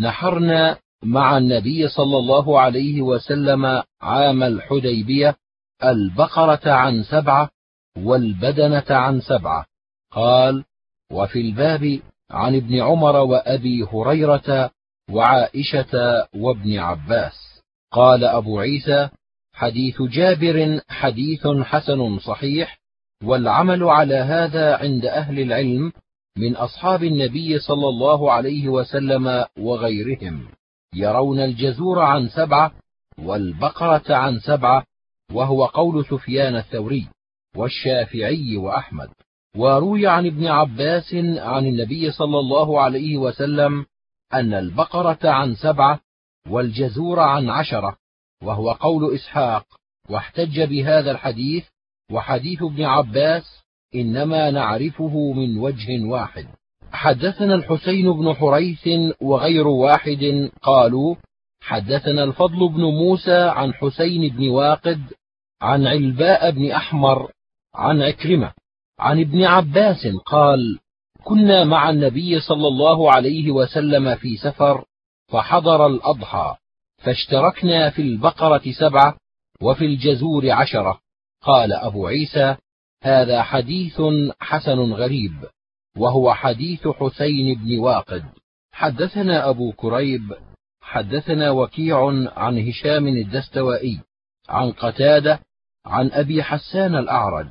نحرنا 0.00 0.78
مع 1.02 1.38
النبي 1.38 1.88
صلى 1.88 2.18
الله 2.18 2.60
عليه 2.60 3.02
وسلم 3.02 3.82
عام 4.02 4.42
الحديبية 4.42 5.36
البقرة 5.84 6.70
عن 6.70 7.02
سبعة 7.02 7.50
والبدنة 7.98 8.84
عن 8.90 9.20
سبعة. 9.20 9.66
قال 10.12 10.64
وفي 11.12 11.40
الباب 11.40 12.00
عن 12.30 12.56
ابن 12.56 12.80
عمر 12.80 13.16
وأبي 13.16 13.82
هريرة 13.82 14.70
وعائشة 15.10 16.26
وابن 16.34 16.78
عباس. 16.78 17.62
قال 17.92 18.24
أبو 18.24 18.60
عيسى 18.60 19.08
حديث 19.52 20.02
جابر 20.02 20.80
حديث 20.88 21.46
حسن 21.46 22.18
صحيح 22.18 22.78
والعمل 23.24 23.84
على 23.84 24.14
هذا 24.14 24.76
عند 24.76 25.06
أهل 25.06 25.40
العلم 25.40 25.92
من 26.38 26.56
أصحاب 26.56 27.04
النبي 27.04 27.58
صلى 27.58 27.88
الله 27.88 28.32
عليه 28.32 28.68
وسلم 28.68 29.44
وغيرهم. 29.58 30.48
يرون 30.94 31.40
الجزور 31.40 31.98
عن 31.98 32.28
سبعة 32.28 32.72
والبقرة 33.18 34.14
عن 34.14 34.38
سبعة 34.38 34.84
وهو 35.32 35.64
قول 35.64 36.04
سفيان 36.04 36.56
الثوري 36.56 37.08
والشافعي 37.56 38.56
وأحمد. 38.56 39.08
وروي 39.56 40.06
عن 40.06 40.26
ابن 40.26 40.46
عباس 40.46 41.14
عن 41.38 41.66
النبي 41.66 42.10
صلى 42.10 42.38
الله 42.38 42.80
عليه 42.80 43.16
وسلم 43.16 43.86
أن 44.34 44.54
البقرة 44.54 45.18
عن 45.24 45.54
سبعة 45.54 46.00
والجزور 46.48 47.20
عن 47.20 47.50
عشرة 47.50 47.96
وهو 48.42 48.72
قول 48.72 49.14
إسحاق 49.14 49.66
واحتج 50.10 50.60
بهذا 50.60 51.10
الحديث 51.10 51.64
وحديث 52.12 52.62
ابن 52.62 52.84
عباس 52.84 53.62
إنما 53.94 54.50
نعرفه 54.50 55.32
من 55.32 55.58
وجه 55.58 56.04
واحد. 56.04 56.46
حدثنا 56.92 57.54
الحسين 57.54 58.12
بن 58.12 58.34
حريث 58.34 58.88
وغير 59.20 59.66
واحد 59.68 60.50
قالوا 60.62 61.16
حدثنا 61.60 62.24
الفضل 62.24 62.68
بن 62.68 62.80
موسى 62.80 63.38
عن 63.38 63.74
حسين 63.74 64.36
بن 64.36 64.48
واقد 64.48 65.00
عن 65.62 65.86
علباء 65.86 66.50
بن 66.50 66.70
أحمر 66.70 67.30
عن 67.74 68.02
عكرمة 68.02 68.52
عن 68.98 69.20
ابن 69.20 69.44
عباس 69.44 70.06
قال 70.26 70.78
كنا 71.26 71.64
مع 71.64 71.90
النبي 71.90 72.40
صلى 72.40 72.68
الله 72.68 73.12
عليه 73.12 73.50
وسلم 73.50 74.16
في 74.16 74.36
سفر 74.36 74.84
فحضر 75.28 75.86
الأضحى 75.86 76.56
فاشتركنا 76.98 77.90
في 77.90 78.02
البقرة 78.02 78.62
سبعة 78.78 79.16
وفي 79.62 79.84
الجزور 79.84 80.50
عشرة. 80.50 81.00
قال 81.42 81.72
أبو 81.72 82.06
عيسى 82.06 82.56
هذا 83.02 83.42
حديث 83.42 84.02
حسن 84.40 84.92
غريب 84.92 85.44
وهو 85.96 86.34
حديث 86.34 86.88
حسين 86.88 87.54
بن 87.54 87.78
واقد. 87.78 88.24
حدثنا 88.72 89.48
أبو 89.50 89.72
كريب 89.72 90.32
حدثنا 90.80 91.50
وكيع 91.50 92.06
عن 92.36 92.68
هشام 92.68 93.06
الدستوائي 93.06 94.00
عن 94.48 94.72
قتادة 94.72 95.40
عن 95.86 96.10
أبي 96.10 96.42
حسان 96.42 96.94
الأعرج. 96.94 97.50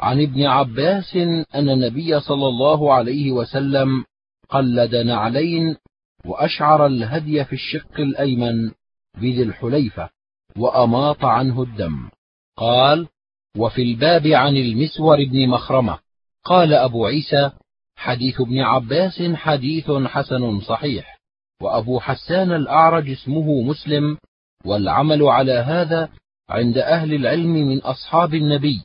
عن 0.00 0.22
ابن 0.22 0.46
عباس 0.46 1.16
أن 1.54 1.70
النبي 1.70 2.20
صلى 2.20 2.48
الله 2.48 2.94
عليه 2.94 3.32
وسلم 3.32 4.04
قلد 4.48 4.94
نعلين 4.94 5.76
وأشعر 6.24 6.86
الهدي 6.86 7.44
في 7.44 7.52
الشق 7.52 8.00
الأيمن 8.00 8.70
بذي 9.14 9.42
الحليفة 9.42 10.10
وأماط 10.56 11.24
عنه 11.24 11.62
الدم. 11.62 12.08
قال 12.56 13.08
وفي 13.56 13.82
الباب 13.82 14.26
عن 14.26 14.56
المسور 14.56 15.24
بن 15.24 15.48
مخرمة 15.48 15.98
قال 16.44 16.74
أبو 16.74 17.06
عيسى 17.06 17.50
حديث 17.96 18.40
ابن 18.40 18.60
عباس 18.60 19.22
حديث 19.22 19.90
حسن 19.90 20.60
صحيح 20.60 21.20
وأبو 21.62 22.00
حسان 22.00 22.52
الأعرج 22.52 23.10
اسمه 23.10 23.62
مسلم 23.62 24.18
والعمل 24.64 25.22
على 25.22 25.52
هذا 25.52 26.08
عند 26.48 26.78
أهل 26.78 27.14
العلم 27.14 27.52
من 27.52 27.78
أصحاب 27.78 28.34
النبي 28.34 28.82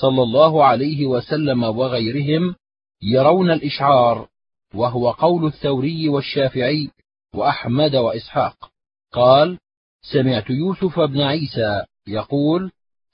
صلى 0.00 0.22
الله 0.22 0.64
عليه 0.64 1.06
وسلم 1.06 1.62
وغيرهم 1.64 2.54
يرون 3.02 3.50
الإشعار 3.50 4.28
وهو 4.74 5.10
قول 5.10 5.46
الثوري 5.46 6.08
والشافعي 6.08 6.90
وأحمد 7.34 7.96
وإسحاق. 7.96 8.70
قال 9.12 9.58
سمعت 10.12 10.50
يوسف 10.50 11.00
بن 11.00 11.20
عيسى 11.20 11.84
يقول 12.08 12.70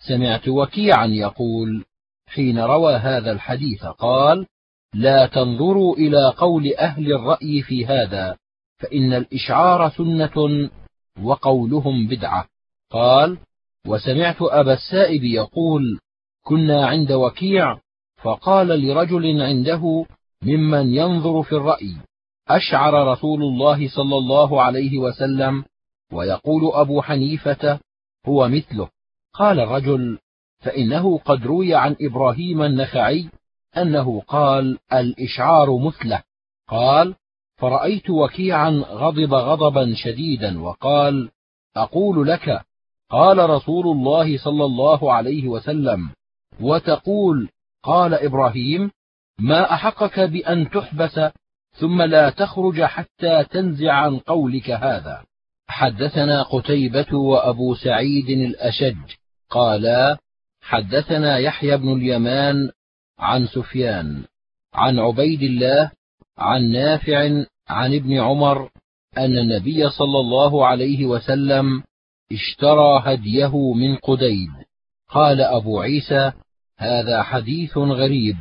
سمعت 0.09 0.49
وكيعا 0.49 1.07
يقول 1.07 1.85
حين 2.27 2.59
روى 2.59 2.95
هذا 2.95 3.33
الحديث 3.33 3.85
قال 3.85 4.47
لا 4.95 5.27
تنظروا 5.27 5.97
إلى 5.97 6.33
قول 6.37 6.75
أهل 6.75 7.13
الرأي 7.13 7.63
في 7.63 7.87
هذا 7.87 8.37
فإن 8.79 9.13
الإشعار 9.13 9.91
سنة 9.91 10.71
وقولهم 11.23 12.09
بدعة. 12.09 12.49
قال 12.91 13.39
وسمعت 13.87 14.37
أبا 14.41 14.75
السائب 14.75 15.25
يقول 15.25 16.01
كنا 16.51 16.87
عند 16.87 17.13
وكيع 17.13 17.79
فقال 18.23 18.67
لرجل 18.69 19.43
عنده 19.43 20.07
ممن 20.43 20.95
ينظر 20.95 21.43
في 21.43 21.53
الرأي. 21.53 21.97
أشعر 22.49 23.13
رسول 23.13 23.43
الله 23.43 23.89
صلى 23.89 24.17
الله 24.17 24.63
عليه 24.63 24.99
وسلم 24.99 25.65
ويقول 26.13 26.71
أبو 26.75 27.03
حنيفة 27.03 27.81
هو 28.27 28.49
مثله. 28.49 28.89
قال 29.35 29.61
الرجل 29.61 30.19
فإنه 30.59 31.19
قد 31.19 31.47
روي 31.47 31.75
عن 31.75 31.97
إبراهيم 32.01 32.63
النخعي 32.63 33.29
أنه 33.77 34.21
قال 34.21 34.79
الإشعار 34.93 35.79
مثله. 35.79 36.23
قال 36.69 37.15
فرأيت 37.57 38.11
وكيعا 38.11 38.71
غضب 38.71 39.35
غضبا 39.35 39.95
شديدا 39.95 40.63
وقال 40.63 41.31
أقول 41.77 42.29
لك 42.29 42.63
قال 43.11 43.51
رسول 43.51 43.87
الله 43.87 44.39
صلى 44.39 44.65
الله 44.65 45.13
عليه 45.13 45.49
وسلم 45.49 46.11
وتقول 46.61 47.49
قال 47.83 48.15
إبراهيم 48.15 48.91
ما 49.39 49.73
أحقك 49.75 50.21
بأن 50.21 50.71
تحبس 50.71 51.21
ثم 51.73 52.03
لا 52.03 52.31
تخرج 52.31 52.83
حتى 52.83 53.45
تنزع 53.45 53.93
عن 53.93 54.19
قولك 54.19 54.71
هذا. 54.71 55.25
حدثنا 55.69 56.43
قتيبة 56.43 57.15
وأبو 57.15 57.75
سعيد 57.75 58.29
الأشج 58.29 58.97
قالا 59.51 60.19
حدثنا 60.61 61.39
يحيى 61.39 61.77
بن 61.77 61.93
اليمان 61.93 62.71
عن 63.19 63.47
سفيان 63.47 64.25
عن 64.75 64.99
عبيد 64.99 65.43
الله 65.43 65.91
عن 66.39 66.71
نافع 66.73 67.45
عن 67.69 67.95
ابن 67.95 68.19
عمر 68.19 68.71
أن 69.19 69.39
النبي 69.39 69.91
صلى 69.91 70.21
الله 70.21 70.67
عليه 70.67 71.07
وسلم 71.07 71.83
اشترى 72.33 73.03
هديه 73.05 73.73
من 73.73 73.97
قديد. 73.97 74.51
قال 75.09 75.41
أبو 75.41 75.81
عيسى 75.81 76.33
هذا 76.81 77.23
حديث 77.23 77.79
غريب 77.79 78.37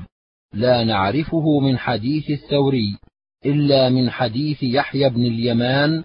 لا 0.53 0.83
نعرفه 0.83 1.59
من 1.59 1.77
حديث 1.77 2.29
الثوري 2.29 2.97
إلا 3.45 3.89
من 3.89 4.09
حديث 4.09 4.63
يحيى 4.63 5.09
بن 5.09 5.21
اليمان 5.25 6.03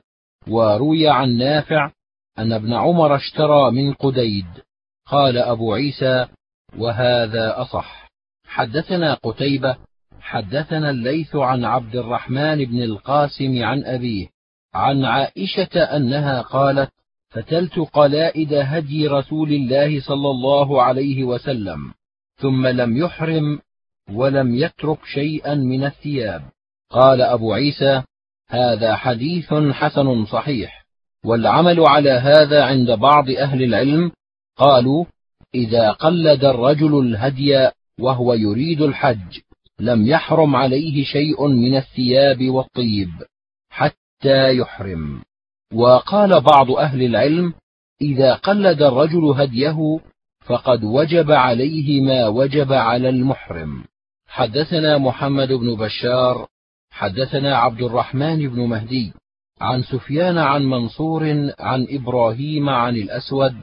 وروي 0.49 1.09
عن 1.09 1.37
نافع 1.37 1.91
أن 2.39 2.53
ابن 2.53 2.73
عمر 2.73 3.17
اشترى 3.17 3.71
من 3.71 3.93
قديد. 3.93 4.47
قال 5.07 5.39
أبو 5.39 5.75
عيسى 5.75 6.27
وهذا 6.79 7.61
أصح. 7.63 8.11
حدثنا 8.47 9.15
قتيبة 9.15 9.77
حدثنا 10.21 10.91
الليث 10.91 11.37
عن 11.37 11.65
عبد 11.65 11.97
الرحمن 11.97 12.65
بن 12.65 12.83
القاسم 12.83 13.65
عن 13.65 13.85
أبيه 13.85 14.27
عن 14.75 15.05
عائشة 15.05 15.81
أنها 15.81 16.43
قالت 16.43 16.91
فتلت 17.31 17.79
قلائد 17.79 18.55
هدي 18.55 19.09
رسول 19.09 19.53
الله 19.53 20.01
صلى 20.01 20.31
الله 20.31 20.83
عليه 20.83 21.25
وسلم 21.25 21.95
ثم 22.37 22.67
لم 22.67 22.97
يحرم 22.97 23.59
ولم 24.13 24.55
يترك 24.55 24.99
شيئا 25.05 25.55
من 25.55 25.85
الثياب. 25.85 26.43
قال 26.91 27.23
أبو 27.23 27.53
عيسى 27.53 28.03
هذا 28.49 28.97
حديث 28.97 29.55
حسن 29.55 30.25
صحيح. 30.27 30.85
والعمل 31.25 31.81
على 31.81 32.11
هذا 32.11 32.65
عند 32.65 32.91
بعض 32.91 33.31
أهل 33.31 33.63
العلم 33.63 34.13
قالوا 34.57 35.05
إذا 35.55 35.91
قلد 35.91 36.45
الرجل 36.45 36.99
الهدي 36.99 37.71
وهو 38.01 38.35
يريد 38.35 38.83
الحج 38.83 39.41
لم 39.81 40.07
يحرم 40.07 40.57
عليه 40.57 41.05
شيء 41.05 41.47
من 41.47 41.77
الثياب 41.77 42.49
والطيب 42.49 43.11
حتى 43.71 44.57
يحرم. 44.57 45.23
وقال 45.73 46.41
بعض 46.41 46.71
أهل 46.71 47.03
العلم 47.03 47.55
إذا 48.03 48.35
قلد 48.35 48.83
الرجل 48.83 49.25
هديه 49.25 50.01
فقد 50.45 50.85
وجب 50.85 51.31
عليه 51.31 52.01
ما 52.01 52.29
وجب 52.29 52.73
على 52.73 53.09
المحرم. 53.09 53.85
حدثنا 54.29 54.99
محمد 54.99 55.53
بن 55.53 55.75
بشار 55.75 56.47
حدثنا 56.91 57.57
عبد 57.57 57.83
الرحمن 57.83 58.49
بن 58.49 58.61
مهدي 58.61 59.13
عن 59.61 59.83
سفيان 59.83 60.39
عن 60.39 60.65
منصور 60.65 61.51
عن 61.59 61.87
إبراهيم 61.91 62.69
عن 62.69 62.97
الأسود 62.97 63.55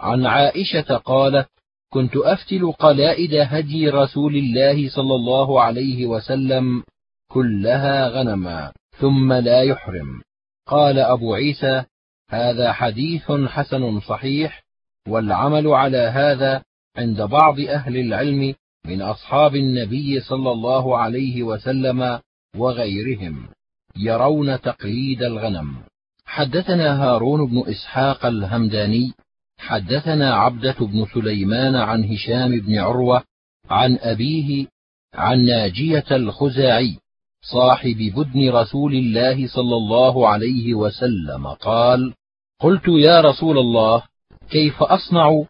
عن 0.00 0.26
عائشة 0.26 0.96
قالت 0.96 1.48
كنت 1.92 2.16
أفتل 2.16 2.72
قلائد 2.72 3.34
هدي 3.34 3.88
رسول 3.88 4.36
الله 4.36 4.90
صلى 4.90 5.14
الله 5.14 5.62
عليه 5.62 6.06
وسلم 6.06 6.82
كلها 7.30 8.08
غنما 8.08 8.72
ثم 8.98 9.32
لا 9.32 9.62
يحرم. 9.62 10.22
قال 10.66 10.98
أبو 10.98 11.34
عيسى 11.34 11.84
هذا 12.30 12.72
حديث 12.72 13.32
حسن 13.32 14.00
صحيح 14.00 14.67
والعمل 15.08 15.66
على 15.66 15.98
هذا 15.98 16.62
عند 16.96 17.22
بعض 17.22 17.60
أهل 17.60 17.96
العلم 17.96 18.54
من 18.86 19.02
أصحاب 19.02 19.56
النبي 19.56 20.20
صلى 20.20 20.52
الله 20.52 20.98
عليه 20.98 21.42
وسلم 21.42 22.20
وغيرهم 22.56 23.48
يرون 23.96 24.60
تقليد 24.60 25.22
الغنم. 25.22 25.76
حدثنا 26.24 27.04
هارون 27.04 27.46
بن 27.46 27.64
إسحاق 27.70 28.26
الهمداني 28.26 29.12
حدثنا 29.58 30.34
عبدة 30.34 30.76
بن 30.80 31.06
سليمان 31.14 31.76
عن 31.76 32.04
هشام 32.04 32.60
بن 32.60 32.78
عروة 32.78 33.22
عن 33.70 33.98
أبيه 34.00 34.66
عن 35.14 35.44
ناجية 35.44 36.04
الخزاعي 36.10 36.98
صاحب 37.42 38.12
بدن 38.16 38.50
رسول 38.50 38.94
الله 38.94 39.46
صلى 39.46 39.76
الله 39.76 40.28
عليه 40.28 40.74
وسلم 40.74 41.46
قال 41.46 42.14
قلت 42.60 42.88
يا 42.88 43.20
رسول 43.20 43.58
الله 43.58 44.02
كيف 44.50 44.82
أصنع 44.82 45.44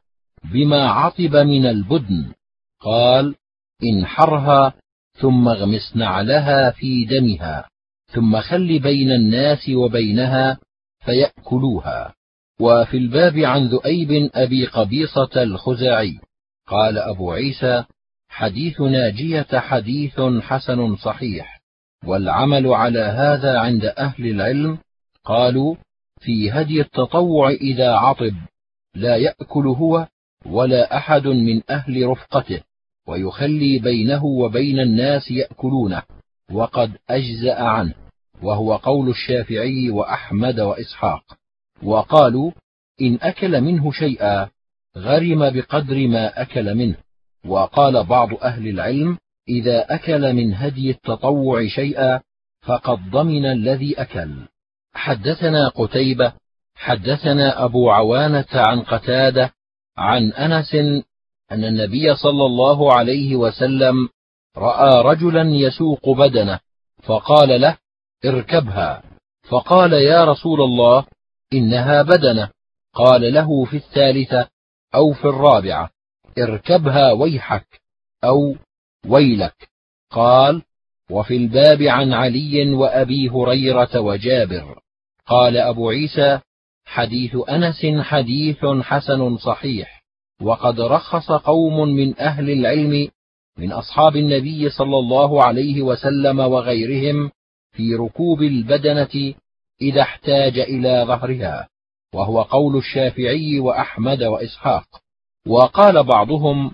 بما 0.52 0.90
عطب 0.90 1.36
من 1.36 1.66
البدن؟ 1.66 2.32
قال 2.80 3.34
انحرها 3.82 4.72
ثم 5.12 5.48
اغمس 5.48 5.96
نعلها 5.96 6.70
في 6.70 7.04
دمها 7.04 7.68
ثم 8.06 8.40
خل 8.40 8.78
بين 8.78 9.12
الناس 9.12 9.68
وبينها 9.68 10.58
فيأكلوها. 11.04 12.14
وفي 12.60 12.96
الباب 12.96 13.38
عن 13.38 13.66
ذؤيب 13.66 14.30
أبي 14.34 14.66
قبيصة 14.66 15.42
الخزاعي 15.42 16.20
قال 16.66 16.98
أبو 16.98 17.32
عيسى 17.32 17.84
حديث 18.28 18.80
ناجية 18.80 19.46
حديث 19.52 20.20
حسن 20.20 20.96
صحيح 20.96 21.60
والعمل 22.04 22.66
على 22.66 23.00
هذا 23.00 23.58
عند 23.58 23.84
أهل 23.84 24.26
العلم 24.26 24.78
قالوا 25.24 25.76
في 26.20 26.50
هدي 26.50 26.80
التطوع 26.80 27.50
إذا 27.50 27.94
عطب. 27.94 28.34
لا 28.98 29.16
يأكل 29.16 29.66
هو 29.66 30.06
ولا 30.46 30.96
أحد 30.96 31.26
من 31.26 31.62
أهل 31.70 32.06
رفقته 32.06 32.60
ويخلي 33.06 33.78
بينه 33.78 34.24
وبين 34.24 34.80
الناس 34.80 35.30
يأكلونه 35.30 36.02
وقد 36.52 36.92
أجزأ 37.10 37.62
عنه 37.62 37.94
وهو 38.42 38.76
قول 38.76 39.08
الشافعي 39.08 39.90
وأحمد 39.90 40.60
وإسحاق. 40.60 41.22
وقالوا 41.82 42.52
إن 43.00 43.18
أكل 43.22 43.60
منه 43.60 43.92
شيئا 43.92 44.48
غرم 44.96 45.50
بقدر 45.50 46.08
ما 46.08 46.42
أكل 46.42 46.74
منه. 46.74 46.96
وقال 47.46 48.04
بعض 48.04 48.34
أهل 48.34 48.68
العلم 48.68 49.18
إذا 49.48 49.94
أكل 49.94 50.34
من 50.34 50.54
هدي 50.54 50.90
التطوع 50.90 51.66
شيئا 51.66 52.20
فقد 52.62 53.10
ضمن 53.10 53.44
الذي 53.44 54.00
أكل. 54.02 54.34
حدثنا 54.94 55.68
قتيبة 55.68 56.32
حدثنا 56.78 57.64
أبو 57.64 57.90
عوانة 57.90 58.46
عن 58.54 58.80
قتادة 58.80 59.52
عن 59.96 60.32
أنس 60.32 60.74
أن 61.52 61.64
النبي 61.64 62.16
صلى 62.16 62.46
الله 62.46 62.92
عليه 62.94 63.36
وسلم 63.36 64.08
رأى 64.56 65.02
رجلا 65.02 65.42
يسوق 65.42 66.10
بدنه 66.10 66.60
فقال 67.02 67.60
له 67.60 67.76
اركبها. 68.24 69.02
فقال 69.50 69.92
يا 69.92 70.24
رسول 70.24 70.60
الله 70.60 71.04
إنها 71.52 72.02
بدنه. 72.02 72.50
قال 72.94 73.34
له 73.34 73.64
في 73.64 73.76
الثالثة 73.76 74.48
أو 74.94 75.12
في 75.12 75.24
الرابعة 75.24 75.90
اركبها 76.38 77.12
ويحك 77.12 77.80
أو 78.24 78.56
ويلك 79.06 79.68
قال 80.10 80.62
وفي 81.10 81.36
الباب 81.36 81.82
عن 81.82 82.12
علي 82.12 82.74
وأبي 82.74 83.28
هريرة 83.28 84.00
وجابر 84.00 84.80
قال 85.26 85.56
أبو 85.56 85.90
عيسى 85.90 86.40
حديث 86.88 87.36
أنس 87.48 87.86
حديث 88.00 88.66
حسن 88.82 89.36
صحيح. 89.36 90.02
وقد 90.42 90.80
رخص 90.80 91.32
قوم 91.32 91.88
من 91.88 92.20
أهل 92.20 92.50
العلم 92.50 93.08
من 93.58 93.72
أصحاب 93.72 94.16
النبي 94.16 94.70
صلى 94.70 94.98
الله 94.98 95.42
عليه 95.44 95.82
وسلم 95.82 96.38
وغيرهم 96.38 97.30
في 97.72 97.94
ركوب 97.94 98.42
البدنة 98.42 99.34
إذا 99.82 100.02
احتاج 100.02 100.58
إلى 100.58 101.04
ظهرها 101.08 101.68
وهو 102.14 102.42
قول 102.42 102.76
الشافعي 102.76 103.60
وأحمد 103.60 104.22
وإسحاق. 104.22 104.86
وقال 105.46 106.04
بعضهم 106.04 106.72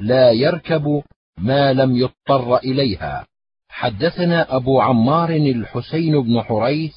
لا 0.00 0.30
يركب 0.30 1.02
ما 1.38 1.72
لم 1.72 1.96
يضطر 1.96 2.56
إليها 2.56 3.26
حدثنا 3.68 4.56
أبو 4.56 4.80
عمار 4.80 5.30
الحسين 5.30 6.22
بن 6.22 6.42
حريث 6.42 6.94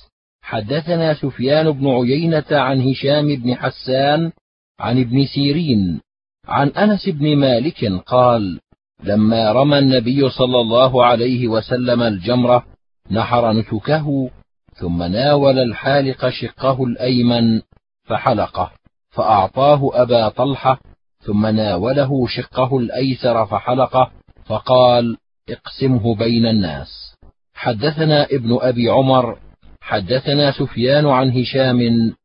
حدثنا 0.50 1.14
سفيان 1.14 1.72
بن 1.72 1.88
عيينة 1.88 2.46
عن 2.52 2.82
هشام 2.82 3.36
بن 3.36 3.56
حسان 3.56 4.32
عن 4.80 5.00
ابن 5.00 5.26
سيرين 5.26 6.02
عن 6.48 6.68
أنس 6.68 7.10
بن 7.10 7.36
مالك 7.36 7.86
قال 8.06 8.60
لما 9.04 9.52
رمى 9.52 9.80
النبي 9.80 10.30
صلى 10.30 10.62
الله 10.62 11.06
عليه 11.06 11.48
وسلم 11.48 12.02
الجمرة 12.02 12.66
نحر 13.12 13.54
نسكه 13.54 14.30
ثم 14.74 15.04
ناول 15.04 15.60
الحالق 15.60 16.30
شقه 16.30 16.84
الأيمن 16.84 17.62
فحلقه 18.04 18.72
فأعطاه 19.10 19.90
أبا 19.94 20.30
طلحة 20.30 20.80
ثم 21.20 21.46
ناوله 21.46 22.28
شقه 22.28 22.78
الأيسر 22.78 23.46
فحلقه 23.46 24.12
فقال 24.46 25.18
اقسمه 25.50 26.16
بين 26.16 26.46
الناس. 26.46 27.16
حدثنا 27.54 28.26
ابن 28.26 28.58
أبي 28.62 28.90
عمر 28.90 29.49
حدثنا 29.90 30.52
سفيان 30.52 31.08
عن 31.08 31.32
هشام 31.32 31.80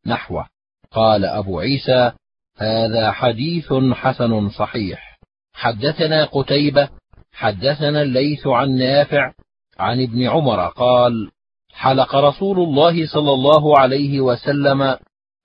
نحوه. 0.07 0.47
قال 0.91 1.24
أبو 1.24 1.61
عيسى 1.61 2.12
هذا 2.59 3.12
حديث 3.12 3.73
حسن 3.93 4.51
صحيح. 4.51 5.19
حدثنا 5.55 6.24
قتيبة 6.24 6.89
حدثنا 7.32 8.03
الليث 8.03 8.47
عن 8.47 8.70
نافع 8.70 9.32
عن 9.78 10.03
ابن 10.03 10.27
عمر 10.27 10.69
قال 10.69 11.31
حلق 11.73 12.15
رسول 12.15 12.59
الله 12.59 13.07
صلى 13.07 13.32
الله 13.32 13.78
عليه 13.78 14.20
وسلم 14.20 14.97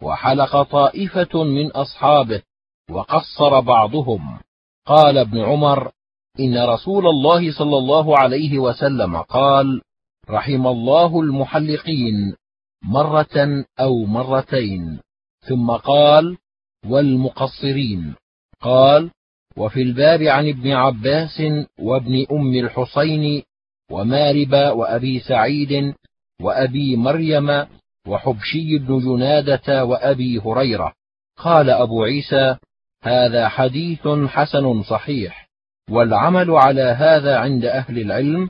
وحلق 0.03 0.61
طائفة 0.61 1.43
من 1.43 1.71
أصحابه 1.71 2.41
وقصر 2.89 3.59
بعضهم. 3.59 4.39
قال 4.85 5.17
ابن 5.17 5.39
عمر 5.39 5.91
إن 6.39 6.57
رسول 6.57 7.07
الله 7.07 7.51
صلى 7.51 7.77
الله 7.77 8.17
عليه 8.17 8.59
وسلم 8.59 9.17
قال 9.17 9.81
رحم 10.29 10.67
الله 10.67 11.21
المحلقين 11.21 12.35
مرة 12.83 13.65
أو 13.79 14.05
مرتين 14.05 14.99
ثم 15.47 15.71
قال 15.71 16.37
والمقصرين. 16.85 18.15
قال 18.61 19.11
وفي 19.57 19.81
الباب 19.81 20.21
عن 20.21 20.49
ابن 20.49 20.71
عباس 20.71 21.43
وابن 21.79 22.25
أم 22.31 22.53
الحصين 22.53 23.43
ومارب 23.91 24.53
وأبي 24.53 25.19
سعيد 25.19 25.93
وأبي 26.41 26.95
مريم 26.95 27.65
وحبشي 28.07 28.77
بن 28.77 28.99
جنادة 28.99 29.85
وأبي 29.85 30.39
هريرة. 30.39 30.93
قال 31.37 31.69
أبو 31.69 32.03
عيسى 32.03 32.55
هذا 33.03 33.49
حديث 33.49 34.07
حسن 34.07 34.83
صحيح 34.83 35.49
والعمل 35.89 36.51
على 36.51 36.81
هذا 36.81 37.37
عند 37.37 37.65
أهل 37.65 37.99
العلم 37.99 38.49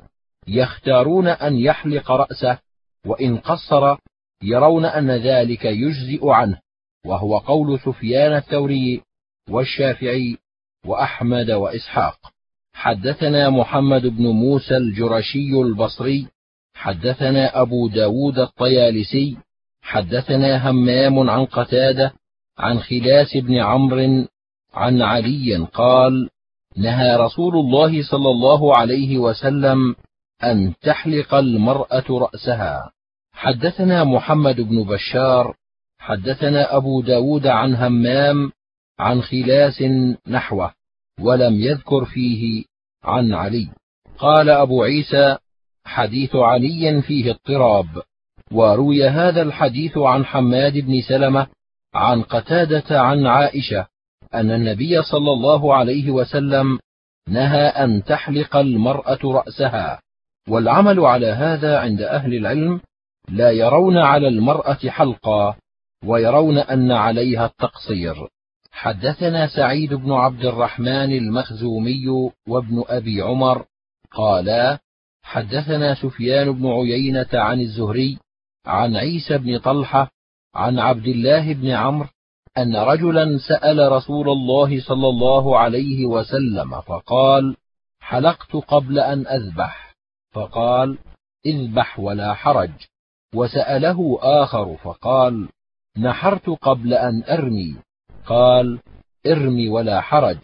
يختارون 0.50 1.28
أن 1.28 1.58
يحلق 1.58 2.12
رأسه 2.12 2.60
وإن 3.06 3.38
قصر 3.38 3.98
يرون 4.44 4.86
أن 4.86 5.12
ذلك 5.12 5.66
يجزئ 5.66 6.30
عنه 6.30 6.60
وهو 7.06 7.38
قول 7.38 7.80
سفيان 7.80 8.34
الثوري 8.34 9.02
والشافعي 9.50 10.38
وأحمد 10.86 11.52
وإسحاق. 11.52 12.18
حدثنا 12.74 13.50
محمد 13.50 14.06
بن 14.06 14.28
موسى 14.28 14.78
الجرشي 14.78 15.62
البصري 15.62 16.28
حدثنا 16.74 17.62
أبو 17.62 17.88
داود 17.88 18.40
الطيالسي 18.40 19.38
حدثنا 19.82 20.70
همام 20.70 21.30
عن 21.30 21.46
قتادة 21.46 22.14
عن 22.58 22.80
خلاس 22.80 23.38
بن 23.38 23.56
عمرو 23.56 24.26
عن 24.74 25.02
علي 25.02 25.68
قال 25.74 26.30
نهى 26.78 27.16
رسول 27.16 27.56
الله 27.56 28.04
صلى 28.04 28.30
الله 28.30 28.78
عليه 28.78 29.18
وسلم 29.18 29.96
أن 30.44 30.74
تحلق 30.82 31.34
المرأة 31.34 32.04
رأسها. 32.10 32.92
حدثنا 33.34 34.04
محمد 34.04 34.62
بن 34.62 34.84
بشار 34.84 35.56
حدثنا 36.00 36.76
أبو 36.78 37.02
داود 37.02 37.48
عن 37.48 37.76
همام 37.76 38.52
عن 39.00 39.22
خلاس 39.22 39.84
نحوه 40.28 40.74
ولم 41.20 41.54
يذكر 41.54 42.06
فيه 42.06 42.64
عن 43.04 43.34
علي. 43.34 43.70
قال 44.18 44.50
أبو 44.50 44.84
عيسى 44.84 45.38
حديث 45.86 46.36
علي 46.36 47.02
فيه 47.02 47.32
اضطراب. 47.32 48.02
وروي 48.52 49.10
هذا 49.10 49.42
الحديث 49.42 49.98
عن 49.98 50.26
حماد 50.26 50.78
بن 50.78 51.02
سلمة 51.02 51.48
عن 51.94 52.22
قتادة 52.22 53.02
عن 53.02 53.26
عائشة 53.26 53.88
أن 54.34 54.52
النبي 54.52 55.02
صلى 55.02 55.32
الله 55.32 55.76
عليه 55.76 56.12
وسلم 56.12 56.80
نهى 57.28 57.68
أن 57.68 58.04
تحلق 58.04 58.56
المرأة 58.56 59.20
رأسها. 59.24 60.02
والعمل 60.50 61.00
على 61.00 61.28
هذا 61.28 61.80
عند 61.80 62.02
أهل 62.02 62.34
العلم 62.34 62.82
لا 63.30 63.52
يرون 63.52 63.98
على 63.98 64.28
المرأة 64.28 64.90
حلقا 64.90 65.56
ويرون 66.06 66.58
أن 66.58 66.92
عليها 66.92 67.46
التقصير. 67.46 68.28
حدثنا 68.72 69.48
سعيد 69.48 69.94
بن 69.94 70.12
عبد 70.12 70.46
الرحمن 70.46 71.18
المخزومي 71.18 72.32
وابن 72.48 72.84
أبي 72.88 73.22
عمر 73.22 73.66
قالا 74.12 74.80
حدثنا 75.24 75.96
سفيان 75.96 76.52
بن 76.52 76.68
عيينة 76.68 77.28
عن 77.34 77.62
الزهري 77.62 78.18
عن 78.66 78.96
عيسى 78.96 79.38
بن 79.38 79.58
طلحة 79.58 80.12
عن 80.56 80.80
عبد 80.80 81.08
الله 81.08 81.54
بن 81.54 81.70
عمرو 81.70 82.08
أن 82.58 82.76
رجلا 82.76 83.38
سأل 83.38 83.92
رسول 83.92 84.30
الله 84.30 84.82
صلى 84.82 85.08
الله 85.08 85.60
عليه 85.60 86.06
وسلم 86.06 86.82
فقال 86.82 87.56
حلقت 88.00 88.56
قبل 88.56 89.00
أن 89.00 89.28
أذبح. 89.28 89.89
فقال 90.32 90.98
إذبح 91.46 92.00
ولا 92.00 92.34
حرج. 92.34 92.72
وسأله 93.36 94.20
آخر 94.22 94.78
فقال 94.78 95.50
نحرت 95.98 96.50
قبل 96.50 96.94
أن 96.94 97.24
أرمي. 97.24 97.76
قال 98.26 98.80
إرمي 99.28 99.70
ولا 99.70 100.02
حرج. 100.02 100.40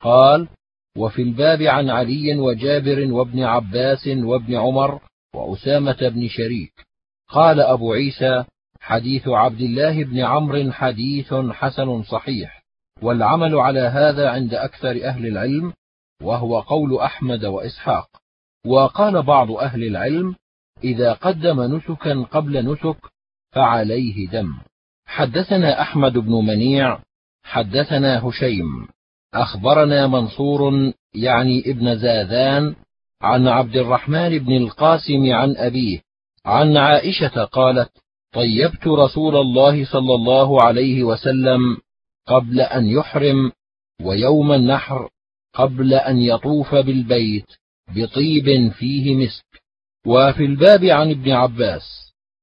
قال 0.00 0.48
وفي 0.96 1.22
الباب 1.22 1.62
عن 1.62 1.90
علي 1.90 2.38
وجابر 2.38 3.12
وابن 3.12 3.42
عباس 3.42 4.06
وابن 4.06 4.54
عمر 4.54 5.00
وأسامة 5.34 6.08
بن 6.08 6.28
شريك. 6.28 6.86
قال 7.28 7.60
أبو 7.60 7.92
عيسى 7.92 8.44
حديث 8.80 9.28
عبد 9.28 9.60
الله 9.60 10.04
بن 10.04 10.20
عمرو 10.20 10.72
حديث 10.72 11.34
حسن 11.34 12.02
صحيح 12.02 12.64
والعمل 13.02 13.54
على 13.54 13.80
هذا 13.80 14.30
عند 14.30 14.54
أكثر 14.54 15.04
أهل 15.04 15.26
العلم 15.26 15.72
وهو 16.22 16.60
قول 16.60 16.98
أحمد 16.98 17.44
وإسحاق. 17.44 18.23
وقال 18.66 19.22
بعض 19.22 19.50
أهل 19.50 19.84
العلم 19.84 20.34
إذا 20.84 21.12
قدم 21.12 21.76
نسكا 21.76 22.22
قبل 22.22 22.72
نسك 22.72 22.96
فعليه 23.52 24.28
دم. 24.28 24.54
حدثنا 25.06 25.80
أحمد 25.82 26.12
بن 26.12 26.32
منيع 26.32 26.98
حدثنا 27.42 28.28
هشيم. 28.28 28.88
أخبرنا 29.34 30.06
منصور 30.06 30.92
يعني 31.14 31.70
ابن 31.70 31.98
زاذان 31.98 32.74
عن 33.22 33.48
عبد 33.48 33.76
الرحمن 33.76 34.38
بن 34.38 34.56
القاسم 34.56 35.32
عن 35.32 35.56
أبيه 35.56 36.00
عن 36.46 36.76
عائشة 36.76 37.44
قالت 37.44 37.90
طيبت 38.32 38.86
رسول 38.86 39.36
الله 39.36 39.84
صلى 39.84 40.14
الله 40.14 40.62
عليه 40.62 41.04
وسلم 41.04 41.78
قبل 42.26 42.60
أن 42.60 42.86
يحرم 42.86 43.52
ويوم 44.02 44.52
النحر 44.52 45.08
قبل 45.54 45.94
أن 45.94 46.18
يطوف 46.18 46.74
بالبيت. 46.74 47.46
بطيب 47.88 48.72
فيه 48.72 49.14
مسك. 49.14 49.64
وفي 50.06 50.44
الباب 50.44 50.84
عن 50.84 51.10
ابن 51.10 51.30
عباس 51.30 51.82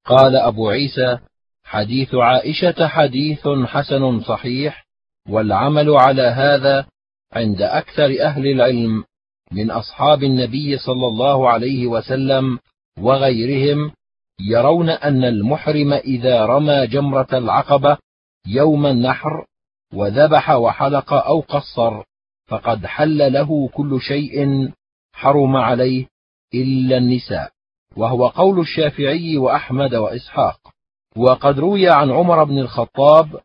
قال 0.05 0.35
أبو 0.35 0.69
عيسى 0.69 1.17
حديث 1.63 2.15
عائشة 2.15 2.87
حديث 2.87 3.47
حسن 3.47 4.19
صحيح 4.19 4.85
والعمل 5.29 5.89
على 5.89 6.21
هذا 6.21 6.85
عند 7.33 7.61
أكثر 7.61 8.21
أهل 8.21 8.47
العلم 8.47 9.03
من 9.51 9.71
أصحاب 9.71 10.23
النبي 10.23 10.77
صلى 10.77 11.07
الله 11.07 11.49
عليه 11.49 11.87
وسلم 11.87 12.59
وغيرهم 12.99 13.91
يرون 14.39 14.89
أن 14.89 15.23
المحرم 15.23 15.93
إذا 15.93 16.45
رمى 16.45 16.87
جمرة 16.87 17.27
العقبة 17.33 17.97
يوم 18.47 18.85
النحر 18.85 19.45
وذبح 19.93 20.49
وحلق 20.49 21.13
أو 21.13 21.39
قصر 21.39 22.03
فقد 22.47 22.85
حل 22.85 23.33
له 23.33 23.69
كل 23.73 24.01
شيء 24.01 24.71
حرم 25.21 25.55
عليه 25.55 26.05
إلا 26.53 26.97
النساء 26.97 27.51
وهو 27.97 28.27
قول 28.27 28.59
الشافعي 28.59 29.37
وأحمد 29.37 29.95
وإسحاق. 29.95 30.59
وقد 31.17 31.59
روي 31.59 31.89
عن 31.89 32.11
عمر 32.11 32.43
بن 32.43 32.57
الخطاب 32.59 33.39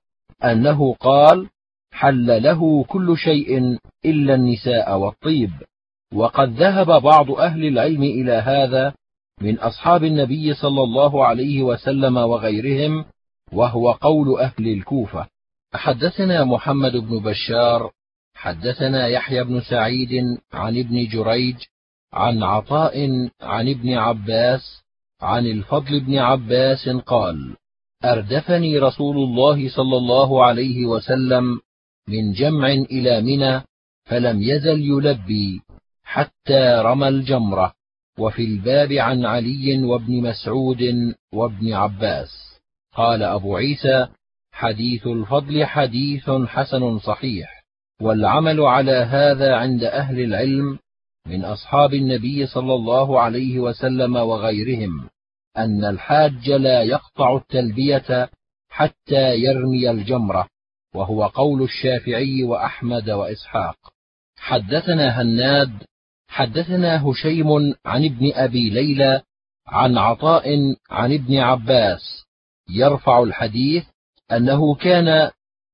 أنه 0.44 0.94
قال 0.94 1.48
حل 1.93 2.43
له 2.43 2.85
كل 2.85 3.16
شيء 3.16 3.78
إلا 4.05 4.35
النساء 4.35 4.98
والطيب. 4.98 5.51
وقد 6.15 6.48
ذهب 6.48 7.03
بعض 7.03 7.31
أهل 7.31 7.65
العلم 7.65 8.03
إلى 8.03 8.32
هذا 8.32 8.94
من 9.40 9.59
أصحاب 9.59 10.05
النبي 10.05 10.55
صلى 10.55 10.82
الله 10.82 11.27
عليه 11.27 11.62
وسلم 11.62 12.16
وغيرهم 12.16 13.05
وهو 13.53 13.93
قول 13.93 14.40
أهل 14.40 14.69
الكوفة. 14.69 15.27
حدثنا 15.74 16.44
محمد 16.44 16.97
بن 16.97 17.19
بشار 17.19 17.90
حدثنا 18.47 19.06
يحيى 19.06 19.44
بن 19.44 19.60
سعيد 19.60 20.10
عن 20.52 20.78
ابن 20.78 21.06
جريج 21.06 21.56
عن 22.12 22.43
عطاء 22.43 23.28
عن 23.40 23.68
ابن 23.68 23.93
عباس 23.93 24.82
عن 25.20 25.47
الفضل 25.47 26.01
بن 26.01 26.18
عباس 26.18 26.89
قال 26.89 27.56
أردفني 28.05 28.78
رسول 28.78 29.16
الله 29.16 29.68
صلى 29.68 29.97
الله 29.97 30.44
عليه 30.44 30.86
وسلم 30.86 31.60
من 32.09 32.32
جمع 32.32 32.68
إلى 32.68 33.20
منى 33.20 33.62
فلم 34.05 34.43
يزل 34.43 34.81
يلبي 34.81 35.60
حتى 36.05 36.82
رمى 36.85 37.09
الجمرة 37.09 37.73
وفي 38.18 38.44
الباب 38.44 38.93
عن 38.93 39.24
علي 39.27 39.82
وابن 39.82 40.23
مسعود 40.23 41.14
وابن 41.32 41.73
عباس. 41.73 42.60
قال 42.94 43.23
أبو 43.23 43.56
عيسى 43.56 44.06
حديث 44.52 45.06
الفضل 45.06 45.64
حديث 45.64 46.31
حسن 46.31 46.98
صحيح. 46.98 47.55
والعمل 48.01 48.60
على 48.60 48.93
هذا 48.93 49.56
عند 49.56 49.85
أهل 49.85 50.20
العلم 50.20 50.78
من 51.27 51.44
أصحاب 51.44 51.94
النبي 51.94 52.47
صلى 52.47 52.74
الله 52.74 53.20
عليه 53.20 53.59
وسلم 53.60 54.16
وغيرهم 54.16 55.09
أن 55.56 55.85
الحاج 55.85 56.51
لا 56.51 56.82
يقطع 56.82 57.36
التلبية 57.36 58.31
حتى 58.68 59.36
يرمي 59.36 59.90
الجمرة 59.90 60.48
وهو 60.94 61.27
قول 61.27 61.62
الشافعي 61.62 62.44
وأحمد 62.44 63.10
وإسحاق. 63.10 63.77
حدثنا 64.36 65.23
هناد 65.23 65.73
حدثنا 66.28 67.09
هشيم 67.09 67.74
عن 67.85 68.05
ابن 68.05 68.32
أبي 68.35 68.70
ليلى 68.70 69.23
عن 69.66 69.98
عطاء 69.98 70.74
عن 70.90 71.12
ابن 71.12 71.39
عباس 71.39 72.24
يرفع 72.70 73.23
الحديث 73.23 73.85
أنه 74.32 74.74
كان 74.74 75.31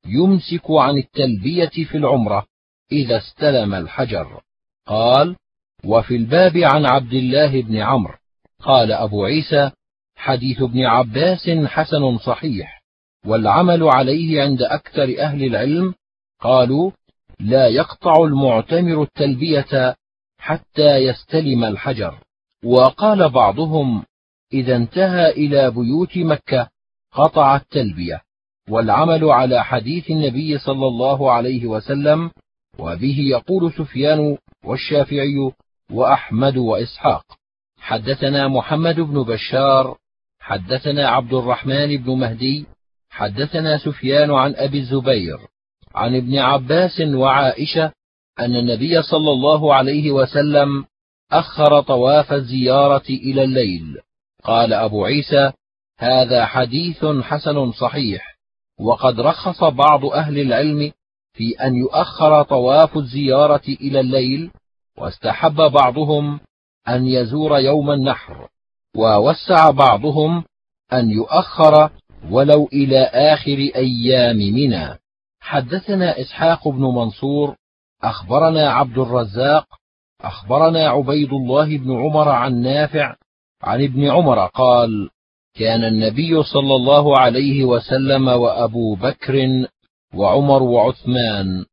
يمسك 0.07 0.71
عن 0.71 0.99
التلبية 0.99 1.85
في 1.91 1.97
العمرة 1.97 2.47
إذا 2.93 3.19
استلم 3.19 3.75
الحجر. 3.75 4.41
قال 4.87 5.37
وفي 5.85 6.17
الباب 6.17 6.57
عن 6.57 6.87
عبد 6.87 7.13
الله 7.13 7.63
بن 7.63 7.77
عمرو. 7.77 8.15
قال 8.61 8.93
أبو 8.93 9.25
عيسى 9.25 9.71
حديث 10.17 10.63
ابن 10.63 10.85
عباس 10.85 11.51
حسن 11.51 12.19
صحيح 12.19 12.83
والعمل 13.27 13.83
عليه 13.83 14.43
عند 14.43 14.63
أكثر 14.63 15.21
أهل 15.21 15.45
العلم 15.45 15.95
قالوا 16.41 16.91
لا 17.41 17.69
يقطع 17.69 18.25
المعتمر 18.25 19.03
التلبية 19.03 19.97
حتى 20.39 20.97
يستلم 20.97 21.65
الحجر. 21.65 22.19
وقال 22.65 23.29
بعضهم 23.29 24.05
إذا 24.53 24.77
انتهى 24.77 25.31
إلى 25.31 25.71
بيوت 25.71 26.19
مكة 26.19 26.69
قطع 27.13 27.57
التلبية. 27.57 28.23
والعمل 28.69 29.25
على 29.25 29.65
حديث 29.65 30.11
النبي 30.11 30.59
صلى 30.59 30.87
الله 30.87 31.33
عليه 31.33 31.67
وسلم 31.67 32.31
وبه 32.79 33.19
يقول 33.19 33.73
سفيان 33.73 34.37
والشافعي 34.65 35.53
وأحمد 35.93 36.57
وإسحاق 36.57 37.25
حدثنا 37.81 38.49
محمد 38.49 39.01
بن 39.01 39.23
بشار 39.23 39.97
حدثنا 40.41 41.09
عبد 41.09 41.33
الرحمن 41.33 41.97
بن 41.97 42.19
مهدي 42.19 42.67
حدثنا 43.11 43.79
سفيان 43.79 44.31
عن 44.31 44.55
أبي 44.57 44.79
الزبير 44.79 45.39
عن 45.95 46.17
ابن 46.17 46.39
عباس 46.39 47.01
وعائشة 47.01 47.93
أن 48.41 48.57
النبي 48.57 49.03
صلى 49.03 49.31
الله 49.31 49.75
عليه 49.75 50.11
وسلم 50.11 50.85
أخر 51.33 51.81
طواف 51.81 52.33
الزيارة 52.33 53.09
إلى 53.09 53.45
الليل. 53.45 53.99
قال 54.45 54.73
أبو 54.73 55.05
عيسى 55.05 55.53
هذا 55.99 56.47
حديث 56.47 57.05
حسن 57.05 57.73
صحيح. 57.73 58.32
وقد 58.83 59.21
رخص 59.21 59.65
بعض 59.65 60.05
أهل 60.05 60.39
العلم 60.39 60.93
في 61.33 61.51
أن 61.51 61.75
يؤخر 61.75 62.43
طواف 62.43 62.97
الزيارة 62.97 63.63
إلى 63.69 64.01
الليل 64.01 64.51
واستحب 64.99 65.55
بعضهم 65.55 66.41
أن 66.89 67.07
يزور 67.07 67.59
يوم 67.59 67.91
النحر 67.91 68.49
ووسع 68.97 69.71
بعضهم 69.71 70.45
أن 70.93 71.11
يؤخر 71.11 71.91
ولو 72.31 72.69
إلى 72.73 72.99
آخر 73.05 73.71
أيام 73.77 74.37
منى. 74.37 74.99
حدثنا 75.41 76.21
إسحاق 76.21 76.69
بن 76.69 76.83
منصور 76.83 77.57
أخبرنا 78.03 78.73
عبد 78.73 78.99
الرزاق 78.99 79.67
أخبرنا 80.21 80.89
عبيد 80.89 81.33
الله 81.33 81.79
بن 81.79 81.93
عمر 81.93 82.29
عن 82.29 82.63
نافع 82.63 83.17
عن 83.63 83.83
ابن 83.85 84.11
عمر 84.11 84.47
قال 84.47 85.11
كان 85.55 85.85
النبي 85.85 86.43
صلى 86.43 86.75
الله 86.75 87.19
عليه 87.19 87.65
وسلم 87.65 88.29
وأبو 88.29 88.95
بكر 88.95 89.67
وعمر 90.15 90.63
وعثمان 90.63 91.65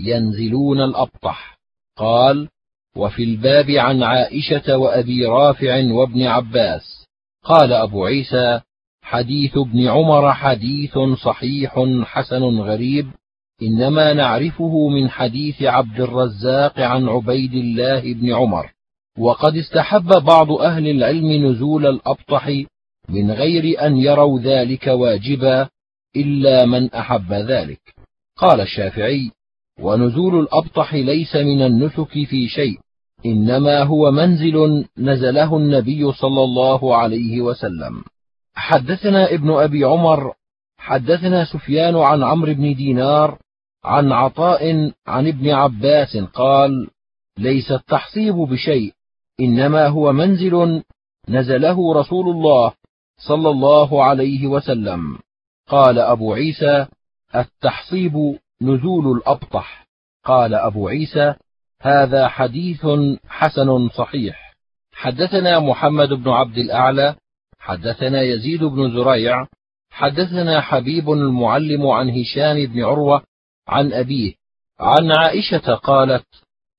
ينزلون 0.00 0.80
الأبطح. 0.80 1.58
قال 1.96 2.48
وفي 2.96 3.24
الباب 3.24 3.70
عن 3.70 4.02
عائشة 4.02 4.76
وأبي 4.76 5.26
رافع 5.26 5.92
وابن 5.92 6.22
عباس. 6.22 7.06
قال 7.44 7.72
أبو 7.72 8.04
عيسى 8.04 8.60
حديث 9.02 9.58
ابن 9.58 9.88
عمر 9.88 10.32
حديث 10.32 10.98
صحيح 11.24 11.84
حسن 12.02 12.42
غريب 12.42 13.06
إنما 13.62 14.12
نعرفه 14.12 14.88
من 14.88 15.10
حديث 15.10 15.62
عبد 15.62 16.00
الرزاق 16.00 16.80
عن 16.80 17.08
عبيد 17.08 17.54
الله 17.54 18.14
بن 18.14 18.34
عمر. 18.34 18.72
وقد 19.18 19.56
استحب 19.56 20.08
بعض 20.24 20.52
أهل 20.52 20.88
العلم 20.88 21.46
نزول 21.46 21.86
الأبطح 21.86 22.50
من 23.08 23.30
غير 23.30 23.86
أن 23.86 23.96
يروا 23.96 24.40
ذلك 24.40 24.86
واجبا 24.86 25.68
إلا 26.16 26.66
من 26.66 26.90
أحب 26.94 27.32
ذلك. 27.32 27.80
قال 28.36 28.60
الشافعي 28.60 29.30
ونزول 29.80 30.40
الأبطح 30.40 30.94
ليس 30.94 31.36
من 31.36 31.62
النسك 31.62 32.12
في 32.12 32.48
شيء 32.48 32.78
إنما 33.26 33.82
هو 33.82 34.10
منزل 34.10 34.84
نزله 34.98 35.56
النبي 35.56 36.12
صلى 36.12 36.44
الله 36.44 36.96
عليه 36.96 37.40
وسلم. 37.40 38.04
حدثنا 38.54 39.34
ابن 39.34 39.50
أبي 39.50 39.84
عمر 39.84 40.34
حدثنا 40.78 41.44
سفيان 41.44 41.96
عن 41.96 42.22
عمرو 42.22 42.54
بن 42.54 42.74
دينار 42.74 43.38
عن 43.84 44.12
عطاء 44.12 44.92
عن 45.06 45.26
ابن 45.26 45.50
عباس 45.50 46.16
قال 46.16 46.88
ليس 47.38 47.72
التحصيب 47.72 48.34
بشيء 48.34 48.92
إنما 49.40 49.86
هو 49.86 50.12
منزل 50.12 50.82
نزله 51.28 51.94
رسول 51.94 52.28
الله 52.28 52.72
صلى 53.18 53.50
الله 53.50 54.04
عليه 54.04 54.46
وسلم. 54.46 55.18
قال 55.68 55.98
أبو 55.98 56.34
عيسى 56.34 56.86
التحصيب 57.36 58.38
نزول 58.62 59.16
الأبطح. 59.16 59.86
قال 60.24 60.54
أبو 60.54 60.88
عيسى 60.88 61.34
هذا 61.80 62.28
حديث 62.28 62.86
حسن 63.28 63.88
صحيح. 63.88 64.54
حدثنا 64.92 65.60
محمد 65.60 66.08
بن 66.08 66.30
عبد 66.30 66.58
الأعلى 66.58 67.14
حدثنا 67.58 68.22
يزيد 68.22 68.64
بن 68.64 68.92
زريع 68.96 69.46
حدثنا 69.90 70.60
حبيب 70.60 71.10
المعلم 71.10 71.86
عن 71.86 72.10
هشام 72.10 72.66
بن 72.66 72.84
عروة 72.84 73.22
عن 73.68 73.92
أبيه. 73.92 74.34
عن 74.80 75.12
عائشة 75.12 75.74
قالت 75.74 76.26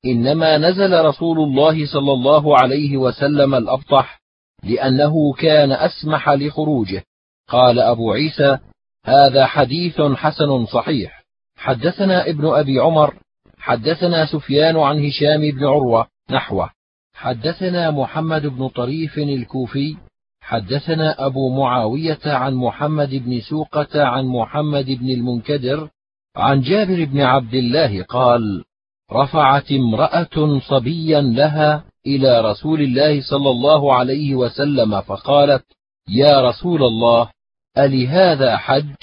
إنما 0.05 0.57
نزل 0.57 1.05
رسول 1.05 1.39
الله 1.39 1.85
صلى 1.93 2.13
الله 2.13 2.57
عليه 2.57 2.97
وسلم 2.97 3.55
الأبطح 3.55 4.18
لأنه 4.63 5.33
كان 5.33 5.71
أسمح 5.71 6.29
لخروجه. 6.29 7.03
قال 7.47 7.79
أبو 7.79 8.11
عيسى 8.11 8.57
هذا 9.05 9.45
حديث 9.45 10.01
حسن 10.01 10.65
صحيح. 10.65 11.23
حدثنا 11.57 12.29
ابن 12.29 12.47
أبي 12.47 12.79
عمر 12.79 13.13
حدثنا 13.57 14.25
سفيان 14.25 14.77
عن 14.77 15.05
هشام 15.05 15.41
بن 15.41 15.65
عروة 15.65 16.07
نحوه. 16.31 16.69
حدثنا 17.13 17.91
محمد 17.91 18.45
بن 18.45 18.67
طريف 18.67 19.17
الكوفي 19.17 19.97
حدثنا 20.41 21.25
أبو 21.25 21.57
معاوية 21.57 22.19
عن 22.25 22.53
محمد 22.53 23.09
بن 23.09 23.41
سوقة 23.41 24.03
عن 24.03 24.25
محمد 24.25 24.85
بن 24.85 25.09
المنكدر 25.09 25.89
عن 26.35 26.61
جابر 26.61 27.05
بن 27.05 27.21
عبد 27.21 27.53
الله 27.53 28.03
قال 28.03 28.63
رفعت 29.11 29.71
امرأة 29.71 30.59
صبيا 30.69 31.21
لها 31.21 31.83
إلى 32.15 32.41
رسول 32.41 32.81
الله 32.81 33.21
صلى 33.21 33.49
الله 33.49 33.93
عليه 33.93 34.35
وسلم 34.35 35.01
فقالت 35.01 35.65
يا 36.07 36.41
رسول 36.49 36.83
الله 36.83 37.29
ألهذا 37.77 38.57
حج؟ 38.57 38.95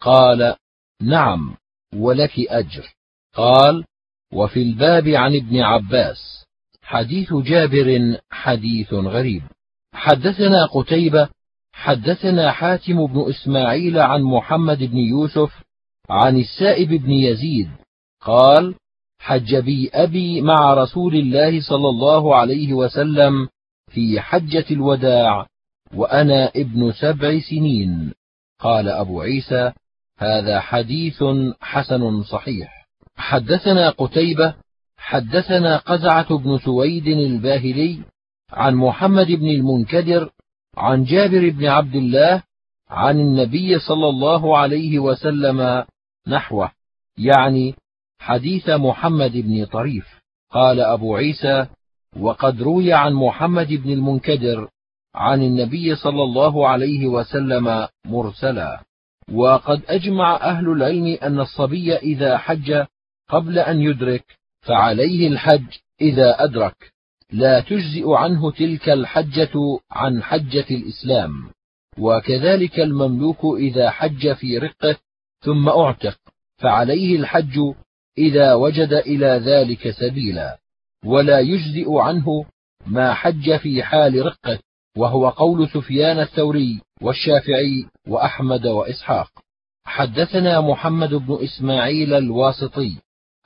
قال 0.00 0.56
نعم 1.02 1.56
ولك 1.94 2.32
أجر. 2.38 2.94
قال 3.34 3.84
وفي 4.32 4.62
الباب 4.62 5.08
عن 5.08 5.36
ابن 5.36 5.60
عباس. 5.60 6.44
حديث 6.82 7.34
جابر 7.34 8.18
حديث 8.30 8.92
غريب. 8.94 9.42
حدثنا 9.92 10.66
قتيبة 10.66 11.28
حدثنا 11.72 12.52
حاتم 12.52 13.06
بن 13.06 13.30
إسماعيل 13.30 13.98
عن 13.98 14.22
محمد 14.22 14.78
بن 14.78 14.96
يوسف 14.96 15.52
عن 16.10 16.38
السائب 16.38 16.88
بن 16.88 17.10
يزيد 17.10 17.70
قال 18.20 18.74
حج 19.18 19.56
بي 19.56 19.90
أبي 19.94 20.40
مع 20.40 20.74
رسول 20.74 21.14
الله 21.14 21.60
صلى 21.60 21.88
الله 21.88 22.36
عليه 22.36 22.72
وسلم 22.72 23.48
في 23.90 24.20
حجة 24.20 24.64
الوداع 24.70 25.46
وأنا 25.94 26.50
ابن 26.56 26.92
سبع 26.92 27.38
سنين. 27.50 28.14
قال 28.60 28.88
أبو 28.88 29.20
عيسى 29.20 29.72
هذا 30.18 30.60
حديث 30.60 31.24
حسن 31.60 32.22
صحيح. 32.22 32.86
حدثنا 33.16 33.90
قتيبة 33.90 34.54
حدثنا 34.96 35.76
قزعة 35.76 36.38
بن 36.38 36.58
سويد 36.58 37.06
الباهلي 37.06 37.98
عن 38.52 38.74
محمد 38.74 39.26
بن 39.26 39.48
المنكدر 39.48 40.30
عن 40.76 41.04
جابر 41.04 41.50
بن 41.50 41.66
عبد 41.66 41.94
الله 41.94 42.42
عن 42.90 43.20
النبي 43.20 43.78
صلى 43.78 44.08
الله 44.08 44.58
عليه 44.58 44.98
وسلم 44.98 45.84
نحوه 46.28 46.70
يعني 47.18 47.74
حديث 48.18 48.68
محمد 48.68 49.32
بن 49.32 49.64
طريف. 49.64 50.06
قال 50.50 50.80
أبو 50.80 51.16
عيسى 51.16 51.66
وقد 52.20 52.62
روي 52.62 52.92
عن 52.92 53.12
محمد 53.12 53.72
بن 53.72 53.90
المنكدر 53.90 54.68
عن 55.14 55.42
النبي 55.42 55.96
صلى 55.96 56.22
الله 56.22 56.68
عليه 56.68 57.06
وسلم 57.06 57.88
مرسلا. 58.04 58.82
وقد 59.32 59.82
أجمع 59.88 60.36
أهل 60.36 60.68
العلم 60.68 61.18
أن 61.22 61.40
الصبي 61.40 61.96
إذا 61.96 62.38
حج 62.38 62.84
قبل 63.28 63.58
أن 63.58 63.80
يدرك 63.80 64.24
فعليه 64.60 65.28
الحج 65.28 65.66
إذا 66.00 66.44
أدرك. 66.44 66.92
لا 67.32 67.60
تجزئ 67.60 68.10
عنه 68.12 68.50
تلك 68.50 68.88
الحجة 68.88 69.52
عن 69.90 70.22
حجة 70.22 70.66
الإسلام. 70.70 71.50
وكذلك 71.98 72.80
المملوك 72.80 73.44
إذا 73.58 73.90
حج 73.90 74.32
في 74.32 74.58
رقه 74.58 74.96
ثم 75.40 75.68
أعتق 75.68 76.18
فعليه 76.56 77.16
الحج 77.16 77.58
إذا 78.18 78.54
وجد 78.54 78.92
إلى 78.92 79.26
ذلك 79.26 79.90
سبيلا 79.90 80.58
ولا 81.04 81.40
يجزئ 81.40 81.98
عنه 81.98 82.44
ما 82.86 83.14
حج 83.14 83.56
في 83.56 83.82
حال 83.82 84.26
رقة 84.26 84.58
وهو 84.96 85.28
قول 85.28 85.68
سفيان 85.68 86.20
الثوري 86.20 86.80
والشافعي 87.02 87.86
وأحمد 88.08 88.66
وإسحاق. 88.66 89.30
حدثنا 89.84 90.60
محمد 90.60 91.14
بن 91.14 91.38
إسماعيل 91.44 92.14
الواسطي 92.14 92.96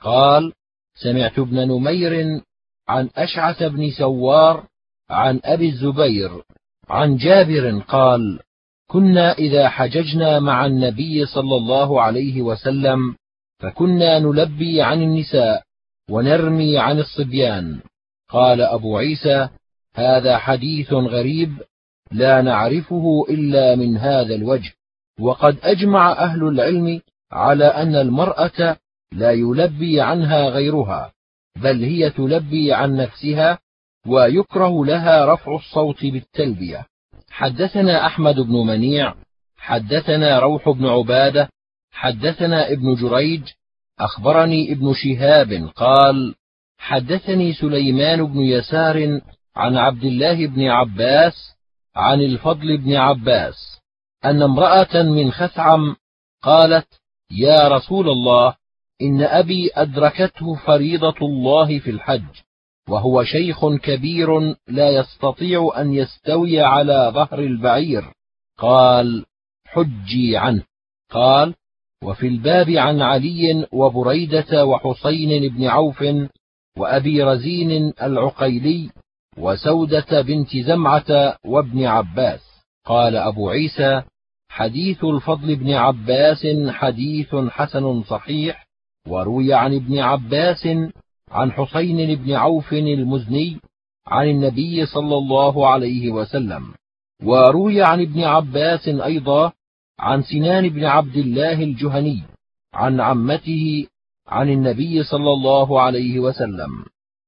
قال 0.01 0.53
سمعت 0.95 1.39
ابن 1.39 1.67
نمير 1.67 2.41
عن 2.87 3.09
أشعث 3.15 3.63
بن 3.63 3.91
سوار 3.91 4.67
عن 5.09 5.39
أبي 5.43 5.69
الزبير 5.69 6.43
عن 6.89 7.17
جابر 7.17 7.79
قال 7.79 8.39
كنا 8.87 9.33
إذا 9.33 9.69
حججنا 9.69 10.39
مع 10.39 10.65
النبي 10.65 11.25
صلى 11.25 11.55
الله 11.55 12.01
عليه 12.01 12.41
وسلم 12.41 13.15
فكنا 13.61 14.19
نلبي 14.19 14.81
عن 14.81 15.01
النساء 15.01 15.63
ونرمي 16.09 16.77
عن 16.77 16.99
الصبيان. 16.99 17.79
قال 18.29 18.61
أبو 18.61 18.97
عيسى 18.97 19.49
هذا 19.95 20.37
حديث 20.37 20.93
غريب 20.93 21.51
لا 22.11 22.41
نعرفه 22.41 23.25
إلا 23.29 23.75
من 23.75 23.97
هذا 23.97 24.35
الوجه 24.35 24.73
وقد 25.19 25.57
أجمع 25.63 26.11
أهل 26.11 26.43
العلم 26.43 27.01
على 27.31 27.65
أن 27.65 27.95
المرأة 27.95 28.77
لا 29.11 29.31
يلبي 29.31 30.01
عنها 30.01 30.49
غيرها 30.49 31.13
بل 31.55 31.83
هي 31.83 32.09
تلبي 32.09 32.73
عن 32.73 32.95
نفسها 32.95 33.59
ويكره 34.07 34.85
لها 34.85 35.33
رفع 35.33 35.55
الصوت 35.55 36.05
بالتلبية. 36.05 36.85
حدثنا 37.29 38.05
أحمد 38.05 38.35
بن 38.39 38.53
منيع 38.67 39.15
حدثنا 39.57 40.39
روح 40.39 40.69
بن 40.69 40.85
عبادة 40.85 41.49
حدثنا 41.91 42.71
ابن 42.71 42.95
جريج 42.95 43.43
أخبرني 43.99 44.71
ابن 44.71 44.93
شهاب 44.93 45.69
قال 45.75 46.35
حدثني 46.77 47.53
سليمان 47.53 48.25
بن 48.25 48.39
يسار 48.39 49.21
عن 49.55 49.77
عبد 49.77 50.03
الله 50.03 50.47
بن 50.47 50.67
عباس 50.67 51.33
عن 51.95 52.21
الفضل 52.21 52.77
بن 52.77 52.95
عباس 52.95 53.79
أن 54.25 54.41
امرأة 54.41 55.03
من 55.03 55.31
خثعم 55.31 55.95
قالت 56.41 56.87
يا 57.31 57.67
رسول 57.67 58.09
الله 58.09 58.55
إن 59.01 59.21
أبي 59.21 59.71
أدركته 59.73 60.55
فريضة 60.55 61.15
الله 61.21 61.79
في 61.79 61.89
الحج 61.89 62.41
وهو 62.89 63.23
شيخ 63.23 63.65
كبير 63.75 64.55
لا 64.67 64.89
يستطيع 64.89 65.71
أن 65.77 65.93
يستوي 65.93 66.61
على 66.61 67.11
ظهر 67.15 67.39
البعير 67.39 68.13
قال 68.57 69.25
حجي 69.65 70.37
عنه 70.37 70.63
قال 71.11 71.55
وفي 72.03 72.27
الباب 72.27 72.69
عن 72.69 73.01
علي 73.01 73.67
وبريدة 73.71 74.65
وحسين 74.65 75.49
بن 75.53 75.65
عوف 75.65 76.03
وأبي 76.77 77.23
رزين 77.23 77.93
العقيلي 78.01 78.89
وسودة 79.37 80.21
بنت 80.21 80.57
زمعة 80.57 81.37
وابن 81.45 81.85
عباس. 81.85 82.39
قال 82.85 83.15
أبو 83.15 83.49
عيسى 83.49 84.01
حديث 84.49 85.03
الفضل 85.03 85.55
بن 85.55 85.71
عباس 85.73 86.47
حديث 86.69 87.35
حسن 87.35 88.03
صحيح 88.03 88.67
وروي 89.07 89.53
عن 89.53 89.75
ابن 89.75 89.99
عباس 89.99 90.67
عن 91.31 91.51
حسين 91.51 92.15
بن 92.15 92.31
عوف 92.33 92.73
المزني 92.73 93.57
عن 94.07 94.27
النبي 94.29 94.85
صلى 94.85 95.17
الله 95.17 95.67
عليه 95.67 96.11
وسلم. 96.11 96.73
وروي 97.23 97.83
عن 97.83 98.01
ابن 98.01 98.23
عباس 98.23 98.87
أيضا 98.87 99.51
عن 100.01 100.21
سنان 100.21 100.69
بن 100.69 100.85
عبد 100.85 101.17
الله 101.17 101.63
الجهني 101.63 102.23
عن 102.73 103.01
عمته 103.01 103.87
عن 104.27 104.49
النبي 104.49 105.03
صلى 105.03 105.31
الله 105.33 105.81
عليه 105.81 106.19
وسلم 106.19 106.85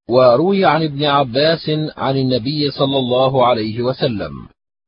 وروي 0.09 0.65
عن 0.65 0.83
ابن 0.83 1.05
عباس 1.05 1.69
عن 1.97 2.17
النبي 2.17 2.71
صلى 2.71 2.97
الله 2.97 3.47
عليه 3.47 3.81
وسلم. 3.81 4.33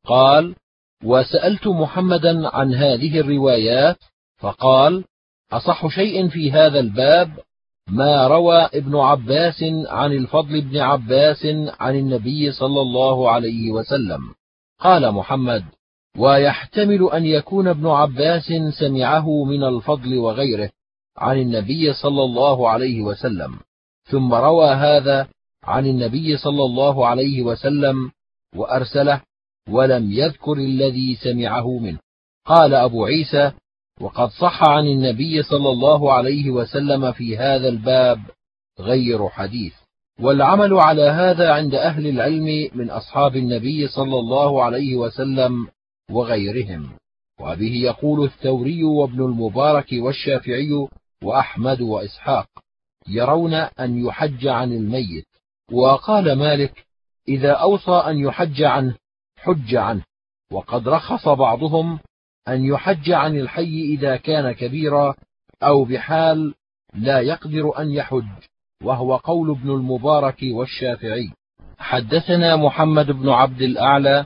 قال 0.06 0.56
وسألت 1.04 1.68
محمدا 1.68 2.50
عن 2.50 2.74
هذه 2.74 3.20
الروايات 3.20 3.98
فقال 4.38 5.04
أصح 5.52 5.88
شيء 5.88 6.28
في 6.28 6.52
هذا 6.52 6.80
الباب 6.80 7.30
ما 7.88 8.28
روى 8.28 8.70
ابن 8.74 8.96
عباس 8.96 9.64
عن 9.88 10.12
الفضل 10.12 10.62
بن 10.62 10.78
عباس 10.78 11.46
عن 11.80 11.96
النبي 11.96 12.52
صلى 12.52 12.82
الله 12.82 13.32
عليه 13.32 13.72
وسلم. 13.72 14.22
قال 14.80 15.12
محمد 15.12 15.64
ويحتمل 16.18 17.10
أن 17.14 17.26
يكون 17.26 17.68
ابن 17.68 17.88
عباس 17.88 18.54
سمعه 18.80 19.44
من 19.44 19.64
الفضل 19.64 20.18
وغيره 20.18 20.70
عن 21.18 21.40
النبي 21.40 21.94
صلى 21.94 22.24
الله 22.24 22.70
عليه 22.70 23.02
وسلم. 23.02 23.60
ثم 24.04 24.34
روى 24.34 24.68
هذا 24.68 25.28
عن 25.64 25.86
النبي 25.86 26.38
صلى 26.38 26.64
الله 26.64 27.08
عليه 27.08 27.42
وسلم 27.42 28.12
وأرسله 28.56 29.22
ولم 29.70 30.12
يذكر 30.12 30.54
الذي 30.54 31.16
سمعه 31.16 31.78
منه. 31.80 32.00
قال 32.46 32.74
أبو 32.74 33.06
عيسى 33.06 33.52
وقد 34.02 34.30
صح 34.30 34.70
عن 34.70 34.88
النبي 34.88 35.44
صلى 35.44 35.70
الله 35.70 36.14
عليه 36.14 36.50
وسلم 36.50 37.12
في 37.12 37.38
هذا 37.38 37.70
الباب 37.70 38.20
غير 38.80 39.30
حديث. 39.30 39.74
والعمل 40.20 40.74
على 40.74 41.02
هذا 41.02 41.52
عند 41.52 41.76
أهل 41.76 42.08
العلم 42.08 42.70
من 42.76 42.90
أصحاب 42.90 43.36
النبي 43.36 43.88
صلى 43.88 44.20
الله 44.20 44.64
عليه 44.64 44.96
وسلم 44.96 45.68
وغيرهم. 46.12 46.90
وبه 47.40 47.74
يقول 47.76 48.26
الثوري 48.26 48.84
وابن 48.84 49.22
المبارك 49.22 49.88
والشافعي 49.94 50.88
وأحمد 51.24 51.82
وإسحاق 51.82 52.48
يرون 53.08 53.54
أن 53.54 54.06
يحج 54.06 54.48
عن 54.48 54.74
الميت. 54.74 55.28
وقال 55.72 56.34
مالك 56.34 56.86
إذا 57.28 57.52
أوصى 57.52 57.92
أن 57.92 58.18
يحج 58.18 58.62
عنه 58.62 58.96
حج 59.38 59.76
عنه. 59.76 60.04
وقد 60.52 60.90
رخص 60.90 61.28
بعضهم 61.28 62.00
أن 62.48 62.66
يحج 62.66 63.12
عن 63.12 63.38
الحي 63.38 63.82
إذا 63.82 64.18
كان 64.18 64.52
كبيرا 64.52 65.16
أو 65.64 65.86
بحال 65.86 66.54
لا 66.94 67.20
يقدر 67.20 67.80
أن 67.80 67.92
يحج. 67.92 68.46
وهو 68.84 69.16
قول 69.16 69.52
ابن 69.52 69.72
المبارك 69.72 70.40
والشافعي 70.52 71.32
حدثنا 71.78 72.56
محمد 72.56 73.12
بن 73.12 73.30
عبد 73.30 73.62
الأعلى 73.62 74.26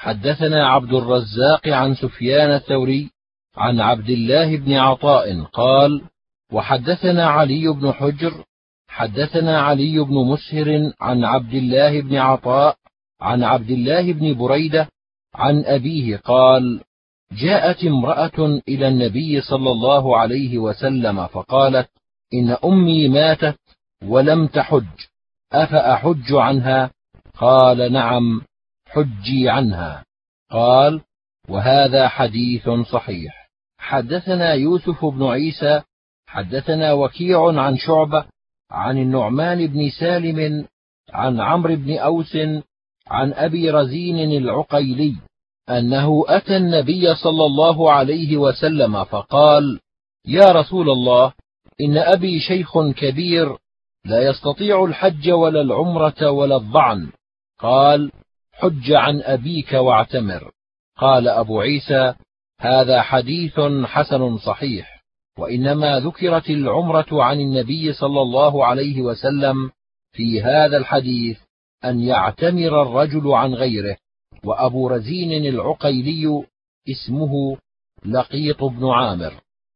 حدثنا 0.00 0.68
عبد 0.68 0.92
الرزاق 0.92 1.68
عن 1.68 1.94
سفيان 1.94 2.50
الثوري 2.50 3.10
عن 3.56 3.80
عبد 3.80 4.10
الله 4.10 4.56
بن 4.56 4.72
عطاء 4.72 5.42
قال 5.42 6.02
وحدثنا 6.52 7.26
علي 7.26 7.68
بن 7.68 7.92
حجر 7.92 8.44
حدثنا 8.88 9.60
علي 9.60 9.98
بن 9.98 10.14
مسهر 10.14 10.92
عن 11.00 11.24
عبد 11.24 11.54
الله 11.54 12.00
بن 12.00 12.16
عطاء 12.16 12.76
عن 13.20 13.44
عبد 13.44 13.70
الله 13.70 14.12
بن 14.12 14.34
بريدة 14.34 14.88
عن 15.34 15.64
أبيه 15.64 16.16
قال 16.16 16.80
جاءت 17.32 17.84
امرأة 17.84 18.60
إلى 18.68 18.88
النبي 18.88 19.40
صلى 19.40 19.70
الله 19.70 20.16
عليه 20.16 20.58
وسلم 20.58 21.26
فقالت 21.26 21.88
إن 22.34 22.56
أمي 22.64 23.08
ماتت 23.08 23.58
ولم 24.04 24.46
تحج 24.46 24.96
أفأحج 25.52 26.32
عنها؟ 26.32 26.90
قال 27.38 27.92
نعم. 27.92 28.49
حجي 28.90 29.48
عنها. 29.48 30.04
قال 30.50 31.00
وهذا 31.48 32.08
حديث 32.08 32.68
صحيح. 32.68 33.50
حدثنا 33.78 34.52
يوسف 34.52 35.04
بن 35.04 35.26
عيسى 35.26 35.82
حدثنا 36.26 36.92
وكيع 36.92 37.60
عن 37.62 37.76
شعبة 37.76 38.24
عن 38.70 38.98
النعمان 38.98 39.66
بن 39.66 39.90
سالم 39.90 40.66
عن 41.12 41.40
عمرو 41.40 41.76
بن 41.76 41.98
أوس 41.98 42.36
عن 43.06 43.32
أبي 43.32 43.70
رزين 43.70 44.32
العقيلي 44.42 45.16
أنه 45.68 46.24
أتى 46.28 46.56
النبي 46.56 47.14
صلى 47.14 47.46
الله 47.46 47.92
عليه 47.92 48.36
وسلم 48.36 49.04
فقال 49.04 49.80
يا 50.26 50.52
رسول 50.52 50.90
الله 50.90 51.32
إن 51.80 51.98
أبي 51.98 52.40
شيخ 52.40 52.78
كبير 52.90 53.56
لا 54.04 54.22
يستطيع 54.22 54.84
الحج 54.84 55.30
ولا 55.30 55.60
العمرة 55.60 56.30
ولا 56.30 56.56
الضعن. 56.56 57.12
قال 57.58 58.12
حج 58.60 58.92
عن 58.92 59.22
أبيك 59.22 59.72
واعتمر. 59.72 60.50
قال 60.96 61.28
أبو 61.28 61.60
عيسى 61.60 62.14
هذا 62.60 63.02
حديث 63.02 63.60
حسن 63.84 64.38
صحيح 64.38 65.02
وإنما 65.38 66.00
ذكرت 66.00 66.50
العمرة 66.50 67.24
عن 67.24 67.40
النبي 67.40 67.92
صلى 67.92 68.22
الله 68.22 68.66
عليه 68.66 69.00
وسلم 69.00 69.70
في 70.12 70.42
هذا 70.42 70.76
الحديث 70.76 71.38
أن 71.84 72.00
يعتمر 72.00 72.82
الرجل 72.82 73.32
عن 73.32 73.54
غيره. 73.54 73.96
وأبو 74.44 74.88
رزين 74.88 75.46
العقيلي 75.46 76.44
اسمه 76.88 77.56
لقيط 78.04 78.64
بن 78.64 78.86
عامر. 78.86 79.32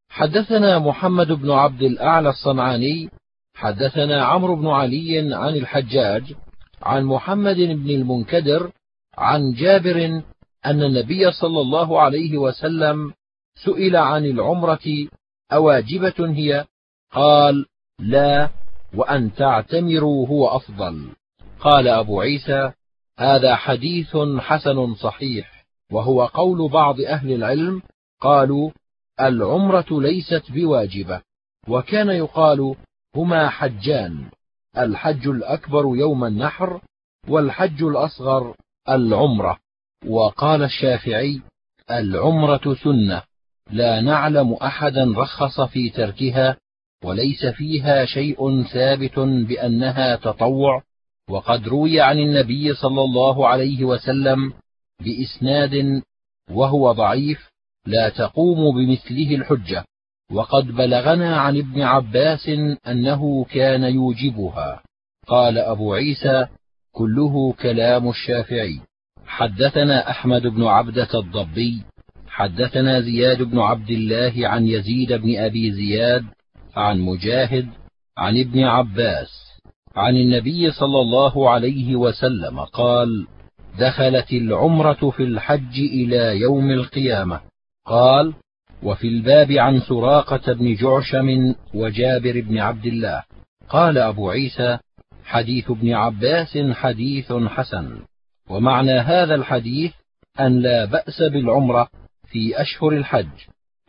حدثنا 0.09 0.79
محمد 0.79 1.33
بن 1.33 1.51
عبد 1.51 1.83
الأعلى 1.83 2.29
الصنعاني 2.29 3.11
حدثنا 3.55 4.25
عمرو 4.25 4.57
بن 4.57 4.67
علي 4.67 5.35
عن 5.35 5.55
الحجاج 5.55 6.35
عن 6.85 7.05
محمد 7.05 7.57
بن 7.57 7.91
المنكدر 7.91 8.73
عن 9.19 9.53
جابر 9.53 10.23
أن 10.67 10.83
النبي 10.83 11.33
صلى 11.33 11.61
الله 11.61 12.01
عليه 12.01 12.39
وسلم 12.39 13.13
سئل 13.65 13.97
عن 13.97 14.25
العمرة 14.25 15.09
أواجبة 15.53 16.15
هي؟ 16.19 16.65
قال: 17.13 17.67
لا، 18.01 18.51
وأن 18.95 19.35
تعتمروا 19.35 20.29
هو 20.29 20.49
أفضل. 20.49 21.09
قال 21.61 21.89
أبو 21.89 22.21
عيسى: 22.21 22.73
هذا 23.19 23.57
حديث 23.57 24.17
حسن 24.39 24.95
صحيح 24.95 25.67
وهو 25.93 26.25
قول 26.27 26.71
بعض 26.71 27.01
أهل 27.01 27.33
العلم 27.33 27.83
قالوا 28.21 28.71
العمرة 29.21 29.87
ليست 29.91 30.43
بواجبة 30.51 31.23
وكان 31.69 32.09
يقال 32.09 32.75
هما 33.17 33.49
حجان 33.49 34.31
الحج 34.79 35.29
الأكبر 35.29 35.97
يوم 35.97 36.25
النحر 36.25 36.81
والحج 37.29 37.83
الأصغر 37.83 38.55
العمرة. 38.89 39.59
وقال 40.07 40.63
الشافعي 40.63 41.41
العمرة 41.91 42.75
سنة 42.75 43.23
لا 43.71 44.01
نعلم 44.01 44.53
أحدا 44.53 45.15
رخص 45.17 45.61
في 45.61 45.91
تركها 45.91 46.57
وليس 47.05 47.47
فيها 47.47 48.05
شيء 48.05 48.63
ثابت 48.63 49.19
بأنها 49.19 50.17
تطوع. 50.17 50.83
وقد 51.31 51.69
روي 51.69 52.01
عن 52.01 52.19
النبي 52.19 52.75
صلى 52.75 53.01
الله 53.01 53.49
عليه 53.49 53.85
وسلم 53.85 54.53
بإسناد 55.01 56.03
وهو 56.51 56.93
ضعيف 56.93 57.51
لا 57.87 58.09
تقوم 58.09 58.75
بمثله 58.77 59.35
الحجة. 59.35 59.85
وقد 60.33 60.67
بلغنا 60.67 61.37
عن 61.37 61.59
ابن 61.59 61.83
عباس 61.83 62.49
أنه 62.89 63.45
كان 63.45 63.83
يوجبها. 63.83 64.83
قال 65.27 65.59
أبو 65.59 65.95
عيسى 65.95 66.47
كله 66.93 67.53
كلام 67.53 68.09
الشافعي. 68.09 68.81
حدثنا 69.27 70.11
أحمد 70.11 70.43
بن 70.47 70.65
عبدة 70.65 71.09
الضبي 71.15 71.83
حدثنا 72.29 73.01
زياد 73.01 73.43
بن 73.43 73.59
عبد 73.59 73.91
الله 73.91 74.33
عن 74.37 74.67
يزيد 74.67 75.13
بن 75.13 75.37
أبي 75.37 75.73
زياد 75.73 76.25
عن 76.77 77.01
مجاهد 77.01 77.69
عن 78.19 78.41
ابن 78.41 78.65
عباس 78.65 79.29
عن 79.97 80.17
النبي 80.17 80.73
صلى 80.73 81.01
الله 81.01 81.51
عليه 81.51 81.97
وسلم 81.97 82.61
قال 82.61 83.27
دخلت 83.79 84.33
العمرة 84.33 85.11
في 85.11 85.23
الحج 85.23 85.79
إلى 85.79 86.41
يوم 86.41 86.71
القيامة 86.71 87.41
قال 87.87 88.35
وفي 88.85 89.09
الباب 89.09 89.53
عن 89.53 89.81
سراقة 89.81 90.53
بن 90.53 90.75
جعشم 90.75 91.55
وجابر 91.75 92.41
بن 92.41 92.59
عبد 92.59 92.87
الله. 92.87 93.23
قال 93.69 93.99
أبو 93.99 94.31
عيسى 94.31 94.79
حديث 95.25 95.71
ابن 95.71 95.93
عباس 95.93 96.59
حديث 96.73 97.33
حسن. 97.33 97.99
ومعنى 98.51 98.93
هذا 98.93 99.35
الحديث 99.35 99.93
أن 100.41 100.61
لا 100.61 100.85
بأس 100.85 101.23
بالعمرة 101.23 101.89
في 102.29 102.61
أشهر 102.61 102.93
الحج. 102.93 103.29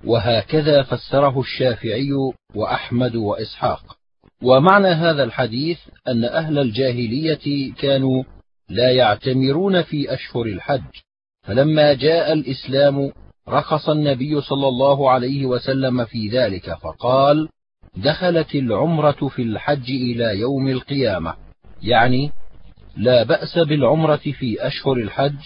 وهكذا 0.03 0.84
فسره 0.84 1.39
الشافعي 1.39 2.11
وأحمد 2.55 3.15
وإسحاق. 3.15 3.97
ومعنى 4.43 4.88
هذا 4.88 5.23
الحديث 5.23 5.80
أن 6.07 6.23
أهل 6.23 6.59
الجاهلية 6.59 7.73
كانوا 7.73 8.23
لا 8.69 8.91
يعتمرون 8.91 9.81
في 9.81 10.13
أشهر 10.13 10.45
الحج. 10.45 10.91
فلما 11.43 11.93
جاء 11.93 12.34
الإسلام 12.34 13.11
رخص 13.49 13.89
النبي 13.89 14.41
صلى 14.41 14.67
الله 14.67 15.11
عليه 15.11 15.45
وسلم 15.45 16.05
في 16.05 16.30
ذلك 16.30 16.73
فقال 16.73 17.49
دخلت 17.97 18.55
العمرة 18.55 19.27
في 19.27 19.41
الحج 19.41 19.91
إلى 19.91 20.39
يوم 20.39 20.67
القيامة. 20.67 21.35
يعني 21.81 22.31
لا 22.97 23.23
بأس 23.23 23.57
بالعمرة 23.57 24.15
في 24.15 24.67
أشهر 24.67 24.93
الحج 24.93 25.38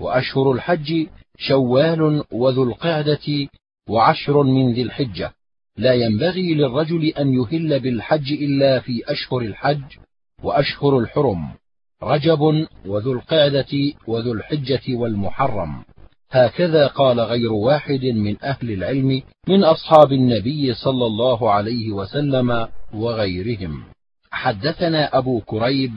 وأشهر 0.00 0.52
الحج 0.52 1.06
شوال 1.38 2.24
وذو 2.32 2.62
القعدة 2.62 3.48
وعشر 3.88 4.42
من 4.42 4.72
ذي 4.72 4.82
الحجة. 4.82 5.32
لا 5.76 5.94
ينبغي 5.94 6.54
للرجل 6.54 7.04
أن 7.04 7.34
يهل 7.34 7.80
بالحج 7.80 8.32
إلا 8.32 8.80
في 8.80 9.02
أشهر 9.06 9.40
الحج 9.40 9.96
وأشهر 10.42 10.98
الحرم. 10.98 11.48
رجب 12.02 12.66
وذو 12.86 13.12
القعدة 13.12 13.92
وذو 14.06 14.32
الحجة 14.32 14.96
والمحرم. 14.96 15.84
هكذا 16.30 16.86
قال 16.86 17.20
غير 17.20 17.52
واحد 17.52 18.04
من 18.04 18.36
أهل 18.42 18.70
العلم 18.70 19.22
من 19.48 19.64
أصحاب 19.64 20.12
النبي 20.12 20.74
صلى 20.74 21.06
الله 21.06 21.50
عليه 21.50 21.92
وسلم 21.92 22.68
وغيرهم. 22.94 23.82
حدثنا 24.30 25.18
أبو 25.18 25.40
كريب 25.40 25.92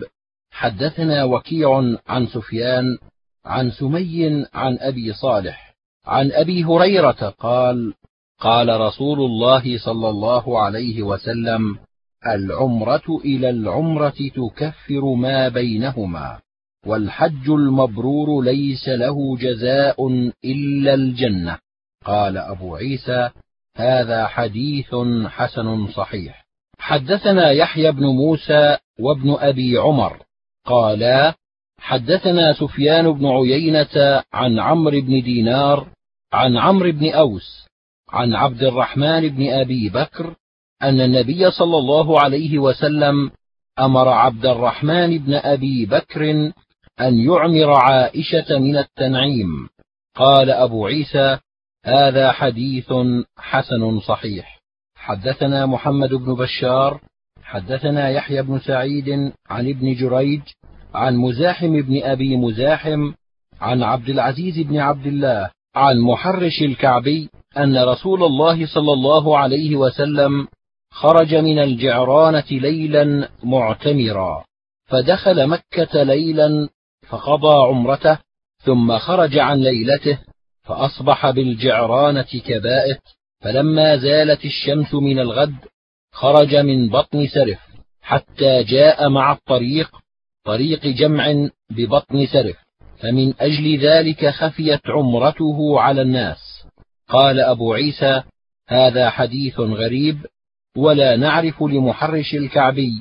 حدثنا 0.52 1.24
وكيع 1.24 1.96
عن 2.08 2.28
سفيان 2.28 2.98
عن 3.46 3.72
سمي 3.72 4.46
عن 4.54 4.78
أبي 4.80 5.14
صالح 5.14 5.76
عن 6.06 6.32
أبي 6.32 6.64
هريرة 6.64 7.34
قال 7.40 7.94
قال 8.40 8.82
رسول 8.82 9.20
الله 9.20 9.78
صلى 9.78 10.10
الله 10.10 10.62
عليه 10.62 11.04
وسلم 11.04 11.78
العمرة 12.28 13.20
إلى 13.26 13.50
العمرة 13.50 14.14
تكفر 14.36 15.14
ما 15.14 15.50
بينهما. 15.50 16.40
والحج 16.86 17.50
المبرور 17.50 18.44
ليس 18.44 18.90
له 18.90 19.38
جزاء 19.38 20.08
إلا 20.46 20.94
الجنة. 20.94 21.58
قال 22.06 22.38
أبو 22.38 22.76
عيسى 22.76 23.30
هذا 23.76 24.28
حديث 24.28 24.96
حسن 25.28 25.88
صحيح. 25.88 26.44
حدثنا 26.80 27.52
يحيى 27.52 27.92
بن 27.92 28.06
موسى 28.06 28.78
وابن 29.00 29.36
أبي 29.40 29.78
عمر 29.78 30.24
قالا 30.66 31.36
حدثنا 31.80 32.54
سفيان 32.54 33.12
بن 33.12 33.28
عيينة 33.28 34.24
عن 34.34 34.60
عمرو 34.60 35.02
بن 35.02 35.22
دينار 35.22 35.88
عن 36.34 36.58
عمرو 36.58 36.92
بن 36.92 37.12
أوس 37.12 37.68
عن 38.10 38.36
عبد 38.36 38.64
الرحمن 38.64 39.28
بن 39.28 39.50
أبي 39.50 39.90
بكر 39.90 40.36
أن 40.82 41.02
النبي 41.02 41.52
صلى 41.52 41.78
الله 41.78 42.20
عليه 42.20 42.60
وسلم 42.60 43.32
أمر 43.80 44.10
عبد 44.10 44.46
الرحمن 44.46 45.18
بن 45.18 45.34
أبي 45.34 45.86
بكر 45.86 46.52
أن 47.02 47.20
يعمر 47.20 47.74
عائشة 47.74 48.60
من 48.60 48.78
التنعيم. 48.78 49.70
قال 50.16 50.50
أبو 50.50 50.88
عيسى 50.88 51.38
هذا 51.86 52.32
حديث 52.32 52.94
حسن 53.38 54.00
صحيح. 54.00 54.64
حدثنا 54.96 55.66
محمد 55.66 56.14
بن 56.14 56.36
بشار 56.36 57.02
حدثنا 57.44 58.10
يحيى 58.10 58.42
بن 58.42 58.60
سعيد 58.60 59.10
عن 59.50 59.70
ابن 59.70 59.94
جريج 59.94 60.42
عن 60.94 61.16
مزاحم 61.16 61.82
بن 61.82 62.04
أبي 62.04 62.38
مزاحم 62.38 63.14
عن 63.62 63.84
عبد 63.84 64.10
العزيز 64.10 64.60
بن 64.60 64.78
عبد 64.78 65.08
الله 65.08 65.50
عن 65.76 66.00
محرش 66.00 66.62
الكعبي 66.62 67.30
أن 67.58 67.84
رسول 67.84 68.24
الله 68.24 68.66
صلى 68.66 68.94
الله 68.94 69.38
عليه 69.38 69.76
وسلم 69.76 70.48
خرج 70.92 71.36
من 71.36 71.60
الجعرانة 71.60 72.52
ليلا 72.52 73.30
معتمرا 73.44 74.44
فدخل 74.86 75.48
مكة 75.48 76.04
ليلا 76.04 76.70
فقضى 77.10 77.68
عمرته 77.70 78.18
ثم 78.58 78.98
خرج 78.98 79.38
عن 79.38 79.60
ليلته 79.60 80.20
فأصبح 80.64 81.30
بالجعرانة 81.30 82.28
كبائت 82.46 83.02
فلما 83.42 83.98
زالت 83.98 84.46
الشمس 84.46 84.94
من 84.94 85.20
الغد 85.20 85.56
خرج 86.12 86.56
من 86.56 86.90
بطن 86.90 87.28
سرف 87.28 87.60
حتى 88.02 88.64
جاء 88.64 89.10
مع 89.10 89.32
الطريق 89.32 89.90
طريق 90.46 90.88
جمع 90.88 91.50
ببطن 91.70 92.26
سرف 92.26 92.56
فمن 92.98 93.34
أجل 93.40 93.80
ذلك 93.80 94.30
خفيت 94.30 94.90
عمرته 94.90 95.80
على 95.80 96.02
الناس. 96.02 96.64
قال 97.10 97.40
أبو 97.40 97.74
عيسى 97.74 98.24
هذا 98.68 99.10
حديث 99.10 99.60
غريب 99.60 100.26
ولا 100.78 101.16
نعرف 101.16 101.64
لمحرش 101.64 102.34
الكعبي 102.36 102.92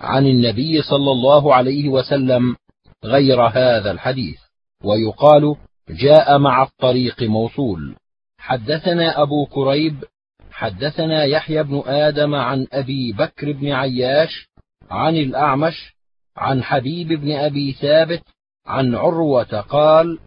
عن 0.00 0.26
النبي 0.26 0.82
صلى 0.82 1.10
الله 1.10 1.54
عليه 1.54 1.88
وسلم 1.88 2.56
غير 3.04 3.42
هذا 3.42 3.90
الحديث 3.90 4.38
ويقال 4.84 5.56
جاء 5.90 6.38
مع 6.38 6.62
الطريق 6.62 7.22
موصول. 7.22 7.96
حدثنا 8.38 9.22
أبو 9.22 9.46
كريب 9.46 10.04
حدثنا 10.50 11.24
يحيى 11.24 11.62
بن 11.62 11.82
آدم 11.86 12.34
عن 12.34 12.66
أبي 12.72 13.12
بكر 13.12 13.52
بن 13.52 13.72
عياش 13.72 14.48
عن 14.90 15.16
الأعمش 15.16 15.94
عن 16.36 16.62
حبيب 16.62 17.08
بن 17.08 17.32
أبي 17.32 17.72
ثابت 17.72 18.22
عن 18.66 18.94
عروة 18.94 19.60
قال 19.60 20.18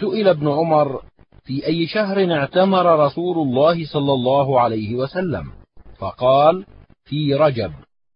سئل 0.00 0.28
ابن 0.28 0.48
عمر 0.48 1.02
في 1.44 1.66
أي 1.66 1.86
شهر 1.86 2.32
اعتمر 2.32 3.06
رسول 3.06 3.38
الله 3.38 3.86
صلى 3.86 4.12
الله 4.12 4.60
عليه 4.60 4.94
وسلم؟ 4.94 5.52
فقال 5.98 6.66
في 7.04 7.34
رجب. 7.34 7.72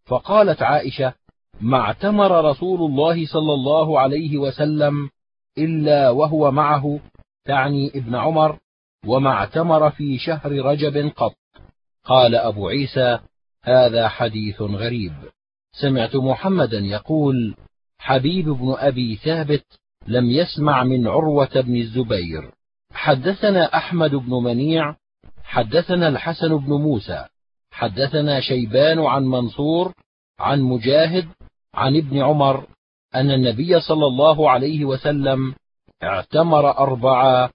فقالت 0.07 0.62
عائشة 0.62 1.15
ما 1.60 1.81
اعتمر 1.81 2.44
رسول 2.51 2.90
الله 2.90 3.26
صلى 3.26 3.55
الله 3.55 4.01
عليه 4.01 4.39
وسلم 4.39 5.10
إلا 5.59 6.10
وهو 6.10 6.51
معه 6.51 7.01
تعني 7.44 7.89
ابن 7.94 8.14
عمر 8.14 8.59
وما 9.06 9.31
اعتمر 9.31 9.90
في 9.90 10.18
شهر 10.18 10.52
رجب 10.52 11.12
قط. 11.16 11.35
قال 12.05 12.35
أبو 12.35 12.68
عيسى 12.68 13.18
هذا 13.62 14.09
حديث 14.09 14.62
غريب. 14.62 15.12
سمعت 15.72 16.16
محمدا 16.16 16.78
يقول 16.78 17.55
حبيب 17.98 18.48
بن 18.48 18.74
أبي 18.78 19.16
ثابت 19.16 19.64
لم 20.06 20.31
يسمع 20.31 20.85
من 20.85 21.06
عروة 21.06 21.60
بن 21.60 21.76
الزبير. 21.76 22.51
حدثنا 22.93 23.76
أحمد 23.76 24.14
بن 24.14 24.32
منيع 24.32 24.97
حدثنا 25.44 26.09
الحسن 26.09 26.56
بن 26.56 26.72
موسى 26.72 27.24
حدثنا 27.70 28.40
شيبان 28.40 28.98
عن 28.98 29.24
منصور 29.24 29.93
عن 30.39 30.60
مجاهد 30.60 31.28
عن 31.75 31.97
ابن 31.97 32.23
عمر 32.23 32.67
أن 33.15 33.31
النبي 33.31 33.81
صلى 33.81 34.07
الله 34.07 34.51
عليه 34.51 34.85
وسلم 34.85 35.55
اعتمر 36.03 36.79
أربعة 36.79 37.51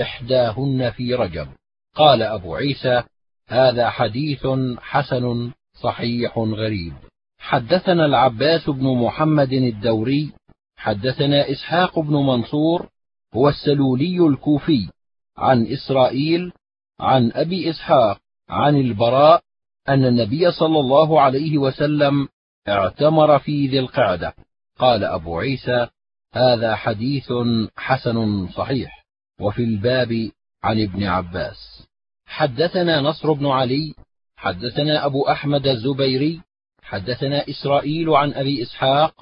إحداهن 0.00 0.90
في 0.90 1.14
رجب. 1.14 1.48
قال 1.94 2.22
أبو 2.22 2.54
عيسى 2.54 3.02
هذا 3.48 3.90
حديث 3.90 4.46
حسن 4.80 5.52
صحيح 5.82 6.38
غريب. 6.38 6.92
حدثنا 7.38 8.06
العباس 8.06 8.70
بن 8.70 8.96
محمد 8.96 9.52
الدوري 9.52 10.32
حدثنا 10.76 11.50
إسحاق 11.50 11.98
بن 11.98 12.12
منصور 12.12 12.88
هو 13.34 13.48
السلولي 13.48 14.26
الكوفي 14.26 14.88
عن 15.36 15.66
إسرائيل 15.66 16.52
عن 17.00 17.32
أبي 17.34 17.70
إسحاق 17.70 18.18
عن 18.48 18.76
البراء 18.76 19.42
أن 19.88 20.04
النبي 20.04 20.52
صلى 20.52 20.80
الله 20.80 21.20
عليه 21.20 21.58
وسلم 21.58 22.28
اعتمر 22.68 23.38
في 23.38 23.66
ذي 23.66 23.78
القعدة. 23.78 24.34
قال 24.78 25.04
أبو 25.04 25.38
عيسى 25.38 25.86
هذا 26.32 26.74
حديث 26.74 27.32
حسن 27.76 28.48
صحيح 28.48 29.04
وفي 29.40 29.64
الباب 29.64 30.30
عن 30.64 30.82
ابن 30.82 31.04
عباس. 31.04 31.86
حدثنا 32.26 33.00
نصر 33.00 33.32
بن 33.32 33.46
علي 33.46 33.94
حدثنا 34.36 35.06
أبو 35.06 35.28
أحمد 35.28 35.66
الزبيري 35.66 36.40
حدثنا 36.82 37.48
إسرائيل 37.48 38.10
عن 38.10 38.32
أبي 38.32 38.62
إسحاق 38.62 39.14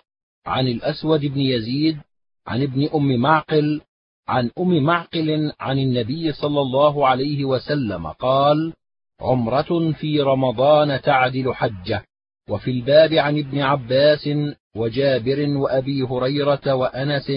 عن 0.46 0.68
الأسود 0.68 1.20
بن 1.20 1.40
يزيد 1.40 1.98
عن 2.46 2.62
ابن 2.62 2.88
أم 2.94 3.16
معقل 3.16 3.80
عن 4.28 4.50
أم 4.58 4.82
معقل 4.82 5.52
عن 5.60 5.78
النبي 5.78 6.32
صلى 6.32 6.60
الله 6.60 7.08
عليه 7.08 7.44
وسلم 7.44 8.06
قال 8.06 8.72
عمرة 9.20 9.92
في 9.92 10.20
رمضان 10.20 11.00
تعدل 11.00 11.54
حجة. 11.54 12.04
وفي 12.48 12.70
الباب 12.70 13.12
عن 13.12 13.38
ابن 13.38 13.58
عباس 13.58 14.28
وجابر 14.76 15.56
وأبي 15.56 16.02
هريرة 16.02 16.74
وأنس 16.74 17.32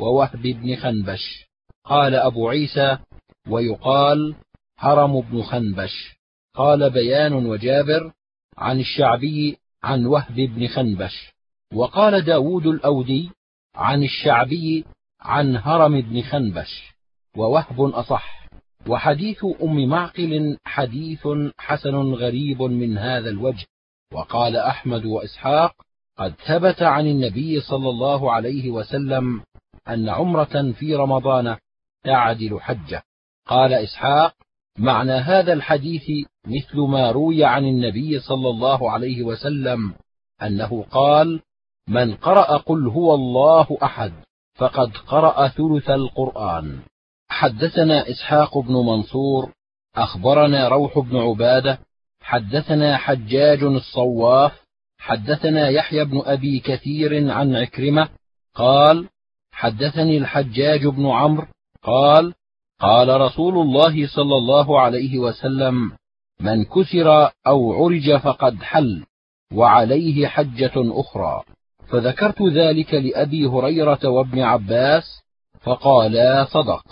ووهب 0.00 0.42
بن 0.42 0.76
خنبش. 0.76 1.48
قال 1.84 2.14
أبو 2.14 2.48
عيسى 2.48 2.98
ويقال 3.48 4.34
هرم 4.78 5.20
بن 5.20 5.42
خنبش. 5.42 6.18
قال 6.54 6.90
بيان 6.90 7.32
وجابر 7.32 8.12
عن 8.58 8.80
الشعبي 8.80 9.56
عن 9.82 10.06
وهب 10.06 10.34
بن 10.34 10.66
خنبش. 10.68 11.32
وقال 11.74 12.24
داود 12.24 12.66
الأودي 12.66 13.30
عن 13.74 14.02
الشعبي 14.02 14.84
عن 15.20 15.56
هرم 15.56 16.00
بن 16.00 16.22
خنبش. 16.22 16.92
ووهب 17.36 17.80
أصح. 17.80 18.48
وحديث 18.86 19.44
أم 19.62 19.88
معقل 19.88 20.56
حديث 20.64 21.28
حسن 21.58 21.94
غريب 21.94 22.62
من 22.62 22.98
هذا 22.98 23.30
الوجه. 23.30 23.66
وقال 24.12 24.56
أحمد 24.56 25.04
وإسحاق 25.04 25.72
قد 26.18 26.34
ثبت 26.46 26.82
عن 26.82 27.06
النبي 27.06 27.60
صلى 27.60 27.88
الله 27.88 28.32
عليه 28.32 28.70
وسلم 28.70 29.42
أن 29.88 30.08
عمرة 30.08 30.72
في 30.72 30.94
رمضان 30.94 31.56
تعدل 32.04 32.60
حجة. 32.60 33.02
قال 33.46 33.72
إسحاق 33.72 34.34
معنى 34.78 35.12
هذا 35.12 35.52
الحديث 35.52 36.26
مثل 36.46 36.78
ما 36.78 37.10
روي 37.10 37.44
عن 37.44 37.64
النبي 37.64 38.20
صلى 38.20 38.48
الله 38.50 38.90
عليه 38.90 39.22
وسلم 39.22 39.94
أنه 40.42 40.84
قال 40.90 41.40
من 41.88 42.14
قرأ 42.14 42.56
قل 42.56 42.88
هو 42.88 43.14
الله 43.14 43.78
أحد 43.82 44.12
فقد 44.54 44.96
قرأ 44.96 45.48
ثلث 45.48 45.90
القرآن. 45.90 46.78
حدثنا 47.28 48.10
إسحاق 48.10 48.58
بن 48.58 48.74
منصور 48.74 49.52
أخبرنا 49.96 50.68
روح 50.68 50.98
بن 50.98 51.16
عبادة 51.16 51.78
حدثنا 52.28 52.96
حجاج 52.96 53.62
الصواف 53.62 54.52
حدثنا 54.98 55.68
يحيى 55.68 56.04
بن 56.04 56.22
أبي 56.24 56.60
كثير 56.60 57.32
عن 57.32 57.56
عكرمة 57.56 58.08
قال 58.54 59.08
حدثني 59.52 60.18
الحجاج 60.18 60.86
بن 60.86 61.06
عمرو 61.06 61.46
قال 61.82 62.34
قال 62.80 63.20
رسول 63.20 63.54
الله 63.58 64.06
صلى 64.06 64.36
الله 64.36 64.80
عليه 64.80 65.18
وسلم 65.18 65.92
من 66.40 66.64
كسر 66.64 67.30
أو 67.46 67.84
عرج 67.84 68.16
فقد 68.16 68.62
حل 68.62 69.04
وعليه 69.52 70.26
حجة 70.26 70.72
أخرى. 70.76 71.42
فذكرت 71.88 72.42
ذلك 72.42 72.94
لأبي 72.94 73.46
هريرة 73.46 74.08
وابن 74.08 74.40
عباس 74.40 75.22
فقالا 75.60 76.44
صدق. 76.44 76.82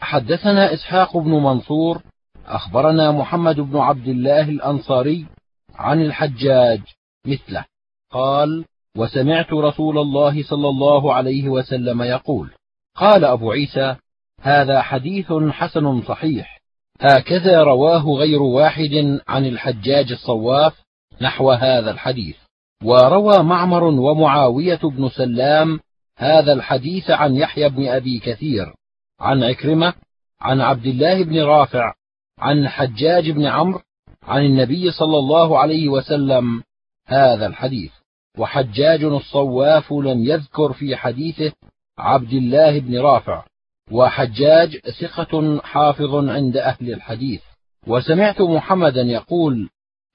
حدثنا 0.00 0.74
إسحاق 0.74 1.16
بن 1.16 1.30
منصور 1.30 2.02
أخبرنا 2.48 3.12
محمد 3.12 3.60
بن 3.60 3.76
عبد 3.76 4.08
الله 4.08 4.48
الأنصاري 4.48 5.26
عن 5.74 6.02
الحجاج 6.02 6.80
مثله. 7.26 7.64
قال 8.12 8.64
وسمعت 8.96 9.52
رسول 9.52 9.98
الله 9.98 10.42
صلى 10.42 10.68
الله 10.68 11.14
عليه 11.14 11.48
وسلم 11.48 12.02
يقول 12.02 12.50
قال 12.96 13.24
أبو 13.24 13.52
عيسى 13.52 13.96
هذا 14.40 14.82
حديث 14.82 15.32
حسن 15.32 16.02
صحيح. 16.02 16.60
هكذا 17.00 17.62
رواه 17.62 18.04
غير 18.04 18.42
واحد 18.42 19.20
عن 19.28 19.46
الحجاج 19.46 20.12
الصواف 20.12 20.80
نحو 21.20 21.50
هذا 21.50 21.90
الحديث. 21.90 22.36
وروى 22.84 23.42
معمر 23.42 23.84
ومعاوية 23.84 24.80
بن 24.82 25.08
سلام 25.08 25.80
هذا 26.18 26.52
الحديث 26.52 27.10
عن 27.10 27.36
يحيى 27.36 27.68
بن 27.68 27.88
أبي 27.88 28.18
كثير. 28.18 28.74
عن 29.20 29.42
عكرمة 29.42 29.94
عن 30.40 30.60
عبد 30.60 30.86
الله 30.86 31.24
بن 31.24 31.42
رافع 31.42 31.94
عن 32.38 32.68
حجاج 32.68 33.30
بن 33.30 33.46
عمرو 33.46 33.80
عن 34.22 34.44
النبي 34.44 34.90
صلى 34.90 35.18
الله 35.18 35.58
عليه 35.58 35.88
وسلم 35.88 36.62
هذا 37.06 37.46
الحديث. 37.46 37.92
وحجاج 38.38 39.04
الصواف 39.04 39.92
لم 39.92 40.24
يذكر 40.24 40.72
في 40.72 40.96
حديثه 40.96 41.52
عبد 41.98 42.32
الله 42.32 42.78
بن 42.78 42.98
رافع. 42.98 43.44
وحجاج 43.90 44.76
ثقة 45.00 45.60
حافظ 45.62 46.14
عند 46.14 46.56
أهل 46.56 46.92
الحديث. 46.92 47.42
وسمعت 47.86 48.40
محمدا 48.40 49.02
يقول 49.02 49.68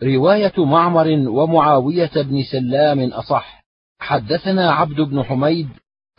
رواية 0.03 0.53
معمر 0.57 1.07
ومعاوية 1.27 2.11
بن 2.15 2.43
سلام 2.43 2.99
أصح. 2.99 3.63
حدثنا 3.99 4.71
عبد 4.71 5.01
بن 5.01 5.23
حميد 5.23 5.69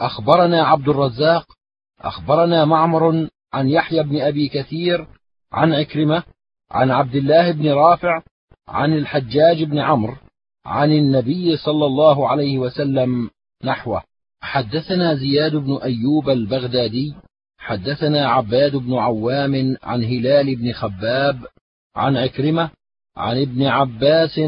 أخبرنا 0.00 0.64
عبد 0.64 0.88
الرزاق 0.88 1.46
أخبرنا 2.00 2.64
معمر 2.64 3.28
عن 3.52 3.68
يحيى 3.68 4.02
بن 4.02 4.20
أبي 4.20 4.48
كثير 4.48 5.06
عن 5.54 5.72
عكرمة 5.72 6.22
عن 6.70 6.90
عبد 6.90 7.14
الله 7.14 7.52
بن 7.52 7.68
رافع 7.68 8.22
عن 8.68 8.92
الحجاج 8.92 9.62
بن 9.62 9.78
عمرو 9.78 10.16
عن 10.66 10.92
النبي 10.92 11.56
صلى 11.56 11.86
الله 11.86 12.28
عليه 12.28 12.58
وسلم 12.58 13.30
نحوه. 13.64 14.02
حدثنا 14.40 15.14
زياد 15.14 15.56
بن 15.56 15.76
أيوب 15.76 16.30
البغدادي 16.30 17.14
حدثنا 17.58 18.28
عباد 18.28 18.76
بن 18.76 18.94
عوام 18.94 19.76
عن 19.82 20.04
هلال 20.04 20.56
بن 20.56 20.72
خباب 20.72 21.46
عن 21.96 22.16
عكرمة 22.16 22.70
عن 23.16 23.42
ابن 23.42 23.66
عباس 23.66 24.38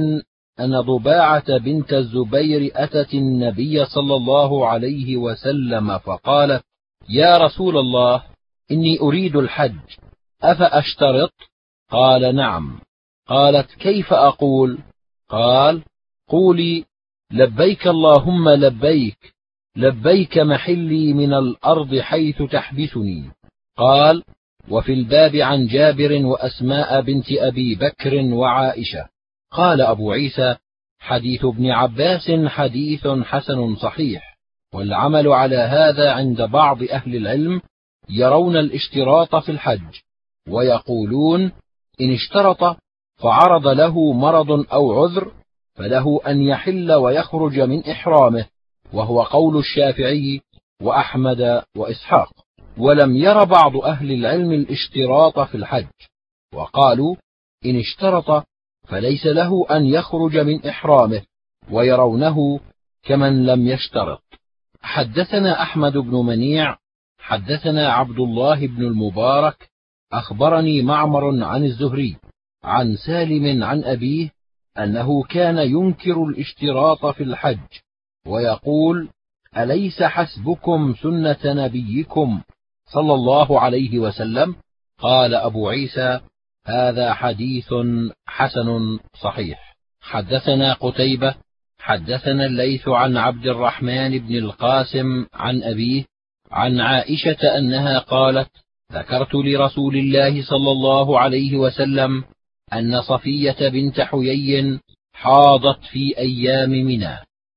أن 0.60 0.80
ضباعة 0.80 1.58
بنت 1.58 1.92
الزبير 1.92 2.72
أتت 2.74 3.14
النبي 3.14 3.84
صلى 3.84 4.14
الله 4.14 4.68
عليه 4.68 5.16
وسلم 5.16 5.98
فقالت 5.98 6.62
يا 7.08 7.36
رسول 7.36 7.76
الله 7.76 8.22
إني 8.70 9.00
أريد 9.00 9.36
الحج. 9.36 10.05
أفأشترط؟ 10.42 11.32
قال 11.90 12.36
نعم. 12.36 12.80
قالت 13.26 13.70
كيف 13.74 14.12
أقول؟ 14.12 14.78
قال 15.28 15.82
قولي 16.28 16.84
لبيك 17.32 17.86
اللهم 17.86 18.48
لبيك 18.48 19.34
لبيك 19.76 20.38
محلي 20.38 21.12
من 21.12 21.34
الأرض 21.34 21.98
حيث 21.98 22.42
تحبسني. 22.42 23.30
قال 23.76 24.22
وفي 24.68 24.92
الباب 24.92 25.36
عن 25.36 25.66
جابر 25.66 26.26
وأسماء 26.26 27.00
بنت 27.00 27.32
أبي 27.32 27.74
بكر 27.74 28.14
وعائشة. 28.14 29.08
قال 29.50 29.80
أبو 29.80 30.12
عيسى 30.12 30.56
حديث 30.98 31.44
ابن 31.44 31.70
عباس 31.70 32.30
حديث 32.46 33.08
حسن 33.08 33.76
صحيح 33.76 34.38
والعمل 34.74 35.28
على 35.28 35.56
هذا 35.56 36.12
عند 36.12 36.42
بعض 36.42 36.82
أهل 36.82 37.16
العلم 37.16 37.60
يرون 38.08 38.56
الاشتراط 38.56 39.36
في 39.36 39.52
الحج. 39.52 40.00
ويقولون 40.48 41.52
إن 42.00 42.12
اشترط 42.14 42.76
فعرض 43.16 43.68
له 43.68 44.12
مرض 44.12 44.66
أو 44.72 45.02
عذر 45.02 45.32
فله 45.74 46.20
أن 46.26 46.40
يحل 46.40 46.92
ويخرج 46.92 47.60
من 47.60 47.84
إحرامه 47.84 48.46
وهو 48.92 49.22
قول 49.22 49.56
الشافعي 49.56 50.40
وأحمد 50.82 51.62
وإسحاق. 51.76 52.32
ولم 52.78 53.16
ير 53.16 53.44
بعض 53.44 53.76
أهل 53.76 54.12
العلم 54.12 54.52
الاشتراط 54.52 55.40
في 55.40 55.54
الحج 55.54 55.86
وقالوا 56.54 57.16
إن 57.66 57.78
اشترط 57.78 58.46
فليس 58.88 59.26
له 59.26 59.66
أن 59.70 59.86
يخرج 59.86 60.38
من 60.38 60.66
إحرامه 60.66 61.22
ويرونه 61.70 62.60
كمن 63.02 63.46
لم 63.46 63.68
يشترط. 63.68 64.22
حدثنا 64.82 65.62
أحمد 65.62 65.92
بن 65.96 66.14
منيع 66.26 66.76
حدثنا 67.18 67.92
عبد 67.92 68.18
الله 68.18 68.66
بن 68.66 68.82
المبارك 68.82 69.70
أخبرني 70.18 70.82
معمر 70.82 71.44
عن 71.44 71.64
الزهري 71.64 72.16
عن 72.64 72.96
سالم 72.96 73.64
عن 73.64 73.84
أبيه 73.84 74.30
أنه 74.78 75.22
كان 75.22 75.58
ينكر 75.58 76.24
الاشتراط 76.24 77.06
في 77.06 77.22
الحج 77.22 77.68
ويقول 78.26 79.08
أليس 79.56 80.02
حسبكم 80.02 80.94
سنة 81.02 81.38
نبيكم 81.44 82.42
صلى 82.92 83.14
الله 83.14 83.60
عليه 83.60 83.98
وسلم؟ 83.98 84.56
قال 84.98 85.34
أبو 85.34 85.68
عيسى 85.68 86.20
هذا 86.66 87.14
حديث 87.14 87.74
حسن 88.26 88.98
صحيح. 89.22 89.76
حدثنا 90.00 90.72
قتيبة 90.72 91.34
حدثنا 91.78 92.46
الليث 92.46 92.88
عن 92.88 93.16
عبد 93.16 93.46
الرحمن 93.46 94.18
بن 94.18 94.36
القاسم 94.36 95.26
عن 95.34 95.62
أبيه 95.62 96.04
عن 96.50 96.80
عائشة 96.80 97.58
أنها 97.58 97.98
قالت 97.98 98.50
ذكرت 98.92 99.34
لرسول 99.34 99.96
الله 99.96 100.42
صلى 100.42 100.70
الله 100.70 101.20
عليه 101.20 101.56
وسلم 101.56 102.24
أن 102.72 103.02
صفية 103.02 103.68
بنت 103.68 104.00
حيي 104.00 104.80
حاضت 105.12 105.84
في 105.92 106.18
أيام 106.18 106.70
منى 106.70 107.16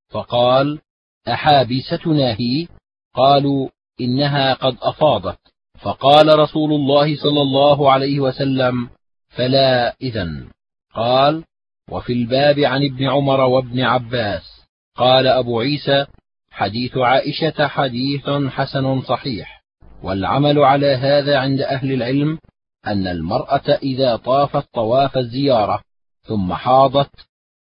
فقال 0.10 0.80
أحابستنا 1.28 2.34
هي؟ 2.40 2.68
قالوا 3.16 3.70
إنها 4.02 4.54
قد 4.54 4.78
أفاضت. 4.82 5.40
فقال 5.82 6.40
رسول 6.40 6.74
الله 6.74 7.16
صلى 7.16 7.42
الله 7.42 7.92
عليه 7.92 8.20
وسلم 8.20 8.90
فلا 9.30 9.96
إذن. 10.02 10.48
قال 10.94 11.44
وفي 11.90 12.14
الباب 12.14 12.60
عن 12.60 12.86
ابن 12.86 13.10
عمر 13.10 13.42
وابن 13.42 13.82
عباس. 13.82 14.66
قال 14.96 15.28
أبو 15.28 15.60
عيسى 15.60 16.06
حديث 16.52 16.98
عائشة 16.98 17.68
حديث 17.68 18.30
حسن 18.30 19.02
صحيح. 19.02 19.59
والعمل 20.04 20.60
على 20.60 20.96
هذا 20.96 21.38
عند 21.38 21.62
أهل 21.62 21.92
العلم 21.92 22.40
أن 22.88 23.08
المرأة 23.08 23.80
إذا 23.84 24.16
طافت 24.16 24.74
طواف 24.74 25.18
الزيارة 25.18 25.82
ثم 26.22 26.54
حاضت 26.54 27.12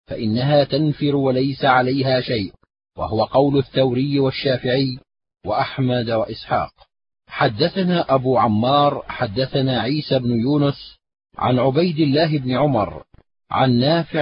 فإنها 0.07 0.63
تنفر 0.63 1.15
وليس 1.15 1.65
عليها 1.65 2.21
شيء 2.21 2.53
وهو 2.97 3.23
قول 3.23 3.57
الثوري 3.57 4.19
والشافعي 4.19 4.99
وأحمد 5.45 6.09
وإسحاق. 6.09 6.73
حدثنا 7.27 8.15
أبو 8.15 8.37
عمار 8.37 9.03
حدثنا 9.07 9.81
عيسى 9.81 10.19
بن 10.19 10.31
يونس 10.31 10.97
عن 11.37 11.59
عبيد 11.59 11.99
الله 11.99 12.37
بن 12.37 12.51
عمر 12.51 13.03
عن 13.51 13.79
نافع 13.79 14.21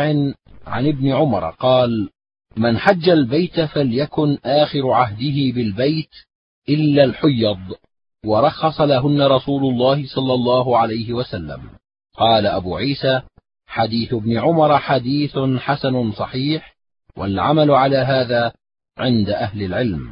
عن 0.67 0.87
ابن 0.87 1.11
عمر 1.11 1.49
قال 1.49 2.09
من 2.57 2.77
حج 2.77 3.09
البيت 3.09 3.59
فليكن 3.61 4.37
آخر 4.45 4.91
عهده 4.91 5.53
بالبيت 5.55 6.09
إلا 6.69 7.03
الحيض. 7.03 7.75
ورخص 8.25 8.81
لهن 8.81 9.21
رسول 9.21 9.73
الله 9.73 10.07
صلى 10.07 10.33
الله 10.33 10.77
عليه 10.77 11.13
وسلم. 11.13 11.61
قال 12.17 12.45
أبو 12.45 12.77
عيسى 12.77 13.21
حديث 13.67 14.13
ابن 14.13 14.37
عمر 14.37 14.77
حديث 14.77 15.37
حسن 15.57 16.11
صحيح 16.11 16.75
والعمل 17.17 17.71
على 17.71 17.97
هذا 17.97 18.51
عند 18.97 19.29
أهل 19.29 19.63
العلم. 19.63 20.09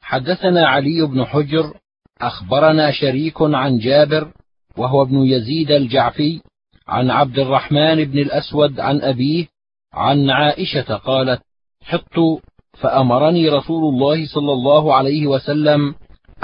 حدثنا 0.00 0.68
علي 0.68 1.06
بن 1.06 1.24
حجر 1.24 1.74
أخبرنا 2.20 2.92
شريك 2.92 3.36
عن 3.40 3.78
جابر 3.78 4.32
وهو 4.76 5.02
ابن 5.02 5.16
يزيد 5.16 5.70
الجعفي 5.70 6.40
عن 6.88 7.10
عبد 7.10 7.38
الرحمن 7.38 8.04
بن 8.04 8.18
الأسود 8.18 8.80
عن 8.80 9.00
أبيه 9.00 9.46
عن 9.92 10.30
عائشة 10.30 10.96
قالت 10.96 11.42
حطت 11.82 12.42
فأمرني 12.72 13.48
رسول 13.48 13.94
الله 13.94 14.26
صلى 14.26 14.52
الله 14.52 14.94
عليه 14.94 15.26
وسلم 15.26 15.94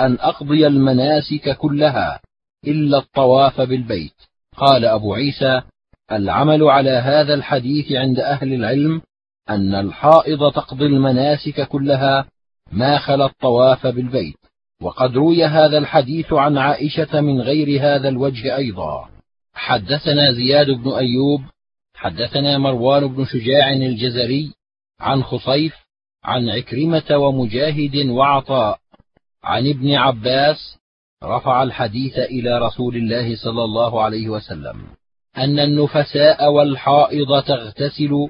أن 0.01 0.14
أقضي 0.20 0.66
المناسك 0.66 1.56
كلها 1.56 2.20
إلا 2.66 2.98
الطواف 2.98 3.60
بالبيت. 3.60 4.14
قال 4.56 4.85
أبو 4.85 5.14
عيسى 5.14 5.62
العمل 6.12 6.62
على 6.62 6.90
هذا 6.90 7.35
الحديث 7.35 7.93
عند 7.93 8.20
أهل 8.20 8.55
العلم 8.55 9.02
أن 9.51 9.74
الحائض 9.74 10.52
تقضي 10.52 10.86
المناسك 10.86 11.69
كلها 11.69 12.27
ما 12.73 12.98
خلا 12.98 13.27
الطواف 13.27 13.86
بالبيت. 13.86 14.36
وقد 14.82 15.16
روي 15.16 15.44
هذا 15.44 15.78
الحديث 15.78 16.32
عن 16.32 16.59
عائشة 16.59 17.20
من 17.20 17.40
غير 17.40 17.81
هذا 17.81 18.09
الوجه 18.09 18.56
أيضا. 18.56 19.09
حدثنا 19.55 20.32
زياد 20.32 20.70
بن 20.70 20.93
أيوب 20.93 21.43
حدثنا 21.94 22.59
مروان 22.59 23.06
بن 23.06 23.24
شجاع 23.24 23.73
الجزري 23.73 24.52
عن 25.01 25.23
خصيف 25.23 25.74
عن 26.24 26.48
عكرمة 26.48 27.16
ومجاهد 27.16 27.97
وعطاء 27.97 28.78
عن 29.44 29.69
ابن 29.69 29.94
عباس 29.94 30.78
رفع 31.24 31.62
الحديث 31.62 32.19
إلى 32.19 32.59
رسول 32.59 32.97
الله 32.97 33.36
صلى 33.36 33.64
الله 33.64 34.02
عليه 34.02 34.28
وسلم 34.28 34.86
أن 35.36 35.59
النفساء 35.59 36.52
والحائض 36.52 37.43
تغتسل 37.43 38.28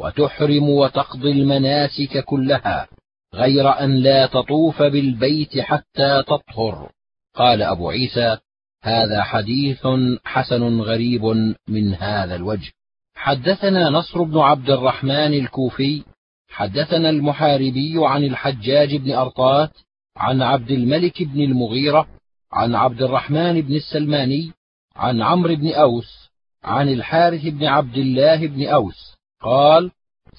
وتحرم 0.00 0.68
وتقضي 0.68 1.30
المناسك 1.30 2.24
كلها 2.24 2.88
غير 3.34 3.68
أن 3.80 3.96
لا 3.96 4.26
تطوف 4.26 4.82
بالبيت 4.82 5.60
حتى 5.60 6.22
تطهر. 6.22 6.90
قال 7.34 7.62
أبو 7.62 7.90
عيسى 7.90 8.38
هذا 8.82 9.22
حديث 9.22 9.86
حسن 10.24 10.80
غريب 10.80 11.24
من 11.68 11.94
هذا 11.94 12.34
الوجه. 12.34 12.72
حدثنا 13.14 13.90
نصر 13.90 14.22
بن 14.22 14.38
عبد 14.38 14.70
الرحمن 14.70 15.34
الكوفي 15.34 16.04
حدثنا 16.48 17.10
المحاربي 17.10 17.94
عن 17.96 18.24
الحجاج 18.24 18.96
بن 18.96 19.12
أرطات 19.12 19.70
عن 20.16 20.42
عبد 20.42 20.70
الملك 20.70 21.22
بن 21.22 21.40
المغيرة 21.40 22.06
عن 22.52 22.74
عبد 22.74 23.02
الرحمن 23.02 23.60
بن 23.60 23.74
السلماني 23.74 24.52
عن 24.96 25.22
عمرو 25.22 25.56
بن 25.56 25.72
أوس 25.72 26.30
عن 26.64 26.88
الحارث 26.88 27.46
بن 27.46 27.64
عبد 27.64 27.96
الله 27.96 28.46
بن 28.46 28.66
أوس. 28.66 29.16
قال 29.42 29.90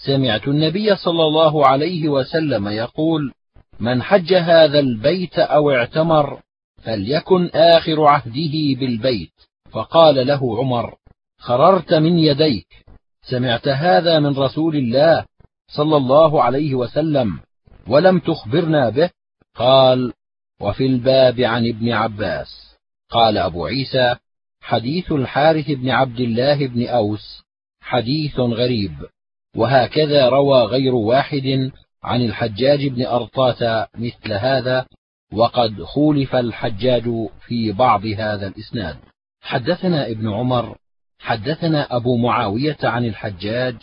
سمعت 0.05 0.47
النبي 0.47 0.95
صلى 0.95 1.23
الله 1.23 1.67
عليه 1.67 2.09
وسلم 2.09 2.67
يقول 2.67 3.33
من 3.79 4.03
حج 4.03 4.33
هذا 4.33 4.79
البيت 4.79 5.39
أو 5.39 5.71
اعتمر 5.71 6.39
فليكن 6.83 7.49
آخر 7.53 8.03
عهده 8.03 8.79
بالبيت 8.79 9.33
فقال 9.71 10.27
له 10.27 10.59
عمر 10.59 10.95
خررت 11.39 11.93
من 11.93 12.17
يديك 12.19 12.67
سمعت 13.29 13.67
هذا 13.67 14.19
من 14.19 14.37
رسول 14.37 14.75
الله 14.75 15.25
صلى 15.67 15.97
الله 15.97 16.43
عليه 16.43 16.75
وسلم 16.75 17.39
ولم 17.87 18.19
تخبرنا 18.19 18.89
به 18.89 19.09
قال 19.55 20.13
وفي 20.59 20.85
الباب 20.85 21.39
عن 21.41 21.67
ابن 21.67 21.91
عباس. 21.91 22.77
قال 23.09 23.37
أبو 23.37 23.65
عيسى 23.65 24.15
حديث 24.61 25.11
الحارث 25.11 25.71
بن 25.71 25.89
عبد 25.89 26.19
الله 26.19 26.67
بن 26.67 26.87
أوس 26.87 27.43
حديث 27.81 28.39
غريب 28.39 28.91
وهكذا 29.55 30.29
روى 30.29 30.61
غير 30.61 30.95
واحد 30.95 31.71
عن 32.03 32.21
الحجاج 32.21 32.87
بن 32.87 33.05
أرطاة 33.05 33.87
مثل 33.95 34.33
هذا 34.33 34.85
وقد 35.33 35.83
خولف 35.83 36.35
الحجاج 36.35 37.03
في 37.47 37.71
بعض 37.71 38.05
هذا 38.05 38.47
الإسناد. 38.47 38.97
حدثنا 39.41 40.07
ابن 40.07 40.33
عمر 40.33 40.77
حدثنا 41.19 41.95
أبو 41.95 42.17
معاوية 42.17 42.77
عن 42.83 43.05
الحجاج 43.05 43.75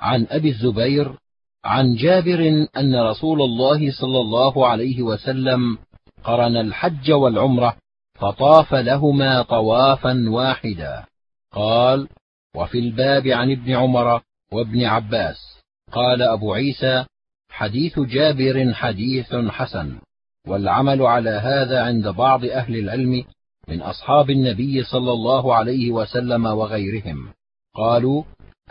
عن 0.00 0.26
أبي 0.30 0.48
الزبير 0.48 1.18
عن 1.64 1.94
جابر 1.94 2.66
أن 2.76 3.00
رسول 3.00 3.42
الله 3.42 3.92
صلى 3.92 4.20
الله 4.20 4.66
عليه 4.66 5.02
وسلم 5.02 5.78
قرن 6.24 6.56
الحج 6.56 7.12
والعمرة 7.12 7.76
فطاف 8.14 8.74
لهما 8.74 9.42
طوافا 9.42 10.24
واحدا. 10.28 11.04
قال 11.52 12.08
وفي 12.56 12.78
الباب 12.78 13.26
عن 13.26 13.50
ابن 13.50 13.72
عمر 13.72 14.20
وابن 14.52 14.84
عباس. 14.84 15.60
قال 15.92 16.22
أبو 16.22 16.52
عيسى 16.52 17.04
حديث 17.50 18.00
جابر 18.00 18.72
حديث 18.74 19.34
حسن 19.34 19.98
والعمل 20.46 21.02
على 21.02 21.30
هذا 21.30 21.82
عند 21.82 22.08
بعض 22.08 22.44
أهل 22.44 22.76
العلم 22.76 23.24
من 23.68 23.80
أصحاب 23.80 24.30
النبي 24.30 24.84
صلى 24.84 25.12
الله 25.12 25.54
عليه 25.54 25.90
وسلم 25.90 26.46
وغيرهم. 26.46 27.32
قالوا 27.74 28.22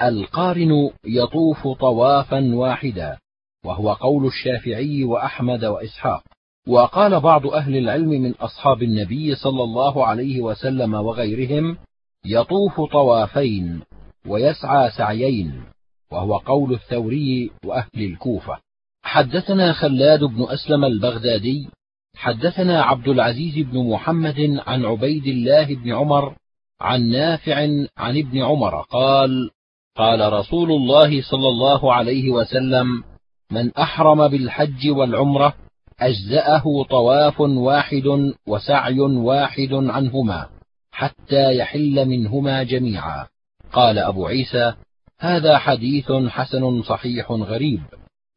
القارن 0.08 0.90
يطوف 1.06 1.68
طوافا 1.68 2.56
واحدا 2.56 3.18
وهو 3.66 3.94
قول 3.94 4.26
الشافعي 4.26 5.04
وأحمد 5.04 5.66
وإسحاق. 5.66 6.24
وقال 6.68 7.20
بعض 7.20 7.48
أهل 7.48 7.78
العلم 7.78 8.10
من 8.10 8.32
أصحاب 8.32 8.84
النبي 8.84 9.36
صلى 9.36 9.64
الله 9.64 10.06
عليه 10.06 10.42
وسلم 10.42 10.94
وغيرهم 10.94 11.78
يطوف 12.26 12.82
طوافين 12.82 13.82
ويسعى 14.28 14.92
سعيين 14.98 15.64
وهو 16.12 16.38
قول 16.38 16.74
الثوري 16.74 17.52
وأهل 17.66 17.88
الكوفة. 17.96 18.58
حدثنا 19.04 19.74
خلاد 19.74 20.24
بن 20.24 20.44
أسلم 20.44 20.86
البغدادي 20.86 21.70
حدثنا 22.16 22.84
عبد 22.84 23.08
العزيز 23.08 23.66
بن 23.66 23.90
محمد 23.90 24.60
عن 24.68 24.86
عبيد 24.86 25.28
الله 25.28 25.76
بن 25.76 25.94
عمر 25.94 26.36
عن 26.82 27.10
نافع 27.10 27.56
عن 27.98 28.18
ابن 28.18 28.44
عمر 28.44 28.82
قال 28.82 29.50
قال 29.96 30.34
رسول 30.34 30.72
الله 30.72 31.22
صلى 31.22 31.48
الله 31.48 31.94
عليه 31.94 32.30
وسلم 32.30 33.04
من 33.52 33.72
أحرم 33.78 34.28
بالحج 34.28 34.90
والعمرة 34.90 35.54
أجزأه 36.00 36.64
طواف 36.90 37.40
واحد 37.40 38.34
وسعي 38.48 39.00
واحد 39.00 39.74
عنهما 39.74 40.50
حتى 40.92 41.58
يحل 41.58 42.06
منهما 42.06 42.64
جميعا. 42.64 43.28
قال 43.74 44.00
أبو 44.00 44.28
عيسى 44.28 44.74
هذا 45.20 45.58
حديث 45.58 46.12
حسن 46.12 46.82
صحيح 46.82 47.32
غريب 47.32 47.82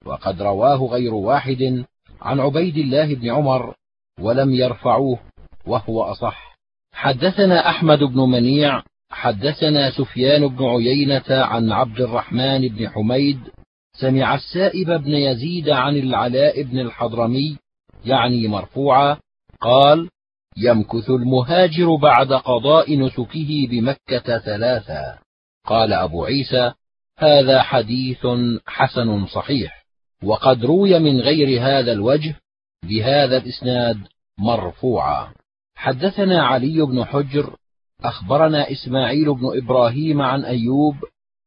وقد 0.07 0.43
رواه 0.43 0.77
غير 0.77 1.15
واحد 1.15 1.85
عن 2.23 2.41
عبيد 2.41 2.77
الله 2.77 3.15
بن 3.15 3.31
عمر 3.31 3.75
ولم 4.21 4.55
يرفعوه 4.55 5.19
وهو 5.67 6.03
أصح. 6.03 6.57
حدثنا 6.93 7.69
أحمد 7.69 7.99
بن 7.99 8.21
منيع 8.21 8.83
حدثنا 9.17 9.91
سفيان 9.91 10.49
بن 10.49 10.65
عيينة 10.65 11.25
عن 11.29 11.73
عبد 11.73 12.01
الرحمن 12.01 12.69
بن 12.69 12.89
حميد 12.89 13.39
سمع 14.01 14.35
السائب 14.35 14.91
بن 14.91 15.11
يزيد 15.11 15.69
عن 15.69 15.97
العلاء 15.97 16.63
بن 16.63 16.79
الحضرمي 16.79 17.59
يعني 18.05 18.49
مرفوعا 18.49 19.17
قال 19.61 20.09
يمكث 20.57 21.11
المهاجر 21.11 21.97
بعد 21.97 22.33
قضاء 22.33 22.99
نسكه 22.99 23.69
بمكة 23.71 24.39
ثلاثا 24.39 25.19
قال 25.67 25.93
أبو 25.93 26.25
عيسى 26.25 26.73
هذا 27.19 27.63
حديث 27.63 28.27
حسن 28.67 29.27
صحيح 29.27 29.87
وقد 30.23 30.65
روي 30.65 30.99
من 30.99 31.21
غير 31.21 31.61
هذا 31.63 31.93
الوجه 31.93 32.35
بهذا 32.85 33.37
الإسناد 33.37 33.99
مرفوعا 34.39 35.33
حدثنا 35.75 36.47
علي 36.47 36.83
بن 36.83 37.05
حجر 37.05 37.57
أخبرنا 38.05 38.71
إسماعيل 38.73 39.35
بن 39.35 39.57
إبراهيم 39.57 40.23
عن 40.23 40.45
أيوب 40.45 40.95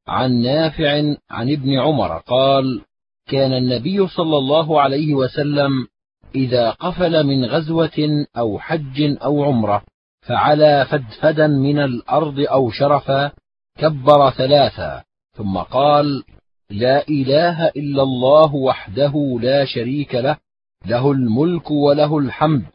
عن 0.07 0.41
نافع 0.41 1.15
عن 1.29 1.51
ابن 1.51 1.79
عمر 1.79 2.17
قال 2.17 2.81
كان 3.27 3.53
النبي 3.53 4.07
صلى 4.07 4.37
الله 4.37 4.81
عليه 4.81 5.13
وسلم 5.13 5.87
إذا 6.35 6.71
قفل 6.71 7.23
من 7.23 7.45
غزوة 7.45 8.25
أو 8.37 8.59
حج 8.59 9.17
أو 9.23 9.43
عمرة 9.43 9.83
فعلى 10.21 10.85
فدفدا 10.89 11.47
من 11.47 11.79
الأرض 11.79 12.39
أو 12.39 12.71
شرفا 12.71 13.31
كبر 13.77 14.29
ثلاثا 14.29 15.03
ثم 15.37 15.57
قال 15.57 16.23
لا 16.69 17.07
إله 17.07 17.67
إلا 17.67 18.03
الله 18.03 18.55
وحده 18.55 19.39
لا 19.41 19.65
شريك 19.65 20.15
له 20.15 20.37
له 20.85 21.11
الملك 21.11 21.71
وله 21.71 22.17
الحمد 22.17 22.65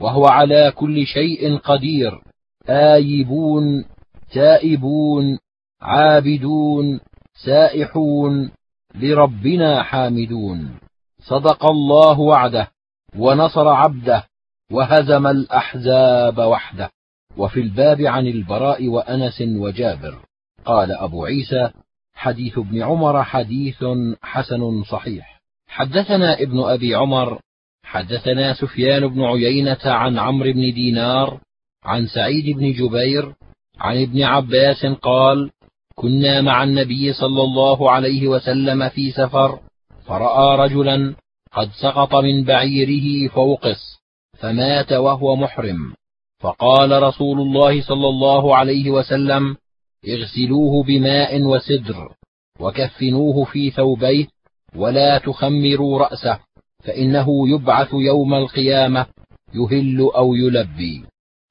وهو 0.00 0.26
على 0.26 0.72
كل 0.76 1.06
شيء 1.06 1.56
قدير. 1.56 2.20
آيبون 2.68 3.84
تائبون 4.32 5.38
عابدون 5.80 7.00
سائحون 7.44 8.50
لربنا 8.94 9.82
حامدون. 9.82 10.78
صدق 11.18 11.66
الله 11.66 12.20
وعده 12.20 12.68
ونصر 13.18 13.68
عبده 13.68 14.24
وهزم 14.72 15.26
الأحزاب 15.26 16.38
وحده. 16.38 16.90
وفي 17.36 17.60
الباب 17.60 18.00
عن 18.00 18.26
البراء 18.26 18.88
وأنس 18.88 19.42
وجابر. 19.42 20.18
قال 20.64 20.92
أبو 20.92 21.24
عيسى 21.24 21.70
حديث 22.14 22.58
ابن 22.58 22.82
عمر 22.82 23.22
حديث 23.22 23.84
حسن 24.22 24.82
صحيح. 24.82 25.40
حدثنا 25.68 26.40
ابن 26.40 26.60
أبي 26.60 26.94
عمر 26.94 27.40
حدثنا 27.84 28.54
سفيان 28.54 29.08
بن 29.08 29.24
عيينة 29.24 29.78
عن 29.84 30.18
عمرو 30.18 30.52
بن 30.52 30.74
دينار 30.74 31.40
عن 31.84 32.06
سعيد 32.06 32.56
بن 32.56 32.72
جبير 32.72 33.34
عن 33.78 34.02
ابن 34.02 34.22
عباس 34.22 34.86
قال 34.86 35.50
كنا 35.94 36.40
مع 36.40 36.62
النبي 36.62 37.12
صلى 37.12 37.42
الله 37.42 37.90
عليه 37.90 38.28
وسلم 38.28 38.88
في 38.88 39.10
سفر 39.10 39.58
فرأى 40.06 40.58
رجلا 40.58 41.14
قد 41.52 41.70
سقط 41.82 42.14
من 42.14 42.44
بعيره 42.44 43.28
فوقص 43.28 44.00
فمات 44.38 44.92
وهو 44.92 45.36
محرم. 45.36 45.94
فقال 46.40 47.02
رسول 47.02 47.40
الله 47.40 47.82
صلى 47.82 48.08
الله 48.08 48.56
عليه 48.56 48.90
وسلم 48.90 49.56
اغسلوه 50.08 50.84
بماء 50.84 51.42
وسدر 51.42 52.12
وكفنوه 52.60 53.44
في 53.44 53.70
ثوبيه 53.70 54.26
ولا 54.76 55.18
تخمروا 55.18 55.98
رأسه 55.98 56.38
فإنه 56.84 57.48
يبعث 57.48 57.88
يوم 57.92 58.34
القيامة 58.34 59.06
يهل 59.54 60.10
أو 60.16 60.34
يلبي. 60.34 61.04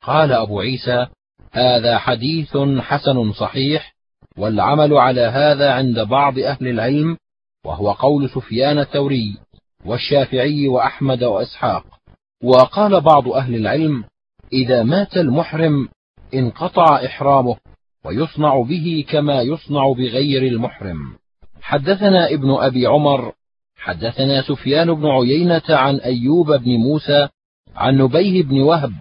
قال 0.03 0.31
أبو 0.31 0.59
عيسى 0.59 1.07
هذا 1.51 1.97
حديث 1.97 2.57
حسن 2.80 3.31
صحيح 3.34 3.93
والعمل 4.38 4.93
على 4.93 5.21
هذا 5.21 5.71
عند 5.71 5.99
بعض 5.99 6.39
أهل 6.39 6.67
العلم 6.67 7.17
وهو 7.65 7.91
قول 7.91 8.30
سفيان 8.30 8.80
الثوري 8.80 9.38
والشافعي 9.85 10.67
وأحمد 10.67 11.23
وإسحاق. 11.23 11.85
وقال 12.43 13.01
بعض 13.01 13.27
أهل 13.27 13.55
العلم 13.55 14.03
إذا 14.53 14.84
مات 14.84 15.17
المحرم 15.17 15.89
انقطع 16.34 17.05
إحرامه 17.05 17.55
ويصنع 18.05 18.61
به 18.61 19.05
كما 19.09 19.41
يصنع 19.41 19.91
بغير 19.91 20.43
المحرم. 20.43 20.97
حدثنا 21.61 22.30
ابن 22.30 22.51
أبي 22.51 22.88
عمر 22.88 23.34
حدثنا 23.77 24.41
سفيان 24.41 24.93
بن 24.93 25.05
عيينة 25.05 25.61
عن 25.69 25.95
أيوب 25.95 26.51
بن 26.51 26.71
موسى 26.71 27.27
عن 27.75 27.97
نبيه 27.97 28.43
بن 28.43 28.61
وهب 28.61 28.93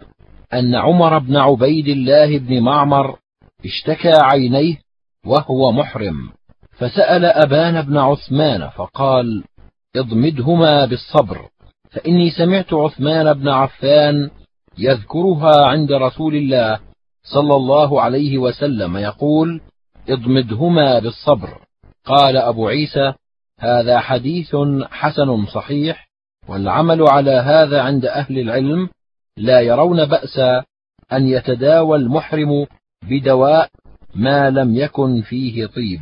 أن 0.55 0.75
عمر 0.75 1.19
بن 1.19 1.37
عبيد 1.37 1.89
الله 1.89 2.39
بن 2.39 2.61
معمر 2.61 3.19
اشتكى 3.65 4.13
عينيه 4.23 4.77
وهو 5.27 5.73
محرم 5.73 6.31
فسأل 6.79 7.25
أبان 7.25 7.83
بن 7.83 7.97
عثمان 7.97 8.69
فقال 8.69 9.45
اضمدهما 9.97 10.85
بالصبر 10.85 11.49
فإني 11.91 12.31
سمعت 12.31 12.75
عثمان 12.75 13.33
بن 13.33 13.49
عفان 13.49 14.31
يذكرها 14.79 15.67
عند 15.67 15.93
رسول 15.93 16.35
الله 16.35 16.81
صلى 17.23 17.57
الله 17.57 18.01
عليه 18.01 18.39
وسلم 18.39 18.97
يقول 18.97 19.61
اضمدهما 20.09 20.99
بالصبر 20.99 21.49
قال 22.05 22.37
أبو 22.37 22.69
عيسى 22.69 23.13
هذا 23.59 24.01
حديث 24.01 24.57
حسن 24.91 25.47
صحيح 25.47 26.09
والعمل 26.49 27.05
على 27.09 27.31
هذا 27.31 27.83
عند 27.83 28.05
أهل 28.05 28.39
العلم 28.39 28.89
لا 29.37 29.61
يرون 29.61 30.05
بأسا 30.05 30.65
أن 31.13 31.27
يتداوى 31.27 31.99
المحرم 31.99 32.67
بدواء 33.03 33.71
ما 34.15 34.51
لم 34.51 34.77
يكن 34.77 35.23
فيه 35.23 35.67
طيب. 35.67 36.01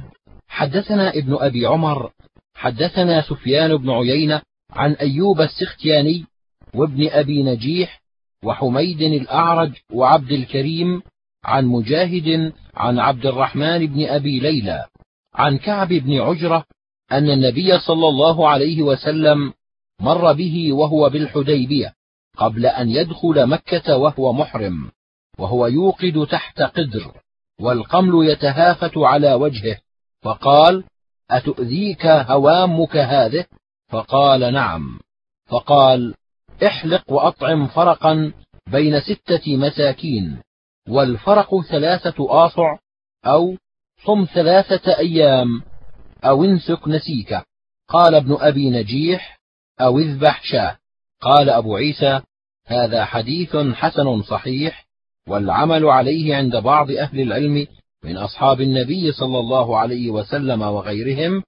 حدثنا 0.48 1.10
ابن 1.14 1.36
أبي 1.40 1.66
عمر 1.66 2.10
حدثنا 2.54 3.22
سفيان 3.22 3.76
بن 3.76 3.90
عيينة 3.90 4.42
عن 4.70 4.92
أيوب 4.92 5.40
السختياني 5.40 6.24
وابن 6.74 7.08
أبي 7.08 7.42
نجيح 7.42 8.02
وحميد 8.44 9.00
الأعرج 9.02 9.72
وعبد 9.92 10.32
الكريم 10.32 11.02
عن 11.44 11.66
مجاهد 11.66 12.52
عن 12.74 12.98
عبد 12.98 13.26
الرحمن 13.26 13.86
بن 13.86 14.06
أبي 14.06 14.40
ليلى 14.40 14.86
عن 15.34 15.58
كعب 15.58 15.88
بن 15.88 16.20
عجرة 16.20 16.64
أن 17.12 17.30
النبي 17.30 17.78
صلى 17.78 18.08
الله 18.08 18.48
عليه 18.48 18.82
وسلم 18.82 19.52
مر 20.00 20.32
به 20.32 20.72
وهو 20.72 21.10
بالحديبية. 21.10 21.94
قبل 22.36 22.66
أن 22.66 22.90
يدخل 22.90 23.46
مكة 23.46 23.96
وهو 23.96 24.32
محرم 24.32 24.90
وهو 25.38 25.66
يوقد 25.66 26.26
تحت 26.30 26.62
قدر 26.62 27.12
والقمل 27.60 28.28
يتهافت 28.28 28.98
على 28.98 29.34
وجهه 29.34 29.76
فقال 30.22 30.84
أتؤذيك 31.30 32.06
هوامك 32.06 32.96
هذه؟ 32.96 33.44
فقال 33.88 34.52
نعم. 34.52 35.00
فقال 35.46 36.14
احلق 36.66 37.12
وأطعم 37.12 37.66
فرقا 37.66 38.32
بين 38.66 39.00
ستة 39.00 39.56
مساكين 39.56 40.42
والفرق 40.88 41.60
ثلاثة 41.60 42.44
آصع 42.46 42.76
أو 43.26 43.56
صم 44.06 44.26
ثلاثة 44.34 44.98
أيام 44.98 45.62
أو 46.24 46.44
انسك 46.44 46.88
نسيك. 46.88 47.42
قال 47.88 48.14
ابن 48.14 48.36
أبي 48.40 48.70
نجيح 48.70 49.40
أو 49.80 49.98
اذبح 49.98 50.42
شاة. 50.44 50.79
قال 51.20 51.50
أبو 51.50 51.76
عيسى 51.76 52.20
هذا 52.66 53.04
حديث 53.04 53.56
حسن 53.56 54.22
صحيح 54.22 54.86
والعمل 55.28 55.84
عليه 55.84 56.36
عند 56.36 56.56
بعض 56.56 56.90
أهل 56.90 57.20
العلم 57.20 57.66
من 58.04 58.16
أصحاب 58.16 58.60
النبي 58.60 59.12
صلى 59.12 59.38
الله 59.38 59.78
عليه 59.78 60.10
وسلم 60.10 60.62
وغيرهم 60.62 61.42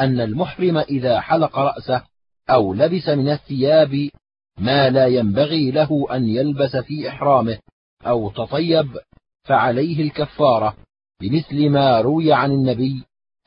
أن 0.00 0.20
المحرم 0.20 0.78
إذا 0.78 1.20
حلق 1.20 1.58
رأسه 1.58 2.02
أو 2.50 2.74
لبس 2.74 3.08
من 3.08 3.28
الثياب 3.28 4.10
ما 4.58 4.90
لا 4.90 5.06
ينبغي 5.06 5.70
له 5.70 6.06
أن 6.10 6.28
يلبس 6.28 6.76
في 6.76 7.08
إحرامه 7.08 7.58
أو 8.06 8.30
تطيب 8.30 8.88
فعليه 9.42 10.02
الكفارة 10.02 10.76
بمثل 11.20 11.70
ما 11.70 12.00
روي 12.00 12.32
عن 12.32 12.52
النبي 12.52 13.04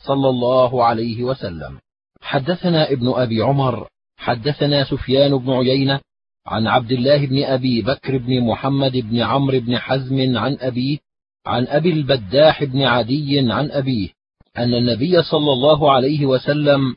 صلى 0.07 0.29
الله 0.29 0.83
عليه 0.83 1.23
وسلم. 1.23 1.79
حدثنا 2.21 2.91
ابن 2.91 3.13
أبي 3.15 3.41
عمر 3.41 3.87
حدثنا 4.21 4.83
سفيان 4.83 5.37
بن 5.37 5.51
عيينة 5.51 5.99
عن 6.47 6.67
عبد 6.67 6.91
الله 6.91 7.25
بن 7.25 7.43
أبي 7.43 7.81
بكر 7.81 8.17
بن 8.17 8.41
محمد 8.41 8.91
بن 8.91 9.19
عمرو 9.19 9.59
بن 9.59 9.77
حزم 9.77 10.37
عن 10.37 10.57
أبيه 10.61 10.97
عن 11.45 11.67
أبي 11.67 11.89
البداح 11.89 12.63
بن 12.63 12.81
عدي 12.81 13.51
عن 13.51 13.71
أبيه 13.71 14.09
أن 14.57 14.73
النبي 14.73 15.23
صلى 15.23 15.53
الله 15.53 15.91
عليه 15.91 16.25
وسلم 16.25 16.95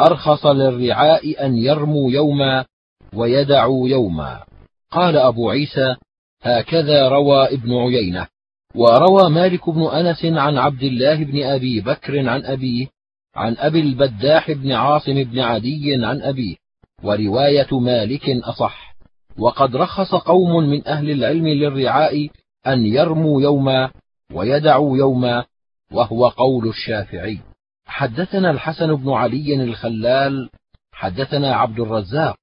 أرخص 0.00 0.46
للرعاء 0.46 1.46
أن 1.46 1.56
يرموا 1.56 2.10
يوما 2.10 2.64
ويدعوا 3.14 3.88
يوما. 3.88 4.44
قال 4.90 5.16
أبو 5.16 5.50
عيسى 5.50 5.96
هكذا 6.42 7.08
روى 7.08 7.54
ابن 7.54 7.74
عيينة. 7.74 8.26
وروى 8.74 9.30
مالك 9.30 9.70
بن 9.70 9.82
أنس 9.82 10.24
عن 10.24 10.58
عبد 10.58 10.82
الله 10.82 11.24
بن 11.24 11.42
أبي 11.42 11.80
بكر 11.80 12.28
عن 12.28 12.44
أبيه 12.44 12.86
عن 13.34 13.56
أبي 13.58 13.80
البداح 13.80 14.50
بن 14.50 14.72
عاصم 14.72 15.24
بن 15.24 15.38
عدي 15.40 16.04
عن 16.04 16.22
أبيه 16.22 16.65
ورواية 17.02 17.78
مالك 17.80 18.28
أصح. 18.28 18.96
وقد 19.38 19.76
رخص 19.76 20.14
قوم 20.14 20.68
من 20.68 20.88
أهل 20.88 21.10
العلم 21.10 21.48
للرعاء 21.48 22.28
أن 22.66 22.86
يرموا 22.86 23.42
يوما 23.42 23.90
ويدعوا 24.32 24.96
يوما 24.96 25.44
وهو 25.92 26.28
قول 26.28 26.68
الشافعي. 26.68 27.38
حدثنا 27.86 28.50
الحسن 28.50 28.94
بن 28.94 29.10
علي 29.10 29.62
الخلال 29.64 30.50
حدثنا 30.92 31.54
عبد 31.54 31.80
الرزاق. 31.80 32.38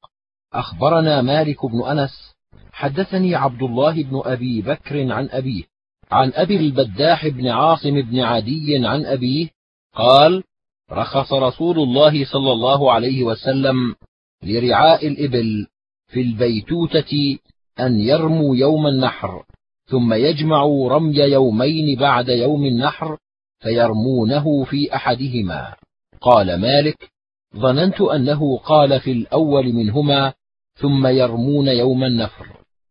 أخبرنا 0.53 1.21
مالك 1.21 1.65
بن 1.65 1.83
أنس. 1.83 2.33
حدثني 2.71 3.35
عبد 3.35 3.63
الله 3.63 4.03
بن 4.03 4.21
أبي 4.25 4.61
بكر 4.61 5.11
عن 5.11 5.29
أبيه 5.31 5.63
عن 6.11 6.31
أبي 6.35 6.57
البداح 6.57 7.27
بن 7.27 7.47
عاصم 7.47 8.01
بن 8.01 8.19
عدي 8.19 8.87
عن 8.87 9.05
أبيه 9.05 9.49
قال 9.95 10.43
رخص 10.91 11.33
رسول 11.33 11.79
الله 11.79 12.25
صلى 12.25 12.51
الله 12.51 12.91
عليه 12.91 13.23
وسلم 13.23 13.95
لرعاء 14.43 15.07
الإبل 15.07 15.67
في 16.07 16.21
البيتوتة 16.21 17.37
أن 17.79 17.99
يرموا 17.99 18.55
يوم 18.55 18.87
النحر 18.87 19.43
ثم 19.85 20.13
يجمعوا 20.13 20.89
رمي 20.89 21.17
يومين 21.17 21.99
بعد 21.99 22.29
يوم 22.29 22.65
النحر 22.65 23.17
فيرمونه 23.59 24.63
في 24.63 24.95
أحدهما. 24.95 25.75
قال 26.21 26.61
مالك 26.61 27.09
ظننت 27.55 28.01
أنه 28.01 28.57
قال 28.57 28.99
في 28.99 29.11
الأول 29.11 29.73
منهما 29.73 30.33
ثم 30.75 31.07
يرمون 31.07 31.67
يوم 31.67 32.03
النفر 32.03 32.47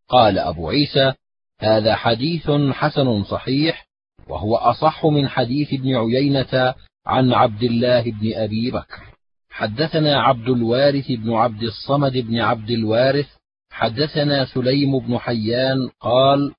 قال 0.08 0.38
أبو 0.38 0.68
عيسى 0.68 1.12
هذا 1.60 1.94
حديث 1.94 2.50
حسن 2.70 3.24
صحيح 3.24 3.86
وهو 4.28 4.56
أصح 4.56 5.06
من 5.06 5.28
حديث 5.28 5.72
ابن 5.72 5.96
عيينة 5.96 6.74
عن 7.06 7.32
عبد 7.32 7.62
الله 7.62 8.02
بن 8.02 8.34
أبي 8.34 8.70
بكر 8.70 9.11
حدثنا 9.52 10.22
عبد 10.22 10.48
الوارث 10.48 11.08
بن 11.08 11.32
عبد 11.32 11.62
الصمد 11.62 12.12
بن 12.12 12.40
عبد 12.40 12.70
الوارث 12.70 13.26
حدثنا 13.70 14.44
سليم 14.44 14.98
بن 14.98 15.18
حيان 15.18 15.88
قال 16.00 16.52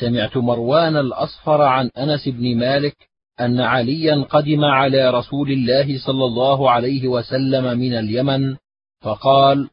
سمعت 0.00 0.36
مروان 0.36 0.96
الأصفر 0.96 1.62
عن 1.62 1.90
أنس 1.98 2.28
بن 2.28 2.56
مالك 2.56 2.96
أن 3.40 3.60
عليا 3.60 4.22
قدم 4.22 4.64
على 4.64 5.10
رسول 5.10 5.52
الله 5.52 5.98
صلى 6.06 6.24
الله 6.24 6.70
عليه 6.70 7.08
وسلم 7.08 7.78
من 7.78 7.92
اليمن 7.92 8.56
فقال 9.00 9.70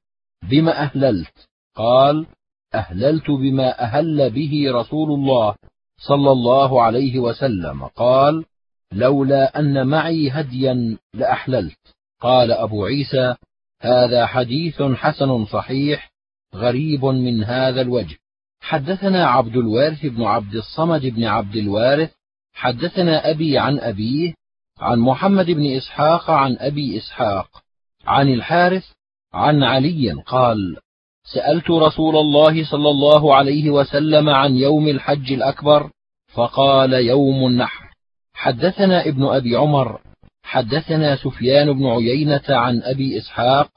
بم 0.49 0.69
أهللت؟ 0.69 1.47
قال 1.75 2.25
أهللت 2.73 3.31
بما 3.31 3.83
أهل 3.83 4.29
به 4.29 4.65
رسول 4.67 5.11
الله 5.11 5.55
صلى 6.07 6.31
الله 6.31 6.81
عليه 6.81 7.19
وسلم. 7.19 7.83
قال 7.85 8.45
لولا 8.93 9.59
أن 9.59 9.87
معي 9.87 10.29
هديا 10.29 10.97
لأحللت. 11.13 11.94
قال 12.25 12.51
أبو 12.51 12.85
عيسى 12.85 13.35
هذا 13.81 14.25
حديث 14.25 14.81
حسن 14.81 15.45
صحيح 15.45 16.11
غريب 16.55 17.05
من 17.05 17.43
هذا 17.43 17.81
الوجه. 17.81 18.17
حدثنا 18.61 19.27
عبد 19.27 19.55
الوارث 19.55 20.05
بن 20.05 20.23
عبد 20.23 20.55
الصمد 20.55 21.05
بن 21.05 21.23
عبد 21.23 21.55
الوارث 21.55 22.11
حدثنا 22.53 23.29
أبي 23.29 23.59
عن 23.59 23.79
أبيه 23.79 24.33
عن 24.79 24.99
محمد 24.99 25.45
بن 25.45 25.65
إسحاق 25.65 26.31
عن 26.31 26.57
أبي 26.59 26.97
إسحاق 26.97 27.47
عن 28.05 28.33
الحارث 28.33 28.85
عن 29.33 29.63
علي 29.63 30.11
قال 30.25 30.77
سألت 31.33 31.71
رسول 31.71 32.17
الله 32.17 32.65
صلى 32.71 32.89
الله 32.89 33.35
عليه 33.35 33.69
وسلم 33.69 34.29
عن 34.29 34.55
يوم 34.55 34.87
الحج 34.87 35.31
الأكبر 35.31 35.91
فقال 36.33 36.93
يوم 36.93 37.47
النحر. 37.47 37.85
حدثنا 38.33 39.05
ابن 39.05 39.25
أبي 39.25 39.55
عمر 39.55 40.01
حدثنا 40.45 41.15
سفيان 41.15 41.73
بن 41.73 41.85
عيينة 41.85 42.43
عن 42.49 42.81
أبي 42.81 43.17
إسحاق 43.17 43.69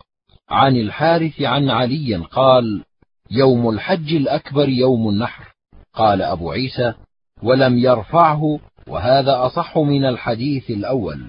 عن 0.48 0.76
الحارث 0.76 1.42
عن 1.42 1.70
علي 1.70 2.16
قال 2.16 2.84
يوم 3.30 3.68
الحج 3.68 4.14
الأكبر 4.14 4.68
يوم 4.68 5.08
النحر. 5.08 5.54
قال 5.94 6.22
أبو 6.22 6.50
عيسى 6.50 6.94
ولم 7.42 7.78
يرفعه 7.78 8.60
وهذا 8.88 9.46
أصح 9.46 9.78
من 9.78 10.04
الحديث 10.04 10.70
الأول. 10.70 11.26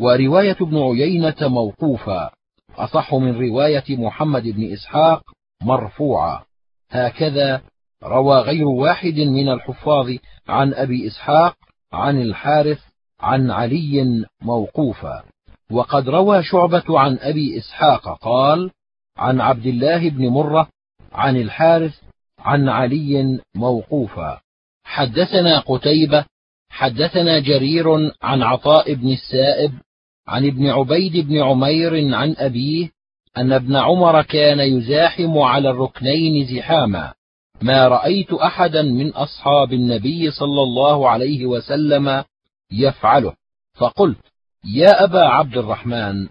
ورواية 0.00 0.56
ابن 0.60 0.78
عيينة 0.78 1.36
موقوفا 1.40 2.30
أصح 2.76 3.14
من 3.14 3.38
رواية 3.38 3.84
محمد 3.88 4.42
بن 4.42 4.72
إسحاق 4.72 5.22
مرفوعا 5.62 6.42
هكذا 6.90 7.62
روى 8.04 8.40
غير 8.40 8.66
واحد 8.68 9.14
من 9.14 9.48
الحفاظ 9.48 10.16
عن 10.48 10.74
أبي 10.74 11.06
إسحاق 11.06 11.56
عن 11.92 12.22
الحارث 12.22 12.80
عن 13.24 13.50
علي 13.50 14.24
موقوفا. 14.42 15.22
وقد 15.70 16.08
روى 16.08 16.42
شعبة 16.42 16.98
عن 16.98 17.18
أبي 17.18 17.58
إسحاق 17.58 18.18
قال 18.18 18.70
عن 19.16 19.40
عبد 19.40 19.66
الله 19.66 20.08
بن 20.08 20.28
مرة 20.28 20.68
عن 21.12 21.36
الحارث 21.36 21.94
عن 22.38 22.68
علي 22.68 23.40
موقوفا. 23.54 24.40
حدثنا 24.84 25.58
قتيبة 25.58 26.24
حدثنا 26.70 27.38
جرير 27.38 28.12
عن 28.22 28.42
عطاء 28.42 28.94
بن 28.94 29.12
السائب 29.12 29.72
عن 30.28 30.46
ابن 30.46 30.66
عبيد 30.66 31.28
بن 31.28 31.42
عمير 31.42 32.14
عن 32.14 32.34
أبيه 32.38 32.90
أن 33.36 33.52
ابن 33.52 33.76
عمر 33.76 34.22
كان 34.22 34.60
يزاحم 34.60 35.38
على 35.38 35.70
الركنين 35.70 36.46
زحاما. 36.46 37.14
ما 37.62 37.88
رأيت 37.88 38.32
أحدا 38.32 38.82
من 38.82 39.10
أصحاب 39.10 39.72
النبي 39.72 40.30
صلى 40.30 40.62
الله 40.62 41.08
عليه 41.08 41.46
وسلم 41.46 42.24
يفعله. 42.78 43.34
فقلت 43.74 44.18
يا 44.64 45.04
أبا 45.04 45.24
عبد 45.24 45.56
الرحمن 45.56 46.28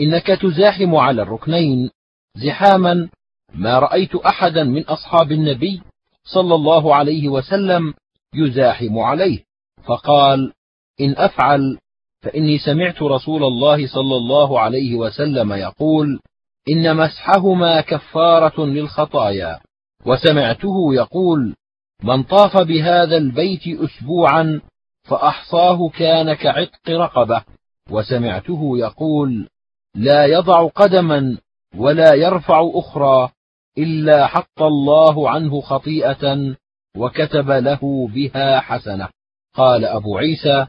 إنك 0.00 0.26
تزاحم 0.26 0.94
على 0.94 1.22
الركنين 1.22 1.90
زحاما 2.34 3.08
ما 3.54 3.78
رأيت 3.78 4.14
أحدا 4.14 4.64
من 4.64 4.84
أصحاب 4.84 5.32
النبي 5.32 5.82
صلى 6.24 6.54
الله 6.54 6.94
عليه 6.94 7.28
وسلم 7.28 7.94
يزاحم 8.34 8.98
عليه. 8.98 9.44
فقال 9.84 10.52
إن 11.00 11.14
أفعل 11.16 11.78
فإني 12.22 12.58
سمعت 12.58 13.02
رسول 13.02 13.44
الله 13.44 13.86
صلى 13.86 14.16
الله 14.16 14.60
عليه 14.60 14.94
وسلم 14.94 15.52
يقول 15.52 16.20
إن 16.68 16.96
مسحهما 16.96 17.80
كفارة 17.80 18.64
للخطايا. 18.66 19.60
وسمعته 20.06 20.94
يقول 20.94 21.54
من 22.02 22.22
طاف 22.22 22.56
بهذا 22.56 23.16
البيت 23.16 23.62
أسبوعا 23.68 24.60
فأحصاه 25.08 25.88
كان 25.88 26.34
كعتق 26.34 26.90
رقبة 26.90 27.44
وسمعته 27.90 28.78
يقول 28.78 29.48
لا 29.94 30.26
يضع 30.26 30.68
قدما 30.68 31.38
ولا 31.76 32.14
يرفع 32.14 32.70
أخرى 32.74 33.30
إلا 33.78 34.26
حط 34.26 34.62
الله 34.62 35.30
عنه 35.30 35.60
خطيئة 35.60 36.54
وكتب 36.96 37.50
له 37.50 38.08
بها 38.14 38.60
حسنة. 38.60 39.08
قال 39.54 39.84
أبو 39.84 40.18
عيسى 40.18 40.66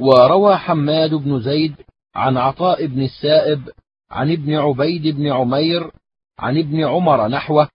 وروى 0.00 0.56
حماد 0.56 1.14
بن 1.14 1.40
زيد 1.40 1.74
عن 2.14 2.36
عطاء 2.36 2.86
بن 2.86 3.02
السائب 3.02 3.68
عن 4.10 4.32
ابن 4.32 4.54
عبيد 4.54 5.16
بن 5.16 5.32
عمير 5.32 5.90
عن 6.38 6.58
ابن 6.58 6.84
عمر 6.84 7.28
نحوه 7.28 7.68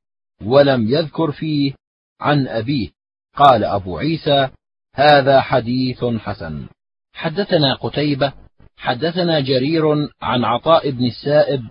ولم 0.46 0.88
يذكر 0.88 1.32
فيه 1.32 1.74
عن 2.22 2.48
أبيه. 2.48 2.90
قال 3.36 3.64
أبو 3.64 3.98
عيسى 3.98 4.50
هذا 4.96 5.42
حديث 5.42 6.06
حسن. 6.06 6.68
حدثنا 7.14 7.74
قتيبة 7.74 8.34
حدثنا 8.78 9.40
جرير 9.40 10.10
عن 10.22 10.44
عطاء 10.44 10.90
بن 10.90 11.06
السائب 11.06 11.62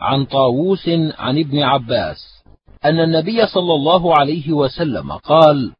عن 0.00 0.24
طاووس 0.24 0.88
عن 1.18 1.38
ابن 1.38 1.58
عباس 1.58 2.42
أن 2.84 3.00
النبي 3.00 3.46
صلى 3.46 3.74
الله 3.74 4.18
عليه 4.18 4.52
وسلم 4.52 5.12
قال 5.12 5.72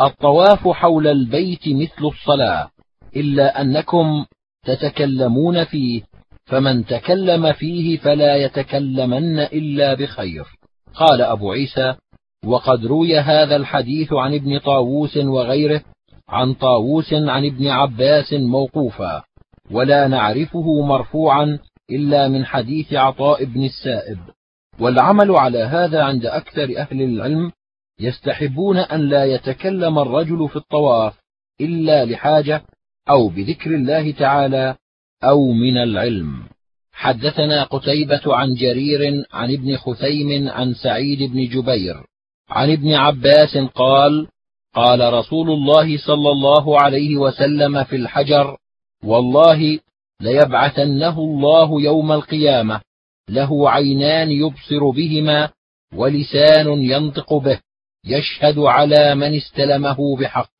الطواف 0.00 0.68
حول 0.68 1.06
البيت 1.06 1.68
مثل 1.68 2.04
الصلاة 2.06 2.70
إلا 3.16 3.60
أنكم 3.60 4.24
تتكلمون 4.64 5.64
فيه 5.64 6.02
فمن 6.44 6.86
تكلم 6.86 7.52
فيه 7.52 7.96
فلا 7.96 8.36
يتكلمن 8.36 9.38
إلا 9.38 9.94
بخير. 9.94 10.44
قال 10.94 11.22
أبو 11.22 11.52
عيسى 11.52 11.94
وقد 12.44 12.86
روي 12.86 13.18
هذا 13.18 13.56
الحديث 13.56 14.12
عن 14.12 14.34
ابن 14.34 14.58
طاووس 14.58 15.16
وغيره 15.16 15.82
عن 16.28 16.54
طاووس 16.54 17.12
عن 17.12 17.46
ابن 17.46 17.66
عباس 17.66 18.32
موقوفا 18.32 19.22
ولا 19.70 20.08
نعرفه 20.08 20.82
مرفوعا 20.82 21.58
إلا 21.90 22.28
من 22.28 22.44
حديث 22.44 22.92
عطاء 22.92 23.44
بن 23.44 23.64
السائب. 23.64 24.18
والعمل 24.80 25.30
على 25.30 25.58
هذا 25.58 26.02
عند 26.02 26.26
أكثر 26.26 26.78
أهل 26.78 27.02
العلم 27.02 27.52
يستحبون 28.00 28.76
أن 28.76 29.00
لا 29.00 29.24
يتكلم 29.24 29.98
الرجل 29.98 30.48
في 30.48 30.56
الطواف 30.56 31.14
إلا 31.60 32.04
لحاجة 32.04 32.62
أو 33.10 33.28
بذكر 33.28 33.74
الله 33.74 34.10
تعالى 34.12 34.76
أو 35.24 35.52
من 35.52 35.76
العلم. 35.76 36.42
حدثنا 36.92 37.64
قتيبة 37.64 38.34
عن 38.34 38.54
جرير 38.54 39.24
عن 39.32 39.52
ابن 39.52 39.76
خثيم 39.76 40.48
عن 40.48 40.74
سعيد 40.74 41.32
بن 41.32 41.48
جبير 41.48 42.04
عن 42.50 42.72
ابن 42.72 42.94
عباس 42.94 43.56
قال 43.56 44.28
قال 44.78 45.12
رسول 45.12 45.50
الله 45.50 45.98
صلى 45.98 46.30
الله 46.30 46.80
عليه 46.80 47.16
وسلم 47.16 47.84
في 47.84 47.96
الحجر 47.96 48.56
والله 49.04 49.78
ليبعثنه 50.20 51.18
الله 51.18 51.82
يوم 51.82 52.12
القيامة 52.12 52.80
له 53.28 53.70
عينان 53.70 54.30
يبصر 54.30 54.90
بهما 54.90 55.50
ولسان 55.94 56.66
ينطق 56.66 57.34
به 57.34 57.60
يشهد 58.06 58.58
على 58.58 59.14
من 59.14 59.36
استلمه 59.36 60.16
بحق. 60.16 60.50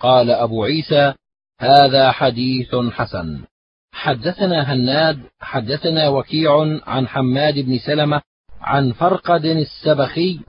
قال 0.00 0.30
أبو 0.30 0.64
عيسى 0.64 1.14
هذا 1.60 2.12
حديث 2.12 2.74
حسن. 2.74 3.44
حدثنا 3.92 4.72
هناد 4.72 5.20
حدثنا 5.40 6.08
وكيع 6.08 6.80
عن 6.86 7.08
حماد 7.08 7.58
بن 7.58 7.78
سلمة 7.78 8.22
عن 8.60 8.92
فرقد 8.92 9.44
السبخي 9.44 10.40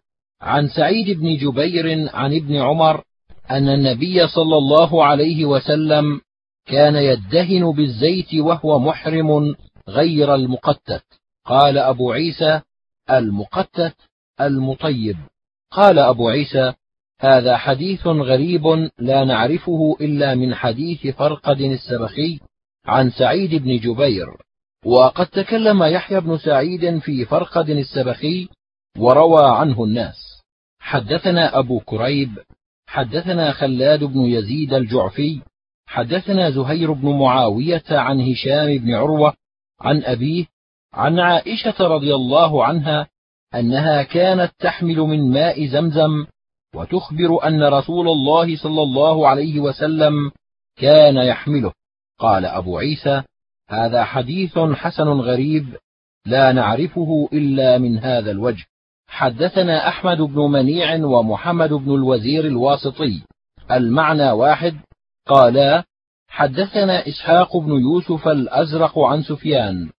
عن 0.41 0.67
سعيد 0.67 1.19
بن 1.19 1.37
جبير 1.37 2.15
عن 2.15 2.35
ابن 2.35 2.55
عمر 2.55 3.06
أن 3.51 3.69
النبي 3.69 4.27
صلى 4.27 4.57
الله 4.57 5.05
عليه 5.05 5.45
وسلم 5.45 6.21
كان 6.65 6.95
يدهن 6.95 7.71
بالزيت 7.71 8.33
وهو 8.33 8.79
محرم 8.79 9.55
غير 9.87 10.35
المقتت. 10.35 11.03
قال 11.45 11.77
أبو 11.77 12.11
عيسى 12.11 12.61
المقتت 13.11 13.95
المطيب. 14.41 15.17
قال 15.71 15.99
أبو 15.99 16.29
عيسى 16.29 16.73
هذا 17.19 17.57
حديث 17.57 18.07
غريب 18.07 18.89
لا 18.99 19.25
نعرفه 19.25 19.97
إلا 20.01 20.35
من 20.35 20.55
حديث 20.55 21.07
فرقد 21.07 21.61
السبخي 21.61 22.39
عن 22.85 23.09
سعيد 23.09 23.55
بن 23.55 23.77
جبير. 23.77 24.27
وقد 24.85 25.27
تكلم 25.27 25.83
يحيى 25.83 26.19
بن 26.19 26.37
سعيد 26.37 26.99
في 26.99 27.25
فرقد 27.25 27.69
السبخي 27.69 28.49
وروى 28.97 29.45
عنه 29.45 29.83
الناس. 29.83 30.43
حدثنا 30.79 31.59
أبو 31.59 31.79
كريب 31.79 32.29
حدثنا 32.87 33.51
خلاد 33.51 34.03
بن 34.03 34.19
يزيد 34.19 34.73
الجعفي 34.73 35.41
حدثنا 35.85 36.49
زهير 36.49 36.91
بن 36.91 37.19
معاوية 37.19 37.83
عن 37.89 38.21
هشام 38.21 38.77
بن 38.77 38.93
عروة 38.93 39.33
عن 39.81 40.03
أبيه 40.03 40.45
عن 40.93 41.19
عائشة 41.19 41.75
رضي 41.79 42.15
الله 42.15 42.65
عنها 42.65 43.07
أنها 43.55 44.03
كانت 44.03 44.51
تحمل 44.59 44.97
من 44.97 45.31
ماء 45.31 45.65
زمزم 45.65 46.25
وتخبر 46.75 47.47
أن 47.47 47.63
رسول 47.63 48.07
الله 48.07 48.57
صلى 48.57 48.81
الله 48.81 49.27
عليه 49.27 49.59
وسلم 49.59 50.31
كان 50.77 51.17
يحمله. 51.17 51.73
قال 52.19 52.45
أبو 52.45 52.77
عيسى 52.77 53.23
هذا 53.69 54.03
حديث 54.03 54.59
حسن 54.59 55.07
غريب 55.07 55.77
لا 56.25 56.51
نعرفه 56.51 57.29
إلا 57.33 57.77
من 57.77 57.97
هذا 57.97 58.31
الوجه. 58.31 58.65
حدثنا 59.07 59.87
أحمد 59.87 60.17
بن 60.17 60.41
منيع 60.41 61.05
ومحمد 61.05 61.73
بن 61.73 61.95
الوزير 61.95 62.45
الواسطي. 62.45 63.23
المعنى 63.71 64.31
واحد. 64.31 64.79
قالا 65.27 65.83
حدثنا 66.27 67.07
إسحاق 67.07 67.57
بن 67.57 67.71
يوسف 67.71 68.27
الأزرق 68.27 68.99
عن 68.99 69.23
سفيان 69.23 69.89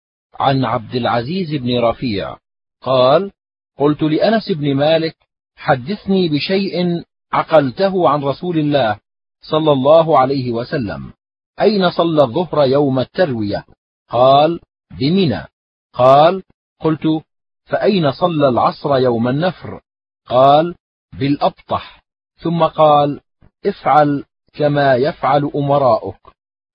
عن 0.41 0.65
عبد 0.65 0.95
العزيز 0.95 1.55
بن 1.55 1.79
رفيع. 1.79 2.37
قال 2.83 3.31
قلت 3.79 4.03
لأنس 4.03 4.53
بن 4.53 4.75
مالك 4.75 5.17
حدثني 5.57 6.29
بشيء 6.29 7.03
عقلته 7.33 8.09
عن 8.09 8.23
رسول 8.23 8.59
الله 8.59 8.99
صلى 9.41 9.73
الله 9.73 10.19
عليه 10.19 10.53
وسلم. 10.53 11.13
أين 11.61 11.91
صلى 11.91 12.23
الظهر 12.23 12.65
يوم 12.65 12.99
التروية؟ 12.99 13.65
قال 14.09 14.61
بمنى. 15.01 15.45
قال 15.93 16.43
قلت 16.81 17.23
فأين 17.69 18.13
صلى 18.13 18.49
العصر 18.49 18.97
يوم 18.97 19.29
النفر؟ 19.29 19.81
قال 20.27 20.75
بالأبطح. 21.19 22.03
ثم 22.43 22.65
قال 22.65 23.21
افعل 23.67 24.25
كما 24.55 24.95
يفعل 24.95 25.51
أمراؤك. 25.55 26.21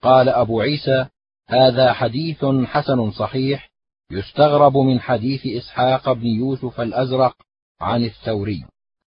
قال 0.04 0.30
أبو 0.30 0.62
عيسى 0.62 1.06
هذا 1.50 1.94
حديث 1.94 2.46
حسن 2.46 3.12
صحيح 3.12 3.70
يستغرب 4.12 4.78
من 4.78 5.00
حديث 5.00 5.46
إسحاق 5.46 6.12
بن 6.12 6.26
يوسف 6.26 6.82
الأزرق 6.82 7.36
عن 7.82 8.04
الثوري. 8.04 8.66